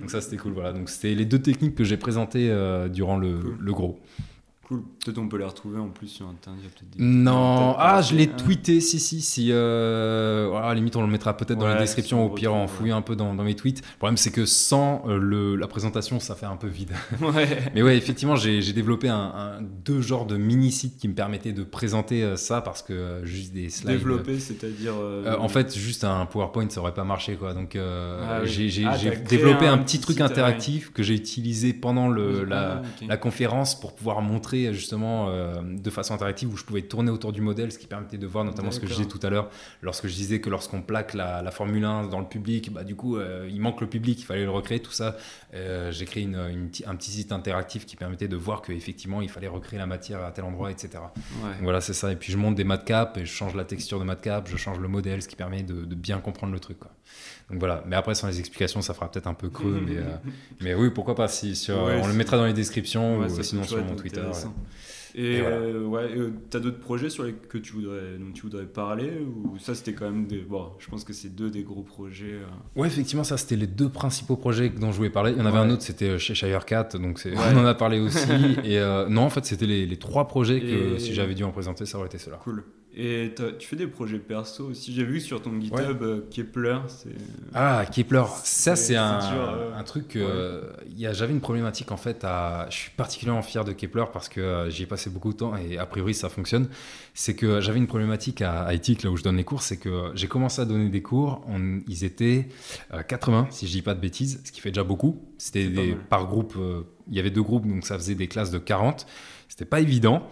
Donc 0.00 0.10
ça 0.10 0.20
c'était 0.20 0.36
cool, 0.36 0.52
voilà. 0.52 0.72
Donc 0.72 0.88
c'était 0.88 1.14
les 1.14 1.24
deux 1.24 1.40
techniques 1.40 1.74
que 1.74 1.84
j'ai 1.84 1.96
présentées 1.96 2.48
euh, 2.50 2.88
durant 2.88 3.16
le, 3.16 3.56
le 3.58 3.72
gros. 3.72 3.98
Cool. 4.68 4.82
Peut-être 5.04 5.18
on 5.18 5.28
peut 5.28 5.36
les 5.36 5.44
retrouver 5.44 5.78
en 5.78 5.88
plus 5.88 6.06
sur 6.08 6.26
Internet. 6.26 6.62
Non, 6.96 7.74
ah, 7.78 8.00
je 8.00 8.14
l'ai 8.14 8.26
tweeté, 8.26 8.80
si, 8.80 8.98
si, 8.98 9.20
si. 9.20 9.48
Euh... 9.52 10.50
à 10.54 10.68
la 10.68 10.74
limite, 10.74 10.96
on 10.96 11.02
le 11.02 11.08
mettra 11.08 11.36
peut-être 11.36 11.58
dans 11.58 11.66
la 11.66 11.78
description, 11.78 12.24
au 12.24 12.30
pire, 12.30 12.54
en 12.54 12.66
fouiller 12.66 12.92
un 12.92 13.02
peu 13.02 13.14
dans, 13.14 13.34
dans, 13.34 13.44
mes 13.44 13.54
tweets. 13.54 13.82
Le 13.82 13.98
problème, 13.98 14.16
c'est 14.16 14.30
que 14.30 14.46
sans 14.46 15.04
euh, 15.06 15.18
le, 15.18 15.56
la 15.56 15.66
présentation, 15.66 16.20
ça 16.20 16.34
fait 16.34 16.46
un 16.46 16.56
peu 16.56 16.68
vide. 16.68 16.92
Ouais. 17.34 17.48
Mais 17.74 17.82
ouais, 17.82 17.96
effectivement, 17.96 18.36
j'ai 18.36 18.72
développé 18.72 19.08
un, 19.08 19.58
deux 19.62 20.00
genres 20.00 20.26
de 20.26 20.36
mini-sites 20.36 20.98
qui 20.98 21.08
me 21.08 21.14
permettaient 21.14 21.52
de 21.52 21.64
présenter 21.64 22.22
euh, 22.22 22.36
ça 22.36 22.60
parce 22.60 22.82
que 22.82 23.20
juste 23.24 23.52
des 23.52 23.70
slides. 23.70 23.98
Développer, 23.98 24.38
c'est-à-dire. 24.38 24.94
en 25.38 25.48
fait, 25.48 25.76
juste 25.76 26.04
un 26.04 26.24
PowerPoint, 26.26 26.68
ça 26.70 26.80
aurait 26.80 26.94
pas 26.94 27.04
marché, 27.04 27.36
quoi. 27.36 27.52
Donc, 27.52 27.76
ah 27.76 28.44
j'ai 28.44 28.86
ah, 28.86 28.96
développé 29.28 29.66
un, 29.66 29.78
petit 29.78 29.98
truc 29.98 30.20
interactif 30.20 30.92
que 30.92 31.02
j'ai 31.02 31.14
utilisé 31.14 31.74
pendant 31.74 32.08
le, 32.08 32.44
la, 32.44 32.82
la 33.06 33.16
conférence 33.16 33.78
pour 33.78 33.94
pouvoir 33.94 34.22
montrer 34.22 34.72
justement 34.72 34.93
euh, 35.02 35.62
de 35.62 35.90
façon 35.90 36.14
interactive 36.14 36.52
où 36.52 36.56
je 36.56 36.64
pouvais 36.64 36.82
tourner 36.82 37.10
autour 37.10 37.32
du 37.32 37.40
modèle, 37.40 37.72
ce 37.72 37.78
qui 37.78 37.86
permettait 37.86 38.18
de 38.18 38.26
voir 38.26 38.44
notamment 38.44 38.70
ce 38.70 38.80
que 38.80 38.86
je 38.86 38.94
disais 38.94 39.08
tout 39.08 39.20
à 39.22 39.30
l'heure, 39.30 39.50
lorsque 39.82 40.06
je 40.06 40.14
disais 40.14 40.40
que 40.40 40.50
lorsqu'on 40.50 40.82
plaque 40.82 41.14
la, 41.14 41.50
Formule 41.50 41.84
1 41.84 42.08
dans 42.08 42.20
le 42.20 42.26
public, 42.26 42.72
bah, 42.72 42.84
du 42.84 42.96
coup 42.96 43.16
euh, 43.16 43.48
il 43.50 43.60
manque 43.60 43.80
le 43.80 43.86
public, 43.86 44.20
il 44.20 44.24
fallait 44.24 44.44
le 44.44 44.50
recréer, 44.50 44.80
tout 44.80 44.92
ça. 44.92 45.16
Euh, 45.54 45.92
j'ai 45.92 46.04
créé 46.04 46.24
une, 46.24 46.36
un 46.36 46.96
petit 46.96 47.10
site 47.10 47.32
interactif 47.32 47.86
qui 47.86 47.96
permettait 47.96 48.28
de 48.28 48.36
voir 48.36 48.62
qu'effectivement 48.62 49.22
il 49.22 49.28
fallait 49.28 49.48
recréer 49.48 49.78
la 49.78 49.86
matière 49.86 50.24
à 50.24 50.32
tel 50.32 50.44
endroit, 50.44 50.70
etc. 50.70 50.90
Voilà, 51.62 51.80
c'est 51.80 51.92
ça. 51.92 52.12
Et 52.12 52.16
puis 52.16 52.32
je 52.32 52.38
monte 52.38 52.54
des 52.54 52.64
matcaps 52.64 53.16
et 53.18 53.24
je 53.24 53.32
change 53.32 53.54
la 53.54 53.64
texture 53.64 53.98
de 53.98 54.04
matcap, 54.04 54.48
je 54.48 54.56
change 54.56 54.78
le 54.78 54.88
modèle, 54.88 55.22
ce 55.22 55.28
qui 55.28 55.36
permet 55.36 55.62
de, 55.62 55.94
bien 55.94 56.18
comprendre 56.18 56.52
le 56.52 56.60
truc. 56.60 56.78
Quoi. 56.78 56.90
Donc 57.50 57.58
voilà, 57.58 57.84
mais 57.86 57.96
après 57.96 58.14
sans 58.14 58.28
les 58.28 58.40
explications, 58.40 58.80
ça 58.80 58.94
fera 58.94 59.10
peut-être 59.10 59.26
un 59.26 59.34
peu 59.34 59.50
creux, 59.50 59.82
mais, 59.86 59.96
mais 60.60 60.74
oui, 60.74 60.90
pourquoi 60.90 61.14
pas 61.14 61.28
si 61.28 61.54
sur, 61.54 61.76
on 61.76 62.06
le 62.06 62.14
mettra 62.14 62.36
dans 62.36 62.46
les 62.46 62.52
descriptions 62.52 63.18
ou 63.18 63.42
sinon 63.42 63.64
sur 63.64 63.84
mon 63.84 63.96
Twitter. 63.96 64.22
Et, 65.16 65.40
euh, 65.40 65.84
ouais, 65.84 66.10
euh, 66.16 66.32
t'as 66.50 66.58
d'autres 66.58 66.80
projets 66.80 67.08
sur 67.08 67.22
les 67.22 67.34
que 67.34 67.56
tu 67.56 67.74
voudrais, 67.74 68.18
dont 68.18 68.32
tu 68.32 68.42
voudrais 68.42 68.64
parler 68.64 69.12
ou 69.20 69.56
ça 69.60 69.76
c'était 69.76 69.92
quand 69.92 70.06
même 70.06 70.26
des, 70.26 70.38
bon, 70.38 70.72
je 70.80 70.88
pense 70.88 71.04
que 71.04 71.12
c'est 71.12 71.28
deux 71.28 71.50
des 71.50 71.62
gros 71.62 71.82
projets. 71.82 72.32
Euh. 72.32 72.80
Ouais, 72.80 72.88
effectivement, 72.88 73.22
ça 73.22 73.36
c'était 73.36 73.54
les 73.54 73.68
deux 73.68 73.88
principaux 73.88 74.36
projets 74.36 74.70
dont 74.70 74.90
je 74.90 74.96
voulais 74.96 75.10
parler. 75.10 75.30
Il 75.30 75.38
y 75.38 75.40
en 75.40 75.46
avait 75.46 75.58
un 75.58 75.70
autre, 75.70 75.82
c'était 75.82 76.18
chez 76.18 76.34
Shirecat, 76.34 76.88
donc 76.94 77.20
on 77.26 77.56
en 77.56 77.64
a 77.64 77.74
parlé 77.74 78.00
aussi. 78.00 78.28
et 78.64 78.80
non, 79.08 79.22
en 79.22 79.30
fait, 79.30 79.44
c'était 79.44 79.66
les, 79.66 79.86
les, 79.86 79.96
trois 79.98 80.26
projets 80.26 80.60
que 80.60 80.98
si 80.98 81.14
j'avais 81.14 81.34
dû 81.34 81.44
en 81.44 81.52
présenter, 81.52 81.86
ça 81.86 81.98
aurait 81.98 82.08
été 82.08 82.18
cela. 82.18 82.38
Cool. 82.38 82.64
Et 82.96 83.34
tu 83.58 83.66
fais 83.66 83.74
des 83.74 83.88
projets 83.88 84.20
perso 84.20 84.66
aussi. 84.66 84.94
J'ai 84.94 85.04
vu 85.04 85.20
sur 85.20 85.42
ton 85.42 85.60
GitHub 85.60 86.00
euh, 86.02 86.20
Kepler. 86.30 86.78
Ah, 87.52 87.84
Kepler. 87.92 88.22
Ça, 88.44 88.76
c'est 88.76 88.94
un, 88.94 89.18
un, 89.76 89.82
truc. 89.82 90.14
Euh, 90.14 90.72
J'avais 90.96 91.32
une 91.32 91.40
problématique 91.40 91.90
en 91.90 91.96
fait. 91.96 92.22
À, 92.22 92.68
je 92.70 92.76
suis 92.76 92.90
particulièrement 92.90 93.42
fier 93.42 93.64
de 93.64 93.72
Kepler 93.72 94.04
parce 94.12 94.28
que 94.28 94.40
euh, 94.40 94.70
j'y 94.70 94.84
ai 94.84 94.86
passé 94.86 95.10
beaucoup 95.10 95.32
de 95.32 95.38
temps 95.38 95.56
et 95.56 95.76
a 95.76 95.86
priori 95.86 96.14
ça 96.14 96.28
fonctionne. 96.28 96.68
C'est 97.14 97.34
que 97.34 97.60
j'avais 97.60 97.78
une 97.78 97.88
problématique 97.88 98.42
à, 98.42 98.62
à 98.62 98.72
là 98.72 99.10
où 99.10 99.16
je 99.16 99.24
donne 99.24 99.36
les 99.36 99.44
cours. 99.44 99.62
C'est 99.62 99.78
que 99.78 100.12
j'ai 100.14 100.28
commencé 100.28 100.62
à 100.62 100.64
donner 100.64 100.88
des 100.88 101.02
cours. 101.02 101.44
On, 101.48 101.80
ils 101.88 102.04
étaient 102.04 102.48
80, 103.08 103.48
si 103.50 103.66
je 103.66 103.72
dis 103.72 103.82
pas 103.82 103.94
de 103.94 104.00
bêtises, 104.00 104.40
ce 104.44 104.52
qui 104.52 104.60
fait 104.60 104.70
déjà 104.70 104.84
beaucoup. 104.84 105.20
C'était 105.36 105.96
par 106.08 106.26
groupe. 106.26 106.54
il 107.08 107.14
y 107.14 107.18
avait 107.18 107.30
deux 107.30 107.42
groupes, 107.42 107.66
donc 107.66 107.84
ça 107.84 107.98
faisait 107.98 108.14
des 108.14 108.28
classes 108.28 108.52
de 108.52 108.58
40. 108.58 109.06
C'était 109.48 109.64
pas 109.64 109.80
évident. 109.80 110.28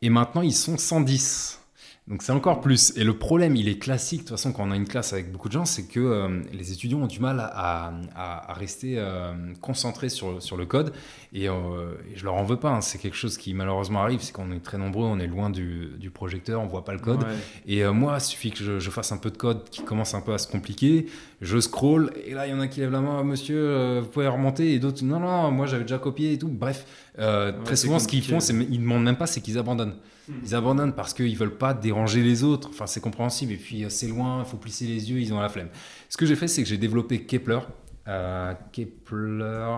Et 0.00 0.08
maintenant, 0.08 0.42
ils 0.42 0.54
sont 0.54 0.78
110. 0.78 1.60
Donc 2.08 2.22
c'est 2.22 2.30
encore 2.30 2.60
plus. 2.60 2.96
Et 2.96 3.02
le 3.02 3.18
problème, 3.18 3.56
il 3.56 3.68
est 3.68 3.78
classique, 3.78 4.20
de 4.20 4.28
toute 4.28 4.36
façon, 4.36 4.52
quand 4.52 4.68
on 4.68 4.70
a 4.70 4.76
une 4.76 4.86
classe 4.86 5.12
avec 5.12 5.32
beaucoup 5.32 5.48
de 5.48 5.52
gens, 5.52 5.64
c'est 5.64 5.88
que 5.88 5.98
euh, 5.98 6.40
les 6.52 6.70
étudiants 6.70 7.00
ont 7.00 7.08
du 7.08 7.18
mal 7.18 7.40
à, 7.40 7.92
à, 8.14 8.52
rester 8.54 8.94
euh, 8.96 9.32
concentrés 9.60 10.08
sur, 10.08 10.40
sur, 10.40 10.56
le 10.56 10.66
code. 10.66 10.92
Et, 11.32 11.48
euh, 11.48 11.94
et, 12.08 12.16
je 12.16 12.24
leur 12.24 12.34
en 12.34 12.44
veux 12.44 12.58
pas. 12.58 12.70
Hein. 12.70 12.80
C'est 12.80 12.98
quelque 12.98 13.16
chose 13.16 13.36
qui 13.36 13.54
malheureusement 13.54 14.02
arrive, 14.02 14.20
c'est 14.20 14.32
qu'on 14.32 14.52
est 14.52 14.62
très 14.62 14.78
nombreux, 14.78 15.04
on 15.04 15.18
est 15.18 15.26
loin 15.26 15.50
du, 15.50 15.88
du 15.98 16.10
projecteur, 16.10 16.60
on 16.60 16.66
voit 16.66 16.84
pas 16.84 16.92
le 16.92 17.00
code. 17.00 17.24
Et 17.66 17.84
moi, 17.86 18.18
il 18.18 18.20
suffit 18.20 18.52
que 18.52 18.62
je, 18.62 18.78
je, 18.78 18.90
fasse 18.90 19.10
un 19.10 19.18
peu 19.18 19.30
de 19.30 19.36
code 19.36 19.68
qui 19.68 19.82
commence 19.82 20.14
un 20.14 20.20
peu 20.20 20.32
à 20.32 20.38
se 20.38 20.46
compliquer. 20.46 21.06
Je 21.40 21.58
scroll, 21.58 22.12
et 22.24 22.34
là, 22.34 22.46
il 22.46 22.50
y 22.50 22.54
en 22.54 22.60
a 22.60 22.68
qui 22.68 22.80
lèvent 22.80 22.92
la 22.92 23.00
main, 23.00 23.24
monsieur, 23.24 23.98
vous 23.98 24.06
pouvez 24.06 24.28
remonter. 24.28 24.74
Et 24.74 24.78
d'autres, 24.78 25.04
non, 25.04 25.18
non, 25.18 25.50
moi 25.50 25.66
j'avais 25.66 25.82
déjà 25.82 25.98
copié 25.98 26.34
et 26.34 26.38
tout. 26.38 26.48
Bref, 26.48 26.86
très 27.16 27.76
souvent, 27.76 27.98
ce 27.98 28.08
qu'ils 28.08 28.24
font, 28.24 28.40
c'est 28.40 28.54
ils 28.54 28.80
demandent 28.80 29.04
même 29.04 29.16
pas, 29.16 29.26
c'est 29.26 29.40
qu'ils 29.40 29.58
abandonnent. 29.58 29.96
Ils 30.42 30.54
abandonnent 30.54 30.92
parce 30.92 31.14
qu'ils 31.14 31.36
veulent 31.36 31.56
pas 31.56 31.74
déranger 31.74 32.22
les 32.22 32.42
autres. 32.42 32.68
Enfin, 32.70 32.86
c'est 32.86 33.00
compréhensible. 33.00 33.52
Et 33.52 33.56
puis, 33.56 33.84
euh, 33.84 33.88
c'est 33.88 34.08
loin, 34.08 34.42
il 34.44 34.48
faut 34.48 34.56
plisser 34.56 34.86
les 34.86 35.10
yeux, 35.10 35.20
ils 35.20 35.32
ont 35.32 35.40
la 35.40 35.48
flemme. 35.48 35.68
Ce 36.08 36.16
que 36.16 36.26
j'ai 36.26 36.36
fait, 36.36 36.48
c'est 36.48 36.62
que 36.62 36.68
j'ai 36.68 36.78
développé 36.78 37.22
Kepler. 37.22 37.60
Euh, 38.08 38.54
Kepler. 38.72 39.68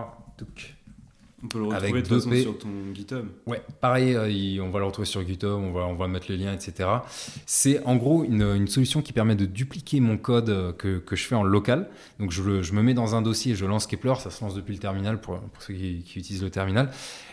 On 1.41 1.47
peut 1.47 1.59
le 1.59 1.65
retrouver 1.67 2.01
de 2.01 2.07
toute 2.07 2.23
façon 2.23 2.41
sur 2.41 2.57
ton 2.57 2.69
GitHub. 2.93 3.25
Ouais, 3.47 3.61
pareil, 3.79 4.13
euh, 4.13 4.63
on 4.63 4.71
va 4.71 4.79
le 4.79 4.85
retrouver 4.85 5.05
sur 5.05 5.25
GitHub, 5.25 5.51
on 5.51 5.71
va, 5.71 5.81
on 5.85 5.95
va 5.95 6.07
mettre 6.09 6.25
les 6.29 6.35
liens, 6.35 6.53
etc. 6.53 6.89
C'est 7.45 7.81
en 7.85 7.95
gros 7.95 8.25
une, 8.25 8.41
une, 8.41 8.67
solution 8.67 9.01
qui 9.01 9.13
permet 9.13 9.35
de 9.35 9.45
dupliquer 9.45 10.01
mon 10.01 10.17
code 10.17 10.75
que, 10.77 10.97
que 10.97 11.15
je 11.15 11.23
fais 11.23 11.35
en 11.35 11.43
local. 11.43 11.87
Donc 12.19 12.31
je, 12.31 12.61
je, 12.61 12.73
me 12.73 12.81
mets 12.81 12.93
dans 12.93 13.15
un 13.15 13.21
dossier, 13.21 13.55
je 13.55 13.65
lance 13.65 13.87
Kepler, 13.87 14.15
ça 14.17 14.31
se 14.31 14.43
lance 14.43 14.53
depuis 14.53 14.73
le 14.73 14.79
terminal 14.79 15.21
pour, 15.21 15.39
pour 15.39 15.63
ceux 15.63 15.73
qui, 15.73 16.03
qui, 16.05 16.19
utilisent 16.19 16.43
le 16.43 16.49
terminal. 16.49 16.91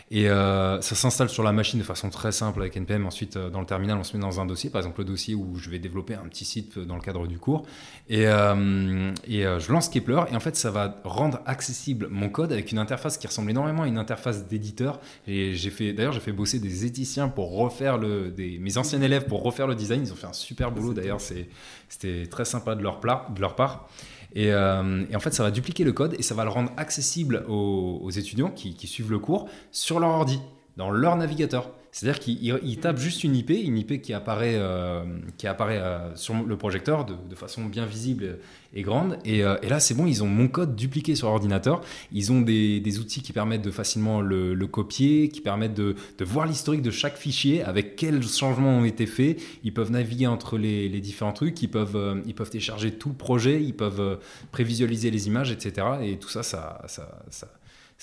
Et 0.09 0.29
euh, 0.29 0.79
ça 0.79 0.95
s'installe 0.95 1.27
sur 1.27 1.43
la 1.43 1.51
machine 1.51 1.79
de 1.79 1.83
façon 1.83 2.09
très 2.09 2.31
simple 2.31 2.61
avec 2.61 2.77
NPM. 2.77 3.05
Ensuite, 3.05 3.35
euh, 3.35 3.49
dans 3.49 3.59
le 3.59 3.65
terminal, 3.65 3.97
on 3.97 4.03
se 4.03 4.15
met 4.15 4.21
dans 4.21 4.39
un 4.39 4.45
dossier, 4.45 4.69
par 4.69 4.79
exemple 4.79 5.01
le 5.01 5.05
dossier 5.05 5.35
où 5.35 5.57
je 5.57 5.69
vais 5.69 5.79
développer 5.79 6.13
un 6.13 6.27
petit 6.29 6.45
site 6.45 6.79
dans 6.79 6.95
le 6.95 7.01
cadre 7.01 7.27
du 7.27 7.39
cours. 7.39 7.65
Et, 8.07 8.25
euh, 8.25 9.11
et 9.27 9.41
je 9.43 9.71
lance 9.71 9.89
Kepler 9.89 10.21
et 10.31 10.35
en 10.35 10.39
fait, 10.39 10.55
ça 10.55 10.71
va 10.71 11.01
rendre 11.03 11.41
accessible 11.45 12.07
mon 12.09 12.29
code 12.29 12.53
avec 12.53 12.71
une 12.71 12.79
interface 12.79 13.17
qui 13.17 13.27
ressemble 13.27 13.51
énormément 13.51 13.83
à 13.83 13.87
une 13.87 13.97
interface 13.97 14.47
d'éditeur. 14.47 15.01
Et 15.27 15.55
j'ai 15.55 15.71
fait, 15.71 15.91
d'ailleurs, 15.91 16.13
j'ai 16.13 16.21
fait 16.21 16.31
bosser 16.31 16.59
des 16.59 16.85
éthiciens 16.85 17.27
pour 17.27 17.57
refaire 17.57 17.97
le, 17.97 18.31
des, 18.31 18.59
mes 18.59 18.77
anciens 18.77 19.01
élèves 19.01 19.25
pour 19.25 19.43
refaire 19.43 19.67
le 19.67 19.75
design. 19.75 20.03
Ils 20.03 20.13
ont 20.13 20.15
fait 20.17 20.27
un 20.27 20.33
super 20.33 20.71
boulot. 20.71 20.93
D'ailleurs, 20.93 21.19
c'était 21.19 22.27
très 22.27 22.45
sympa 22.45 22.75
de 22.75 22.81
leur, 22.81 23.01
de 23.01 23.41
leur 23.41 23.55
part. 23.55 23.89
Euh, 24.35 25.05
et, 25.09 25.15
en 25.15 25.19
fait, 25.19 25.33
ça 25.33 25.43
va 25.43 25.51
dupliquer 25.51 25.83
le 25.83 25.93
code 25.93 26.15
et 26.19 26.23
ça 26.23 26.35
va 26.35 26.43
le 26.43 26.49
rendre 26.49 26.71
accessible 26.77 27.45
aux, 27.47 28.09
étudiants 28.11 28.51
qui, 28.51 28.75
qui, 28.75 28.87
suivent 28.87 29.11
le 29.11 29.19
cours 29.19 29.49
sur 29.71 29.99
leur 29.99 30.09
ordi, 30.09 30.39
dans 30.75 30.89
leur 30.89 31.15
navigateur. 31.15 31.71
C'est-à-dire 31.91 32.19
qu'il 32.19 32.79
tape 32.79 32.97
juste 32.97 33.23
une 33.23 33.35
IP, 33.35 33.49
une 33.49 33.77
IP 33.77 34.01
qui 34.01 34.13
apparaît, 34.13 34.55
euh, 34.55 35.03
qui 35.37 35.47
apparaît 35.47 35.79
euh, 35.79 36.15
sur 36.15 36.35
le 36.35 36.57
projecteur 36.57 37.05
de, 37.05 37.35
façon 37.35 37.65
bien 37.65 37.85
visible 37.85 38.39
et 38.73 38.81
grande. 38.81 39.17
Euh, 39.27 39.57
et, 39.61 39.69
là, 39.69 39.79
c'est 39.79 39.93
bon, 39.93 40.05
ils 40.05 40.23
ont 40.23 40.27
mon 40.27 40.47
code 40.47 40.75
dupliqué 40.75 41.15
sur 41.15 41.27
l'ordinateur. 41.27 41.81
Ils 42.11 42.31
ont 42.31 42.41
des, 42.41 42.99
outils 42.99 43.21
qui 43.21 43.33
permettent 43.33 43.61
de 43.61 43.71
facilement 43.71 44.21
le, 44.21 44.67
copier, 44.67 45.29
qui 45.29 45.41
permettent 45.41 45.75
de, 45.75 45.95
voir 46.19 46.45
l'historique 46.45 46.81
de 46.81 46.91
chaque 46.91 47.17
fichier, 47.17 47.63
avec 47.63 47.95
quels 47.95 48.23
changements 48.23 48.77
ont 48.77 48.85
été 48.85 49.05
faits. 49.05 49.41
Ils 49.63 49.73
peuvent 49.73 49.91
naviguer 49.91 50.27
entre 50.27 50.57
les, 50.57 50.89
différents 50.99 51.33
trucs, 51.33 51.61
ils 51.61 51.69
peuvent, 51.69 52.21
ils 52.25 52.35
peuvent 52.35 52.49
télécharger 52.49 52.91
tout 52.91 53.09
le 53.09 53.15
projet, 53.15 53.63
ils 53.63 53.75
peuvent 53.75 54.19
prévisualiser 54.51 55.09
les 55.11 55.27
images, 55.27 55.51
etc. 55.51 55.87
Et 56.03 56.17
tout 56.17 56.29
ça, 56.29 56.43
ça, 56.43 56.81
ça 56.87 57.21
ça 57.29 57.47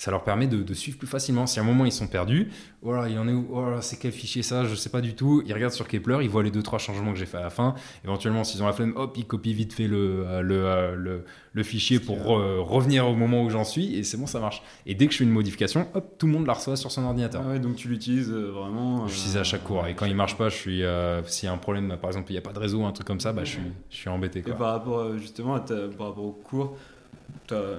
leur 0.07 0.23
permet 0.23 0.47
de, 0.47 0.73
suivre 0.73 0.97
plus 0.97 1.07
facilement. 1.07 1.47
Si 1.47 1.59
à 1.59 1.63
un 1.63 1.65
moment 1.65 1.85
ils 1.85 1.91
sont 1.91 2.07
perdus, 2.07 2.49
voilà, 2.81 3.09
il 3.09 3.17
en 3.17 3.27
est 3.27 3.31
où? 3.31 3.47
Oh 3.51 3.65
c'est 3.81 3.97
quel 3.97 4.11
fichier 4.11 4.43
ça? 4.43 4.65
Je 4.65 4.75
sais 4.75 4.89
pas 4.89 5.01
du 5.01 5.15
tout. 5.15 5.41
Ils 5.45 5.53
regardent 5.53 5.73
sur 5.73 5.87
Kepler, 5.87 6.19
ils 6.21 6.29
voient 6.29 6.43
les 6.43 6.51
deux 6.51 6.61
trois 6.61 6.79
changements 6.79 7.13
que 7.13 7.17
j'ai 7.17 7.25
fait 7.25 7.37
à 7.37 7.41
la 7.41 7.49
fin. 7.49 7.75
Éventuellement, 8.03 8.43
s'ils 8.43 8.61
ont 8.61 8.65
la 8.65 8.73
flemme, 8.73 8.93
hop, 8.95 9.15
ils 9.17 9.25
copient 9.25 9.53
vite 9.53 9.73
fait 9.73 9.87
le, 9.87 10.25
euh, 10.27 10.43
euh, 10.43 10.95
le, 10.95 11.25
le, 11.53 11.63
fichier 11.63 11.99
pour 11.99 12.25
revenir 12.25 13.07
au 13.07 13.15
moment 13.15 13.43
où 13.43 13.49
j'en 13.49 13.63
suis 13.63 13.95
et 13.95 14.03
c'est 14.03 14.17
bon, 14.17 14.27
ça 14.27 14.39
marche. 14.39 14.61
Et 14.85 14.95
dès 14.95 15.07
que 15.07 15.13
je 15.13 15.19
fais 15.19 15.23
une 15.23 15.31
modification, 15.31 15.87
hop, 15.93 16.17
tout 16.17 16.27
le 16.27 16.33
monde 16.33 16.45
la 16.45 16.53
reçoit 16.53 16.75
sur 16.75 16.91
son 16.91 17.03
ordinateur. 17.03 17.41
Ah 17.45 17.51
ouais, 17.51 17.59
donc 17.59 17.77
tu 17.77 17.87
l'utilises 17.87 18.31
vraiment. 18.31 19.07
Je 19.07 19.13
l'utilise 19.13 19.37
à 19.37 19.43
chaque 19.43 19.63
cours. 19.63 19.87
Et 19.87 19.95
quand 19.95 20.05
il 20.05 20.15
marche 20.15 20.37
pas, 20.37 20.49
je 20.49 20.55
suis, 20.55 20.83
s'il 21.27 21.47
y 21.47 21.49
a 21.49 21.53
un 21.53 21.57
problème, 21.57 21.97
par 22.01 22.09
exemple, 22.09 22.31
il 22.31 22.33
n'y 22.33 22.39
a 22.39 22.41
pas 22.41 22.53
de 22.53 22.59
réseau, 22.59 22.83
un 22.83 22.91
truc 22.91 23.07
comme 23.07 23.21
ça, 23.21 23.31
bah, 23.31 23.45
je, 23.45 23.51
suis, 23.51 23.61
je 23.89 23.95
suis 23.95 24.09
embêté. 24.09 24.41
Quoi. 24.41 24.53
Et 24.53 24.57
par 24.57 24.73
rapport 24.73 25.17
justement 25.17 25.55
à 25.55 25.59
par 25.59 26.07
rapport 26.07 26.25
au 26.25 26.31
cours, 26.31 26.77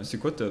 c'est 0.02 0.18
quoi 0.18 0.32
ta 0.32 0.46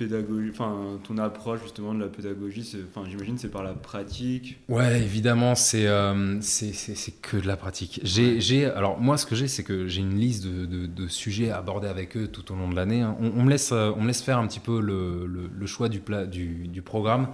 pédagogie, 0.00 0.48
enfin 0.50 0.98
ton 1.04 1.18
approche 1.18 1.60
justement 1.62 1.92
de 1.92 2.00
la 2.00 2.08
pédagogie, 2.08 2.66
enfin 2.88 3.06
j'imagine 3.06 3.36
c'est 3.36 3.50
par 3.50 3.62
la 3.62 3.74
pratique. 3.74 4.58
Ouais, 4.68 5.02
évidemment 5.02 5.54
c'est 5.54 5.86
euh, 5.86 6.40
c'est 6.40 7.20
que 7.20 7.36
de 7.36 7.46
la 7.46 7.58
pratique. 7.58 8.00
J'ai 8.02 8.64
alors 8.64 8.98
moi 8.98 9.18
ce 9.18 9.26
que 9.26 9.34
j'ai 9.34 9.46
c'est 9.46 9.62
que 9.62 9.86
j'ai 9.86 10.00
une 10.00 10.18
liste 10.18 10.46
de, 10.46 10.86
de, 10.86 11.08
sujets 11.08 11.50
à 11.50 11.58
aborder 11.58 11.88
avec 11.88 12.16
eux 12.16 12.28
tout 12.28 12.50
au 12.50 12.56
long 12.56 12.70
de 12.70 12.76
l'année. 12.76 13.02
Hein. 13.02 13.14
On, 13.20 13.42
me 13.42 13.50
laisse 13.50 13.72
on 13.72 14.00
me 14.00 14.06
laisse 14.06 14.22
faire 14.22 14.38
un 14.38 14.46
petit 14.46 14.60
peu 14.60 14.80
le, 14.80 15.26
le, 15.26 15.66
choix 15.66 15.90
du, 15.90 16.00
plat, 16.00 16.24
du, 16.24 16.66
du 16.66 16.80
programme. 16.80 17.28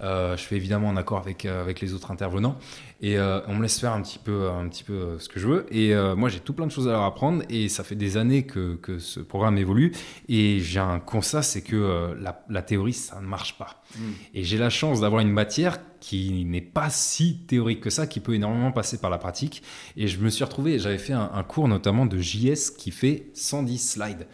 Euh, 0.00 0.36
je 0.36 0.42
fais 0.42 0.56
évidemment 0.56 0.88
en 0.88 0.96
accord 0.96 1.18
avec, 1.18 1.44
euh, 1.44 1.60
avec 1.60 1.80
les 1.80 1.92
autres 1.92 2.10
intervenants 2.10 2.56
et 3.00 3.18
euh, 3.18 3.40
on 3.48 3.54
me 3.54 3.62
laisse 3.62 3.78
faire 3.78 3.92
un 3.92 4.02
petit 4.02 4.18
peu, 4.18 4.48
un 4.48 4.68
petit 4.68 4.84
peu 4.84 5.18
ce 5.18 5.28
que 5.28 5.40
je 5.40 5.48
veux. 5.48 5.66
Et 5.70 5.94
moi, 6.16 6.28
j'ai 6.28 6.40
tout 6.40 6.52
plein 6.52 6.66
de 6.66 6.72
choses 6.72 6.88
à 6.88 6.92
leur 6.92 7.02
apprendre 7.02 7.42
et 7.48 7.68
ça 7.68 7.84
fait 7.84 7.94
des 7.94 8.16
années 8.16 8.44
que, 8.44 8.74
que 8.76 8.98
ce 8.98 9.20
programme 9.20 9.56
évolue. 9.58 9.92
Et 10.28 10.58
j'ai 10.60 10.80
un 10.80 10.98
constat, 10.98 11.42
c'est 11.42 11.62
que 11.62 12.16
la, 12.20 12.44
la, 12.48 12.62
théorie, 12.62 12.92
ça 12.92 13.20
ne 13.20 13.26
marche 13.26 13.56
pas. 13.56 13.82
Hmm. 13.96 14.12
Et 14.34 14.42
j'ai 14.42 14.58
la 14.58 14.70
chance 14.70 15.00
d'avoir 15.00 15.20
une 15.20 15.30
matière 15.30 15.78
qui 16.00 16.44
n'est 16.44 16.60
pas 16.60 16.90
si 16.90 17.38
théorique 17.46 17.80
que 17.80 17.90
ça, 17.90 18.06
qui 18.06 18.20
peut 18.20 18.34
énormément 18.34 18.72
passer 18.72 18.98
par 18.98 19.10
la 19.10 19.18
pratique. 19.18 19.62
Et 19.96 20.08
je 20.08 20.18
me 20.18 20.28
suis 20.28 20.42
retrouvé, 20.44 20.78
j'avais 20.78 20.98
fait 20.98 21.12
un, 21.12 21.30
un 21.32 21.42
cours 21.44 21.68
notamment 21.68 22.04
de 22.04 22.18
JS 22.18 22.70
qui 22.76 22.90
fait 22.90 23.30
110 23.34 23.78
slides. 23.78 24.26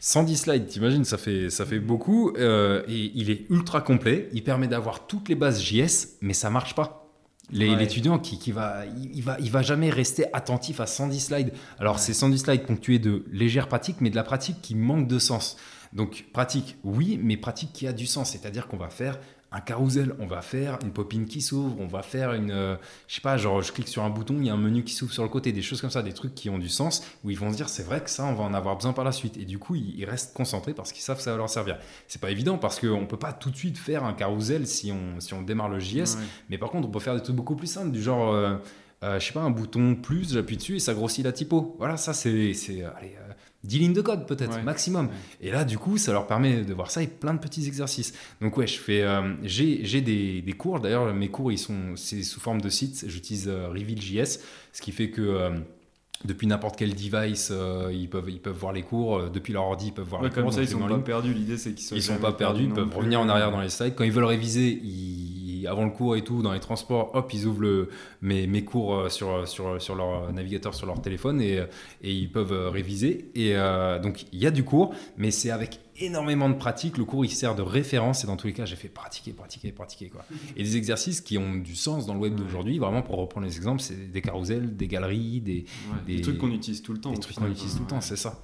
110 0.00 0.36
slides, 0.36 0.66
t'imagines, 0.66 1.04
ça 1.04 1.18
fait, 1.18 1.50
ça 1.50 1.66
fait 1.66 1.78
beaucoup. 1.78 2.32
Euh, 2.36 2.82
et 2.88 3.12
il 3.14 3.30
est 3.30 3.48
ultra 3.50 3.82
complet. 3.82 4.30
Il 4.32 4.42
permet 4.42 4.66
d'avoir 4.66 5.06
toutes 5.06 5.28
les 5.28 5.34
bases 5.34 5.62
JS, 5.62 6.16
mais 6.22 6.32
ça 6.32 6.48
marche 6.48 6.74
pas. 6.74 7.06
L'étudiant 7.52 8.18
qui, 8.18 8.38
qui, 8.38 8.52
va, 8.52 8.84
il, 8.86 9.22
va, 9.22 9.36
il 9.40 9.50
va 9.50 9.60
jamais 9.60 9.90
rester 9.90 10.24
attentif 10.32 10.80
à 10.80 10.86
110 10.86 11.20
slides. 11.20 11.52
Alors, 11.78 11.98
c'est 11.98 12.14
110 12.14 12.38
slides 12.38 12.62
ponctués 12.62 12.98
de 12.98 13.24
légères 13.30 13.68
pratiques, 13.68 13.96
mais 14.00 14.08
de 14.08 14.16
la 14.16 14.22
pratique 14.22 14.62
qui 14.62 14.74
manque 14.74 15.08
de 15.08 15.18
sens. 15.18 15.56
Donc, 15.92 16.26
pratique, 16.32 16.76
oui, 16.84 17.18
mais 17.22 17.36
pratique 17.36 17.72
qui 17.72 17.86
a 17.86 17.92
du 17.92 18.06
sens. 18.06 18.30
C'est-à-dire 18.30 18.68
qu'on 18.68 18.76
va 18.76 18.88
faire 18.88 19.18
un 19.52 19.60
carrousel, 19.60 20.14
on 20.20 20.26
va 20.26 20.42
faire 20.42 20.78
une 20.82 20.92
popine 20.92 21.26
qui 21.26 21.40
s'ouvre, 21.40 21.76
on 21.80 21.88
va 21.88 22.02
faire 22.02 22.32
une, 22.34 22.52
euh, 22.52 22.76
je 23.08 23.16
sais 23.16 23.20
pas, 23.20 23.36
genre 23.36 23.62
je 23.62 23.72
clique 23.72 23.88
sur 23.88 24.04
un 24.04 24.10
bouton, 24.10 24.36
il 24.38 24.46
y 24.46 24.50
a 24.50 24.54
un 24.54 24.58
menu 24.58 24.84
qui 24.84 24.94
s'ouvre 24.94 25.12
sur 25.12 25.24
le 25.24 25.28
côté, 25.28 25.50
des 25.52 25.62
choses 25.62 25.80
comme 25.80 25.90
ça, 25.90 26.02
des 26.02 26.12
trucs 26.12 26.34
qui 26.34 26.48
ont 26.50 26.58
du 26.58 26.68
sens, 26.68 27.04
où 27.24 27.30
ils 27.30 27.38
vont 27.38 27.50
se 27.50 27.56
dire 27.56 27.68
c'est 27.68 27.82
vrai 27.82 28.00
que 28.00 28.10
ça, 28.10 28.24
on 28.26 28.34
va 28.34 28.44
en 28.44 28.54
avoir 28.54 28.76
besoin 28.76 28.92
par 28.92 29.04
la 29.04 29.12
suite. 29.12 29.36
Et 29.36 29.44
du 29.44 29.58
coup, 29.58 29.74
ils, 29.74 30.04
restent 30.04 30.34
concentrés 30.34 30.74
parce 30.74 30.92
qu'ils 30.92 31.02
savent 31.02 31.16
que 31.16 31.22
ça 31.22 31.32
va 31.32 31.36
leur 31.36 31.50
servir. 31.50 31.78
C'est 32.06 32.20
pas 32.20 32.30
évident 32.30 32.58
parce 32.58 32.80
qu'on 32.80 33.06
peut 33.06 33.18
pas 33.18 33.32
tout 33.32 33.50
de 33.50 33.56
suite 33.56 33.76
faire 33.76 34.04
un 34.04 34.12
carrousel 34.12 34.66
si 34.66 34.92
on, 34.92 35.20
si 35.20 35.34
on 35.34 35.42
démarre 35.42 35.68
le 35.68 35.80
JS, 35.80 36.16
mais 36.48 36.58
par 36.58 36.70
contre, 36.70 36.88
on 36.88 36.90
peut 36.90 37.00
faire 37.00 37.14
des 37.14 37.22
trucs 37.22 37.36
beaucoup 37.36 37.56
plus 37.56 37.66
simples, 37.66 37.90
du 37.90 38.02
genre. 38.02 38.32
Euh, 38.32 38.56
euh, 39.02 39.18
je 39.18 39.26
sais 39.26 39.32
pas, 39.32 39.40
un 39.40 39.50
bouton 39.50 39.94
plus, 39.94 40.34
j'appuie 40.34 40.58
dessus 40.58 40.76
et 40.76 40.78
ça 40.78 40.92
grossit 40.92 41.24
la 41.24 41.32
typo. 41.32 41.74
Voilà, 41.78 41.96
ça 41.96 42.12
c'est, 42.12 42.52
c'est 42.52 42.84
allez, 42.84 43.16
10 43.64 43.78
lignes 43.78 43.92
de 43.92 44.00
code 44.00 44.26
peut-être 44.26 44.62
maximum. 44.62 45.08
Et 45.40 45.50
là, 45.50 45.64
du 45.64 45.78
coup, 45.78 45.98
ça 45.98 46.12
leur 46.12 46.26
permet 46.26 46.62
de 46.62 46.72
voir 46.72 46.90
ça 46.90 47.02
et 47.02 47.06
plein 47.06 47.34
de 47.34 47.38
petits 47.40 47.66
exercices. 47.66 48.14
Donc 48.40 48.56
ouais, 48.56 48.66
je 48.66 48.78
fais, 48.78 49.02
euh, 49.02 49.34
j'ai, 49.42 50.00
des, 50.00 50.40
des, 50.40 50.52
cours. 50.52 50.80
D'ailleurs, 50.80 51.12
mes 51.12 51.28
cours, 51.28 51.52
ils 51.52 51.58
sont, 51.58 51.94
c'est 51.96 52.22
sous 52.22 52.40
forme 52.40 52.60
de 52.60 52.70
sites. 52.70 53.04
J'utilise 53.06 53.48
euh, 53.48 53.68
Reveal.js, 53.68 54.40
ce 54.72 54.80
qui 54.80 54.92
fait 54.92 55.10
que 55.10 55.20
euh, 55.20 55.50
depuis 56.24 56.46
n'importe 56.46 56.76
quel 56.76 56.94
device, 56.94 57.52
ils, 57.92 58.08
peuvent, 58.08 58.30
ils 58.30 58.40
peuvent 58.40 58.56
voir 58.56 58.72
les 58.72 58.82
cours. 58.82 59.30
depuis 59.30 59.52
leur 59.52 59.64
ordi, 59.64 59.88
ils 59.88 59.92
peuvent 59.92 60.08
voir 60.08 60.22
les 60.22 60.30
cours. 60.30 60.52
Ça, 60.52 60.62
ils 60.62 60.68
sont 60.68 60.78
pas 60.78 60.98
perdus? 60.98 61.32
L'idée, 61.32 61.56
c'est 61.56 61.72
qu'ils 61.72 61.86
sont, 61.86 61.96
ils 61.96 62.02
sont 62.02 62.18
pas 62.18 62.32
perdus. 62.32 62.64
Ils 62.64 62.72
peuvent 62.72 62.94
revenir 62.94 63.20
en 63.20 63.28
arrière 63.28 63.50
dans 63.50 63.60
les 63.60 63.70
slides. 63.70 63.94
Quand 63.94 64.04
ils 64.04 64.12
veulent 64.12 64.24
réviser, 64.24 64.68
ils 64.82 65.39
avant 65.66 65.84
le 65.84 65.90
cours 65.90 66.16
et 66.16 66.22
tout, 66.22 66.42
dans 66.42 66.52
les 66.52 66.60
transports, 66.60 67.10
hop, 67.14 67.32
ils 67.32 67.46
ouvrent 67.46 67.62
le, 67.62 67.88
mes, 68.22 68.46
mes 68.46 68.64
cours 68.64 68.94
euh, 68.94 69.08
sur, 69.08 69.46
sur, 69.46 69.80
sur 69.80 69.94
leur 69.94 70.32
navigateur, 70.32 70.74
sur 70.74 70.86
leur 70.86 71.00
téléphone 71.00 71.40
et, 71.40 71.60
ils 72.02 72.30
peuvent 72.30 72.52
euh, 72.52 72.70
réviser. 72.70 73.30
Et 73.34 73.56
euh, 73.56 73.98
donc, 73.98 74.24
il 74.32 74.38
y 74.38 74.46
a 74.46 74.50
du 74.50 74.64
cours, 74.64 74.94
mais 75.16 75.30
c'est 75.30 75.50
avec 75.50 75.80
énormément 76.00 76.48
de 76.48 76.54
pratique. 76.54 76.98
Le 76.98 77.04
cours, 77.04 77.24
il 77.24 77.30
sert 77.30 77.54
de 77.54 77.62
référence 77.62 78.24
et 78.24 78.26
dans 78.26 78.36
tous 78.36 78.46
les 78.46 78.52
cas, 78.52 78.64
j'ai 78.64 78.76
fait 78.76 78.88
pratiquer, 78.88 79.32
pratiquer, 79.32 79.72
pratiquer. 79.72 80.08
Quoi. 80.08 80.24
Et 80.56 80.62
des 80.62 80.76
exercices 80.76 81.20
qui 81.20 81.38
ont 81.38 81.54
du 81.54 81.76
sens 81.76 82.06
dans 82.06 82.14
le 82.14 82.20
web 82.20 82.34
d'aujourd'hui, 82.34 82.78
vraiment 82.78 83.02
pour 83.02 83.16
reprendre 83.16 83.46
les 83.46 83.56
exemples, 83.56 83.80
c'est 83.80 84.10
des 84.10 84.22
carousels, 84.22 84.76
des 84.76 84.88
galeries, 84.88 85.40
des, 85.40 85.64
des, 86.06 86.20
trucs 86.20 86.38
qu'on 86.38 86.50
utilise 86.50 86.82
tout 86.82 86.92
le 86.92 87.00
temps. 87.00 87.12
Des 87.12 87.18
trucs 87.18 87.36
qu'on 87.36 87.50
utilise 87.50 87.74
tout 87.74 87.82
le 87.82 87.88
temps, 87.88 88.00
c'est 88.00 88.16
ça. 88.16 88.40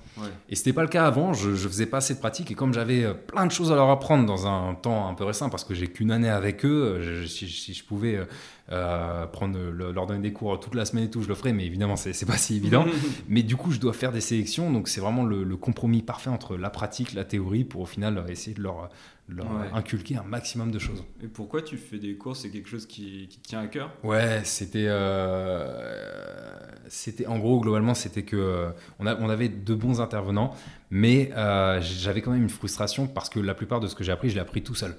Et 0.48 0.56
c'était 0.56 0.72
pas 0.72 0.82
le 0.82 0.88
cas 0.88 1.06
avant, 1.06 1.32
je, 1.32 1.54
je 1.54 1.68
faisais 1.68 1.86
pas 1.86 1.98
assez 1.98 2.14
de 2.14 2.18
pratique 2.18 2.50
et 2.50 2.54
comme 2.54 2.72
j'avais 2.72 3.04
euh, 3.04 3.14
plein 3.14 3.46
de 3.46 3.52
choses 3.52 3.72
à 3.72 3.74
leur 3.74 3.90
apprendre 3.90 4.26
dans 4.26 4.46
un 4.46 4.74
temps 4.74 5.08
un 5.08 5.14
peu 5.14 5.24
récent, 5.24 5.50
parce 5.50 5.64
que 5.64 5.74
j'ai 5.74 5.88
qu'une 5.88 6.10
année 6.10 6.28
avec 6.28 6.64
eux, 6.64 7.00
je, 7.00 7.26
si, 7.26 7.48
si, 7.48 7.74
je 7.74 7.84
pouvais 7.84 8.16
euh, 8.16 8.24
euh, 8.72 9.26
prendre 9.26 9.58
leur 9.58 10.06
donner 10.06 10.22
des 10.22 10.32
cours 10.32 10.58
toute 10.58 10.74
la 10.74 10.84
semaine 10.84 11.04
et 11.04 11.10
tout, 11.10 11.22
je 11.22 11.28
le 11.28 11.34
ferai, 11.34 11.52
mais 11.52 11.64
évidemment, 11.64 11.96
c'est 11.96 12.26
pas 12.26 12.36
si 12.36 12.56
évident. 12.56 12.84
mais 13.28 13.42
du 13.42 13.56
coup, 13.56 13.70
je 13.70 13.78
dois 13.78 13.92
faire 13.92 14.10
des 14.10 14.20
sélections, 14.20 14.72
donc 14.72 14.88
c'est 14.88 15.00
vraiment 15.00 15.24
le, 15.24 15.56
compromis 15.56 16.02
parfait 16.02 16.30
entre 16.30 16.56
la 16.56 16.70
pratique, 16.70 17.14
la 17.14 17.24
théorie, 17.24 17.45
pour 17.64 17.82
au 17.82 17.86
final 17.86 18.24
essayer 18.28 18.54
de 18.54 18.62
leur, 18.62 18.90
inculquer 19.72 20.16
un 20.16 20.22
maximum 20.22 20.70
de 20.70 20.78
choses. 20.78 21.04
Et 21.22 21.26
pourquoi 21.28 21.62
tu 21.62 21.76
fais 21.76 21.98
des 21.98 22.16
cours 22.16 22.36
C'est 22.36 22.50
quelque 22.50 22.68
chose 22.68 22.86
qui, 22.86 23.28
te 23.28 23.48
tient 23.48 23.60
à 23.60 23.66
cœur? 23.66 23.92
Ouais, 24.04 24.42
c'était. 24.44 24.86
Euh, 24.86 26.58
c'était 26.88 27.26
en 27.26 27.38
gros, 27.38 27.60
globalement, 27.60 27.94
c'était 27.94 28.22
que. 28.22 28.36
Euh, 28.36 28.70
on, 28.98 29.06
a, 29.06 29.16
on 29.16 29.28
avait 29.28 29.48
de 29.48 29.74
bons 29.74 30.00
intervenants, 30.00 30.54
mais 30.90 31.30
j'avais 31.80 32.22
quand 32.22 32.30
même 32.30 32.42
une 32.42 32.48
frustration 32.48 33.06
parce 33.06 33.28
que 33.28 33.40
la 33.40 33.54
plupart 33.54 33.80
de 33.80 33.88
ce 33.88 33.94
que 33.94 34.04
j'ai 34.04 34.12
appris, 34.12 34.30
je 34.30 34.34
l'ai 34.34 34.40
appris 34.40 34.62
tout 34.62 34.74
seul. 34.74 34.96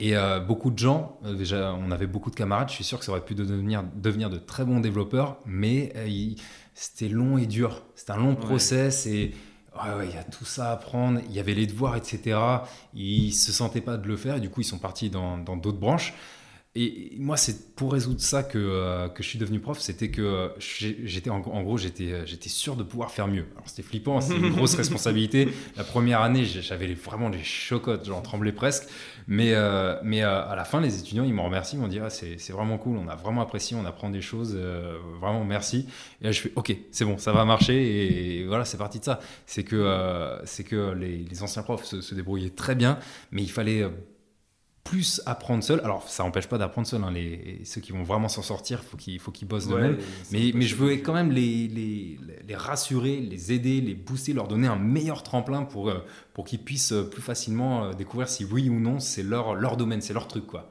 Et 0.00 0.16
euh, 0.16 0.40
beaucoup 0.40 0.70
de 0.70 0.78
gens, 0.78 1.18
euh, 1.24 1.34
déjà, 1.34 1.74
on 1.74 1.90
avait 1.90 2.06
beaucoup 2.06 2.30
de 2.30 2.36
camarades, 2.36 2.68
je 2.68 2.74
suis 2.74 2.84
sûr 2.84 2.98
que 2.98 3.04
ça 3.04 3.12
aurait 3.12 3.24
pu 3.24 3.34
devenir, 3.34 3.82
devenir 3.94 4.30
de 4.30 4.38
très 4.38 4.64
bons 4.64 4.80
développeurs, 4.80 5.38
mais 5.44 5.92
euh, 5.96 6.34
c'était 6.74 7.08
long 7.08 7.38
et 7.38 7.46
dur. 7.46 7.82
C'était 7.94 8.12
un 8.12 8.18
long 8.18 8.36
process 8.36 9.06
et 9.06 9.32
il 10.02 10.14
y 10.14 10.18
a 10.18 10.24
tout 10.24 10.44
ça 10.44 10.70
à 10.70 10.72
apprendre. 10.72 11.20
Il 11.28 11.34
y 11.34 11.40
avait 11.40 11.54
les 11.54 11.66
devoirs, 11.66 11.96
etc. 11.96 12.38
Ils 12.94 13.32
se 13.32 13.52
sentaient 13.52 13.80
pas 13.80 13.96
de 13.96 14.06
le 14.06 14.16
faire 14.16 14.36
et 14.36 14.40
du 14.40 14.50
coup, 14.50 14.60
ils 14.60 14.64
sont 14.64 14.78
partis 14.78 15.10
dans 15.10 15.56
d'autres 15.56 15.78
branches. 15.78 16.14
Et 16.78 17.16
moi, 17.18 17.38
c'est 17.38 17.74
pour 17.74 17.94
résoudre 17.94 18.20
ça 18.20 18.42
que, 18.42 18.58
euh, 18.58 19.08
que 19.08 19.22
je 19.22 19.28
suis 19.30 19.38
devenu 19.38 19.60
prof. 19.60 19.80
C'était 19.80 20.10
que 20.10 20.52
j'étais 20.58 21.30
en, 21.30 21.40
gros, 21.40 21.78
j'étais 21.78 22.12
euh, 22.12 22.26
j'étais 22.26 22.50
sûr 22.50 22.76
de 22.76 22.82
pouvoir 22.82 23.10
faire 23.10 23.28
mieux. 23.28 23.46
Alors 23.54 23.66
c'était 23.66 23.82
flippant, 23.82 24.20
c'est 24.20 24.36
une 24.36 24.50
grosse 24.54 24.74
responsabilité. 24.74 25.48
La 25.78 25.84
première 25.84 26.20
année, 26.20 26.44
j'avais 26.44 26.92
vraiment 26.92 27.30
des 27.30 27.42
chocottes, 27.42 28.04
j'en 28.04 28.20
tremblais 28.20 28.52
presque. 28.52 28.88
Mais 29.28 29.54
mais 30.02 30.22
à 30.22 30.54
la 30.56 30.64
fin, 30.64 30.80
les 30.80 30.98
étudiants, 30.98 31.24
ils 31.24 31.34
m'ont 31.34 31.44
remercié, 31.44 31.78
ils 31.78 31.82
m'ont 31.82 31.88
dit 31.88 31.98
ah, 31.98 32.10
c'est 32.10 32.50
vraiment 32.50 32.78
cool, 32.78 32.96
on 32.96 33.08
a 33.08 33.16
vraiment 33.16 33.42
apprécié, 33.42 33.76
on 33.80 33.84
apprend 33.84 34.10
des 34.10 34.22
choses, 34.22 34.56
vraiment 35.20 35.44
merci. 35.44 35.88
Et 36.20 36.26
là, 36.26 36.32
je 36.32 36.40
fais 36.40 36.52
ok, 36.54 36.76
c'est 36.90 37.04
bon, 37.04 37.18
ça 37.18 37.32
va 37.32 37.44
marcher. 37.44 38.40
Et, 38.40 38.46
voilà, 38.46 38.64
c'est 38.64 38.78
parti 38.78 39.00
de 39.00 39.04
ça. 39.04 39.20
C'est 39.46 39.64
que 39.64 40.38
c'est 40.44 40.64
que 40.64 40.92
les, 40.92 41.18
les, 41.18 41.42
anciens 41.42 41.62
profs 41.62 41.84
se, 41.84 42.00
se 42.00 42.14
débrouillaient 42.14 42.50
très 42.50 42.74
bien, 42.74 42.98
mais 43.32 43.42
il 43.42 43.50
fallait 43.50 43.84
plus 44.86 45.20
apprendre 45.26 45.64
seul. 45.64 45.80
Alors, 45.80 46.08
ça 46.08 46.22
n'empêche 46.22 46.46
pas 46.46 46.58
d'apprendre 46.58 46.86
seul. 46.86 47.02
Hein. 47.02 47.10
Les, 47.10 47.60
ceux 47.64 47.80
qui 47.80 47.92
vont 47.92 48.04
vraiment 48.04 48.28
s'en 48.28 48.42
sortir, 48.42 48.82
faut 48.84 48.96
il 49.06 49.18
faut 49.18 49.32
qu'ils 49.32 49.48
bossent 49.48 49.66
de 49.66 49.74
même. 49.74 49.98
Mais, 50.30 50.52
mais 50.54 50.64
je 50.64 50.76
veux 50.76 50.92
quand 50.92 51.12
même 51.12 51.32
les, 51.32 51.68
les, 51.68 52.18
les, 52.46 52.54
rassurer, 52.54 53.16
les 53.16 53.52
aider, 53.52 53.80
les 53.80 53.94
booster, 53.94 54.32
leur 54.32 54.46
donner 54.46 54.68
un 54.68 54.76
meilleur 54.76 55.22
tremplin 55.24 55.64
pour, 55.64 55.90
euh, 55.90 56.04
pour 56.34 56.44
qu'ils 56.44 56.60
puissent 56.60 56.92
euh, 56.92 57.02
plus 57.02 57.20
facilement 57.20 57.86
euh, 57.86 57.92
découvrir 57.94 58.28
si 58.28 58.44
oui 58.44 58.68
ou 58.68 58.78
non 58.78 59.00
c'est 59.00 59.24
leur, 59.24 59.54
leur 59.54 59.76
domaine, 59.76 60.00
c'est 60.00 60.14
leur 60.14 60.28
truc. 60.28 60.46
quoi. 60.46 60.70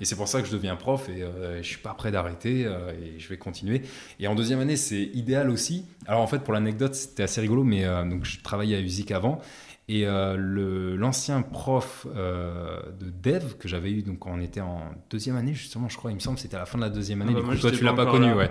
Et 0.00 0.04
c'est 0.04 0.16
pour 0.16 0.28
ça 0.28 0.40
que 0.40 0.46
je 0.46 0.52
deviens 0.52 0.76
prof 0.76 1.08
et 1.08 1.20
je 1.20 1.66
je 1.66 1.72
suis 1.72 1.78
pas 1.82 1.94
prêt 1.94 2.12
d'arrêter 2.12 2.60
et 2.60 3.18
je 3.18 3.28
vais 3.28 3.38
continuer. 3.38 3.82
Et 4.20 4.28
en 4.28 4.36
deuxième 4.36 4.60
année, 4.60 4.76
c'est 4.76 5.10
idéal 5.14 5.50
aussi. 5.50 5.84
Alors, 6.06 6.20
en 6.20 6.28
fait, 6.28 6.38
pour 6.38 6.54
l'anecdote, 6.54 6.94
c'était 6.94 7.24
assez 7.24 7.40
rigolo, 7.40 7.64
mais 7.64 7.84
donc 8.08 8.24
je 8.24 8.40
travaillais 8.40 8.76
à 8.76 8.80
USIC 8.80 9.10
avant. 9.10 9.40
Et 9.88 10.04
euh, 10.04 10.96
l'ancien 10.96 11.42
prof 11.42 12.08
euh, 12.16 12.80
de 12.98 13.08
dev 13.22 13.54
que 13.56 13.68
j'avais 13.68 13.92
eu, 13.92 14.02
donc 14.02 14.18
quand 14.18 14.32
on 14.34 14.40
était 14.40 14.60
en 14.60 14.80
deuxième 15.10 15.36
année, 15.36 15.54
justement, 15.54 15.88
je 15.88 15.96
crois, 15.96 16.10
il 16.10 16.14
me 16.14 16.20
semble, 16.20 16.38
c'était 16.38 16.56
à 16.56 16.58
la 16.58 16.66
fin 16.66 16.76
de 16.76 16.82
la 16.82 16.90
deuxième 16.90 17.22
année. 17.22 17.34
Ah 17.36 17.40
bah 17.40 17.42
du 17.42 17.54
coup, 17.54 17.60
toi, 17.60 17.70
tu 17.70 17.84
l'as 17.84 17.92
pas 17.92 18.06
connu, 18.06 18.32
ouais. 18.32 18.50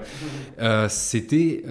Euh, 0.59 0.87
c'était, 0.87 1.63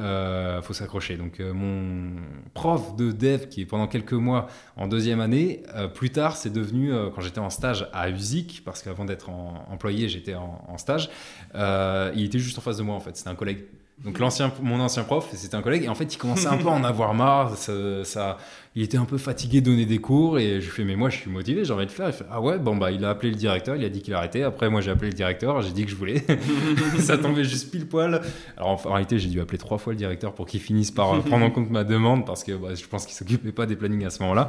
faut 0.63 0.75
s'accrocher. 0.75 1.17
Donc, 1.17 1.41
mon 1.41 2.11
prof 2.53 2.95
de 2.97 3.11
dev, 3.11 3.49
qui 3.49 3.63
est 3.63 3.67
pendant 3.67 3.87
quelques 3.87 4.13
mois 4.13 4.49
en 4.77 4.87
deuxième 4.87 5.21
année, 5.21 5.63
plus 5.95 6.11
tard, 6.11 6.37
c'est 6.37 6.53
devenu, 6.53 6.93
quand 7.15 7.23
j'étais 7.23 7.39
en 7.39 7.51
stage 7.51 7.89
à 7.95 8.11
USIC, 8.11 8.63
parce 8.67 8.83
qu'avant 8.83 9.07
d'être 9.07 9.31
employé, 9.31 10.11
j'étais 10.11 10.35
en, 10.35 10.63
en, 10.69 10.77
stage, 10.77 11.09
il 11.55 12.23
était 12.23 12.39
juste 12.39 12.59
en 12.59 12.63
face 12.63 12.77
de 12.77 12.83
moi, 12.83 12.97
en 12.97 13.01
fait. 13.01 13.17
C'était 13.17 13.31
un 13.31 13.35
collègue. 13.35 13.65
Donc 14.03 14.19
l'ancien, 14.19 14.53
mon 14.61 14.81
ancien 14.81 15.05
prof, 15.05 15.29
c'était 15.33 15.55
un 15.55 15.63
collègue, 15.63 15.85
et 15.85 15.89
en 15.89 15.95
fait, 15.95 16.13
il 16.13 16.19
commençait 16.19 16.49
un 16.49 16.57
peu 16.57 16.69
à 16.69 16.73
en 16.73 16.85
avoir 16.85 17.15
marre. 17.15 17.57
Ça, 17.57 18.05
ça 18.05 18.39
il 18.77 18.83
était 18.83 18.97
un 18.97 19.05
peu 19.05 19.19
fatigué 19.19 19.61
de 19.61 19.67
donner 19.67 19.87
des 19.87 19.99
cours 19.99 20.39
et 20.39 20.61
je 20.61 20.67
lui 20.67 20.73
fais 20.73 20.85
mais 20.85 20.97
moi 20.97 21.09
je 21.09 21.19
suis 21.19 21.31
motivé, 21.31 21.65
j'ai 21.65 21.73
envie 21.73 21.87
de 21.87 21.93
faire. 21.93 22.09
Il 22.09 22.13
fait 22.13 22.25
ah 22.29 22.41
ouais 22.41 22.59
bon 22.59 22.77
bah 22.77 22.91
il 22.91 23.05
a 23.05 23.11
appelé 23.11 23.31
le 23.31 23.37
directeur, 23.37 23.77
il 23.77 23.85
a 23.85 23.89
dit 23.89 24.03
qu'il 24.03 24.15
arrêtait. 24.15 24.43
Après 24.43 24.69
moi 24.69 24.81
j'ai 24.81 24.91
appelé 24.91 25.11
le 25.11 25.17
directeur, 25.17 25.63
j'ai 25.63 25.71
dit 25.71 25.85
que 25.85 25.91
je 25.91 25.97
voulais. 25.97 26.25
ça 26.99 27.17
tombait 27.17 27.45
juste 27.45 27.71
pile 27.71 27.87
poil. 27.87 28.21
Alors 28.57 28.85
en 28.85 28.93
réalité 28.93 29.21
j'ai 29.21 29.29
dû 29.29 29.41
appeler 29.41 29.59
trois 29.59 29.79
fois 29.79 29.93
le 29.93 29.99
directeur 29.99 30.35
pour 30.35 30.47
qu'il 30.47 30.61
finisse 30.61 30.91
par 30.91 31.23
prendre 31.23 31.45
en 31.45 31.51
compte 31.51 31.71
ma 31.71 31.85
demande 31.85 32.27
parce 32.27 32.43
que 32.43 32.53
bah, 32.53 32.75
je 32.75 32.85
pense 32.87 33.07
qu'il 33.07 33.15
s'occupait 33.15 33.53
pas 33.53 33.67
des 33.67 33.77
plannings 33.77 34.05
à 34.05 34.11
ce 34.11 34.21
moment-là. 34.23 34.49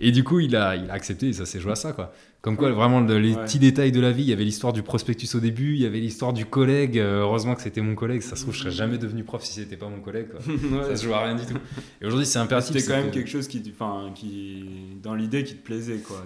Et 0.00 0.12
du 0.12 0.22
coup 0.22 0.40
il 0.40 0.54
a 0.54 0.76
il 0.76 0.90
a 0.90 0.92
accepté 0.92 1.28
et 1.28 1.32
ça 1.32 1.46
s'est 1.46 1.60
joué 1.60 1.72
à 1.72 1.76
ça 1.76 1.92
quoi. 1.92 2.12
Comme 2.42 2.56
quoi, 2.56 2.72
vraiment, 2.72 3.00
les 3.00 3.36
petits 3.36 3.60
détails 3.60 3.92
de 3.92 4.00
la 4.00 4.10
vie. 4.10 4.24
Il 4.24 4.28
y 4.28 4.32
avait 4.32 4.42
l'histoire 4.42 4.72
du 4.72 4.82
prospectus 4.82 5.32
au 5.36 5.38
début, 5.38 5.74
il 5.74 5.80
y 5.80 5.86
avait 5.86 6.00
l'histoire 6.00 6.32
du 6.32 6.44
collègue. 6.44 6.98
Euh, 6.98 7.20
heureusement 7.20 7.54
que 7.54 7.62
c'était 7.62 7.80
mon 7.80 7.94
collègue. 7.94 8.20
Ça 8.20 8.34
se 8.34 8.42
trouve, 8.42 8.52
je 8.52 8.58
serais 8.58 8.72
jamais 8.72 8.98
devenu 8.98 9.22
prof 9.22 9.44
si 9.44 9.52
c'était 9.52 9.76
pas 9.76 9.88
mon 9.88 10.00
collègue. 10.00 10.26
Ça 10.88 10.96
se 10.96 11.04
joue 11.04 11.14
à 11.14 11.22
rien 11.22 11.36
du 11.36 11.46
tout. 11.46 11.56
Et 12.00 12.06
aujourd'hui, 12.06 12.26
c'est 12.26 12.40
impératif. 12.40 12.76
C'était 12.76 12.84
quand 12.84 13.00
même 13.00 13.12
quelque 13.12 13.30
chose 13.30 13.46
qui, 13.46 13.61
enfin, 13.70 14.10
qui, 14.14 14.64
dans 15.02 15.14
l'idée, 15.14 15.44
qui 15.44 15.54
te 15.54 15.64
plaisait, 15.64 15.98
quoi. 15.98 16.24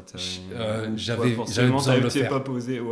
Euh, 0.53 0.91
j'avais 0.97 1.35
besoin 1.35 1.97
de 1.97 2.01
le 2.01 2.11
faire. 2.11 2.43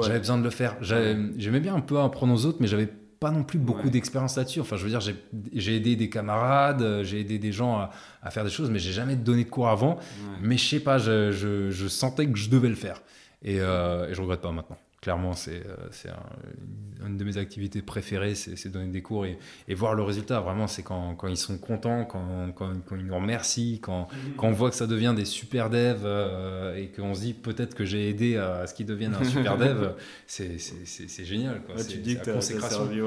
J'avais 0.03 0.19
besoin 0.19 0.39
de 0.39 0.45
le 0.45 0.51
faire. 0.51 0.77
J'aimais 0.81 1.61
bien 1.61 1.75
un 1.75 1.81
peu 1.81 1.99
apprendre 1.99 2.35
aux 2.35 2.47
autres, 2.47 2.59
mais 2.61 2.67
j'avais 2.67 2.89
pas 3.21 3.31
non 3.31 3.43
plus 3.43 3.59
beaucoup 3.59 3.89
d'expérience 3.89 4.37
là-dessus. 4.37 4.61
Enfin, 4.61 4.77
je 4.77 4.85
veux 4.85 4.91
dire, 4.91 5.01
j'ai 5.01 5.77
aidé 5.77 5.97
des 5.97 6.11
camarades, 6.11 6.83
euh, 6.83 7.05
j'ai 7.05 7.21
aidé 7.21 7.39
des 7.39 7.53
gens 7.53 7.77
à, 7.79 7.91
à, 8.23 8.31
faire 8.31 8.45
des 8.45 8.51
choses, 8.51 8.71
mais 8.71 8.79
j'ai 8.79 8.93
jamais 8.93 9.17
donné 9.17 9.45
de 9.45 9.49
cours 9.49 9.69
avant. 9.69 9.99
Mais 10.43 10.59
je 10.59 10.69
sais 10.69 10.81
pas, 10.81 10.99
je, 10.99 11.33
je, 11.33 11.71
je, 11.71 11.89
sentais 11.89 12.27
que 12.27 12.37
je 12.37 12.51
devais 12.51 12.69
le 12.69 12.75
faire. 12.75 13.01
Et, 13.43 13.61
euh, 13.61 14.11
et 14.11 14.15
je 14.15 14.21
regrette 14.21 14.41
pas 14.41 14.53
maintenant 14.53 14.79
clairement, 15.05 15.35
c'est 15.35 15.63
euh, 15.67 17.07
une 17.07 17.19
de 17.19 17.25
mes 17.25 17.37
activités 17.37 17.83
préférées, 17.83 18.35
c'est 18.35 18.69
donner 18.71 18.91
des 18.91 19.03
cours 19.03 19.27
et, 19.27 19.37
et, 19.69 19.75
voir 19.75 19.95
le 19.95 20.03
résultat. 20.03 20.41
Vraiment, 20.41 20.67
c'est 20.67 20.83
quand, 20.83 21.15
quand, 21.15 21.29
ils 21.29 21.37
sont 21.37 21.59
contents, 21.59 22.07
quand, 22.07 22.53
quand, 22.57 22.73
quand 22.89 22.97
ils 22.97 23.05
nous 23.05 23.15
remercient, 23.15 23.81
quand, 23.83 24.09
mhm. 24.11 24.33
quand, 24.39 24.47
on 24.49 24.53
voit 24.53 24.71
que 24.71 24.77
ça 24.77 24.87
devient 24.87 25.13
des 25.15 25.27
super 25.27 25.69
devs 25.69 26.05
euh, 26.05 26.75
et 26.77 26.89
qu'on 26.89 27.13
se 27.13 27.21
dit 27.21 27.35
peut-être 27.35 27.75
que 27.75 27.85
j'ai 27.85 28.09
aidé 28.09 28.39
à, 28.39 28.67
ce 28.67 28.73
qu'ils 28.73 28.87
deviennent 28.87 29.15
un 29.15 29.25
super 29.25 29.59
dev, 29.59 29.91
c'est 30.27 31.25
génial. 31.25 31.61
Quoi. 31.67 31.85
tu 31.85 31.99
dis 31.99 32.17
que 32.17 32.41
Servi, 32.41 33.01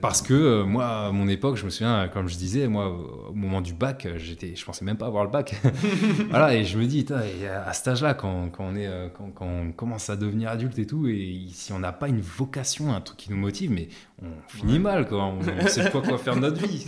Parce 0.00 0.22
que 0.22 0.34
euh, 0.34 0.64
moi, 0.64 0.86
à 0.86 1.10
mon 1.10 1.26
époque, 1.26 1.56
je 1.56 1.64
me 1.64 1.70
souviens, 1.70 2.06
comme 2.06 2.28
je 2.28 2.36
disais, 2.36 2.68
moi, 2.68 2.96
au 3.28 3.34
moment 3.34 3.60
du 3.60 3.74
bac, 3.74 4.06
je 4.16 4.64
pensais 4.64 4.84
même 4.84 4.98
pas 4.98 5.06
avoir 5.06 5.24
le 5.24 5.30
bac. 5.32 5.60
voilà, 6.30 6.54
et 6.54 6.64
je 6.64 6.78
me 6.78 6.86
dis, 6.86 7.04
à 7.12 7.72
cet 7.72 7.88
âge-là, 7.88 8.14
quand, 8.14 8.52
on 8.60 8.76
est, 8.76 8.88
quand, 9.34 9.44
on 9.44 9.72
commence 9.72 10.10
à 10.10 10.14
devenir 10.14 10.50
adulte 10.50 10.78
et 10.78 10.86
tout, 10.86 11.08
et 11.08 11.39
si 11.52 11.72
on 11.72 11.78
n'a 11.78 11.92
pas 11.92 12.08
une 12.08 12.20
vocation, 12.20 12.92
un 12.92 13.00
truc 13.00 13.18
qui 13.18 13.30
nous 13.30 13.36
motive, 13.36 13.70
mais 13.70 13.88
on 14.22 14.28
finit 14.48 14.78
mal, 14.78 15.08
quoi. 15.08 15.24
On, 15.24 15.38
ne 15.38 15.68
sait 15.68 15.90
pas 15.90 16.00
quoi 16.00 16.18
faire 16.18 16.36
de 16.36 16.40
notre 16.40 16.66
vie. 16.66 16.84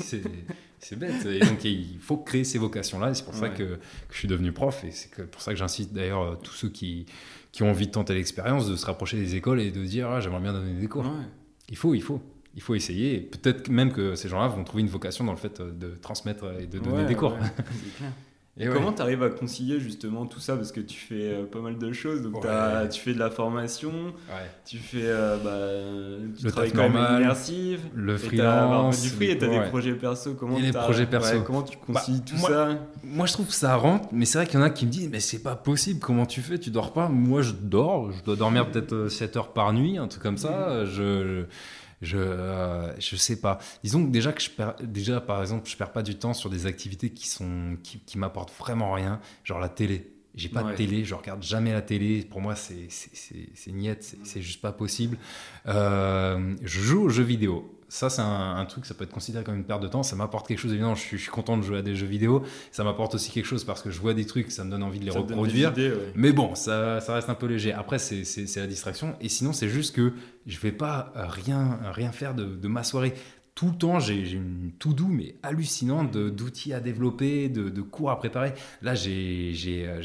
C'est 0.79 0.97
bête. 0.97 1.25
Et 1.27 1.39
donc, 1.39 1.65
il 1.65 1.99
faut 2.01 2.17
créer 2.17 2.45
ces 2.45 2.59
vocations-là. 2.59 3.11
Et 3.11 3.15
c'est 3.15 3.25
pour 3.25 3.35
ça 3.35 3.49
que, 3.49 3.79
je 4.11 4.19
suis 4.19 4.29
devenu 4.29 4.53
prof. 4.53 4.85
Et 4.85 4.91
c'est 4.91 5.31
pour 5.31 5.41
ça 5.41 5.53
que 5.53 5.59
j'incite 5.59 5.93
d'ailleurs 5.93 6.23
euh, 6.23 6.35
tous 6.35 6.53
ceux 6.53 6.69
qui, 6.69 7.07
qui 7.53 7.63
ont 7.63 7.71
envie 7.71 7.87
de 7.87 7.93
tenter 7.93 8.15
l'expérience 8.15 8.69
de 8.69 8.77
se 8.77 8.85
rapprocher 8.87 9.17
des 9.17 9.37
écoles 9.37 9.61
et 9.61 9.71
de 9.71 9.85
dire 9.85 10.11
ah, 10.11 10.21
j'aimerais 10.21 10.41
bien 10.41 10.53
donner 10.53 10.75
des 10.75 10.89
cours. 10.89 11.07
Il 11.69 11.77
faut, 11.77 11.95
il 11.95 12.03
faut. 12.03 12.21
Il 12.55 12.61
faut 12.61 12.75
essayer. 12.75 13.21
Peut-être 13.21 13.69
même 13.71 13.93
que 13.93 14.15
ces 14.15 14.29
gens-là 14.29 14.49
vont 14.49 14.65
trouver 14.65 14.83
une 14.83 14.89
vocation 14.89 15.25
dans 15.25 15.33
le 15.33 15.39
fait 15.39 15.63
de 15.63 15.97
transmettre 16.03 16.45
et 16.61 16.67
de 16.67 16.79
donner 16.79 17.07
des 17.07 17.15
cours. 17.15 17.37
Et 18.59 18.67
comment 18.67 18.93
tu 18.93 19.01
arrives 19.01 19.23
à 19.23 19.31
concilier 19.31 19.81
justement 19.81 20.27
tout 20.27 20.39
ça? 20.39 20.57
Parce 20.57 20.73
que 20.73 20.81
tu 20.81 20.99
fais 20.99 21.33
euh, 21.33 21.47
pas 21.47 21.61
mal 21.61 21.79
de 21.79 21.93
choses. 21.93 22.21
Donc 22.21 22.45
tu 22.91 23.01
fais 23.01 23.15
de 23.15 23.19
la 23.19 23.31
formation, 23.31 23.93
tu 24.67 24.77
fais 24.77 25.05
euh, 25.05 25.39
bah, 25.39 26.27
tu 26.39 26.45
le 26.45 26.51
travailles 26.51 26.73
quand 26.73 26.83
normal, 26.83 27.23
immersive, 27.23 27.81
le 27.95 28.19
freelance, 28.19 29.07
free 29.07 29.31
et 29.31 29.39
tu 29.39 29.47
as 29.47 29.49
des 29.49 29.69
projets 29.69 29.95
perso. 29.95 30.35
Comment, 30.35 30.59
les 30.59 30.71
projets 30.71 31.07
perso. 31.07 31.41
comment 31.43 31.63
tu 31.63 31.79
concilies 31.79 32.19
bah, 32.19 32.25
tout 32.27 32.37
ça? 32.37 32.69
Moi 33.03 33.25
je 33.25 33.33
trouve 33.33 33.47
que 33.47 33.55
ça 33.55 33.75
rentre, 33.77 34.09
mais 34.13 34.27
c'est 34.27 34.37
vrai 34.37 34.47
qu'il 34.47 34.59
y 34.59 34.63
en 34.63 34.67
a 34.67 34.71
qui 34.71 34.85
me 34.85 34.91
disent 34.91 35.09
Mais 35.11 35.21
c'est 35.21 35.43
pas 35.43 35.57
possible, 35.57 36.01
comment 36.01 36.27
tu 36.27 36.43
fais? 36.43 36.59
Tu 36.59 36.71
dors 36.71 36.93
pas? 36.93 37.09
Moi 37.09 37.41
je 37.41 37.53
dors, 37.53 38.13
je 38.13 38.23
dois 38.23 38.37
dormir 38.37 38.71
peut-être 38.71 39.09
7 39.09 39.35
euh, 39.35 39.39
heures 39.39 39.53
par 39.55 39.73
nuit, 39.73 39.97
un 39.97 40.09
truc 40.09 40.23
comme 40.23 40.39
ça. 40.39 40.85
je 40.85 40.93
je 40.93 41.45
euh, 42.15 42.93
je 42.99 43.17
sais 43.17 43.41
pas 43.41 43.59
disons 43.85 44.05
que 44.05 44.11
déjà 44.11 44.33
que 44.33 44.43
je 44.43 44.51
perds 44.51 44.75
déjà 44.83 45.21
par 45.21 45.41
exemple 45.41 45.69
je 45.69 45.77
perds 45.77 45.93
pas 45.93 46.03
du 46.03 46.17
temps 46.17 46.35
sur 46.35 46.51
des 46.51 46.67
activités 46.67 47.11
qui 47.11 47.29
sont 47.29 47.77
qui, 47.83 47.99
qui 48.01 48.19
m'apportent 48.19 48.53
vraiment 48.59 48.93
rien 48.93 49.21
genre 49.45 49.61
la 49.61 49.69
télé 49.69 50.13
j'ai 50.35 50.49
pas 50.49 50.63
de 50.63 50.75
télé, 50.75 51.05
je 51.05 51.15
regarde 51.15 51.43
jamais 51.43 51.73
la 51.73 51.83
télé. 51.83 52.23
Pour 52.23 52.41
moi, 52.41 52.55
c'est 52.57 52.89
niette, 53.67 54.17
c'est 54.25 54.41
juste 54.41 54.63
pas 54.63 54.73
possible. 54.73 55.19
Euh, 55.67 56.57
je 56.63 56.81
joue 56.81 57.03
aux 57.03 57.09
jeux 57.11 57.23
vidéo 57.23 57.79
ça, 57.93 58.09
c'est 58.09 58.23
un, 58.23 58.65
truc, 58.65 58.87
ça 58.87 58.95
peut 58.95 59.05
être 59.05 59.13
considéré 59.13 59.45
comme 59.45 59.55
une 59.55 59.65
perte 59.65 59.83
de 59.83 59.87
temps. 59.87 60.03
Ça 60.03 60.17
m'apporte 60.17 60.49
quelque 60.49 60.59
chose, 60.59 60.71
évidemment. 60.71 60.95
Je 60.95 61.03
suis, 61.03 61.19
je 61.19 61.25
suis, 61.25 61.31
content 61.31 61.59
de 61.59 61.63
jouer 61.63 61.77
à 61.77 61.83
des 61.83 61.95
jeux 61.95 62.07
vidéo. 62.07 62.43
Ça 62.71 62.85
m'apporte 62.85 63.15
aussi 63.17 63.31
quelque 63.31 63.45
chose 63.45 63.65
parce 63.65 63.83
que 63.83 63.91
je 63.91 64.01
vois 64.01 64.15
des 64.15 64.25
trucs, 64.25 64.51
ça 64.51 64.65
me 64.65 64.71
donne 64.71 64.83
envie 64.83 64.99
de 64.99 65.05
les 65.05 65.11
reproduire. 65.11 65.75
Mais 66.15 66.33
bon, 66.33 66.55
ça, 66.55 67.03
ça, 67.03 67.13
reste 67.13 67.29
un 67.29 67.35
peu 67.35 67.45
léger. 67.45 67.75
Après, 67.75 67.99
c'est 67.99 68.57
la 68.57 68.67
distraction. 68.67 69.15
Et 69.21 69.29
sinon, 69.29 69.53
c'est 69.53 69.69
juste 69.69 69.95
que 69.95 70.15
je 70.47 70.59
vais 70.59 70.73
pas 70.73 71.13
rien, 71.15 71.81
rien 71.93 72.13
faire 72.13 72.35
de, 72.35 72.45
de 72.47 72.67
ma 72.67 72.83
soirée 72.83 73.13
tout 73.55 73.67
le 73.67 73.75
temps, 73.75 74.01
j'ai 74.01 74.33
une 74.33 74.73
tout 74.79 74.95
doux 74.95 75.09
mais 75.09 75.35
hallucinante 75.43 76.11
d'outils 76.13 76.73
à 76.73 76.81
développer, 76.81 77.51
de, 77.51 77.83
cours 77.83 78.11
à 78.11 78.19
préparer. 78.19 78.55
Là, 78.81 78.95
j'ai 78.95 79.53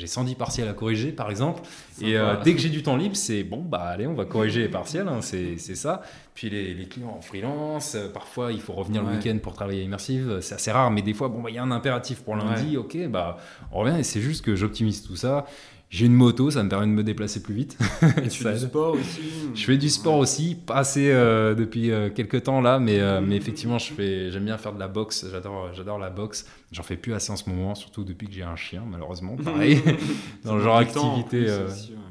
110 0.05 0.35
partiels 0.35 0.67
à 0.67 0.73
corriger, 0.73 1.13
par 1.13 1.29
exemple. 1.29 1.61
Et 2.01 2.17
euh, 2.17 2.35
dès 2.43 2.53
que 2.53 2.59
j'ai 2.59 2.69
du 2.69 2.83
temps 2.83 2.97
libre, 2.97 3.15
c'est 3.15 3.43
bon, 3.43 3.61
bah 3.61 3.83
allez, 3.83 4.05
on 4.05 4.13
va 4.13 4.25
corriger 4.25 4.61
les 4.61 4.69
partiels, 4.69 5.07
hein, 5.07 5.21
c'est 5.21 5.57
ça. 5.57 6.01
Puis 6.33 6.49
les, 6.49 6.87
clients 6.87 7.15
en 7.17 7.21
freelance, 7.21 7.95
euh, 7.95 8.09
parfois 8.09 8.51
il 8.51 8.61
faut 8.61 8.73
revenir 8.73 9.01
le 9.01 9.15
week-end 9.15 9.37
pour 9.41 9.53
travailler 9.53 9.81
immersive, 9.81 10.39
c'est 10.41 10.55
assez 10.55 10.71
rare, 10.71 10.91
mais 10.91 11.01
des 11.01 11.13
fois, 11.13 11.29
bon, 11.29 11.41
bah, 11.41 11.49
il 11.49 11.55
y 11.55 11.57
a 11.57 11.63
un 11.63 11.71
impératif 11.71 12.21
pour 12.21 12.35
lundi, 12.35 12.77
ok, 12.77 13.07
bah 13.07 13.37
on 13.71 13.79
revient 13.79 13.99
et 13.99 14.03
c'est 14.03 14.21
juste 14.21 14.45
que 14.45 14.55
j'optimise 14.55 15.01
tout 15.01 15.15
ça. 15.15 15.45
J'ai 15.89 16.05
une 16.05 16.13
moto, 16.13 16.51
ça 16.51 16.63
me 16.63 16.69
permet 16.69 16.85
de 16.85 16.91
me 16.91 17.03
déplacer 17.03 17.41
plus 17.41 17.53
vite. 17.53 17.77
Et 18.21 18.27
tu 18.27 18.43
fais 18.43 18.53
du 18.53 18.59
sport 18.59 18.93
aussi 18.93 19.21
Je 19.55 19.63
fais 19.63 19.77
du 19.77 19.89
sport 19.89 20.17
aussi, 20.17 20.55
pas 20.55 20.75
assez 20.75 21.09
euh, 21.11 21.55
depuis 21.55 21.91
euh, 21.91 22.09
quelques 22.09 22.43
temps 22.43 22.59
là, 22.59 22.77
mais, 22.77 22.99
euh, 22.99 23.21
mais 23.21 23.37
effectivement, 23.37 23.79
je 23.79 23.93
fais, 23.93 24.29
j'aime 24.29 24.43
bien 24.43 24.57
faire 24.57 24.73
de 24.73 24.79
la 24.79 24.89
boxe. 24.89 25.25
J'adore, 25.31 25.69
j'adore 25.73 25.97
la 25.97 26.09
boxe. 26.09 26.45
J'en 26.73 26.83
fais 26.83 26.97
plus 26.97 27.13
assez 27.13 27.31
en 27.31 27.37
ce 27.37 27.49
moment, 27.49 27.73
surtout 27.73 28.03
depuis 28.03 28.27
que 28.27 28.33
j'ai 28.33 28.43
un 28.43 28.57
chien, 28.57 28.83
malheureusement. 28.85 29.37
Pareil, 29.43 29.81
dans 30.43 30.57
le 30.57 30.61
genre 30.61 30.77
activité, 30.77 31.47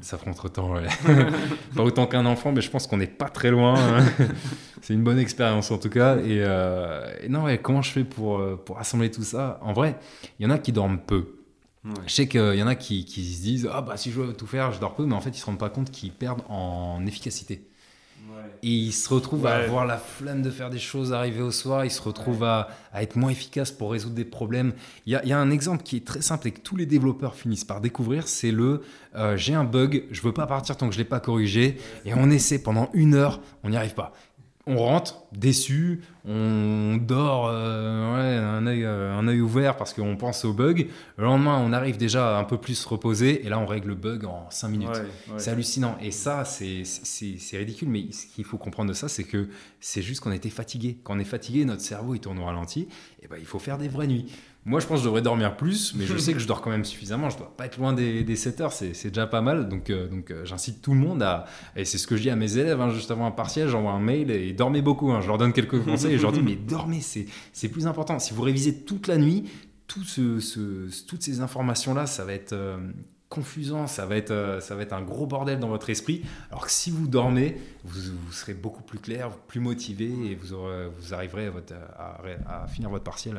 ça 0.01 0.17
prend 0.17 0.33
trop 0.33 0.47
de 0.47 0.53
temps. 0.53 0.73
pas 1.75 1.83
autant 1.83 2.07
qu'un 2.07 2.25
enfant, 2.25 2.51
mais 2.51 2.61
je 2.61 2.71
pense 2.71 2.87
qu'on 2.87 2.97
n'est 2.97 3.05
pas 3.05 3.29
très 3.29 3.51
loin. 3.51 3.75
Hein. 3.77 4.05
C'est 4.81 4.95
une 4.95 5.03
bonne 5.03 5.19
expérience 5.19 5.69
en 5.69 5.77
tout 5.77 5.89
cas. 5.89 6.17
Et, 6.17 6.37
et 7.23 7.29
non, 7.29 7.43
ouais, 7.43 7.59
comment 7.59 7.83
je 7.83 7.91
fais 7.91 8.03
pour, 8.03 8.41
pour 8.65 8.79
assembler 8.79 9.11
tout 9.11 9.23
ça? 9.23 9.59
En 9.61 9.73
vrai, 9.73 9.99
il 10.39 10.47
y 10.47 10.47
en 10.47 10.51
a 10.51 10.57
qui 10.57 10.71
dorment 10.71 10.97
peu. 10.97 11.36
Je 12.05 12.13
sais 12.13 12.27
qu'il 12.27 12.55
y 12.55 12.63
en 12.63 12.67
a 12.67 12.75
qui, 12.75 13.03
se 13.03 13.41
disent 13.41 13.69
Ah, 13.71 13.81
bah 13.81 13.97
si 13.97 14.11
je 14.11 14.19
veux 14.19 14.33
tout 14.33 14.47
faire, 14.47 14.71
je 14.71 14.79
dors 14.79 14.95
peu, 14.95 15.05
mais 15.05 15.15
en 15.15 15.21
fait, 15.21 15.29
ils 15.29 15.39
se 15.39 15.45
rendent 15.45 15.59
pas 15.59 15.69
compte 15.69 15.91
qu'ils 15.91 16.11
perdent 16.11 16.41
en 16.49 17.05
efficacité. 17.05 17.67
Et 18.63 18.69
ils 18.69 18.91
se 18.91 19.13
retrouvent 19.13 19.45
à 19.45 19.55
avoir 19.55 19.85
la 19.85 19.97
flemme 19.97 20.41
de 20.41 20.49
faire 20.49 20.69
des 20.69 20.79
choses, 20.79 21.13
arriver 21.13 21.41
au 21.41 21.51
soir, 21.51 21.85
ils 21.85 21.91
se 21.91 22.01
retrouvent 22.01 22.43
à, 22.43 22.69
être 22.95 23.15
moins 23.15 23.29
efficaces 23.29 23.71
pour 23.71 23.91
résoudre 23.91 24.15
des 24.15 24.25
problèmes. 24.25 24.73
Il 25.05 25.13
y, 25.13 25.31
a, 25.31 25.39
un 25.39 25.51
exemple 25.51 25.83
qui 25.83 25.97
est 25.97 26.05
très 26.05 26.21
simple 26.21 26.47
et 26.47 26.51
que 26.51 26.59
tous 26.59 26.75
les 26.75 26.85
développeurs 26.85 27.35
finissent 27.35 27.65
par 27.65 27.81
découvrir 27.81 28.27
c'est 28.27 28.51
le 28.51 28.81
euh, 29.15 29.37
j'ai 29.37 29.53
un 29.53 29.63
bug, 29.63 30.05
je 30.11 30.21
veux 30.21 30.33
pas 30.33 30.47
partir 30.47 30.75
tant 30.75 30.87
que 30.87 30.93
je 30.93 30.99
l'ai 30.99 31.05
pas 31.05 31.19
corrigé, 31.19 31.77
et 32.05 32.13
on 32.13 32.29
essaie 32.29 32.59
pendant 32.59 32.89
une 32.93 33.13
heure, 33.13 33.41
on 33.63 33.69
n'y 33.69 33.77
arrive 33.77 33.93
pas 33.93 34.13
on 34.67 34.77
rentre 34.77 35.23
déçu, 35.31 36.01
on 36.25 36.97
dort 36.97 37.47
euh, 37.47 38.57
un, 38.59 38.67
œil, 38.67 38.83
euh, 38.83 39.17
un 39.17 39.27
œil 39.27 39.39
ouvert 39.39 39.77
parce 39.77 39.93
qu'on 39.93 40.17
pense 40.17 40.43
au 40.43 40.53
bug. 40.53 40.87
Le 41.17 41.23
lendemain, 41.23 41.61
on 41.65 41.71
arrive 41.71 41.97
déjà 41.97 42.37
un 42.37 42.43
peu 42.43 42.57
plus 42.57 42.85
reposé 42.85 43.45
et 43.45 43.49
là, 43.49 43.59
on 43.59 43.65
règle 43.65 43.89
le 43.89 43.95
bug 43.95 44.25
en 44.25 44.45
5 44.49 44.67
minutes. 44.67 45.01
C'est 45.37 45.51
hallucinant. 45.51 45.97
Et 46.01 46.11
ça, 46.11 46.43
c'est 46.43 47.57
ridicule. 47.57 47.87
Mais 47.87 48.11
ce 48.11 48.27
qu'il 48.27 48.43
faut 48.43 48.57
comprendre 48.57 48.89
de 48.89 48.93
ça, 48.93 49.07
c'est 49.07 49.23
que 49.23 49.47
c'est 49.79 50.01
juste 50.01 50.21
qu'on 50.21 50.33
était 50.33 50.49
fatigué. 50.49 50.99
Quand 51.03 51.15
on 51.15 51.19
est 51.19 51.23
fatigué, 51.23 51.63
notre 51.63 51.81
cerveau, 51.81 52.13
il 52.13 52.19
tourne 52.19 52.39
au 52.39 52.45
ralenti. 52.45 52.89
Et 53.21 53.27
ben, 53.27 53.37
il 53.39 53.45
faut 53.45 53.59
faire 53.59 53.77
des 53.77 53.87
vraies 53.87 54.07
nuits. 54.07 54.31
Moi, 54.67 54.81
je 54.81 54.85
pense 54.85 54.97
que 54.97 55.03
je 55.03 55.05
devrais 55.05 55.21
dormir 55.21 55.55
plus, 55.55 55.95
mais 55.95 56.05
je 56.05 56.17
sais 56.17 56.33
que 56.33 56.39
je 56.39 56.47
dors 56.47 56.61
quand 56.61 56.69
même 56.69 56.83
suffisamment. 56.83 57.29
Je 57.29 57.37
dois 57.37 57.55
pas 57.55 57.65
être 57.65 57.77
loin 57.77 57.93
des, 57.93 58.23
des 58.25 58.35
7 58.35 58.61
heures, 58.61 58.73
c'est 58.73 59.07
déjà 59.07 59.25
pas 59.25 59.39
mal. 59.39 59.69
Donc, 59.69 59.89
euh, 59.89 60.09
donc 60.09 60.29
euh, 60.29 60.43
j'incite 60.43 60.81
tout 60.81 60.91
le 60.91 60.99
monde 60.99 61.23
à. 61.23 61.45
Et 61.77 61.85
c'est 61.85 61.97
ce 61.97 62.05
que 62.05 62.17
je 62.17 62.23
dis 62.23 62.29
à 62.29 62.35
mes 62.35 62.57
élèves, 62.57 62.81
hein, 62.81 62.89
juste 62.89 63.09
avant 63.09 63.25
un 63.25 63.31
partiel, 63.31 63.69
j'envoie 63.69 63.93
un 63.93 64.01
mail 64.01 64.29
et 64.29 64.51
dormez 64.51 64.81
beaucoup. 64.81 65.09
Hein. 65.11 65.21
je 65.21 65.27
leur 65.27 65.37
donne 65.37 65.53
quelques 65.53 65.81
conseils 65.85 66.15
et 66.15 66.17
je 66.17 66.23
leur 66.23 66.33
dis, 66.33 66.41
mais 66.41 66.57
dormez, 66.57 66.99
c'est 66.99 67.69
plus 67.69 67.87
important. 67.87 68.19
Si 68.19 68.33
vous 68.33 68.41
révisez 68.41 68.83
toute 68.83 69.07
la 69.07 69.17
nuit, 69.17 69.49
tout 69.87 70.03
ce, 70.03 71.05
toutes 71.05 71.23
ces 71.23 71.39
informations-là, 71.39 72.05
ça 72.05 72.25
va 72.25 72.33
être. 72.33 72.53
Euh, 72.53 72.77
confusant, 73.29 73.87
ça 73.87 74.05
va, 74.05 74.15
être, 74.15 74.59
ça 74.61 74.73
va 74.73 74.83
être 74.83 74.93
un 74.93 75.01
gros 75.01 75.27
bordel 75.27 75.59
dans 75.59 75.67
votre 75.67 75.89
esprit. 75.89 76.21
Alors 76.49 76.65
que 76.65 76.71
si 76.71 76.89
vous 76.89 77.09
dormez, 77.09 77.57
vous, 77.83 77.99
vous 78.25 78.31
serez 78.31 78.53
beaucoup 78.53 78.83
plus 78.83 78.99
clair, 78.99 79.31
plus 79.31 79.59
motivé 79.59 80.05
et 80.05 80.35
vous, 80.35 80.53
aurez, 80.53 80.87
vous 80.97 81.13
arriverez 81.13 81.47
à, 81.47 81.49
votre, 81.49 81.73
à, 81.97 82.21
à 82.63 82.67
finir 82.67 82.89
votre 82.89 83.03
partiel 83.03 83.37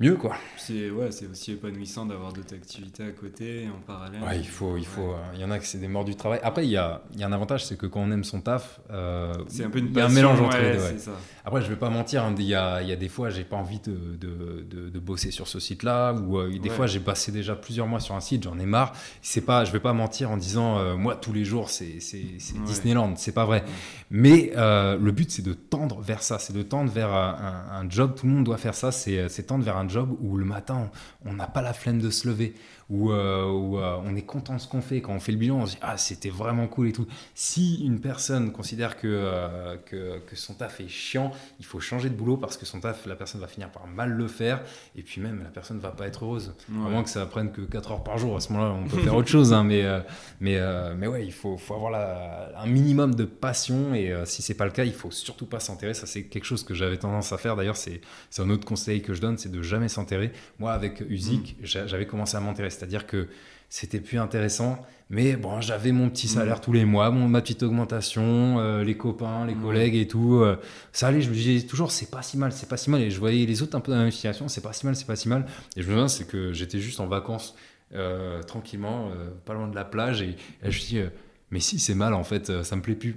mieux 0.00 0.16
quoi. 0.16 0.34
C'est 0.56 0.90
ouais, 0.90 1.10
c'est 1.12 1.26
aussi 1.26 1.52
épanouissant 1.52 2.06
d'avoir 2.06 2.32
d'autres 2.32 2.54
activités 2.54 3.04
à 3.04 3.10
côté 3.10 3.68
en 3.68 3.80
parallèle. 3.86 4.22
Ouais, 4.22 4.38
il 4.38 4.46
faut, 4.48 4.76
il 4.76 4.86
faut. 4.86 5.10
euh, 5.12 5.16
Il 5.34 5.40
y 5.40 5.44
en 5.44 5.50
a 5.50 5.58
que 5.58 5.64
c'est 5.66 5.78
des 5.78 5.88
morts 5.88 6.04
du 6.04 6.16
travail. 6.16 6.40
Après, 6.42 6.64
il 6.66 6.70
y 6.70 6.76
a, 6.76 7.02
il 7.12 7.20
y 7.20 7.22
a 7.22 7.26
un 7.26 7.32
avantage, 7.32 7.64
c'est 7.66 7.76
que 7.76 7.86
quand 7.86 8.00
on 8.00 8.10
aime 8.10 8.24
son 8.24 8.40
taf, 8.40 8.80
euh, 8.90 9.32
C'est 9.48 9.64
un 9.64 9.70
peu 9.70 9.78
une 9.78 9.86
il 9.88 9.94
y 9.96 10.00
a 10.00 10.04
un 10.04 10.06
passion, 10.08 10.14
mélange 10.22 10.40
entre 10.40 10.56
les 10.58 10.72
deux. 10.76 11.10
Après, 11.44 11.62
je 11.62 11.68
vais 11.68 11.76
pas 11.76 11.90
mentir, 11.90 12.24
hein, 12.24 12.34
il 12.38 12.44
y 12.44 12.54
a, 12.54 12.82
il 12.82 12.88
y 12.88 12.92
a 12.92 12.96
des 12.96 13.08
fois, 13.08 13.30
j'ai 13.30 13.44
pas 13.44 13.56
envie 13.56 13.80
de, 13.80 13.92
de, 13.92 14.62
de, 14.68 14.88
de 14.88 14.98
bosser 14.98 15.30
sur 15.30 15.48
ce 15.48 15.60
site-là, 15.60 16.12
ou 16.14 16.38
euh, 16.38 16.58
des 16.58 16.68
fois, 16.70 16.86
j'ai 16.86 17.00
passé 17.00 17.30
déjà 17.32 17.54
plusieurs 17.54 17.86
mois 17.86 18.00
sur 18.00 18.14
un 18.14 18.20
site, 18.20 18.42
j'en 18.44 18.58
ai 18.58 18.66
marre. 18.66 18.92
C'est 19.22 19.40
pas, 19.42 19.64
je 19.64 19.72
vais 19.72 19.80
pas 19.80 19.92
mentir 19.92 20.30
en 20.30 20.36
disant, 20.36 20.96
moi, 20.96 21.14
tous 21.16 21.32
les 21.32 21.44
jours, 21.44 21.68
c'est. 21.70 21.98
Disneyland, 22.66 23.14
c'est 23.16 23.32
pas 23.32 23.44
vrai. 23.44 23.64
Mais 24.10 24.52
le 24.56 25.10
but, 25.10 25.30
c'est 25.30 25.42
de 25.42 25.52
tendre 25.52 26.00
vers 26.00 26.22
ça, 26.22 26.38
c'est 26.38 26.52
de 26.54 26.62
tendre 26.62 26.90
vers 26.90 27.12
un, 27.12 27.36
un- 27.72 27.80
un 27.80 27.90
job. 27.90 28.14
Tout 28.16 28.26
le 28.26 28.32
monde 28.32 28.44
doit 28.44 28.56
faire 28.58 28.74
ça, 28.74 28.92
c'est 28.92 29.28
c'est 29.28 29.44
tendre 29.44 29.64
vers 29.64 29.76
un 29.76 29.88
job 29.90 30.16
où 30.20 30.36
le 30.36 30.44
matin, 30.44 30.90
on 31.24 31.34
n'a 31.34 31.46
pas 31.46 31.60
la 31.60 31.74
flemme 31.74 32.00
de 32.00 32.10
se 32.10 32.28
lever, 32.28 32.54
où, 32.90 33.12
euh, 33.12 33.44
où, 33.50 33.78
euh, 33.78 33.96
on 34.04 34.16
est 34.16 34.22
content 34.22 34.54
de 34.56 34.60
ce 34.60 34.68
qu'on 34.68 34.80
fait. 34.82 35.00
Quand 35.00 35.12
on 35.12 35.20
fait 35.20 35.32
le 35.32 35.38
bilan, 35.38 35.56
on 35.58 35.66
se 35.66 35.72
dit 35.72 35.78
ah 35.82 35.96
c'était 35.96 36.28
vraiment 36.30 36.66
cool 36.66 36.88
et 36.88 36.92
tout. 36.92 37.06
Si 37.34 37.84
une 37.84 38.00
personne 38.00 38.52
considère 38.52 38.96
que, 38.96 39.06
euh, 39.08 39.76
que, 39.86 40.18
que 40.18 40.36
son 40.36 40.54
taf 40.54 40.80
est 40.80 40.88
chiant, 40.88 41.30
il 41.60 41.64
faut 41.64 41.80
changer 41.80 42.10
de 42.10 42.14
boulot 42.14 42.36
parce 42.36 42.56
que 42.56 42.66
son 42.66 42.80
taf, 42.80 43.06
la 43.06 43.14
personne 43.16 43.40
va 43.40 43.46
finir 43.46 43.70
par 43.70 43.86
mal 43.86 44.10
le 44.10 44.26
faire 44.28 44.60
et 44.96 45.02
puis 45.02 45.20
même 45.20 45.42
la 45.42 45.50
personne 45.50 45.78
va 45.78 45.90
pas 45.90 46.06
être 46.06 46.24
heureuse. 46.24 46.52
À 46.68 46.72
Ouais. 46.84 46.90
moins 46.90 47.02
que 47.04 47.10
ça 47.10 47.24
prenne 47.26 47.52
que 47.52 47.60
4 47.62 47.92
heures 47.92 48.02
par 48.04 48.18
jour, 48.18 48.36
à 48.36 48.40
ce 48.40 48.52
moment-là, 48.52 48.74
on 48.74 48.88
peut 48.88 48.98
faire 48.98 49.14
autre 49.14 49.28
chose. 49.28 49.52
hein, 49.52 49.62
mais, 49.64 49.84
mais, 50.40 50.58
mais 50.96 51.06
ouais, 51.06 51.24
il 51.24 51.32
faut, 51.32 51.56
faut 51.58 51.74
avoir 51.74 51.90
la- 51.90 52.52
un 52.60 52.66
minimum 52.66 53.14
de 53.14 53.24
passion. 53.24 53.94
Et 53.94 54.12
si 54.24 54.42
c'est 54.42 54.54
pas 54.54 54.64
le 54.64 54.70
cas, 54.72 54.84
il 54.84 54.92
faut 54.92 55.10
surtout 55.10 55.46
pas 55.46 55.60
s'enterrer. 55.60 55.94
Ça, 55.94 56.06
c'est 56.06 56.24
quelque 56.24 56.44
chose 56.44 56.64
que 56.64 56.74
j'avais 56.74 56.96
tendance 56.96 57.32
à 57.32 57.38
faire. 57.38 57.56
D'ailleurs, 57.56 57.76
c'est 57.76 58.00
un 58.38 58.50
autre 58.50 58.66
conseil 58.66 59.02
que 59.02 59.14
je 59.14 59.20
donne, 59.20 59.38
c'est 59.38 59.50
de 59.50 59.62
jamais 59.62 59.88
s'enterrer. 59.88 60.32
Moi, 60.58 60.72
avec 60.72 61.00
Uzik, 61.08 61.56
j'a- 61.62 61.86
j'avais 61.86 62.06
commencé 62.06 62.36
à 62.36 62.40
m'enterrer. 62.40 62.70
C'est-à-dire 62.80 63.06
que 63.06 63.28
c'était 63.68 64.00
plus 64.00 64.18
intéressant. 64.18 64.80
Mais 65.10 65.36
bon, 65.36 65.60
j'avais 65.60 65.92
mon 65.92 66.08
petit 66.08 66.28
salaire 66.28 66.60
tous 66.60 66.72
les 66.72 66.84
mois, 66.84 67.10
mon, 67.10 67.28
ma 67.28 67.42
petite 67.42 67.62
augmentation, 67.62 68.58
euh, 68.60 68.82
les 68.84 68.96
copains, 68.96 69.44
les 69.44 69.54
Ouais. 69.54 69.60
collègues 69.60 69.96
et 69.96 70.06
tout. 70.08 70.36
euh, 70.36 70.56
ça 70.92 71.08
allait, 71.08 71.20
je 71.20 71.28
me 71.28 71.34
disais 71.34 71.66
toujours, 71.66 71.90
c'est 71.90 72.10
pas 72.10 72.22
si 72.22 72.38
mal, 72.38 72.52
c'est 72.52 72.68
pas 72.68 72.76
si 72.76 72.90
mal. 72.90 73.02
Et 73.02 73.10
je 73.10 73.18
voyais 73.18 73.44
les 73.44 73.60
autres 73.62 73.76
un 73.76 73.80
peu 73.80 73.90
dans 73.92 73.98
la 73.98 74.04
même 74.04 74.12
situation, 74.12 74.48
c'est 74.48 74.60
pas 74.62 74.72
si 74.72 74.86
mal, 74.86 74.94
c'est 74.96 75.06
pas 75.06 75.16
si 75.16 75.28
mal. 75.28 75.46
Et 75.76 75.82
je 75.82 75.86
me 75.88 75.92
souviens, 75.92 76.08
c'est 76.08 76.26
que 76.26 76.52
j'étais 76.52 76.78
juste 76.78 77.00
en 77.00 77.06
vacances, 77.06 77.54
euh, 77.92 78.40
tranquillement, 78.44 79.10
pas 79.44 79.52
loin 79.54 79.66
de 79.68 79.74
la 79.74 79.84
plage. 79.84 80.22
Et, 80.22 80.28
et 80.30 80.36
je 80.62 80.66
me 80.66 80.70
suis 80.72 80.94
dit, 80.96 81.02
mais 81.50 81.60
si, 81.60 81.78
c'est 81.78 81.94
mal 81.94 82.14
en 82.14 82.24
fait, 82.24 82.50
euh, 82.50 82.62
ça 82.62 82.76
me 82.76 82.82
plaît 82.82 82.94
plus. 82.94 83.14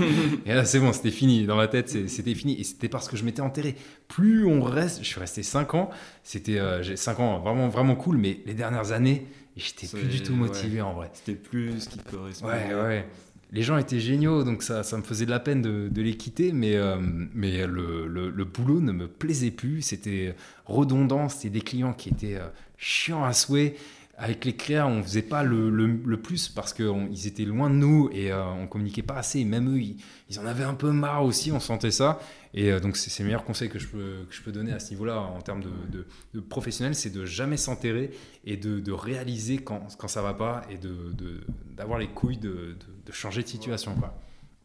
et 0.46 0.52
là, 0.54 0.64
c'est 0.64 0.80
bon, 0.80 0.92
c'était 0.92 1.10
fini. 1.10 1.46
Dans 1.46 1.56
ma 1.56 1.68
tête, 1.68 2.08
c'était 2.08 2.34
fini. 2.34 2.58
Et 2.60 2.64
c'était 2.64 2.88
parce 2.88 3.08
que 3.08 3.16
je 3.16 3.24
m'étais 3.24 3.42
enterré. 3.42 3.76
Plus 4.08 4.44
on 4.46 4.60
reste, 4.62 4.98
je 5.02 5.06
suis 5.06 5.20
resté 5.20 5.42
5 5.42 5.74
ans. 5.74 5.90
C'était, 6.24 6.58
euh, 6.58 6.82
j'ai 6.82 6.96
5 6.96 7.20
ans 7.20 7.38
vraiment, 7.40 7.68
vraiment 7.68 7.94
cool. 7.94 8.16
Mais 8.16 8.40
les 8.46 8.54
dernières 8.54 8.92
années, 8.92 9.26
j'étais 9.56 9.86
plus 9.86 10.08
du 10.08 10.22
tout 10.22 10.32
ouais. 10.32 10.38
motivé 10.38 10.80
en 10.80 10.94
vrai. 10.94 11.10
C'était 11.14 11.38
plus 11.38 11.80
ce 11.80 11.88
qui 11.88 11.98
te 11.98 12.10
correspond. 12.10 12.48
Ouais, 12.48 12.74
ouais. 12.74 13.06
Les 13.52 13.62
gens 13.62 13.78
étaient 13.78 14.00
géniaux, 14.00 14.42
donc 14.42 14.64
ça, 14.64 14.82
ça 14.82 14.96
me 14.96 15.02
faisait 15.04 15.24
de 15.24 15.30
la 15.30 15.38
peine 15.38 15.62
de, 15.62 15.88
de 15.88 16.02
les 16.02 16.16
quitter, 16.16 16.50
mais, 16.52 16.74
euh, 16.74 16.96
mais 17.32 17.64
le, 17.64 18.08
le- 18.08 18.28
le 18.30 18.44
boulot 18.44 18.80
ne 18.80 18.90
me 18.90 19.06
plaisait 19.06 19.52
plus. 19.52 19.82
C'était 19.82 20.34
redondant, 20.64 21.28
c'était 21.28 21.50
des 21.50 21.60
clients 21.60 21.92
qui 21.92 22.08
étaient 22.08 22.34
euh, 22.34 22.48
chiants 22.76 23.24
à 23.24 23.32
souhait. 23.32 23.76
Avec 24.18 24.46
les 24.46 24.54
clients, 24.56 24.90
on 24.90 25.02
faisait 25.02 25.20
pas 25.20 25.42
le, 25.42 25.68
le- 25.68 26.00
le 26.02 26.16
plus 26.22 26.48
parce 26.48 26.72
qu'ils 26.72 27.26
étaient 27.26 27.44
loin 27.44 27.68
de 27.68 27.74
nous 27.74 28.08
et 28.12 28.32
euh, 28.32 28.44
on 28.46 28.66
communiquait 28.66 29.02
pas 29.02 29.16
assez. 29.16 29.40
Et 29.40 29.44
même 29.44 29.68
eux, 29.74 29.78
ils, 29.78 29.98
ils 30.30 30.38
en 30.40 30.46
avaient 30.46 30.64
un 30.64 30.72
peu 30.72 30.90
marre 30.90 31.22
aussi, 31.22 31.52
on 31.52 31.60
sentait 31.60 31.90
ça. 31.90 32.18
Et 32.54 32.72
euh, 32.72 32.80
donc, 32.80 32.96
c'est 32.96 33.22
le 33.22 33.26
meilleur 33.26 33.44
conseil 33.44 33.68
que 33.68 33.78
je 33.78 33.86
peux, 33.88 34.24
que 34.26 34.34
je 34.34 34.40
peux 34.40 34.52
donner 34.52 34.72
à 34.72 34.78
ce 34.78 34.88
niveau-là 34.92 35.20
en 35.20 35.42
termes 35.42 35.62
de, 35.62 35.68
de- 35.92 36.06
de 36.32 36.40
professionnel, 36.40 36.94
c'est 36.94 37.10
de 37.10 37.26
jamais 37.26 37.58
s'enterrer 37.58 38.10
et 38.46 38.56
de, 38.56 38.80
de 38.80 38.92
réaliser 38.92 39.58
quand, 39.58 39.86
quand 39.98 40.08
ça 40.08 40.22
va 40.22 40.32
pas 40.32 40.62
et 40.70 40.78
de- 40.78 41.12
de- 41.12 41.42
d'avoir 41.76 41.98
les 41.98 42.08
couilles 42.08 42.38
de, 42.38 42.48
de- 42.48 42.76
de 43.04 43.12
changer 43.12 43.42
de 43.42 43.48
situation. 43.48 43.94
Quoi. 43.96 44.18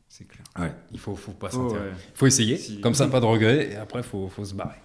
C'est 0.07 0.29
clair. 0.29 0.43
Ouais, 0.57 0.73
il 0.93 0.99
faut, 0.99 1.15
faut 1.17 1.33
pas 1.33 1.49
Oh, 1.51 1.55
s'enterrer. 1.55 1.89
ouais. 1.89 1.95
faut 2.13 2.25
essayer, 2.27 2.55
Si. 2.55 2.79
comme 2.79 2.93
ça, 2.93 3.05
pas 3.09 3.19
de 3.19 3.25
regrets, 3.25 3.71
et 3.71 3.75
après, 3.75 4.01
faut, 4.01 4.29
faut 4.29 4.45
se 4.45 4.53
barrer. 4.53 4.77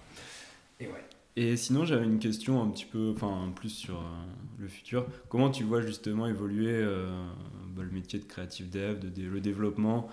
Et 0.81 0.87
ouais. 0.87 1.05
Et 1.37 1.55
sinon, 1.55 1.85
j'avais 1.85 2.03
une 2.05 2.19
question 2.19 2.61
un 2.61 2.67
petit 2.69 2.85
peu, 2.85 3.13
enfin, 3.15 3.51
plus 3.55 3.69
sur 3.69 3.95
euh, 3.95 4.01
le 4.57 4.67
futur. 4.67 5.07
Comment 5.29 5.49
tu 5.49 5.63
vois 5.63 5.81
justement 5.81 6.27
évoluer 6.27 6.73
euh, 6.73 7.07
bah, 7.75 7.83
le 7.83 7.91
métier 7.91 8.19
de 8.19 8.25
creative 8.25 8.69
dev, 8.69 8.97
le 9.15 9.39
développement 9.39 10.09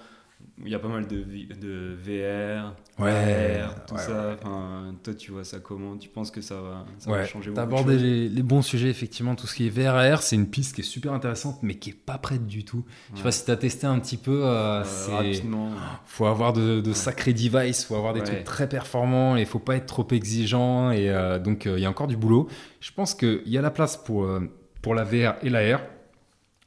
Il 0.62 0.68
y 0.68 0.74
a 0.76 0.78
pas 0.78 0.86
mal 0.86 1.08
de, 1.08 1.16
de 1.60 1.96
VR, 1.96 2.74
Ouais, 3.02 3.60
AR, 3.60 3.86
tout 3.86 3.94
ouais, 3.96 4.00
ça. 4.00 4.28
ouais. 4.28 4.36
Enfin, 4.40 4.94
toi, 5.02 5.12
tu 5.14 5.32
vois 5.32 5.42
ça 5.42 5.58
comment? 5.58 5.96
Tu 5.96 6.08
penses 6.08 6.30
que 6.30 6.40
ça 6.40 6.54
va, 6.60 6.84
ça 6.98 7.10
va 7.10 7.24
changer 7.26 7.52
t'as 7.52 7.66
beaucoup 7.66 7.80
abordé 7.80 7.98
les, 7.98 8.28
les 8.28 8.42
bons 8.44 8.62
sujets, 8.62 8.88
effectivement. 8.88 9.34
Tout 9.34 9.48
ce 9.48 9.56
qui 9.56 9.66
est 9.66 9.70
VRR, 9.70 10.22
c'est 10.22 10.36
une 10.36 10.46
piste 10.48 10.76
qui 10.76 10.82
est 10.82 10.84
super 10.84 11.12
intéressante, 11.12 11.58
mais 11.62 11.74
qui 11.74 11.90
est 11.90 11.92
pas 11.92 12.18
prête 12.18 12.46
du 12.46 12.64
tout. 12.64 12.84
Je 13.14 13.16
sais 13.18 13.22
pas 13.24 13.32
si 13.32 13.44
t'as 13.44 13.56
testé 13.56 13.88
un 13.88 13.98
petit 13.98 14.16
peu. 14.16 14.44
euh, 14.44 14.84
Euh, 14.84 15.08
rapidement. 15.10 15.70
faut 16.06 16.26
avoir 16.26 16.52
de, 16.52 16.80
de 16.80 16.92
sacrés 16.92 17.32
devices, 17.32 17.84
faut 17.84 17.96
avoir 17.96 18.12
des 18.14 18.22
trucs 18.22 18.44
très 18.44 18.68
performants 18.68 19.34
et 19.36 19.44
faut 19.46 19.58
pas 19.58 19.74
être 19.74 19.86
trop 19.86 20.06
exigeant. 20.12 20.92
Et 20.92 21.10
euh, 21.10 21.40
donc, 21.40 21.66
euh, 21.66 21.76
il 21.78 21.82
y 21.82 21.86
a 21.86 21.90
encore 21.90 22.06
du 22.06 22.16
boulot. 22.16 22.46
Je 22.78 22.92
pense 22.92 23.14
qu'il 23.14 23.42
y 23.46 23.58
a 23.58 23.60
la 23.62 23.72
place 23.72 23.96
pour, 23.96 24.22
euh, 24.22 24.48
pour 24.82 24.94
la 24.94 25.02
VR 25.02 25.34
et 25.42 25.50
la 25.50 25.78
R, 25.78 25.80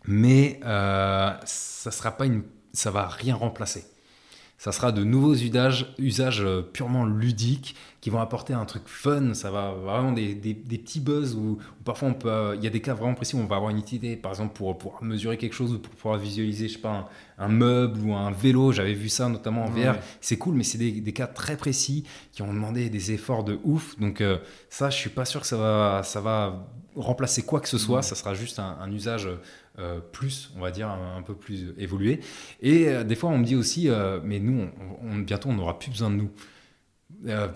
mais 0.07 0.59
euh, 0.65 1.31
ça 1.45 1.91
sera 1.91 2.11
pas 2.11 2.25
une, 2.25 2.43
ça 2.73 2.91
va 2.91 3.07
rien 3.07 3.35
remplacer. 3.35 3.85
Ça 4.59 4.71
sera 4.71 4.91
de 4.91 5.03
nouveaux 5.03 5.35
usages, 5.35 5.93
usages 5.99 6.41
euh, 6.41 6.63
purement 6.63 7.05
ludiques 7.05 7.75
qui 8.01 8.09
vont 8.09 8.19
apporter 8.19 8.53
un 8.53 8.65
truc 8.65 8.81
fun. 8.87 9.35
Ça 9.35 9.51
va 9.51 9.69
vraiment 9.73 10.11
des, 10.11 10.33
des- 10.33 10.55
des 10.55 10.79
petits 10.79 10.99
buzz 10.99 11.35
où, 11.35 11.59
où 11.79 11.83
parfois 11.85 12.07
on 12.09 12.15
peut, 12.15 12.27
euh, 12.27 12.55
il 12.55 12.63
y 12.63 12.67
a 12.67 12.71
des 12.71 12.81
cas 12.81 12.95
vraiment 12.95 13.13
précis 13.13 13.35
où 13.35 13.39
on 13.39 13.45
va 13.45 13.57
avoir 13.57 13.69
une 13.69 13.77
utilité, 13.77 14.15
par 14.15 14.31
exemple 14.31 14.55
pour 14.55 14.75
pouvoir 14.75 15.03
mesurer 15.03 15.37
quelque 15.37 15.53
chose 15.53 15.73
ou 15.73 15.77
pour 15.79 15.93
pouvoir 15.93 16.17
visualiser, 16.17 16.69
je 16.69 16.73
sais 16.73 16.79
pas, 16.79 17.07
un, 17.37 17.45
un 17.45 17.49
meuble 17.49 17.99
ou 18.03 18.15
un 18.15 18.31
vélo. 18.31 18.71
J'avais 18.71 18.95
vu 18.95 19.09
ça 19.09 19.29
notamment 19.29 19.65
en 19.65 19.69
VR. 19.69 19.77
Ouais. 19.93 19.99
C'est 20.21 20.39
cool, 20.39 20.55
mais 20.55 20.63
c'est 20.63 20.79
des, 20.79 20.91
des 20.91 21.13
cas 21.13 21.27
très 21.27 21.55
précis 21.55 22.03
qui 22.31 22.41
ont 22.41 22.51
demandé 22.51 22.89
des 22.89 23.11
efforts 23.11 23.43
de 23.43 23.59
ouf. 23.63 23.95
Donc 23.99 24.21
euh, 24.21 24.39
ça, 24.71 24.89
je 24.89 24.97
suis 24.97 25.11
pas 25.11 25.25
sûr 25.25 25.41
que 25.41 25.47
ça 25.47 25.57
va, 25.57 26.01
ça 26.03 26.19
va 26.19 26.67
remplacer 26.95 27.43
quoi 27.43 27.59
que 27.61 27.69
ce 27.69 27.77
soit. 27.77 27.97
Ouais. 27.97 28.01
Ça 28.01 28.15
sera 28.15 28.33
juste 28.33 28.57
un, 28.57 28.75
un 28.81 28.91
usage 28.91 29.29
euh, 29.79 29.99
plus, 29.99 30.51
on 30.57 30.61
va 30.61 30.71
dire, 30.71 30.89
un, 30.89 31.17
un 31.17 31.21
peu 31.21 31.35
plus 31.35 31.73
évolué. 31.77 32.19
Et 32.61 32.87
euh, 32.89 33.03
des 33.03 33.15
fois, 33.15 33.29
on 33.29 33.37
me 33.37 33.45
dit 33.45 33.55
aussi, 33.55 33.89
euh, 33.89 34.19
mais 34.23 34.39
nous, 34.39 34.67
on, 35.03 35.07
on- 35.11 35.17
bientôt, 35.19 35.49
on 35.49 35.53
n'aura 35.53 35.77
plus 35.77 35.91
besoin 35.91 36.09
de 36.09 36.15
nous. 36.15 36.31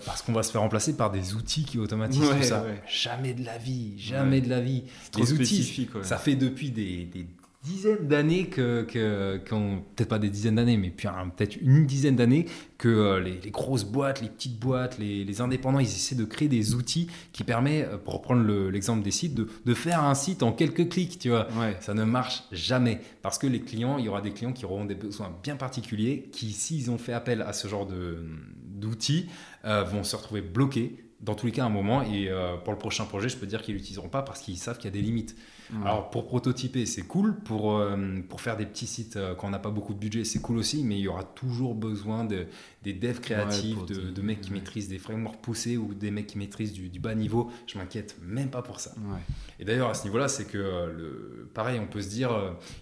Parce 0.04 0.22
qu'on 0.22 0.32
va 0.32 0.42
se 0.42 0.50
faire 0.50 0.60
remplacer 0.62 0.96
par 0.96 1.10
des 1.10 1.34
outils 1.34 1.64
qui 1.64 1.78
automatisent 1.78 2.20
Ouais, 2.22 2.36
tout 2.38 2.42
ça. 2.42 2.62
ouais. 2.64 2.82
Jamais 2.88 3.32
de 3.34 3.44
la 3.44 3.58
vie, 3.58 3.94
jamais 3.98 4.36
Ouais. 4.36 4.40
de 4.40 4.48
la 4.48 4.60
vie. 4.60 4.84
Trop 5.12 5.22
Les 5.22 5.32
outils, 5.34 5.88
ça 6.02 6.16
fait 6.18 6.34
depuis 6.34 6.70
des, 6.70 7.04
des 7.04 7.26
dizaines 7.62 8.08
d'années 8.08 8.46
que, 8.46 8.82
peut-être 8.82 10.08
pas 10.08 10.18
des 10.18 10.30
dizaines 10.30 10.56
d'années, 10.56 10.76
mais 10.76 10.90
puis 10.90 11.08
un- 11.08 11.28
peut-être 11.28 11.56
une 11.60 11.86
dizaine 11.86 12.16
d'années 12.16 12.46
que 12.78 12.88
euh, 12.88 13.20
les, 13.20 13.40
les 13.40 13.50
grosses 13.50 13.84
boîtes, 13.84 14.20
les 14.20 14.28
petites 14.28 14.58
boîtes, 14.58 14.98
les, 14.98 15.24
les 15.24 15.40
indépendants, 15.40 15.78
ils 15.78 15.86
essaient 15.86 16.16
de 16.16 16.24
créer 16.24 16.48
des 16.48 16.74
outils 16.74 17.08
qui 17.32 17.44
permettent, 17.44 17.86
euh, 17.88 17.98
pour 17.98 18.14
reprendre 18.14 18.42
le- 18.42 18.70
l'exemple 18.70 19.02
des 19.02 19.12
sites, 19.12 19.34
de, 19.34 19.48
de 19.64 19.74
faire 19.74 20.02
un 20.02 20.14
site 20.14 20.42
en 20.42 20.52
quelques 20.52 20.88
clics, 20.88 21.18
tu 21.18 21.28
vois. 21.28 21.46
Ouais. 21.60 21.76
Ça 21.80 21.94
ne 21.94 22.04
marche 22.04 22.42
jamais 22.50 23.00
parce 23.22 23.38
que 23.38 23.46
les 23.46 23.60
clients, 23.60 23.98
il 23.98 24.04
y 24.06 24.08
aura 24.08 24.20
des 24.22 24.32
clients 24.32 24.52
qui 24.52 24.64
auront 24.64 24.84
des 24.84 24.96
besoins 24.96 25.32
bien 25.42 25.54
particuliers 25.56 26.28
qui, 26.32 26.50
s'ils 26.52 26.90
ont 26.90 26.98
fait 26.98 27.12
appel 27.12 27.42
à 27.42 27.52
ce 27.52 27.68
genre 27.68 27.86
d'outils, 27.86 29.28
euh, 29.64 29.84
vont 29.84 30.04
se 30.04 30.16
retrouver 30.16 30.40
bloqués 30.42 30.96
dans 31.20 31.36
tous 31.36 31.46
les 31.46 31.52
cas 31.52 31.62
à 31.62 31.66
un 31.66 31.70
moment. 31.70 32.02
Et 32.02 32.28
euh, 32.28 32.56
pour 32.56 32.72
le 32.72 32.78
prochain 32.78 33.04
projet, 33.04 33.28
je 33.28 33.36
peux 33.36 33.46
dire 33.46 33.62
qu'ils 33.62 33.74
l'utiliseront 33.74 34.08
pas 34.08 34.22
parce 34.22 34.40
qu'ils 34.40 34.56
savent 34.58 34.76
qu'il 34.78 34.86
y 34.86 34.88
a 34.88 34.96
des 34.96 35.02
limites. 35.02 35.36
Ouais. 35.72 35.86
Alors 35.86 36.10
pour 36.10 36.26
prototyper, 36.26 36.84
c'est 36.86 37.02
cool. 37.02 37.34
Pour, 37.34 37.76
euh, 37.78 37.96
pour 38.28 38.40
faire 38.40 38.56
des 38.56 38.66
petits 38.66 38.86
sites 38.86 39.16
euh, 39.16 39.34
quand 39.34 39.46
on 39.46 39.50
n'a 39.50 39.58
pas 39.58 39.70
beaucoup 39.70 39.94
de 39.94 39.98
budget, 39.98 40.24
c'est 40.24 40.40
cool 40.40 40.58
aussi. 40.58 40.84
Mais 40.84 40.98
il 40.98 41.02
y 41.02 41.08
aura 41.08 41.24
toujours 41.24 41.74
besoin 41.74 42.24
de, 42.24 42.46
des 42.82 42.92
devs 42.92 43.20
créatifs, 43.20 43.76
pour 43.76 43.86
de, 43.86 44.20
mecs 44.22 44.40
qui 44.42 44.50
ouais. 44.50 44.58
maîtrisent 44.58 44.88
des 44.88 44.98
frameworks 44.98 45.40
poussés 45.40 45.76
ou 45.76 45.94
des 45.94 46.10
mecs 46.10 46.26
qui 46.26 46.38
maîtrisent 46.38 46.72
du, 46.72 46.88
du 46.88 47.00
bas 47.00 47.14
niveau. 47.14 47.50
Je 47.66 47.78
m'inquiète 47.78 48.16
même 48.22 48.50
pas 48.50 48.62
pour 48.62 48.80
ça. 48.80 48.90
Ouais. 48.98 49.20
Et 49.60 49.64
d'ailleurs, 49.64 49.90
à 49.90 49.94
ce 49.94 50.04
niveau-là, 50.04 50.28
c'est 50.28 50.44
que, 50.44 50.58
euh, 50.58 50.92
le, 50.92 51.48
pareil, 51.54 51.80
on 51.80 51.86
peut 51.86 52.02
se 52.02 52.08
dire, 52.10 52.30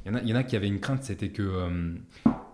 il 0.05 0.13
y, 0.13 0.15
en 0.15 0.19
a- 0.19 0.23
y 0.23 0.33
en 0.33 0.37
a 0.37 0.43
qui 0.43 0.57
avaient 0.57 0.67
une 0.69 0.81
crainte, 0.81 1.05
c'était 1.05 1.29
que, 1.31 1.69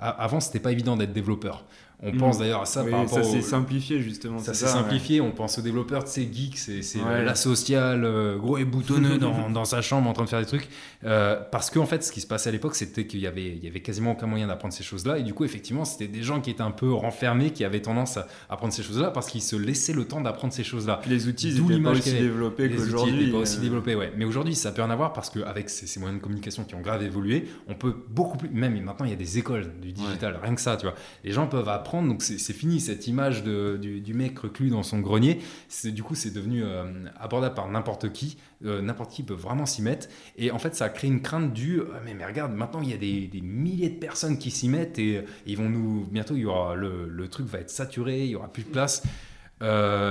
avant, 0.01 0.41
c'était 0.41 0.61
pas 0.61 0.73
évident 0.73 0.97
d'être 0.97 1.13
développeur. 1.13 1.65
On 2.03 2.13
Mm. 2.13 2.19
pense 2.19 2.39
d'ailleurs 2.39 2.61
à 2.61 2.67
ça 2.67 2.85
Oui, 2.85 2.91
par 2.91 3.01
rapport 3.01 3.15
ça 3.15 3.27
au- 3.27 3.33
s'est 3.33 3.41
simplifié 3.41 4.03
justement. 4.03 4.39
ça 4.39 4.53
s'est 4.53 4.67
ouais. 4.67 4.71
simplifié, 4.71 5.21
on 5.23 5.31
pense 5.31 5.59
aux 5.59 5.63
développeurs, 5.63 6.05
tu 6.05 6.11
sais, 6.11 6.29
geek, 6.31 6.59
c'est 6.59 7.01
Ouais. 7.01 7.25
la 7.25 7.35
sociale, 7.35 8.05
euh, 8.05 8.37
gros 8.37 8.59
et 8.59 8.67
boutonneux 8.67 9.17
dans, 9.19 9.49
dans 9.49 9.65
sa 9.65 9.81
chambre 9.81 10.09
en 10.11 10.13
train 10.13 10.25
de 10.25 10.29
faire 10.29 10.41
des 10.41 10.47
trucs. 10.47 10.69
Euh, 11.05 11.41
parce 11.51 11.71
qu'en 11.71 11.87
fait, 11.87 12.05
ce 12.05 12.13
qui 12.13 12.21
se 12.21 12.27
passait 12.27 12.51
à 12.51 12.53
l'époque, 12.53 12.75
c'était 12.75 13.07
qu'il 13.07 13.21
y 13.21 13.27
avait, 13.27 13.47
il 13.47 13.65
y 13.65 13.67
avait 13.67 13.81
quasiment 13.81 14.13
aucun 14.13 14.27
moyen 14.27 14.47
d'apprendre 14.49 14.75
ces 14.75 14.83
choses-là. 14.85 15.19
Et 15.19 15.23
du 15.23 15.33
coup, 15.33 15.45
effectivement, 15.45 15.87
c'était 15.87 16.07
des 16.07 16.23
gens 16.23 16.43
qui 16.43 16.51
étaient 16.51 16.61
un 16.63 16.71
peu 16.71 16.93
renfermés, 16.93 17.51
qui 17.51 17.65
avaient 17.65 17.81
tendance 17.81 18.19
à 18.19 18.27
apprendre 18.51 18.75
ces 18.75 18.83
choses-là 18.83 19.11
parce 19.11 19.29
qu'ils 19.29 19.41
se 19.43 19.57
laissaient 19.57 19.95
le 19.95 20.05
temps 20.05 20.21
d'apprendre 20.21 20.53
ces 20.53 20.65
choses-là. 20.65 21.01
Les 21.09 21.29
outils 21.29 21.55
D'où 21.55 21.63
n'étaient 21.63 21.73
pas 21.75 21.77
l'image 21.93 21.99
aussi 22.01 22.13
développés 22.13 22.69
Les 22.69 22.75
outils 22.79 22.91
qu'aujourd'hui. 22.93 23.31
pas 23.33 23.39
aussi 23.39 23.59
développés, 23.59 23.95
ouais. 23.95 24.13
Mais 24.19 24.27
aujourd'hui, 24.27 24.55
ça 24.55 24.71
peut 24.71 24.83
en 24.83 24.91
avoir 24.91 25.15
parce 25.15 25.31
qu'avec 25.31 25.71
ces, 25.71 25.87
ces 25.87 25.99
moyens 25.99 26.21
de 26.21 26.23
communication 26.23 26.65
qui 26.65 26.75
ont 26.75 26.81
grave 26.83 27.03
évolué, 27.03 27.47
on 27.69 27.75
peut 27.75 27.95
beaucoup 28.11 28.37
plus. 28.37 28.51
Même 28.51 28.79
maintenant, 28.83 29.07
il 29.07 29.11
y 29.11 29.15
a 29.15 29.17
des 29.17 29.39
écoles 29.39 29.73
du 29.81 29.93
digital, 29.93 30.39
rien 30.43 30.55
que 30.55 30.61
ça, 30.61 30.77
tu 30.77 30.85
vois. 30.85 30.95
Les 31.25 31.33
gens 31.33 31.47
peuvent 31.47 31.67
apprendre 31.71 31.86
Donc 31.93 32.23
c'est 32.23 32.53
fini 32.53 32.81
cette 32.81 33.07
image 33.07 33.45
de, 33.45 33.77
du, 33.77 34.15
mec 34.15 34.39
reclus 34.39 34.71
dans 34.71 34.83
son 34.83 35.01
grenier. 35.01 35.41
Du 35.85 36.03
coup, 36.03 36.15
c'est 36.15 36.33
devenu 36.33 36.63
euh, 36.65 36.85
abordable 37.19 37.55
par 37.55 37.69
n'importe 37.69 38.13
qui. 38.13 38.39
Euh, 38.65 38.83
n'importe 38.83 39.13
qui 39.13 39.23
peut 39.23 39.35
vraiment 39.35 39.67
s'y 39.67 39.83
mettre. 39.83 40.09
Et 40.37 40.51
en 40.51 40.59
fait, 40.59 40.75
ça 40.75 40.87
a 40.87 40.89
créé 40.89 41.11
une 41.11 41.23
crainte 41.23 41.53
du 41.53 41.81
ah, 41.95 42.01
mais, 42.05 42.25
regarde, 42.25 42.53
maintenant 42.53 42.81
il 42.81 42.91
y 42.91 42.95
a 42.95 42.97
des, 42.97 43.29
des 43.29 43.41
milliers 43.41 43.91
de 43.91 43.99
personnes 43.99 44.39
qui 44.39 44.51
s'y 44.51 44.69
mettent 44.69 44.99
et, 44.99 45.23
ils 45.47 45.57
vont 45.57 45.69
nous. 45.69 46.07
Bientôt, 46.11 46.35
il 46.35 46.43
y 46.43 46.47
aura 46.47 46.75
le, 46.75 47.09
le, 47.09 47.29
truc 47.29 47.47
va 47.47 47.61
être 47.61 47.71
saturé, 47.71 48.25
il 48.25 48.31
y 48.31 48.37
aura 48.37 48.53
plus 48.53 48.65
de 48.65 48.71
place. 48.71 49.03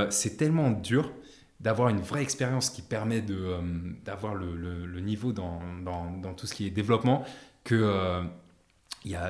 c'est 0.09 0.37
tellement 0.37 0.71
dur 0.71 1.11
d'avoir 1.59 1.89
une 1.89 2.01
vraie 2.01 2.21
expérience 2.21 2.69
qui 2.69 2.81
permet 2.81 3.23
d'avoir 4.05 4.35
le, 4.35 4.55
le, 4.55 4.85
le, 4.85 4.99
niveau 4.99 5.31
dans, 5.31 5.61
dans, 5.83 6.11
dans, 6.11 6.33
tout 6.33 6.47
ce 6.47 6.53
qui 6.53 6.67
est 6.67 6.69
développement 6.69 7.23
que 7.63 8.23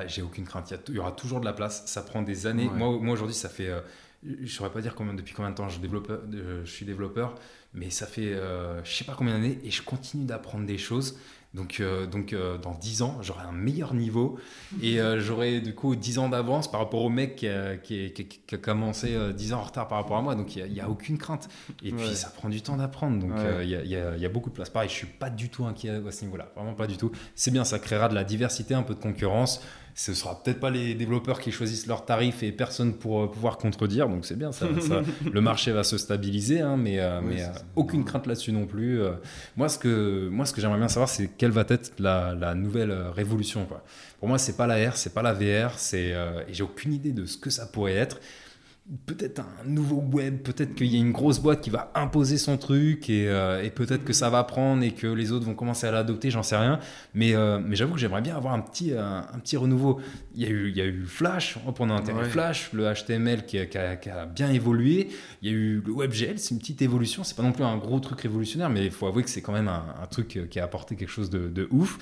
j'ai 0.06 0.22
aucune 0.22 0.44
crainte. 0.44 0.72
Il 0.88 0.94
y, 0.94 0.98
aura 0.98 1.12
toujours 1.12 1.40
de 1.40 1.44
la 1.44 1.52
place. 1.52 1.84
Ça 1.86 2.02
prend 2.02 2.22
des 2.22 2.46
années. 2.46 2.70
Moi, 2.74 2.98
moi 3.00 3.12
aujourd'hui, 3.12 3.34
ça 3.34 3.48
fait. 3.48 3.68
Euh, 3.68 3.80
je 4.24 4.42
ne 4.42 4.46
saurais 4.46 4.70
pas 4.70 4.80
dire 4.80 4.94
combien, 4.94 5.14
depuis 5.14 5.34
combien 5.34 5.50
de 5.50 5.56
temps 5.56 5.68
je, 5.68 5.78
développe, 5.78 6.10
euh, 6.10 6.64
je 6.64 6.70
suis 6.70 6.86
développeur, 6.86 7.34
mais 7.74 7.90
ça 7.90 8.06
fait 8.06 8.32
euh, 8.32 8.82
je 8.82 8.92
sais 8.92 9.04
pas 9.04 9.14
combien 9.16 9.34
d'années 9.34 9.60
et 9.62 9.70
je 9.70 9.82
continue 9.82 10.24
d'apprendre 10.24 10.66
des 10.66 10.78
choses. 10.78 11.18
Donc, 11.56 11.80
euh, 11.80 12.06
donc 12.06 12.34
euh, 12.34 12.58
dans 12.58 12.74
10 12.74 13.00
ans, 13.00 13.18
j'aurai 13.22 13.44
un 13.44 13.52
meilleur 13.52 13.94
niveau 13.94 14.38
et 14.82 15.00
euh, 15.00 15.20
j'aurai 15.20 15.60
du 15.60 15.74
coup 15.74 15.96
10 15.96 16.18
ans 16.18 16.28
d'avance 16.28 16.70
par 16.70 16.80
rapport 16.80 17.02
au 17.02 17.08
mec 17.08 17.36
qui 17.36 17.48
a, 17.48 17.76
qui, 17.78 18.12
a 18.52 18.56
commencé 18.58 19.16
10 19.32 19.54
ans 19.54 19.60
en 19.60 19.62
retard 19.62 19.88
par 19.88 19.98
rapport 19.98 20.18
à 20.18 20.22
moi. 20.22 20.34
Donc 20.34 20.54
il 20.54 20.70
n'y 20.70 20.80
a, 20.80 20.90
aucune 20.90 21.16
crainte. 21.16 21.48
Et 21.82 21.92
puis 21.92 22.14
ça 22.14 22.28
prend 22.28 22.50
du 22.50 22.60
temps 22.60 22.76
d'apprendre. 22.76 23.18
Donc 23.18 23.32
il 23.62 23.68
y, 23.68 23.88
y, 23.88 23.96
a, 23.96 24.28
beaucoup 24.28 24.50
de 24.50 24.54
place. 24.54 24.68
Pareil, 24.68 24.90
je 24.90 24.94
suis 24.94 25.06
pas 25.06 25.30
du 25.30 25.48
tout 25.48 25.64
inquiet 25.64 25.90
à 26.06 26.12
ce 26.12 26.24
niveau-là. 26.26 26.52
Vraiment 26.54 26.74
pas 26.74 26.86
du 26.86 26.98
tout. 26.98 27.10
C'est 27.34 27.50
bien, 27.50 27.64
ça 27.64 27.78
créera 27.78 28.08
de 28.10 28.14
la 28.14 28.24
diversité, 28.24 28.74
un 28.74 28.82
peu 28.82 28.94
de 28.94 29.00
concurrence 29.00 29.62
ce 29.96 30.12
sera 30.12 30.42
peut-être 30.42 30.60
pas 30.60 30.68
les 30.68 30.94
développeurs 30.94 31.40
qui 31.40 31.50
choisissent 31.50 31.86
leurs 31.86 32.04
tarifs 32.04 32.42
et 32.42 32.52
personne 32.52 32.92
pour 32.92 33.22
euh, 33.22 33.30
pouvoir 33.30 33.56
contredire. 33.56 34.10
Donc 34.10 34.26
c'est 34.26 34.36
bien, 34.36 34.52
ça, 34.52 34.68
le 35.32 35.40
marché 35.40 35.72
va 35.72 35.84
se 35.84 35.96
stabiliser, 35.96 36.60
hein, 36.60 36.76
mais, 36.76 37.00
euh, 37.00 37.22
mais 37.22 37.42
euh, 37.42 37.48
aucune 37.76 38.04
crainte 38.04 38.26
là-dessus 38.26 38.52
non 38.52 38.66
plus. 38.66 39.00
moi, 39.56 39.70
ce 39.70 39.78
que, 39.78 40.28
moi, 40.28 40.44
ce 40.44 40.52
que 40.52 40.60
j'aimerais 40.60 40.78
bien 40.78 40.88
savoir, 40.88 41.08
c'est 41.08 41.28
quelle 41.38 41.50
va 41.50 41.64
être 41.66 41.92
la, 41.98 42.34
la 42.34 42.54
nouvelle 42.54 42.92
révolution. 42.92 43.64
Quoi. 43.64 43.82
Pour 44.18 44.28
moi, 44.28 44.36
c'est 44.36 44.58
pas 44.58 44.66
la 44.66 44.90
R, 44.90 44.98
c'est 44.98 45.14
pas 45.14 45.22
la 45.22 45.32
VR, 45.32 45.78
c'est, 45.78 46.08
et 46.08 46.52
j'ai 46.52 46.62
aucune 46.62 46.92
idée 46.92 47.12
de 47.12 47.24
ce 47.24 47.38
que 47.38 47.48
ça 47.48 47.64
pourrait 47.64 47.94
être 47.94 48.20
peut-être 49.06 49.40
un 49.40 49.68
nouveau 49.68 49.96
web, 49.96 50.38
peut-être 50.42 50.74
qu'il 50.74 50.86
y 50.86 50.96
a 50.96 50.98
une 50.98 51.10
grosse 51.10 51.40
boîte 51.40 51.60
qui 51.60 51.70
va 51.70 51.90
imposer 51.94 52.38
son 52.38 52.56
truc 52.56 53.10
et, 53.10 53.28
euh, 53.28 53.68
peut-être 53.70 54.04
que 54.04 54.12
ça 54.12 54.30
va 54.30 54.44
prendre 54.44 54.82
et 54.84 54.92
que 54.92 55.08
les 55.08 55.32
autres 55.32 55.44
vont 55.44 55.54
commencer 55.54 55.86
à 55.86 55.90
l'adopter, 55.90 56.30
j'en 56.30 56.44
sais 56.44 56.56
rien. 56.56 56.78
Mais, 57.12 57.34
euh, 57.34 57.58
mais 57.58 57.74
j'avoue 57.74 57.94
que 57.94 57.98
j'aimerais 57.98 58.22
bien 58.22 58.36
avoir 58.36 58.54
un 58.54 58.60
petit, 58.60 58.92
un, 58.92 59.38
petit 59.40 59.56
renouveau. 59.56 60.00
Il 60.34 60.42
y, 60.42 60.46
a 60.46 60.50
eu, 60.50 60.70
il 60.70 60.76
y 60.76 60.80
a 60.80 60.84
eu 60.84 61.04
Flash, 61.04 61.58
on 61.78 61.90
a 61.90 61.94
intérêt 61.94 62.28
Flash, 62.28 62.72
le 62.72 62.92
HTML 62.92 63.44
qui 63.44 63.58
a, 63.58 63.66
qui, 63.66 64.08
a, 64.08 64.26
bien 64.26 64.50
évolué. 64.50 65.08
Il 65.42 65.50
y 65.50 65.52
a 65.52 65.56
eu 65.56 65.82
le 65.84 65.92
WebGL, 65.92 66.38
c'est 66.38 66.54
une 66.54 66.60
petite 66.60 66.82
évolution. 66.82 67.24
C'est 67.24 67.36
pas 67.36 67.42
non 67.42 67.52
plus 67.52 67.64
un 67.64 67.76
gros 67.76 67.98
truc 67.98 68.20
révolutionnaire, 68.20 68.70
mais 68.70 68.84
il 68.84 68.92
faut 68.92 69.06
avouer 69.06 69.24
que 69.24 69.30
c'est 69.30 69.42
quand 69.42 69.52
même 69.52 69.68
un, 69.68 69.84
un, 70.00 70.06
truc 70.06 70.46
qui 70.48 70.60
a 70.60 70.64
apporté 70.64 70.94
quelque 70.94 71.10
chose 71.10 71.30
de, 71.30 71.48
de 71.48 71.66
ouf. 71.70 71.98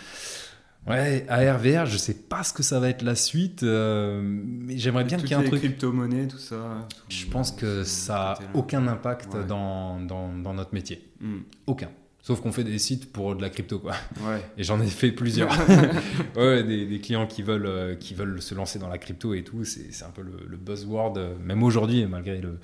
Ouais, 0.86 1.24
ARVR, 1.28 1.86
je 1.86 1.96
sais 1.96 2.14
pas 2.14 2.42
ce 2.42 2.52
que 2.52 2.62
ça 2.62 2.78
va 2.78 2.90
être 2.90 3.02
la 3.02 3.14
suite, 3.14 3.62
euh, 3.62 4.20
mais 4.22 4.76
j'aimerais 4.76 5.04
bien 5.04 5.16
qu'il 5.16 5.30
y 5.30 5.32
ait 5.32 5.36
un 5.36 5.42
truc. 5.42 5.60
crypto-monnaie, 5.60 6.28
tout 6.28 6.38
ça. 6.38 6.86
Je 7.08 7.26
pense 7.26 7.52
que 7.52 7.84
ça 7.84 8.32
a 8.32 8.38
aucun 8.52 8.86
impact 8.86 9.34
dans, 9.48 9.98
dans, 10.00 10.30
dans, 10.34 10.52
notre 10.52 10.74
métier. 10.74 11.08
Hmm. 11.20 11.40
Aucun. 11.66 11.88
Sauf 12.20 12.40
qu'on 12.40 12.52
fait 12.52 12.64
des 12.64 12.78
sites 12.78 13.12
pour 13.12 13.34
de 13.34 13.42
la 13.42 13.50
crypto, 13.50 13.78
quoi. 13.78 13.92
Ouais. 14.26 14.42
Et 14.58 14.64
j'en 14.64 14.80
ai 14.80 14.86
fait 14.86 15.12
plusieurs. 15.12 15.50
ouais, 16.36 16.62
des, 16.62 16.86
des, 16.86 17.00
clients 17.00 17.26
qui 17.26 17.42
veulent, 17.42 17.66
euh, 17.66 17.94
qui 17.96 18.14
veulent 18.14 18.40
se 18.40 18.54
lancer 18.54 18.78
dans 18.78 18.88
la 18.88 18.98
crypto 18.98 19.34
et 19.34 19.42
tout. 19.42 19.64
C'est 19.64 20.04
un 20.04 20.10
peu 20.10 20.22
le, 20.22 20.32
le 20.46 20.56
buzzword, 20.56 21.14
euh, 21.16 21.34
même 21.42 21.62
aujourd'hui, 21.62 22.04
malgré 22.06 22.40
le, 22.40 22.58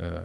euh, 0.00 0.18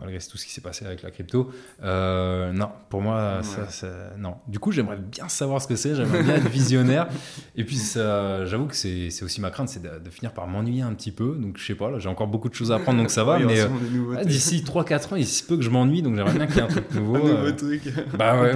malgré 0.00 0.18
tout 0.18 0.36
ce 0.36 0.44
qui 0.44 0.52
s'est 0.52 0.60
passé 0.60 0.84
avec 0.84 1.02
la 1.02 1.12
crypto. 1.12 1.52
Euh, 1.84 2.50
non, 2.52 2.70
pour 2.88 3.02
moi, 3.02 3.40
ça, 3.42 3.86
non. 4.18 4.34
Du 4.48 4.58
coup, 4.58 4.72
j'aimerais 4.72 4.96
bien 4.96 5.28
savoir 5.28 5.62
ce 5.62 5.68
que 5.68 5.76
c'est, 5.76 5.94
j'aimerais 5.94 6.24
bien 6.24 6.34
être 6.36 6.48
visionnaire. 6.48 7.08
Et 7.56 7.64
puis, 7.64 7.78
j'avoue 7.94 8.66
que 8.66 8.74
c'est 8.74 9.22
aussi 9.22 9.40
ma 9.40 9.50
crainte, 9.50 9.68
c'est 9.68 9.82
de, 9.82 10.10
finir 10.10 10.32
par 10.32 10.46
m'ennuyer 10.48 10.82
un 10.82 10.92
petit 10.94 11.12
peu. 11.12 11.36
Donc, 11.38 11.56
je 11.58 11.64
sais 11.64 11.74
pas, 11.74 11.90
là, 11.90 11.98
j'ai 12.00 12.08
encore 12.08 12.26
beaucoup 12.26 12.48
de 12.48 12.54
choses 12.54 12.72
à 12.72 12.76
apprendre, 12.76 12.98
donc 12.98 13.10
ça 13.10 13.22
va. 13.22 13.38
mais 13.38 13.60
euh, 13.60 14.24
d'ici 14.24 14.64
3-4 14.66 15.14
ans, 15.14 15.16
il 15.16 15.26
se 15.26 15.44
peut 15.44 15.56
que 15.56 15.62
je 15.62 15.70
m'ennuie, 15.70 16.02
donc 16.02 16.16
j'aimerais 16.16 16.34
bien 16.34 16.46
qu'il 16.46 16.56
y 16.56 16.58
ait 16.58 16.62
un 16.62 16.68
truc 16.68 16.92
nouveau. 16.92 17.16
un 17.24 17.28
nouveau 17.28 17.52
truc. 17.52 17.82
Bah 18.18 18.40
ouais, 18.40 18.54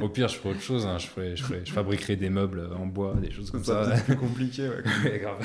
Au 0.00 0.08
pire, 0.08 0.28
je 0.28 0.36
ferai 0.36 0.50
autre 0.50 0.60
chose. 0.60 0.86
Hein. 0.86 0.98
Je, 0.98 1.06
ferai, 1.06 1.36
je, 1.36 1.42
ferai, 1.42 1.62
je, 1.64 1.72
fabriquerai 1.72 2.16
des 2.16 2.28
meubles 2.28 2.68
en 2.78 2.86
bois, 2.86 3.14
des 3.20 3.30
choses 3.30 3.50
comme 3.50 3.64
ça. 3.64 3.96
C'est 3.96 4.04
plus 4.04 4.16
compliqué, 4.16 4.68
ouais. 4.68 5.18
grave. 5.22 5.38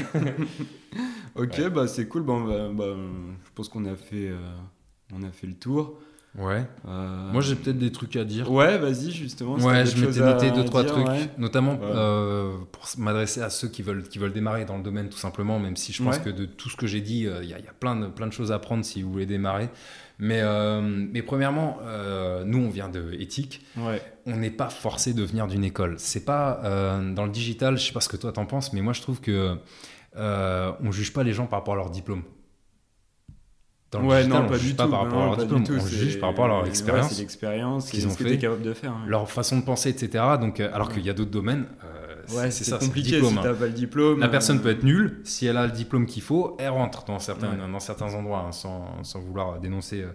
Ok, 1.38 1.70
bah 1.70 1.88
c'est 1.88 2.08
cool. 2.08 2.24
Bon, 2.24 2.42
bah, 2.42 2.70
bah, 2.74 2.96
je 3.44 3.50
pense 3.56 3.70
qu'on 3.70 3.86
a 3.86 3.96
fait, 3.96 4.30
euh, 4.30 4.38
on 5.14 5.24
a 5.24 5.32
fait 5.32 5.48
le 5.48 5.56
tour. 5.56 6.00
Ouais. 6.38 6.66
Euh... 6.88 7.32
Moi, 7.32 7.42
j'ai 7.42 7.56
peut-être 7.56 7.80
des 7.80 7.92
trucs 7.92 8.16
à 8.16 8.24
dire. 8.24 8.52
Ouais, 8.52 8.78
vas-y, 8.78 9.12
justement. 9.12 9.56
Ouais, 9.56 9.86
je 9.86 10.06
m'étais 10.06 10.20
noté 10.20 10.52
deux, 10.52 10.66
trois 10.66 10.84
trucs. 10.84 11.08
Notamment 11.38 11.80
euh, 11.82 12.58
pour 12.72 12.86
m'adresser 13.00 13.42
à 13.42 13.50
ceux 13.50 13.68
qui 13.68 13.82
veulent, 13.82 14.04
qui 14.04 14.20
veulent 14.20 14.34
démarrer 14.34 14.66
dans 14.66 14.78
le 14.78 14.84
domaine, 14.84 15.10
tout 15.10 15.18
simplement, 15.18 15.60
même 15.60 15.76
si 15.76 15.94
je 15.94 16.04
pense 16.04 16.20
que 16.20 16.30
de 16.30 16.46
tout 16.46 16.70
ce 16.70 16.76
que 16.76 16.86
j'ai 16.86 17.02
dit, 17.02 17.26
euh, 17.26 17.40
il 17.42 17.50
y, 17.50 17.54
a, 17.54 17.60
y, 17.60 17.68
a 17.68 17.74
plein 17.80 17.96
de, 17.96 18.08
plein 18.08 18.28
de 18.28 18.34
choses 18.34 18.52
à 18.52 18.60
prendre 18.60 18.86
si 18.86 19.02
vous 19.02 19.12
voulez 19.12 19.26
démarrer. 19.26 19.70
Mais, 20.20 20.42
mais 20.82 21.22
premièrement, 21.22 21.78
nous, 22.46 22.60
on 22.60 22.70
vient 22.70 22.90
de 22.90 23.14
éthique. 23.14 23.66
Ouais. 23.78 24.02
On 24.26 24.38
n'est 24.38 24.52
pas 24.52 24.70
forcé 24.70 25.14
de 25.14 25.24
venir 25.24 25.48
d'une 25.48 25.64
école. 25.64 25.96
C'est 25.98 26.26
pas 26.26 26.62
dans 27.16 27.26
le 27.26 27.32
digital, 27.32 27.78
je 27.78 27.86
sais 27.88 27.94
pas 27.94 28.02
ce 28.02 28.10
que 28.10 28.18
toi 28.18 28.32
t'en 28.32 28.46
penses, 28.46 28.74
mais 28.74 28.82
moi, 28.82 28.94
je 28.94 29.02
trouve 29.02 29.22
que 29.22 29.58
euh, 30.16 30.72
on 30.82 30.92
juge 30.92 31.14
pas 31.14 31.24
les 31.24 31.34
gens 31.34 31.46
par 31.46 31.60
rapport 31.60 31.74
à 31.74 31.78
leur 31.78 31.90
diplôme. 31.90 32.24
Dans 33.92 34.02
le 34.02 34.08
ouais, 34.08 34.18
digital, 34.18 34.44
non, 34.44 34.50
pas 34.50 34.58
du 34.58 34.74
pas 34.74 34.84
tout. 34.84 34.92
par 34.92 35.04
rapport 35.04 35.22
à 35.22 35.26
leur 35.26 35.38
diplôme, 35.38 35.64
on 35.70 35.88
juge 35.88 36.20
par 36.20 36.30
rapport 36.30 36.46
à 36.46 36.48
leur 36.50 36.68
expérience. 36.68 37.14
c'est 37.14 37.22
l'expérience 37.22 37.90
qu'ils 37.90 38.06
ont 38.06 38.12
fait, 38.12 38.38
capable 38.38 38.62
de 38.62 38.74
faire. 38.74 38.94
Leur 39.06 39.30
façon 39.30 39.58
de 39.58 39.64
penser, 39.64 39.90
etc. 39.90 40.24
Donc, 40.40 40.60
euh, 40.60 40.70
alors 40.74 40.90
qu'il 40.90 41.06
y 41.06 41.10
a 41.10 41.14
d'autres 41.14 41.32
domaines. 41.32 41.68
Euh, 41.84 42.07
ouais, 42.34 42.52
c'est 42.52 42.64
ça. 42.64 42.78
compliqué 42.78 43.22
si 43.22 43.36
t'as 43.36 43.54
pas 43.54 43.66
le 43.66 43.72
diplôme. 43.72 44.20
La 44.20 44.30
personne 44.30 44.62
peut 44.62 44.70
être 44.70 44.84
nulle. 44.84 45.20
Si 45.24 45.45
elle 45.45 45.58
a 45.58 45.66
le 45.66 45.72
diplôme 45.72 46.06
qu'il 46.06 46.24
faut, 46.24 46.56
elle 46.60 46.70
rentre 46.70 47.06
dans 47.06 47.20
certains, 47.20 47.56
dans 47.56 47.80
certains 47.80 48.14
endroits, 48.14 48.45
hein, 48.48 48.52
sans, 48.52 49.04
sans, 49.04 49.20
vouloir 49.20 49.60
dénoncer 49.60 50.06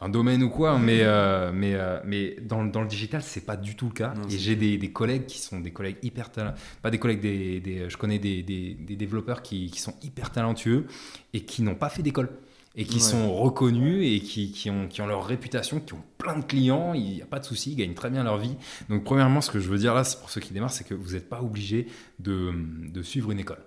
un 0.00 0.08
domaine 0.08 0.42
ou 0.42 0.48
quoi, 0.48 0.78
mais, 0.78 1.00
euh, 1.02 1.52
mais, 1.52 1.74
euh, 1.74 2.00
mais 2.04 2.36
dans, 2.42 2.64
dans, 2.64 2.82
le 2.82 2.88
digital, 2.88 3.22
c'est 3.22 3.44
pas 3.44 3.56
du 3.56 3.76
tout 3.76 3.86
le 3.86 3.92
cas. 3.92 4.14
et 4.30 4.38
j'ai 4.38 4.56
des, 4.56 4.78
des, 4.78 4.90
collègues 4.90 5.26
qui 5.26 5.38
sont 5.38 5.60
des 5.60 5.72
collègues 5.72 5.96
hyper 6.02 6.30
talentueux, 6.30 6.60
pas 6.82 6.90
des 6.90 6.98
collègues, 6.98 7.20
des, 7.20 7.60
des, 7.60 7.90
je 7.90 7.96
connais 7.96 8.18
des, 8.18 8.42
des 8.42 8.96
développeurs 8.96 9.42
qui, 9.42 9.70
qui, 9.70 9.80
sont 9.80 9.94
hyper 10.02 10.30
talentueux 10.30 10.86
et 11.34 11.44
qui 11.44 11.62
n'ont 11.62 11.74
pas 11.74 11.90
fait 11.90 12.02
d'école 12.02 12.30
et 12.76 12.84
qui 12.84 13.00
sont 13.00 13.34
reconnus 13.34 14.06
et 14.06 14.20
qui, 14.20 14.52
qui, 14.52 14.70
ont, 14.70 14.86
qui 14.86 15.02
ont 15.02 15.06
leur 15.06 15.26
réputation, 15.26 15.80
qui 15.80 15.94
ont 15.94 16.02
plein 16.18 16.38
de 16.38 16.44
clients, 16.44 16.94
il 16.94 17.02
n'y 17.02 17.22
a 17.22 17.26
pas 17.26 17.40
de 17.40 17.44
souci, 17.44 17.72
ils 17.72 17.76
gagnent 17.76 17.94
très 17.94 18.10
bien 18.10 18.22
leur 18.22 18.38
vie. 18.38 18.56
Donc 18.88 19.04
premièrement, 19.04 19.40
ce 19.40 19.50
que 19.50 19.58
je 19.58 19.68
veux 19.68 19.78
dire 19.78 19.94
là, 19.94 20.04
pour 20.20 20.30
ceux 20.30 20.40
qui 20.40 20.52
démarrent, 20.52 20.72
c'est 20.72 20.84
que 20.84 20.94
vous 20.94 21.12
n'êtes 21.12 21.28
pas 21.28 21.42
obligé 21.42 21.88
de, 22.20 22.52
de 22.88 23.02
suivre 23.02 23.32
une 23.32 23.40
école. 23.40 23.64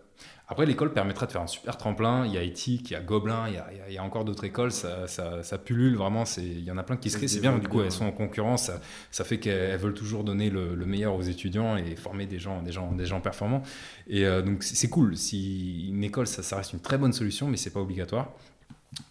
Après, 0.50 0.66
l'école 0.66 0.94
permettrait 0.94 1.26
de 1.26 1.32
faire 1.32 1.42
un 1.42 1.48
super 1.48 1.78
tremplin. 1.78 2.26
Il 2.26 2.34
y 2.34 2.38
a 2.38 2.44
Ethic, 2.44 2.92
il 2.92 2.94
y 2.94 2.96
a 2.96 3.02
Gobelin, 3.02 3.48
il 3.48 3.56
y 3.56 3.58
a, 3.58 3.68
il 3.88 3.94
y 3.94 3.98
a 3.98 4.04
encore 4.04 4.26
d'autres 4.26 4.44
écoles. 4.44 4.72
Ça, 4.72 5.08
ça, 5.08 5.42
ça, 5.42 5.58
pullule 5.58 5.96
vraiment. 5.96 6.26
Il 6.38 6.64
y 6.64 6.70
en 6.70 6.78
a 6.78 6.84
plein 6.84 6.98
qui 6.98 7.10
se 7.10 7.18
créent. 7.18 7.30
C'est 7.30 7.40
bien, 7.40 7.58
du 7.58 7.68
coup, 7.68 7.82
elles 7.82 7.92
sont 7.92 8.06
en 8.06 8.12
concurrence. 8.12 8.66
Ça, 8.66 8.82
ça 9.10 9.24
fait 9.24 9.40
qu'elles 9.40 9.80
veulent 9.80 9.94
toujours 9.94 10.24
donner 10.24 10.50
le, 10.50 10.76
meilleur 10.86 11.16
aux 11.16 11.22
étudiants 11.22 11.78
et 11.78 11.96
former 11.96 12.26
des 12.26 12.40
gens, 12.40 12.62
des 12.62 12.74
gens, 12.74 12.92
des 12.92 13.06
gens 13.06 13.22
performants. 13.22 13.64
Et 14.08 14.26
euh, 14.26 14.42
donc, 14.42 14.64
c'est 14.64 14.90
cool. 14.90 15.16
Si 15.16 15.88
une 15.88 16.04
école, 16.04 16.28
ça, 16.28 16.44
ça 16.44 16.58
reste 16.58 16.74
une 16.74 16.82
très 16.82 16.98
bonne 16.98 17.14
solution, 17.14 17.48
mais 17.48 17.58
c'est 17.58 17.72
pas 17.72 17.82
obligatoire. 17.82 18.34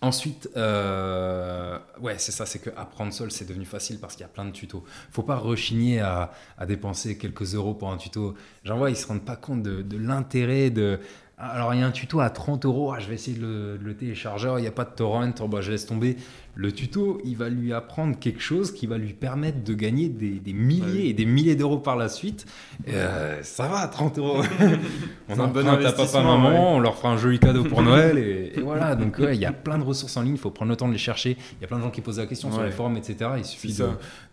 Ensuite, 0.01 0.49
euh, 0.57 1.79
ouais, 2.01 2.15
c'est 2.19 2.33
ça, 2.33 2.47
c'est 2.47 2.59
que 2.59 2.71
apprendre 2.77 3.13
seul, 3.13 3.31
c'est 3.31 3.45
devenu 3.45 3.65
facile 3.65 3.99
parce 3.99 4.15
qu'il 4.15 4.23
y 4.23 4.25
a 4.25 4.29
plein 4.29 4.45
de 4.45 4.51
tutos. 4.51 4.85
Faut 5.11 5.23
pas 5.23 5.37
rechigner 5.37 6.01
à, 6.01 6.33
dépenser 6.67 7.19
quelques 7.19 7.55
euros 7.55 7.75
pour 7.75 7.91
un 7.91 7.97
tuto. 7.97 8.35
J'en 8.65 8.79
vois, 8.79 8.91
ils 8.91 8.97
se 8.97 9.07
rendent 9.07 9.25
pas 9.25 9.37
compte 9.37 9.63
de, 9.63 9.97
l'intérêt 9.97 10.71
de, 10.71 11.01
alors, 11.39 11.75
il 11.75 11.81
y 11.81 11.83
a 11.83 11.87
un 11.87 11.91
tuto 11.91 12.21
à 12.21 12.31
30 12.31 12.67
euros. 12.67 12.93
Ah, 12.93 13.01
je 13.01 13.09
vais 13.09 13.15
essayer 13.15 13.37
de 13.37 13.79
le, 13.81 13.97
télécharger. 13.97 14.53
Il 14.59 14.61
n'y 14.61 14.69
a 14.69 14.73
pas 14.73 14.85
de 14.85 14.95
torrent. 14.95 15.29
Bah, 15.49 15.61
je 15.61 15.73
laisse 15.73 15.87
tomber. 15.87 16.17
Le 16.55 16.71
tuto, 16.71 17.19
il 17.25 17.37
va 17.37 17.49
lui 17.49 17.73
apprendre 17.73 18.19
quelque 18.19 18.43
chose 18.43 18.73
qui 18.73 18.87
va 18.87 18.99
lui 18.99 19.15
permettre 19.15 19.65
de 19.65 19.73
gagner 19.73 20.11
des, 20.11 20.53
milliers 20.53 21.09
et 21.09 21.15
des 21.15 21.25
milliers 21.25 21.57
d'euros 21.57 21.79
par 21.79 21.97
la 21.97 22.11
suite. 22.11 22.45
Euh, 22.89 23.41
ça 23.43 23.69
va, 23.69 23.89
30 23.89 24.19
euros. 24.19 24.43
on 25.31 25.39
en 25.39 25.49
bon 25.49 25.67
à 25.67 25.77
papa, 25.77 26.23
maman. 26.23 26.77
On 26.77 26.81
leur 26.81 26.97
fera 26.97 27.11
un 27.11 27.17
joli 27.17 27.39
cadeau 27.39 27.65
pour 27.65 27.81
Noël. 27.83 28.19
Et, 28.19 28.61
voilà. 28.61 28.97
Donc, 28.97 29.17
il 29.19 29.41
y 29.41 29.47
a 29.47 29.53
plein 29.53 29.79
de 29.79 29.85
ressources 29.85 30.15
en 30.19 30.23
ligne. 30.23 30.35
Il 30.35 30.39
faut 30.39 30.51
prendre 30.51 30.71
le 30.71 30.77
temps 30.77 30.89
de 30.89 30.93
les 30.93 30.99
chercher. 30.99 31.39
Il 31.59 31.63
y 31.63 31.65
a 31.65 31.69
plein 31.69 31.79
de 31.79 31.83
gens 31.83 31.91
qui 31.91 32.03
posent 32.03 32.19
la 32.19 32.27
question 32.27 32.53
sur 32.53 32.63
les 32.63 32.71
forums, 32.71 32.99
etc. 32.99 33.31
Il 33.39 33.45
suffit 33.47 33.75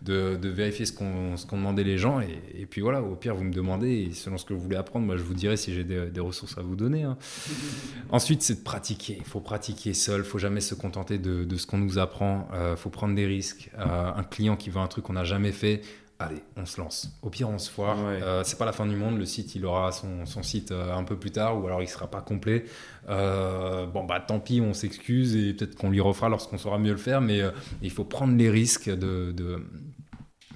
de, 0.02 0.36
de, 0.36 0.48
vérifier 0.48 0.84
ce 0.84 0.92
qu'ont 0.92 1.36
demandé 1.52 1.84
les 1.84 1.96
gens. 1.96 2.20
Et, 2.20 2.66
puis 2.66 2.82
voilà, 2.82 3.02
au 3.02 3.14
pire, 3.14 3.34
vous 3.34 3.44
me 3.44 3.52
demandez. 3.52 4.10
Et 4.10 4.12
selon 4.12 4.36
ce 4.36 4.44
que 4.44 4.52
vous 4.52 4.60
voulez 4.60 4.76
apprendre, 4.76 5.06
moi, 5.06 5.16
je 5.16 5.22
vous 5.22 5.34
dirai 5.34 5.56
si 5.56 5.72
j'ai 5.72 5.84
des, 5.84 6.20
ressources 6.20 6.58
à 6.58 6.62
vous 6.62 6.76
donner. 6.76 7.04
Hein. 7.04 7.16
Ensuite, 8.10 8.42
c'est 8.42 8.56
de 8.56 8.64
pratiquer. 8.64 9.16
Il 9.18 9.24
faut 9.24 9.40
pratiquer 9.40 9.94
seul. 9.94 10.20
Il 10.20 10.24
faut 10.26 10.38
jamais 10.38 10.60
se 10.60 10.74
contenter 10.74 11.18
de, 11.18 11.56
ce 11.56 11.66
qu'on 11.66 11.78
nous 11.78 11.98
apprend. 11.98 12.09
Il 12.20 12.56
euh, 12.56 12.76
faut 12.76 12.90
prendre 12.90 13.14
des 13.14 13.26
risques. 13.26 13.70
Euh, 13.78 14.12
un 14.14 14.22
client 14.22 14.56
qui 14.56 14.70
veut 14.70 14.80
un 14.80 14.86
truc 14.86 15.04
qu'on 15.04 15.12
n'a 15.14 15.24
jamais 15.24 15.52
fait, 15.52 15.82
allez, 16.20 16.42
on 16.56 16.66
se 16.66 16.80
lance. 16.80 17.10
Au 17.22 17.30
pire, 17.30 17.48
on 17.48 17.58
se 17.58 17.70
foire. 17.70 17.96
Ouais. 17.98 18.22
Euh, 18.22 18.44
c'est 18.44 18.58
pas 18.58 18.66
la 18.66 18.72
fin 18.72 18.86
du 18.86 18.94
monde. 18.94 19.18
Le 19.18 19.24
site, 19.24 19.54
il 19.54 19.64
aura 19.64 19.90
son, 19.90 20.26
son 20.26 20.42
site 20.42 20.70
euh, 20.70 20.94
un 20.94 21.02
peu 21.02 21.16
plus 21.16 21.30
tard, 21.30 21.60
ou 21.60 21.66
alors 21.66 21.82
il 21.82 21.88
sera 21.88 22.08
pas 22.08 22.20
complet. 22.20 22.64
Euh, 23.08 23.86
bon, 23.86 24.04
bah 24.04 24.20
tant 24.20 24.38
pis, 24.38 24.60
on 24.60 24.74
s'excuse 24.74 25.34
et 25.34 25.54
peut-être 25.54 25.74
qu'on 25.74 25.90
lui 25.90 26.00
refera 26.00 26.28
lorsqu'on 26.28 26.58
saura 26.58 26.78
mieux 26.78 26.92
le 26.92 26.98
faire. 26.98 27.20
Mais 27.20 27.40
il 27.82 27.90
faut 27.90 28.04
prendre 28.04 28.36
les 28.36 28.50
risques 28.50 28.90
de. 28.90 29.32
de, 29.32 29.66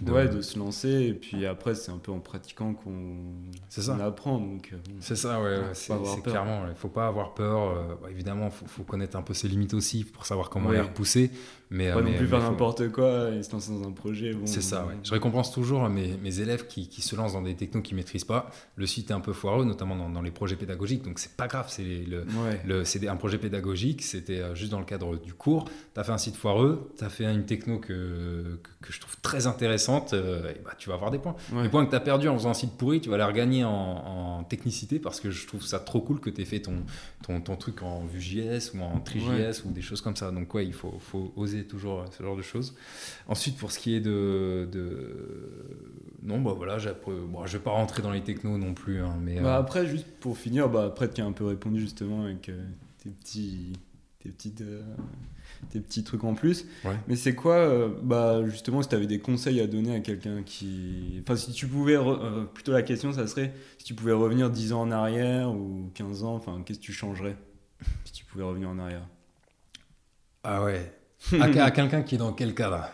de- 0.00 0.12
Ouais, 0.12 0.28
de 0.28 0.40
se 0.42 0.58
lancer, 0.58 0.88
et 0.88 1.14
puis 1.14 1.46
après, 1.46 1.74
c'est 1.74 1.92
un 1.92 1.98
peu 1.98 2.10
en 2.12 2.18
pratiquant 2.20 2.74
qu'on 2.74 4.00
apprend. 4.00 4.38
Donc, 4.38 4.70
euh. 4.72 4.76
C'est 5.00 5.16
ça, 5.16 5.40
ouais, 5.40 5.58
ouais, 5.58 5.64
c'est 5.74 5.92
clairement. 6.22 6.66
Il 6.68 6.74
faut 6.74 6.88
pas 6.88 7.06
avoir 7.06 7.34
peur. 7.34 7.70
euh, 7.70 7.94
bah, 8.02 8.08
évidemment, 8.10 8.46
il 8.46 8.50
faut, 8.52 8.66
faut 8.66 8.82
connaître 8.82 9.16
un 9.16 9.22
peu 9.22 9.34
ses 9.34 9.48
limites 9.48 9.74
aussi 9.74 10.04
pour 10.04 10.26
savoir 10.26 10.50
comment 10.50 10.70
Ouais. 10.70 10.76
les 10.76 10.80
repousser. 10.82 11.30
Mais, 11.74 11.90
Pas 11.92 11.98
euh, 11.98 12.02
non 12.02 12.12
plus 12.14 12.26
faire 12.28 12.38
n'importe 12.40 12.90
quoi 12.92 13.30
et 13.30 13.42
se 13.42 13.50
lancer 13.52 13.72
dans 13.72 13.86
un 13.86 13.90
projet. 13.92 14.32
Bon, 14.32 14.46
C'est 14.46 14.60
ça, 14.62 14.86
ouais. 14.86 14.94
Je 15.02 15.10
récompense 15.12 15.52
toujours 15.52 15.88
mes, 15.88 16.16
mes 16.22 16.40
élèves 16.40 16.66
qui, 16.68 16.88
qui 16.88 17.02
se 17.02 17.16
lancent 17.16 17.32
dans 17.32 17.42
des 17.42 17.54
technos 17.54 17.82
qu'ils 17.82 17.96
maîtrisent 17.96 18.24
pas. 18.24 18.48
Le 18.76 18.86
site 18.86 19.10
est 19.10 19.14
un 19.14 19.20
peu 19.20 19.32
foireux, 19.32 19.64
notamment 19.64 19.96
dans, 19.96 20.08
dans 20.08 20.22
les 20.22 20.30
projets 20.30 20.56
pédagogiques, 20.56 21.02
donc 21.02 21.18
c'est 21.18 21.36
pas 21.36 21.48
grave. 21.48 21.66
C'est 21.68 21.82
le, 21.82 22.20
Ouais. 22.44 22.60
le- 22.64 22.84
un 23.08 23.16
projet 23.16 23.38
pédagogique, 23.38 24.02
c'était 24.02 24.38
euh, 24.40 24.54
juste 24.54 24.70
dans 24.70 24.78
le 24.78 24.84
cadre 24.86 25.16
du 25.16 25.34
cours. 25.34 25.64
Tu 25.94 26.00
as 26.00 26.04
fait 26.04 26.12
un 26.12 26.18
site 26.18 26.36
foireux, 26.36 26.90
tu 26.96 27.04
as 27.04 27.08
fait 27.10 27.24
une 27.24 27.44
techno 27.44 27.78
que, 27.78 28.60
que, 28.62 28.86
que 28.86 28.92
je 28.92 29.00
trouve 29.00 29.16
très 29.20 29.46
intéressante, 29.46 30.14
euh, 30.14 30.52
et 30.52 30.60
bah, 30.64 30.72
tu 30.78 30.88
vas 30.88 30.94
avoir 30.94 31.10
des 31.10 31.18
points. 31.18 31.34
Ouais. 31.52 31.64
Les 31.64 31.68
points 31.68 31.84
que 31.84 31.90
tu 31.90 31.96
as 31.96 32.00
perdus 32.00 32.28
en 32.28 32.34
faisant 32.38 32.50
un 32.50 32.54
site 32.54 32.72
pourri, 32.78 33.00
tu 33.00 33.08
vas 33.10 33.16
les 33.18 33.24
regagner 33.24 33.64
en, 33.64 33.70
en 33.70 34.44
technicité 34.44 34.98
parce 35.00 35.20
que 35.20 35.30
je 35.30 35.46
trouve 35.46 35.62
ça 35.64 35.80
trop 35.80 36.00
cool 36.00 36.20
que 36.20 36.30
tu 36.30 36.40
aies 36.40 36.44
fait 36.44 36.60
ton, 36.60 36.84
ton, 37.26 37.40
ton 37.40 37.56
truc 37.56 37.82
en 37.82 38.04
Vue.js 38.04 38.70
ou 38.74 38.80
en 38.82 39.00
TriJS 39.00 39.64
ou 39.66 39.72
des 39.72 39.82
choses 39.82 40.00
comme 40.00 40.16
ça. 40.16 40.30
Donc, 40.30 40.54
ouais, 40.54 40.64
il 40.64 40.72
faut, 40.72 40.94
faut 41.00 41.32
oser 41.36 41.63
toujours 41.64 42.00
euh, 42.00 42.04
ce 42.16 42.22
genre 42.22 42.36
de 42.36 42.42
choses. 42.42 42.74
Ensuite, 43.28 43.56
pour 43.56 43.72
ce 43.72 43.78
qui 43.78 43.94
est 43.94 44.00
de. 44.00 44.68
de... 44.70 45.78
Non, 46.22 46.40
bah 46.40 46.52
voilà, 46.56 46.76
appris- 46.78 47.12
bon, 47.28 47.44
je 47.46 47.56
vais 47.58 47.62
pas 47.62 47.70
rentrer 47.72 48.02
dans 48.02 48.10
les 48.12 48.22
technos 48.22 48.56
non 48.58 48.74
plus, 48.74 49.00
hein, 49.00 49.16
mais. 49.20 49.40
Bah, 49.40 49.56
euh, 49.56 49.60
après, 49.60 49.86
juste 49.86 50.06
pour 50.20 50.38
finir, 50.38 50.68
bah, 50.68 50.84
après, 50.86 51.10
tu 51.10 51.20
as 51.20 51.24
un 51.26 51.32
peu 51.32 51.44
répondu 51.44 51.80
justement 51.80 52.24
avec 52.24 52.48
euh, 52.48 52.64
tes, 53.02 53.10
petits, 53.10 53.72
tes, 54.20 54.30
petites, 54.30 54.60
euh, 54.62 54.82
tes 55.70 55.80
petits 55.80 56.02
trucs 56.04 56.24
en 56.24 56.34
plus. 56.34 56.64
Ouais. 56.84 56.96
Mais 57.08 57.16
c'est 57.16 57.34
quoi, 57.34 57.56
euh, 57.56 57.88
bah, 58.02 58.40
justement, 58.46 58.80
si 58.82 58.88
tu 58.88 58.94
avais 58.94 59.06
des 59.06 59.18
conseils 59.20 59.60
à 59.60 59.66
donner 59.66 59.94
à 59.94 60.00
quelqu'un 60.00 60.42
qui. 60.42 61.20
Enfin, 61.22 61.36
si 61.36 61.52
tu 61.52 61.66
pouvais. 61.66 61.96
re- 61.96 62.20
euh, 62.22 62.44
plutôt 62.44 62.72
la 62.72 62.82
question, 62.82 63.12
ça 63.12 63.26
serait 63.26 63.52
si 63.78 63.84
tu 63.84 63.94
pouvais 63.94 64.12
revenir 64.12 64.50
10 64.50 64.72
ans 64.72 64.80
en 64.82 64.90
arrière 64.90 65.50
ou 65.50 65.90
15 65.94 66.24
ans, 66.24 66.34
enfin, 66.36 66.62
qu'est-ce 66.64 66.78
que 66.78 66.84
tu 66.84 66.92
changerais 66.92 67.36
si 68.06 68.12
tu 68.12 68.24
pouvais 68.24 68.44
revenir 68.44 68.70
en 68.70 68.78
arrière? 68.78 69.06
Ah 70.42 70.62
ouais. 70.64 70.90
À, 71.40 71.64
à 71.64 71.70
quelqu'un 71.70 72.02
qui 72.02 72.14
est 72.16 72.18
dans 72.18 72.32
quel 72.32 72.54
cas 72.54 72.70
là? 72.70 72.92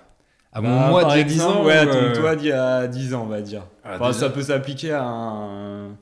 À 0.52 0.61
mon 0.61 0.69
Bah, 0.81 0.89
moi 0.90 1.05
d'il 1.05 1.19
y 1.19 1.20
a 1.20 1.24
10 1.24 1.32
exemple, 1.35 1.59
ans 1.59 1.65
Ouais, 1.65 1.78
ou, 1.78 1.82
à 1.82 1.86
ton 1.86 1.98
euh, 1.98 2.15
toi 2.15 2.36
d'il 2.36 2.48
y 2.48 2.52
a 2.52 2.86
10 2.89 3.15
ans, 3.15 3.23
on 3.24 3.27
va 3.28 3.40
dire. 3.43 3.66
Ah, 3.85 3.97
Enfin, 3.97 4.09
déjà- 4.09 4.20
ça 4.20 4.31
peut 4.31 4.43
s'appliquer 4.43 4.93
à 4.93 5.05
un, 5.05 5.97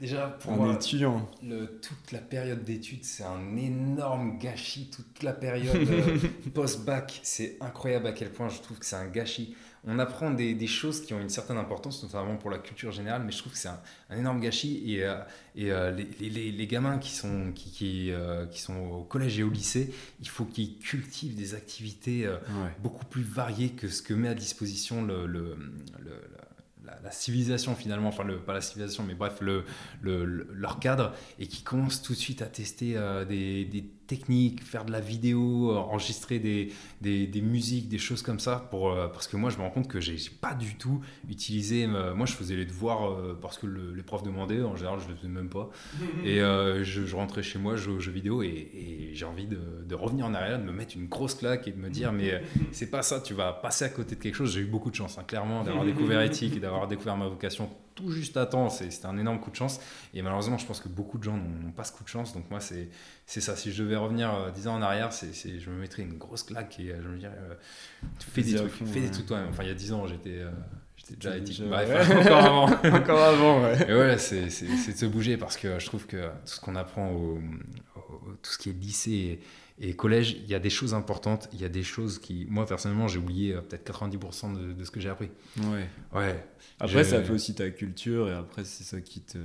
Déjà, 0.00 0.26
pour 0.40 0.52
un 0.52 0.56
moi, 0.56 0.74
étudiant. 0.74 1.28
le- 1.42 1.78
toute 1.80 2.10
la 2.10 2.18
période 2.18 2.64
d'études, 2.64 3.04
c'est 3.04 3.22
un 3.22 3.56
énorme 3.56 4.38
gâchis. 4.38 4.90
Toute 4.90 5.22
la 5.22 5.32
période 5.32 5.76
euh, 5.88 6.18
post-bac, 6.54 7.20
c'est 7.22 7.56
incroyable 7.60 8.08
à 8.08 8.12
quel 8.12 8.30
point 8.32 8.48
je 8.48 8.60
trouve 8.60 8.78
que 8.80 8.86
c'est 8.86 8.96
un 8.96 9.06
gâchis. 9.06 9.54
On 9.86 9.98
apprend 9.98 10.30
des, 10.30 10.54
des 10.54 10.66
choses 10.66 11.02
qui 11.04 11.12
ont 11.12 11.20
une 11.20 11.28
certaine 11.28 11.58
importance, 11.58 12.02
notamment 12.02 12.36
pour 12.36 12.48
la 12.50 12.56
culture 12.58 12.90
générale, 12.90 13.22
mais 13.24 13.32
je 13.32 13.38
trouve 13.38 13.52
que 13.52 13.58
c'est 13.58 13.68
un, 13.68 13.80
un 14.08 14.16
énorme 14.18 14.40
gâchis. 14.40 14.82
Et, 14.94 15.04
euh, 15.04 15.16
et 15.56 15.70
euh, 15.72 15.90
les, 15.90 16.08
les- 16.20 16.30
les- 16.30 16.52
les 16.52 16.66
gamins 16.66 16.96
qui 16.98 17.10
sont, 17.10 17.52
qui, 17.54 17.70
qui, 17.70 18.10
euh, 18.10 18.46
qui 18.46 18.60
sont 18.62 18.76
au 18.76 19.02
collège 19.04 19.38
et 19.38 19.42
au 19.42 19.50
lycée, 19.50 19.92
il 20.20 20.28
faut 20.28 20.46
qu'ils 20.46 20.78
cultivent 20.78 21.34
des 21.36 21.54
activités 21.54 22.26
Ouais. 22.26 22.70
beaucoup 22.82 23.04
plus 23.04 23.22
varié 23.22 23.70
que 23.70 23.88
ce 23.88 24.00
que 24.02 24.14
met 24.14 24.28
à 24.28 24.34
disposition 24.34 25.02
le, 25.04 25.26
le- 25.26 25.56
le- 26.02 26.20
la, 26.86 26.98
la 27.02 27.10
civilisation 27.10 27.74
finalement, 27.74 28.08
enfin 28.08 28.24
pas 28.46 28.52
la 28.52 28.60
civilisation, 28.60 29.04
mais 29.04 29.14
bref, 29.14 29.38
le, 29.40 29.64
le- 30.02 30.24
le- 30.24 30.48
leur 30.52 30.80
cadre, 30.80 31.14
et 31.38 31.46
qui 31.46 31.62
commencent 31.62 32.02
tout 32.02 32.12
de 32.12 32.18
suite 32.18 32.42
à 32.42 32.46
tester 32.46 32.94
des, 33.28 33.64
des 33.64 33.80
techniques, 34.06 34.62
faire 34.62 34.84
de 34.84 34.92
la 34.92 35.00
vidéo, 35.00 35.72
euh, 35.72 35.76
enregistrer 35.76 36.38
des, 36.38 36.72
des, 37.00 37.26
des 37.26 37.40
musiques, 37.40 37.88
des 37.88 37.98
choses 37.98 38.22
comme 38.22 38.40
ça, 38.40 38.66
pour, 38.70 38.90
euh, 38.90 39.08
parce 39.08 39.26
que 39.28 39.36
moi 39.36 39.50
je 39.50 39.56
me 39.58 39.62
rends 39.62 39.70
compte 39.70 39.88
que 39.88 40.00
j'ai 40.00 40.16
pas 40.40 40.54
du 40.54 40.74
tout 40.76 41.00
utilisé, 41.28 41.84
euh, 41.86 42.14
moi 42.14 42.26
je 42.26 42.32
faisais 42.34 42.56
les 42.56 42.64
devoirs 42.64 43.10
euh, 43.10 43.38
parce 43.40 43.58
que 43.58 43.66
le- 43.66 43.92
les 43.94 44.02
profs 44.02 44.22
demandaient, 44.22 44.62
en 44.62 44.76
général 44.76 44.98
je 45.04 45.08
les 45.08 45.16
faisais 45.16 45.28
même 45.28 45.48
pas, 45.48 45.70
et 46.24 46.38
je, 46.38 47.04
je 47.06 47.16
rentrais 47.16 47.42
chez 47.42 47.58
moi, 47.58 47.76
je 47.76 47.82
jouais 47.84 47.94
aux 47.94 48.00
jeux 48.00 48.12
vidéo, 48.12 48.42
et, 48.42 48.48
et 48.48 49.10
j'ai 49.14 49.24
envie 49.24 49.46
de, 49.46 49.58
de 49.86 49.94
revenir 49.94 50.26
en 50.26 50.34
arrière, 50.34 50.58
de 50.58 50.64
me 50.64 50.72
mettre 50.72 50.96
une 50.96 51.06
grosse 51.06 51.34
claque 51.34 51.66
et 51.68 51.72
de 51.72 51.78
me 51.78 51.88
dire, 51.90 52.12
mais 52.12 52.42
c'est 52.72 52.90
pas 52.90 53.02
ça, 53.02 53.20
tu 53.20 53.34
vas 53.34 53.52
passer 53.52 53.84
à 53.84 53.88
côté 53.88 54.14
de 54.16 54.20
quelque 54.20 54.34
chose. 54.36 54.52
J'ai 54.54 54.60
eu 54.60 54.66
beaucoup 54.66 54.90
de 54.90 54.96
chance, 54.96 55.18
hein, 55.18 55.24
clairement, 55.26 55.62
d'avoir 55.64 55.84
découvert 55.94 56.20
éthique 56.22 56.56
et 56.56 56.60
d'avoir 56.60 56.86
découvert 56.88 57.16
ma 57.16 57.28
vocation 57.28 57.68
tout 57.94 58.10
juste 58.10 58.36
à 58.36 58.46
temps. 58.46 58.68
C'est- 58.68 58.90
C'était 58.90 59.06
un 59.06 59.18
énorme 59.18 59.40
coup 59.40 59.50
de 59.50 59.56
chance. 59.56 59.80
Et 60.14 60.22
malheureusement, 60.22 60.58
je 60.58 60.66
pense 60.66 60.80
que 60.80 60.88
beaucoup 60.88 61.18
de 61.18 61.24
gens 61.24 61.36
n'ont 61.36 61.72
pas 61.72 61.84
ce 61.84 61.92
coup 61.92 62.04
de 62.04 62.08
chance. 62.08 62.32
Donc 62.34 62.50
moi, 62.50 62.60
c'est 62.60 62.88
ça. 63.26 63.56
Si 63.56 63.72
je 63.72 63.82
devais 63.82 63.96
revenir 63.96 64.32
euh, 64.34 64.50
10 64.50 64.68
ans 64.68 64.74
en 64.76 64.82
arrière, 64.82 65.12
c'est 65.12 65.32
je 65.60 65.70
me 65.70 65.76
mettrais 65.80 66.02
une 66.02 66.18
grosse 66.18 66.42
claque 66.42 66.78
et 66.80 66.90
euh, 66.90 67.00
je 67.02 67.08
me 67.08 67.18
dirais, 67.18 67.36
euh, 67.40 67.54
fais 68.18 68.42
des 68.42 68.54
trucs, 68.56 68.72
fond, 68.72 68.86
fais 68.86 69.00
des 69.00 69.10
trucs 69.10 69.26
toi-même. 69.26 69.48
Enfin, 69.50 69.62
il 69.62 69.68
y 69.68 69.72
a 69.72 69.74
10 69.74 69.92
ans, 69.92 70.06
j'étais 70.06 70.38
euh, 70.40 70.50
j'étais 70.96 71.14
déjà 71.16 71.36
éthique. 71.36 71.58
déjà- 71.60 71.70
Bref, 71.70 72.08
ouais. 72.08 72.16
encore 72.20 72.44
avant. 72.44 72.64
Encore 72.96 73.22
avant, 73.22 73.62
ouais. 73.62 73.86
Et 73.88 73.94
ouais, 73.94 74.18
c'est 74.18 74.44
de 74.46 74.50
se 74.96 75.06
bouger 75.06 75.36
parce 75.36 75.56
que 75.56 75.78
je 75.78 75.86
trouve 75.86 76.06
que 76.06 76.26
tout 76.26 76.32
ce 76.46 76.60
qu'on 76.60 76.76
apprend 76.76 77.10
au, 77.12 77.38
au- 77.96 78.32
tout 78.42 78.50
ce 78.50 78.58
qui 78.58 78.70
est 78.70 78.72
lycée 78.72 79.40
et, 79.80 79.94
collège, 79.94 80.36
il 80.44 80.48
y 80.48 80.54
a 80.54 80.58
des 80.60 80.70
choses 80.70 80.94
importantes, 80.94 81.48
il 81.52 81.60
y 81.60 81.64
a 81.64 81.68
des 81.68 81.82
choses 81.82 82.18
qui, 82.18 82.46
moi 82.48 82.64
personnellement, 82.66 83.08
j'ai 83.08 83.18
oublié 83.18 83.54
euh, 83.54 83.60
peut-être 83.60 83.90
90% 83.90 84.56
de, 84.58 84.72
de 84.72 84.84
ce 84.84 84.90
que 84.90 85.00
j'ai 85.00 85.08
appris. 85.08 85.30
Ouais. 85.62 85.88
Ouais. 86.14 86.44
Après, 86.80 87.04
Je- 87.04 87.10
ça 87.10 87.22
fait 87.22 87.32
aussi 87.32 87.54
ta 87.54 87.70
culture, 87.70 88.28
et 88.28 88.32
après, 88.32 88.64
c'est 88.64 88.84
ça 88.84 89.00
qui 89.00 89.20
te. 89.20 89.38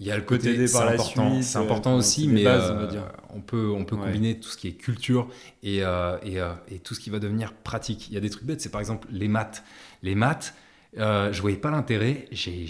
Il 0.00 0.06
y 0.06 0.10
a 0.10 0.16
le 0.16 0.22
côté 0.22 0.66
c'est 0.66 0.78
la 0.78 0.92
important, 0.92 1.42
c'est 1.42 1.58
euh, 1.58 1.62
important 1.62 1.96
aussi, 1.96 2.28
mais 2.28 2.44
bases, 2.44 2.70
euh, 2.70 2.74
on 2.74 2.78
va 2.80 2.86
dire. 2.86 3.12
on 3.30 3.40
peut, 3.40 3.70
on 3.70 3.84
peut 3.84 3.96
Ouais. 3.96 4.06
combiner 4.06 4.38
tout 4.40 4.48
ce 4.48 4.56
qui 4.56 4.68
est 4.68 4.72
culture 4.72 5.28
et, 5.62 5.84
euh, 5.84 6.16
et, 6.22 6.40
euh, 6.40 6.52
et 6.68 6.78
tout 6.78 6.94
ce 6.94 7.00
qui 7.00 7.10
va 7.10 7.18
devenir 7.18 7.52
pratique. 7.52 8.08
Il 8.08 8.14
y 8.14 8.16
a 8.16 8.20
des 8.20 8.30
trucs 8.30 8.44
bêtes, 8.44 8.60
c'est 8.60 8.70
par 8.70 8.80
exemple 8.80 9.08
les 9.10 9.28
maths. 9.28 9.62
Les 10.02 10.14
maths, 10.16 10.54
euh, 10.98 11.32
je 11.32 11.40
voyais 11.40 11.56
pas 11.56 11.70
l'intérêt, 11.70 12.26
j'ai 12.32 12.66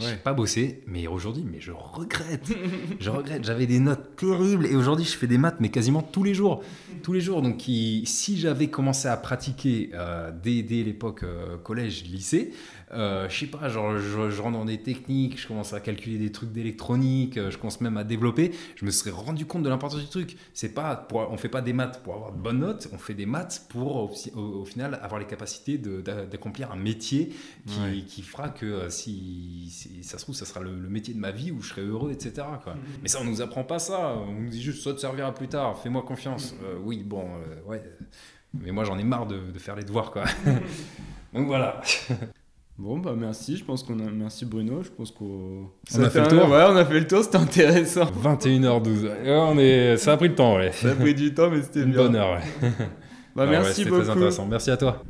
Ouais. 0.00 0.16
pas 0.16 0.32
bossé, 0.32 0.82
mais 0.86 1.06
aujourd'hui, 1.06 1.44
mais 1.50 1.60
je 1.60 1.70
regrette. 1.72 2.52
je 3.00 3.10
regrette, 3.10 3.44
j'avais 3.44 3.66
des 3.66 3.78
notes 3.78 4.16
terribles 4.16 4.66
et 4.66 4.74
aujourd'hui, 4.74 5.04
je 5.04 5.16
fais 5.16 5.26
des 5.28 5.38
maths, 5.38 5.56
mais 5.60 5.68
quasiment 5.68 6.02
tous 6.02 6.24
les 6.24 6.34
jours. 6.34 6.62
Tous 7.02 7.12
les 7.12 7.20
jours. 7.20 7.40
Donc, 7.42 7.60
si 7.62 8.38
j'avais 8.38 8.68
commencé 8.68 9.06
à 9.08 9.16
pratiquer 9.16 9.90
euh, 9.94 10.30
dès, 10.42 10.62
dès 10.62 10.82
l'époque 10.82 11.22
euh, 11.22 11.56
collège, 11.56 12.04
lycée, 12.04 12.52
euh, 12.94 13.28
je 13.28 13.38
sais 13.40 13.46
pas, 13.46 13.68
genre, 13.68 13.96
je, 13.98 14.30
je 14.30 14.42
rentre 14.42 14.58
dans 14.58 14.64
des 14.64 14.82
techniques, 14.82 15.40
je 15.40 15.46
commence 15.48 15.72
à 15.72 15.80
calculer 15.80 16.18
des 16.18 16.30
trucs 16.32 16.52
d'électronique, 16.52 17.38
euh, 17.38 17.50
je 17.50 17.58
commence 17.58 17.80
même 17.80 17.96
à 17.96 18.04
développer, 18.04 18.52
je 18.76 18.84
me 18.84 18.90
serais 18.90 19.10
rendu 19.10 19.46
compte 19.46 19.62
de 19.62 19.68
l'importance 19.68 20.00
du 20.00 20.08
truc. 20.08 20.36
C'est 20.54 20.74
pas, 20.74 20.94
pour, 20.96 21.20
on 21.30 21.36
fait 21.36 21.48
pas 21.48 21.62
des 21.62 21.72
maths 21.72 22.02
pour 22.02 22.14
avoir 22.14 22.32
de 22.32 22.38
bonnes 22.38 22.58
notes, 22.60 22.88
on 22.92 22.98
fait 22.98 23.14
des 23.14 23.26
maths 23.26 23.66
pour, 23.68 23.96
au, 23.96 24.10
au- 24.34 24.60
au 24.60 24.64
final, 24.64 24.98
avoir 25.02 25.18
les 25.20 25.26
capacités 25.26 25.78
d'accomplir 25.78 26.70
un 26.72 26.76
métier 26.76 27.32
qui, 27.66 27.80
Ouais. 27.80 28.02
qui 28.06 28.22
fera 28.22 28.48
que 28.50 28.66
euh, 28.66 28.90
si, 28.90 29.68
si 29.70 30.04
ça 30.04 30.18
se 30.18 30.24
trouve, 30.24 30.34
ça 30.34 30.44
sera 30.44 30.60
le, 30.60 30.78
le 30.78 30.88
métier 30.88 31.14
de 31.14 31.18
ma 31.18 31.30
vie 31.30 31.50
où 31.50 31.62
je 31.62 31.68
serai 31.70 31.82
heureux, 31.82 32.12
etc. 32.12 32.46
Quoi. 32.62 32.74
Mais 33.02 33.08
ça, 33.08 33.18
on 33.20 33.24
nous 33.24 33.40
apprend 33.42 33.64
pas 33.64 33.78
ça. 33.78 34.14
On 34.16 34.32
nous 34.32 34.48
dit 34.48 34.60
juste, 34.62 34.82
ça 34.84 34.92
te 34.92 34.98
servira 35.00 35.32
plus 35.34 35.48
tard, 35.48 35.78
fais-moi 35.78 36.02
confiance. 36.02 36.54
Euh, 36.62 36.76
oui, 36.82 37.02
bon, 37.04 37.24
euh, 37.24 37.68
ouais. 37.68 37.82
Mais 38.54 38.70
moi, 38.70 38.84
j'en 38.84 38.98
ai 38.98 39.04
marre 39.04 39.26
de, 39.26 39.50
de 39.50 39.58
faire 39.58 39.76
les 39.76 39.84
devoirs, 39.84 40.10
quoi. 40.10 40.24
Donc 41.32 41.46
voilà. 41.46 41.80
Bon, 42.78 42.98
bah 42.98 43.14
merci, 43.16 43.56
je 43.56 43.64
pense 43.64 43.82
qu'on 43.82 43.98
a. 44.00 44.10
Merci 44.10 44.44
Bruno, 44.46 44.82
je 44.82 44.90
pense 44.90 45.10
qu'on. 45.10 45.70
On 45.94 46.02
a 46.02 46.10
fait 46.10 46.20
le 46.20 46.24
un- 46.24 46.28
tour 46.28 46.48
Ouais, 46.48 46.64
on 46.68 46.76
a 46.76 46.84
fait 46.84 47.00
le 47.00 47.06
tour, 47.06 47.22
c'était 47.22 47.36
intéressant. 47.36 48.06
21h12. 48.06 49.10
on 49.26 49.58
est... 49.58 49.96
Ça 49.98 50.12
a 50.12 50.16
pris 50.16 50.28
le 50.28 50.34
temps, 50.34 50.56
ouais. 50.56 50.72
Ça 50.72 50.90
a 50.90 50.94
pris 50.94 51.14
du 51.14 51.32
temps, 51.34 51.50
mais 51.50 51.62
c'était 51.62 51.82
Une 51.82 51.92
bien. 51.92 52.02
bonne 52.04 52.16
heure, 52.16 52.32
ouais. 52.32 52.70
Bah, 53.36 53.42
Ah 53.42 53.44
ouais, 53.44 53.50
merci 53.50 53.74
c'était 53.76 53.90
beaucoup. 53.90 54.02
très 54.02 54.10
intéressant. 54.10 54.46
Merci 54.46 54.70
à 54.70 54.76
toi. 54.76 55.02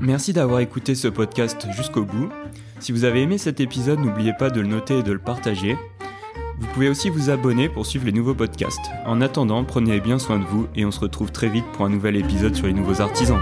Merci 0.00 0.32
d'avoir 0.32 0.60
écouté 0.60 0.94
ce 0.94 1.08
podcast 1.08 1.66
jusqu'au 1.72 2.04
bout. 2.04 2.30
Si 2.80 2.92
vous 2.92 3.04
avez 3.04 3.22
aimé 3.22 3.36
cet 3.36 3.60
épisode, 3.60 4.00
n'oubliez 4.00 4.32
pas 4.32 4.48
de 4.48 4.60
le 4.60 4.66
noter 4.66 4.98
et 4.98 5.02
de 5.02 5.12
le 5.12 5.18
partager. 5.18 5.76
Vous 6.58 6.66
pouvez 6.68 6.88
aussi 6.88 7.10
vous 7.10 7.28
abonner 7.28 7.68
pour 7.68 7.84
suivre 7.84 8.06
les 8.06 8.12
nouveaux 8.12 8.34
podcasts. 8.34 8.90
En 9.04 9.20
attendant, 9.20 9.64
prenez 9.64 10.00
bien 10.00 10.18
soin 10.18 10.38
de 10.38 10.44
vous 10.44 10.66
et 10.74 10.86
on 10.86 10.90
se 10.90 11.00
retrouve 11.00 11.30
très 11.30 11.48
vite 11.48 11.66
pour 11.74 11.84
un 11.84 11.90
nouvel 11.90 12.16
épisode 12.16 12.54
sur 12.54 12.66
les 12.66 12.72
nouveaux 12.72 13.02
artisans. 13.02 13.40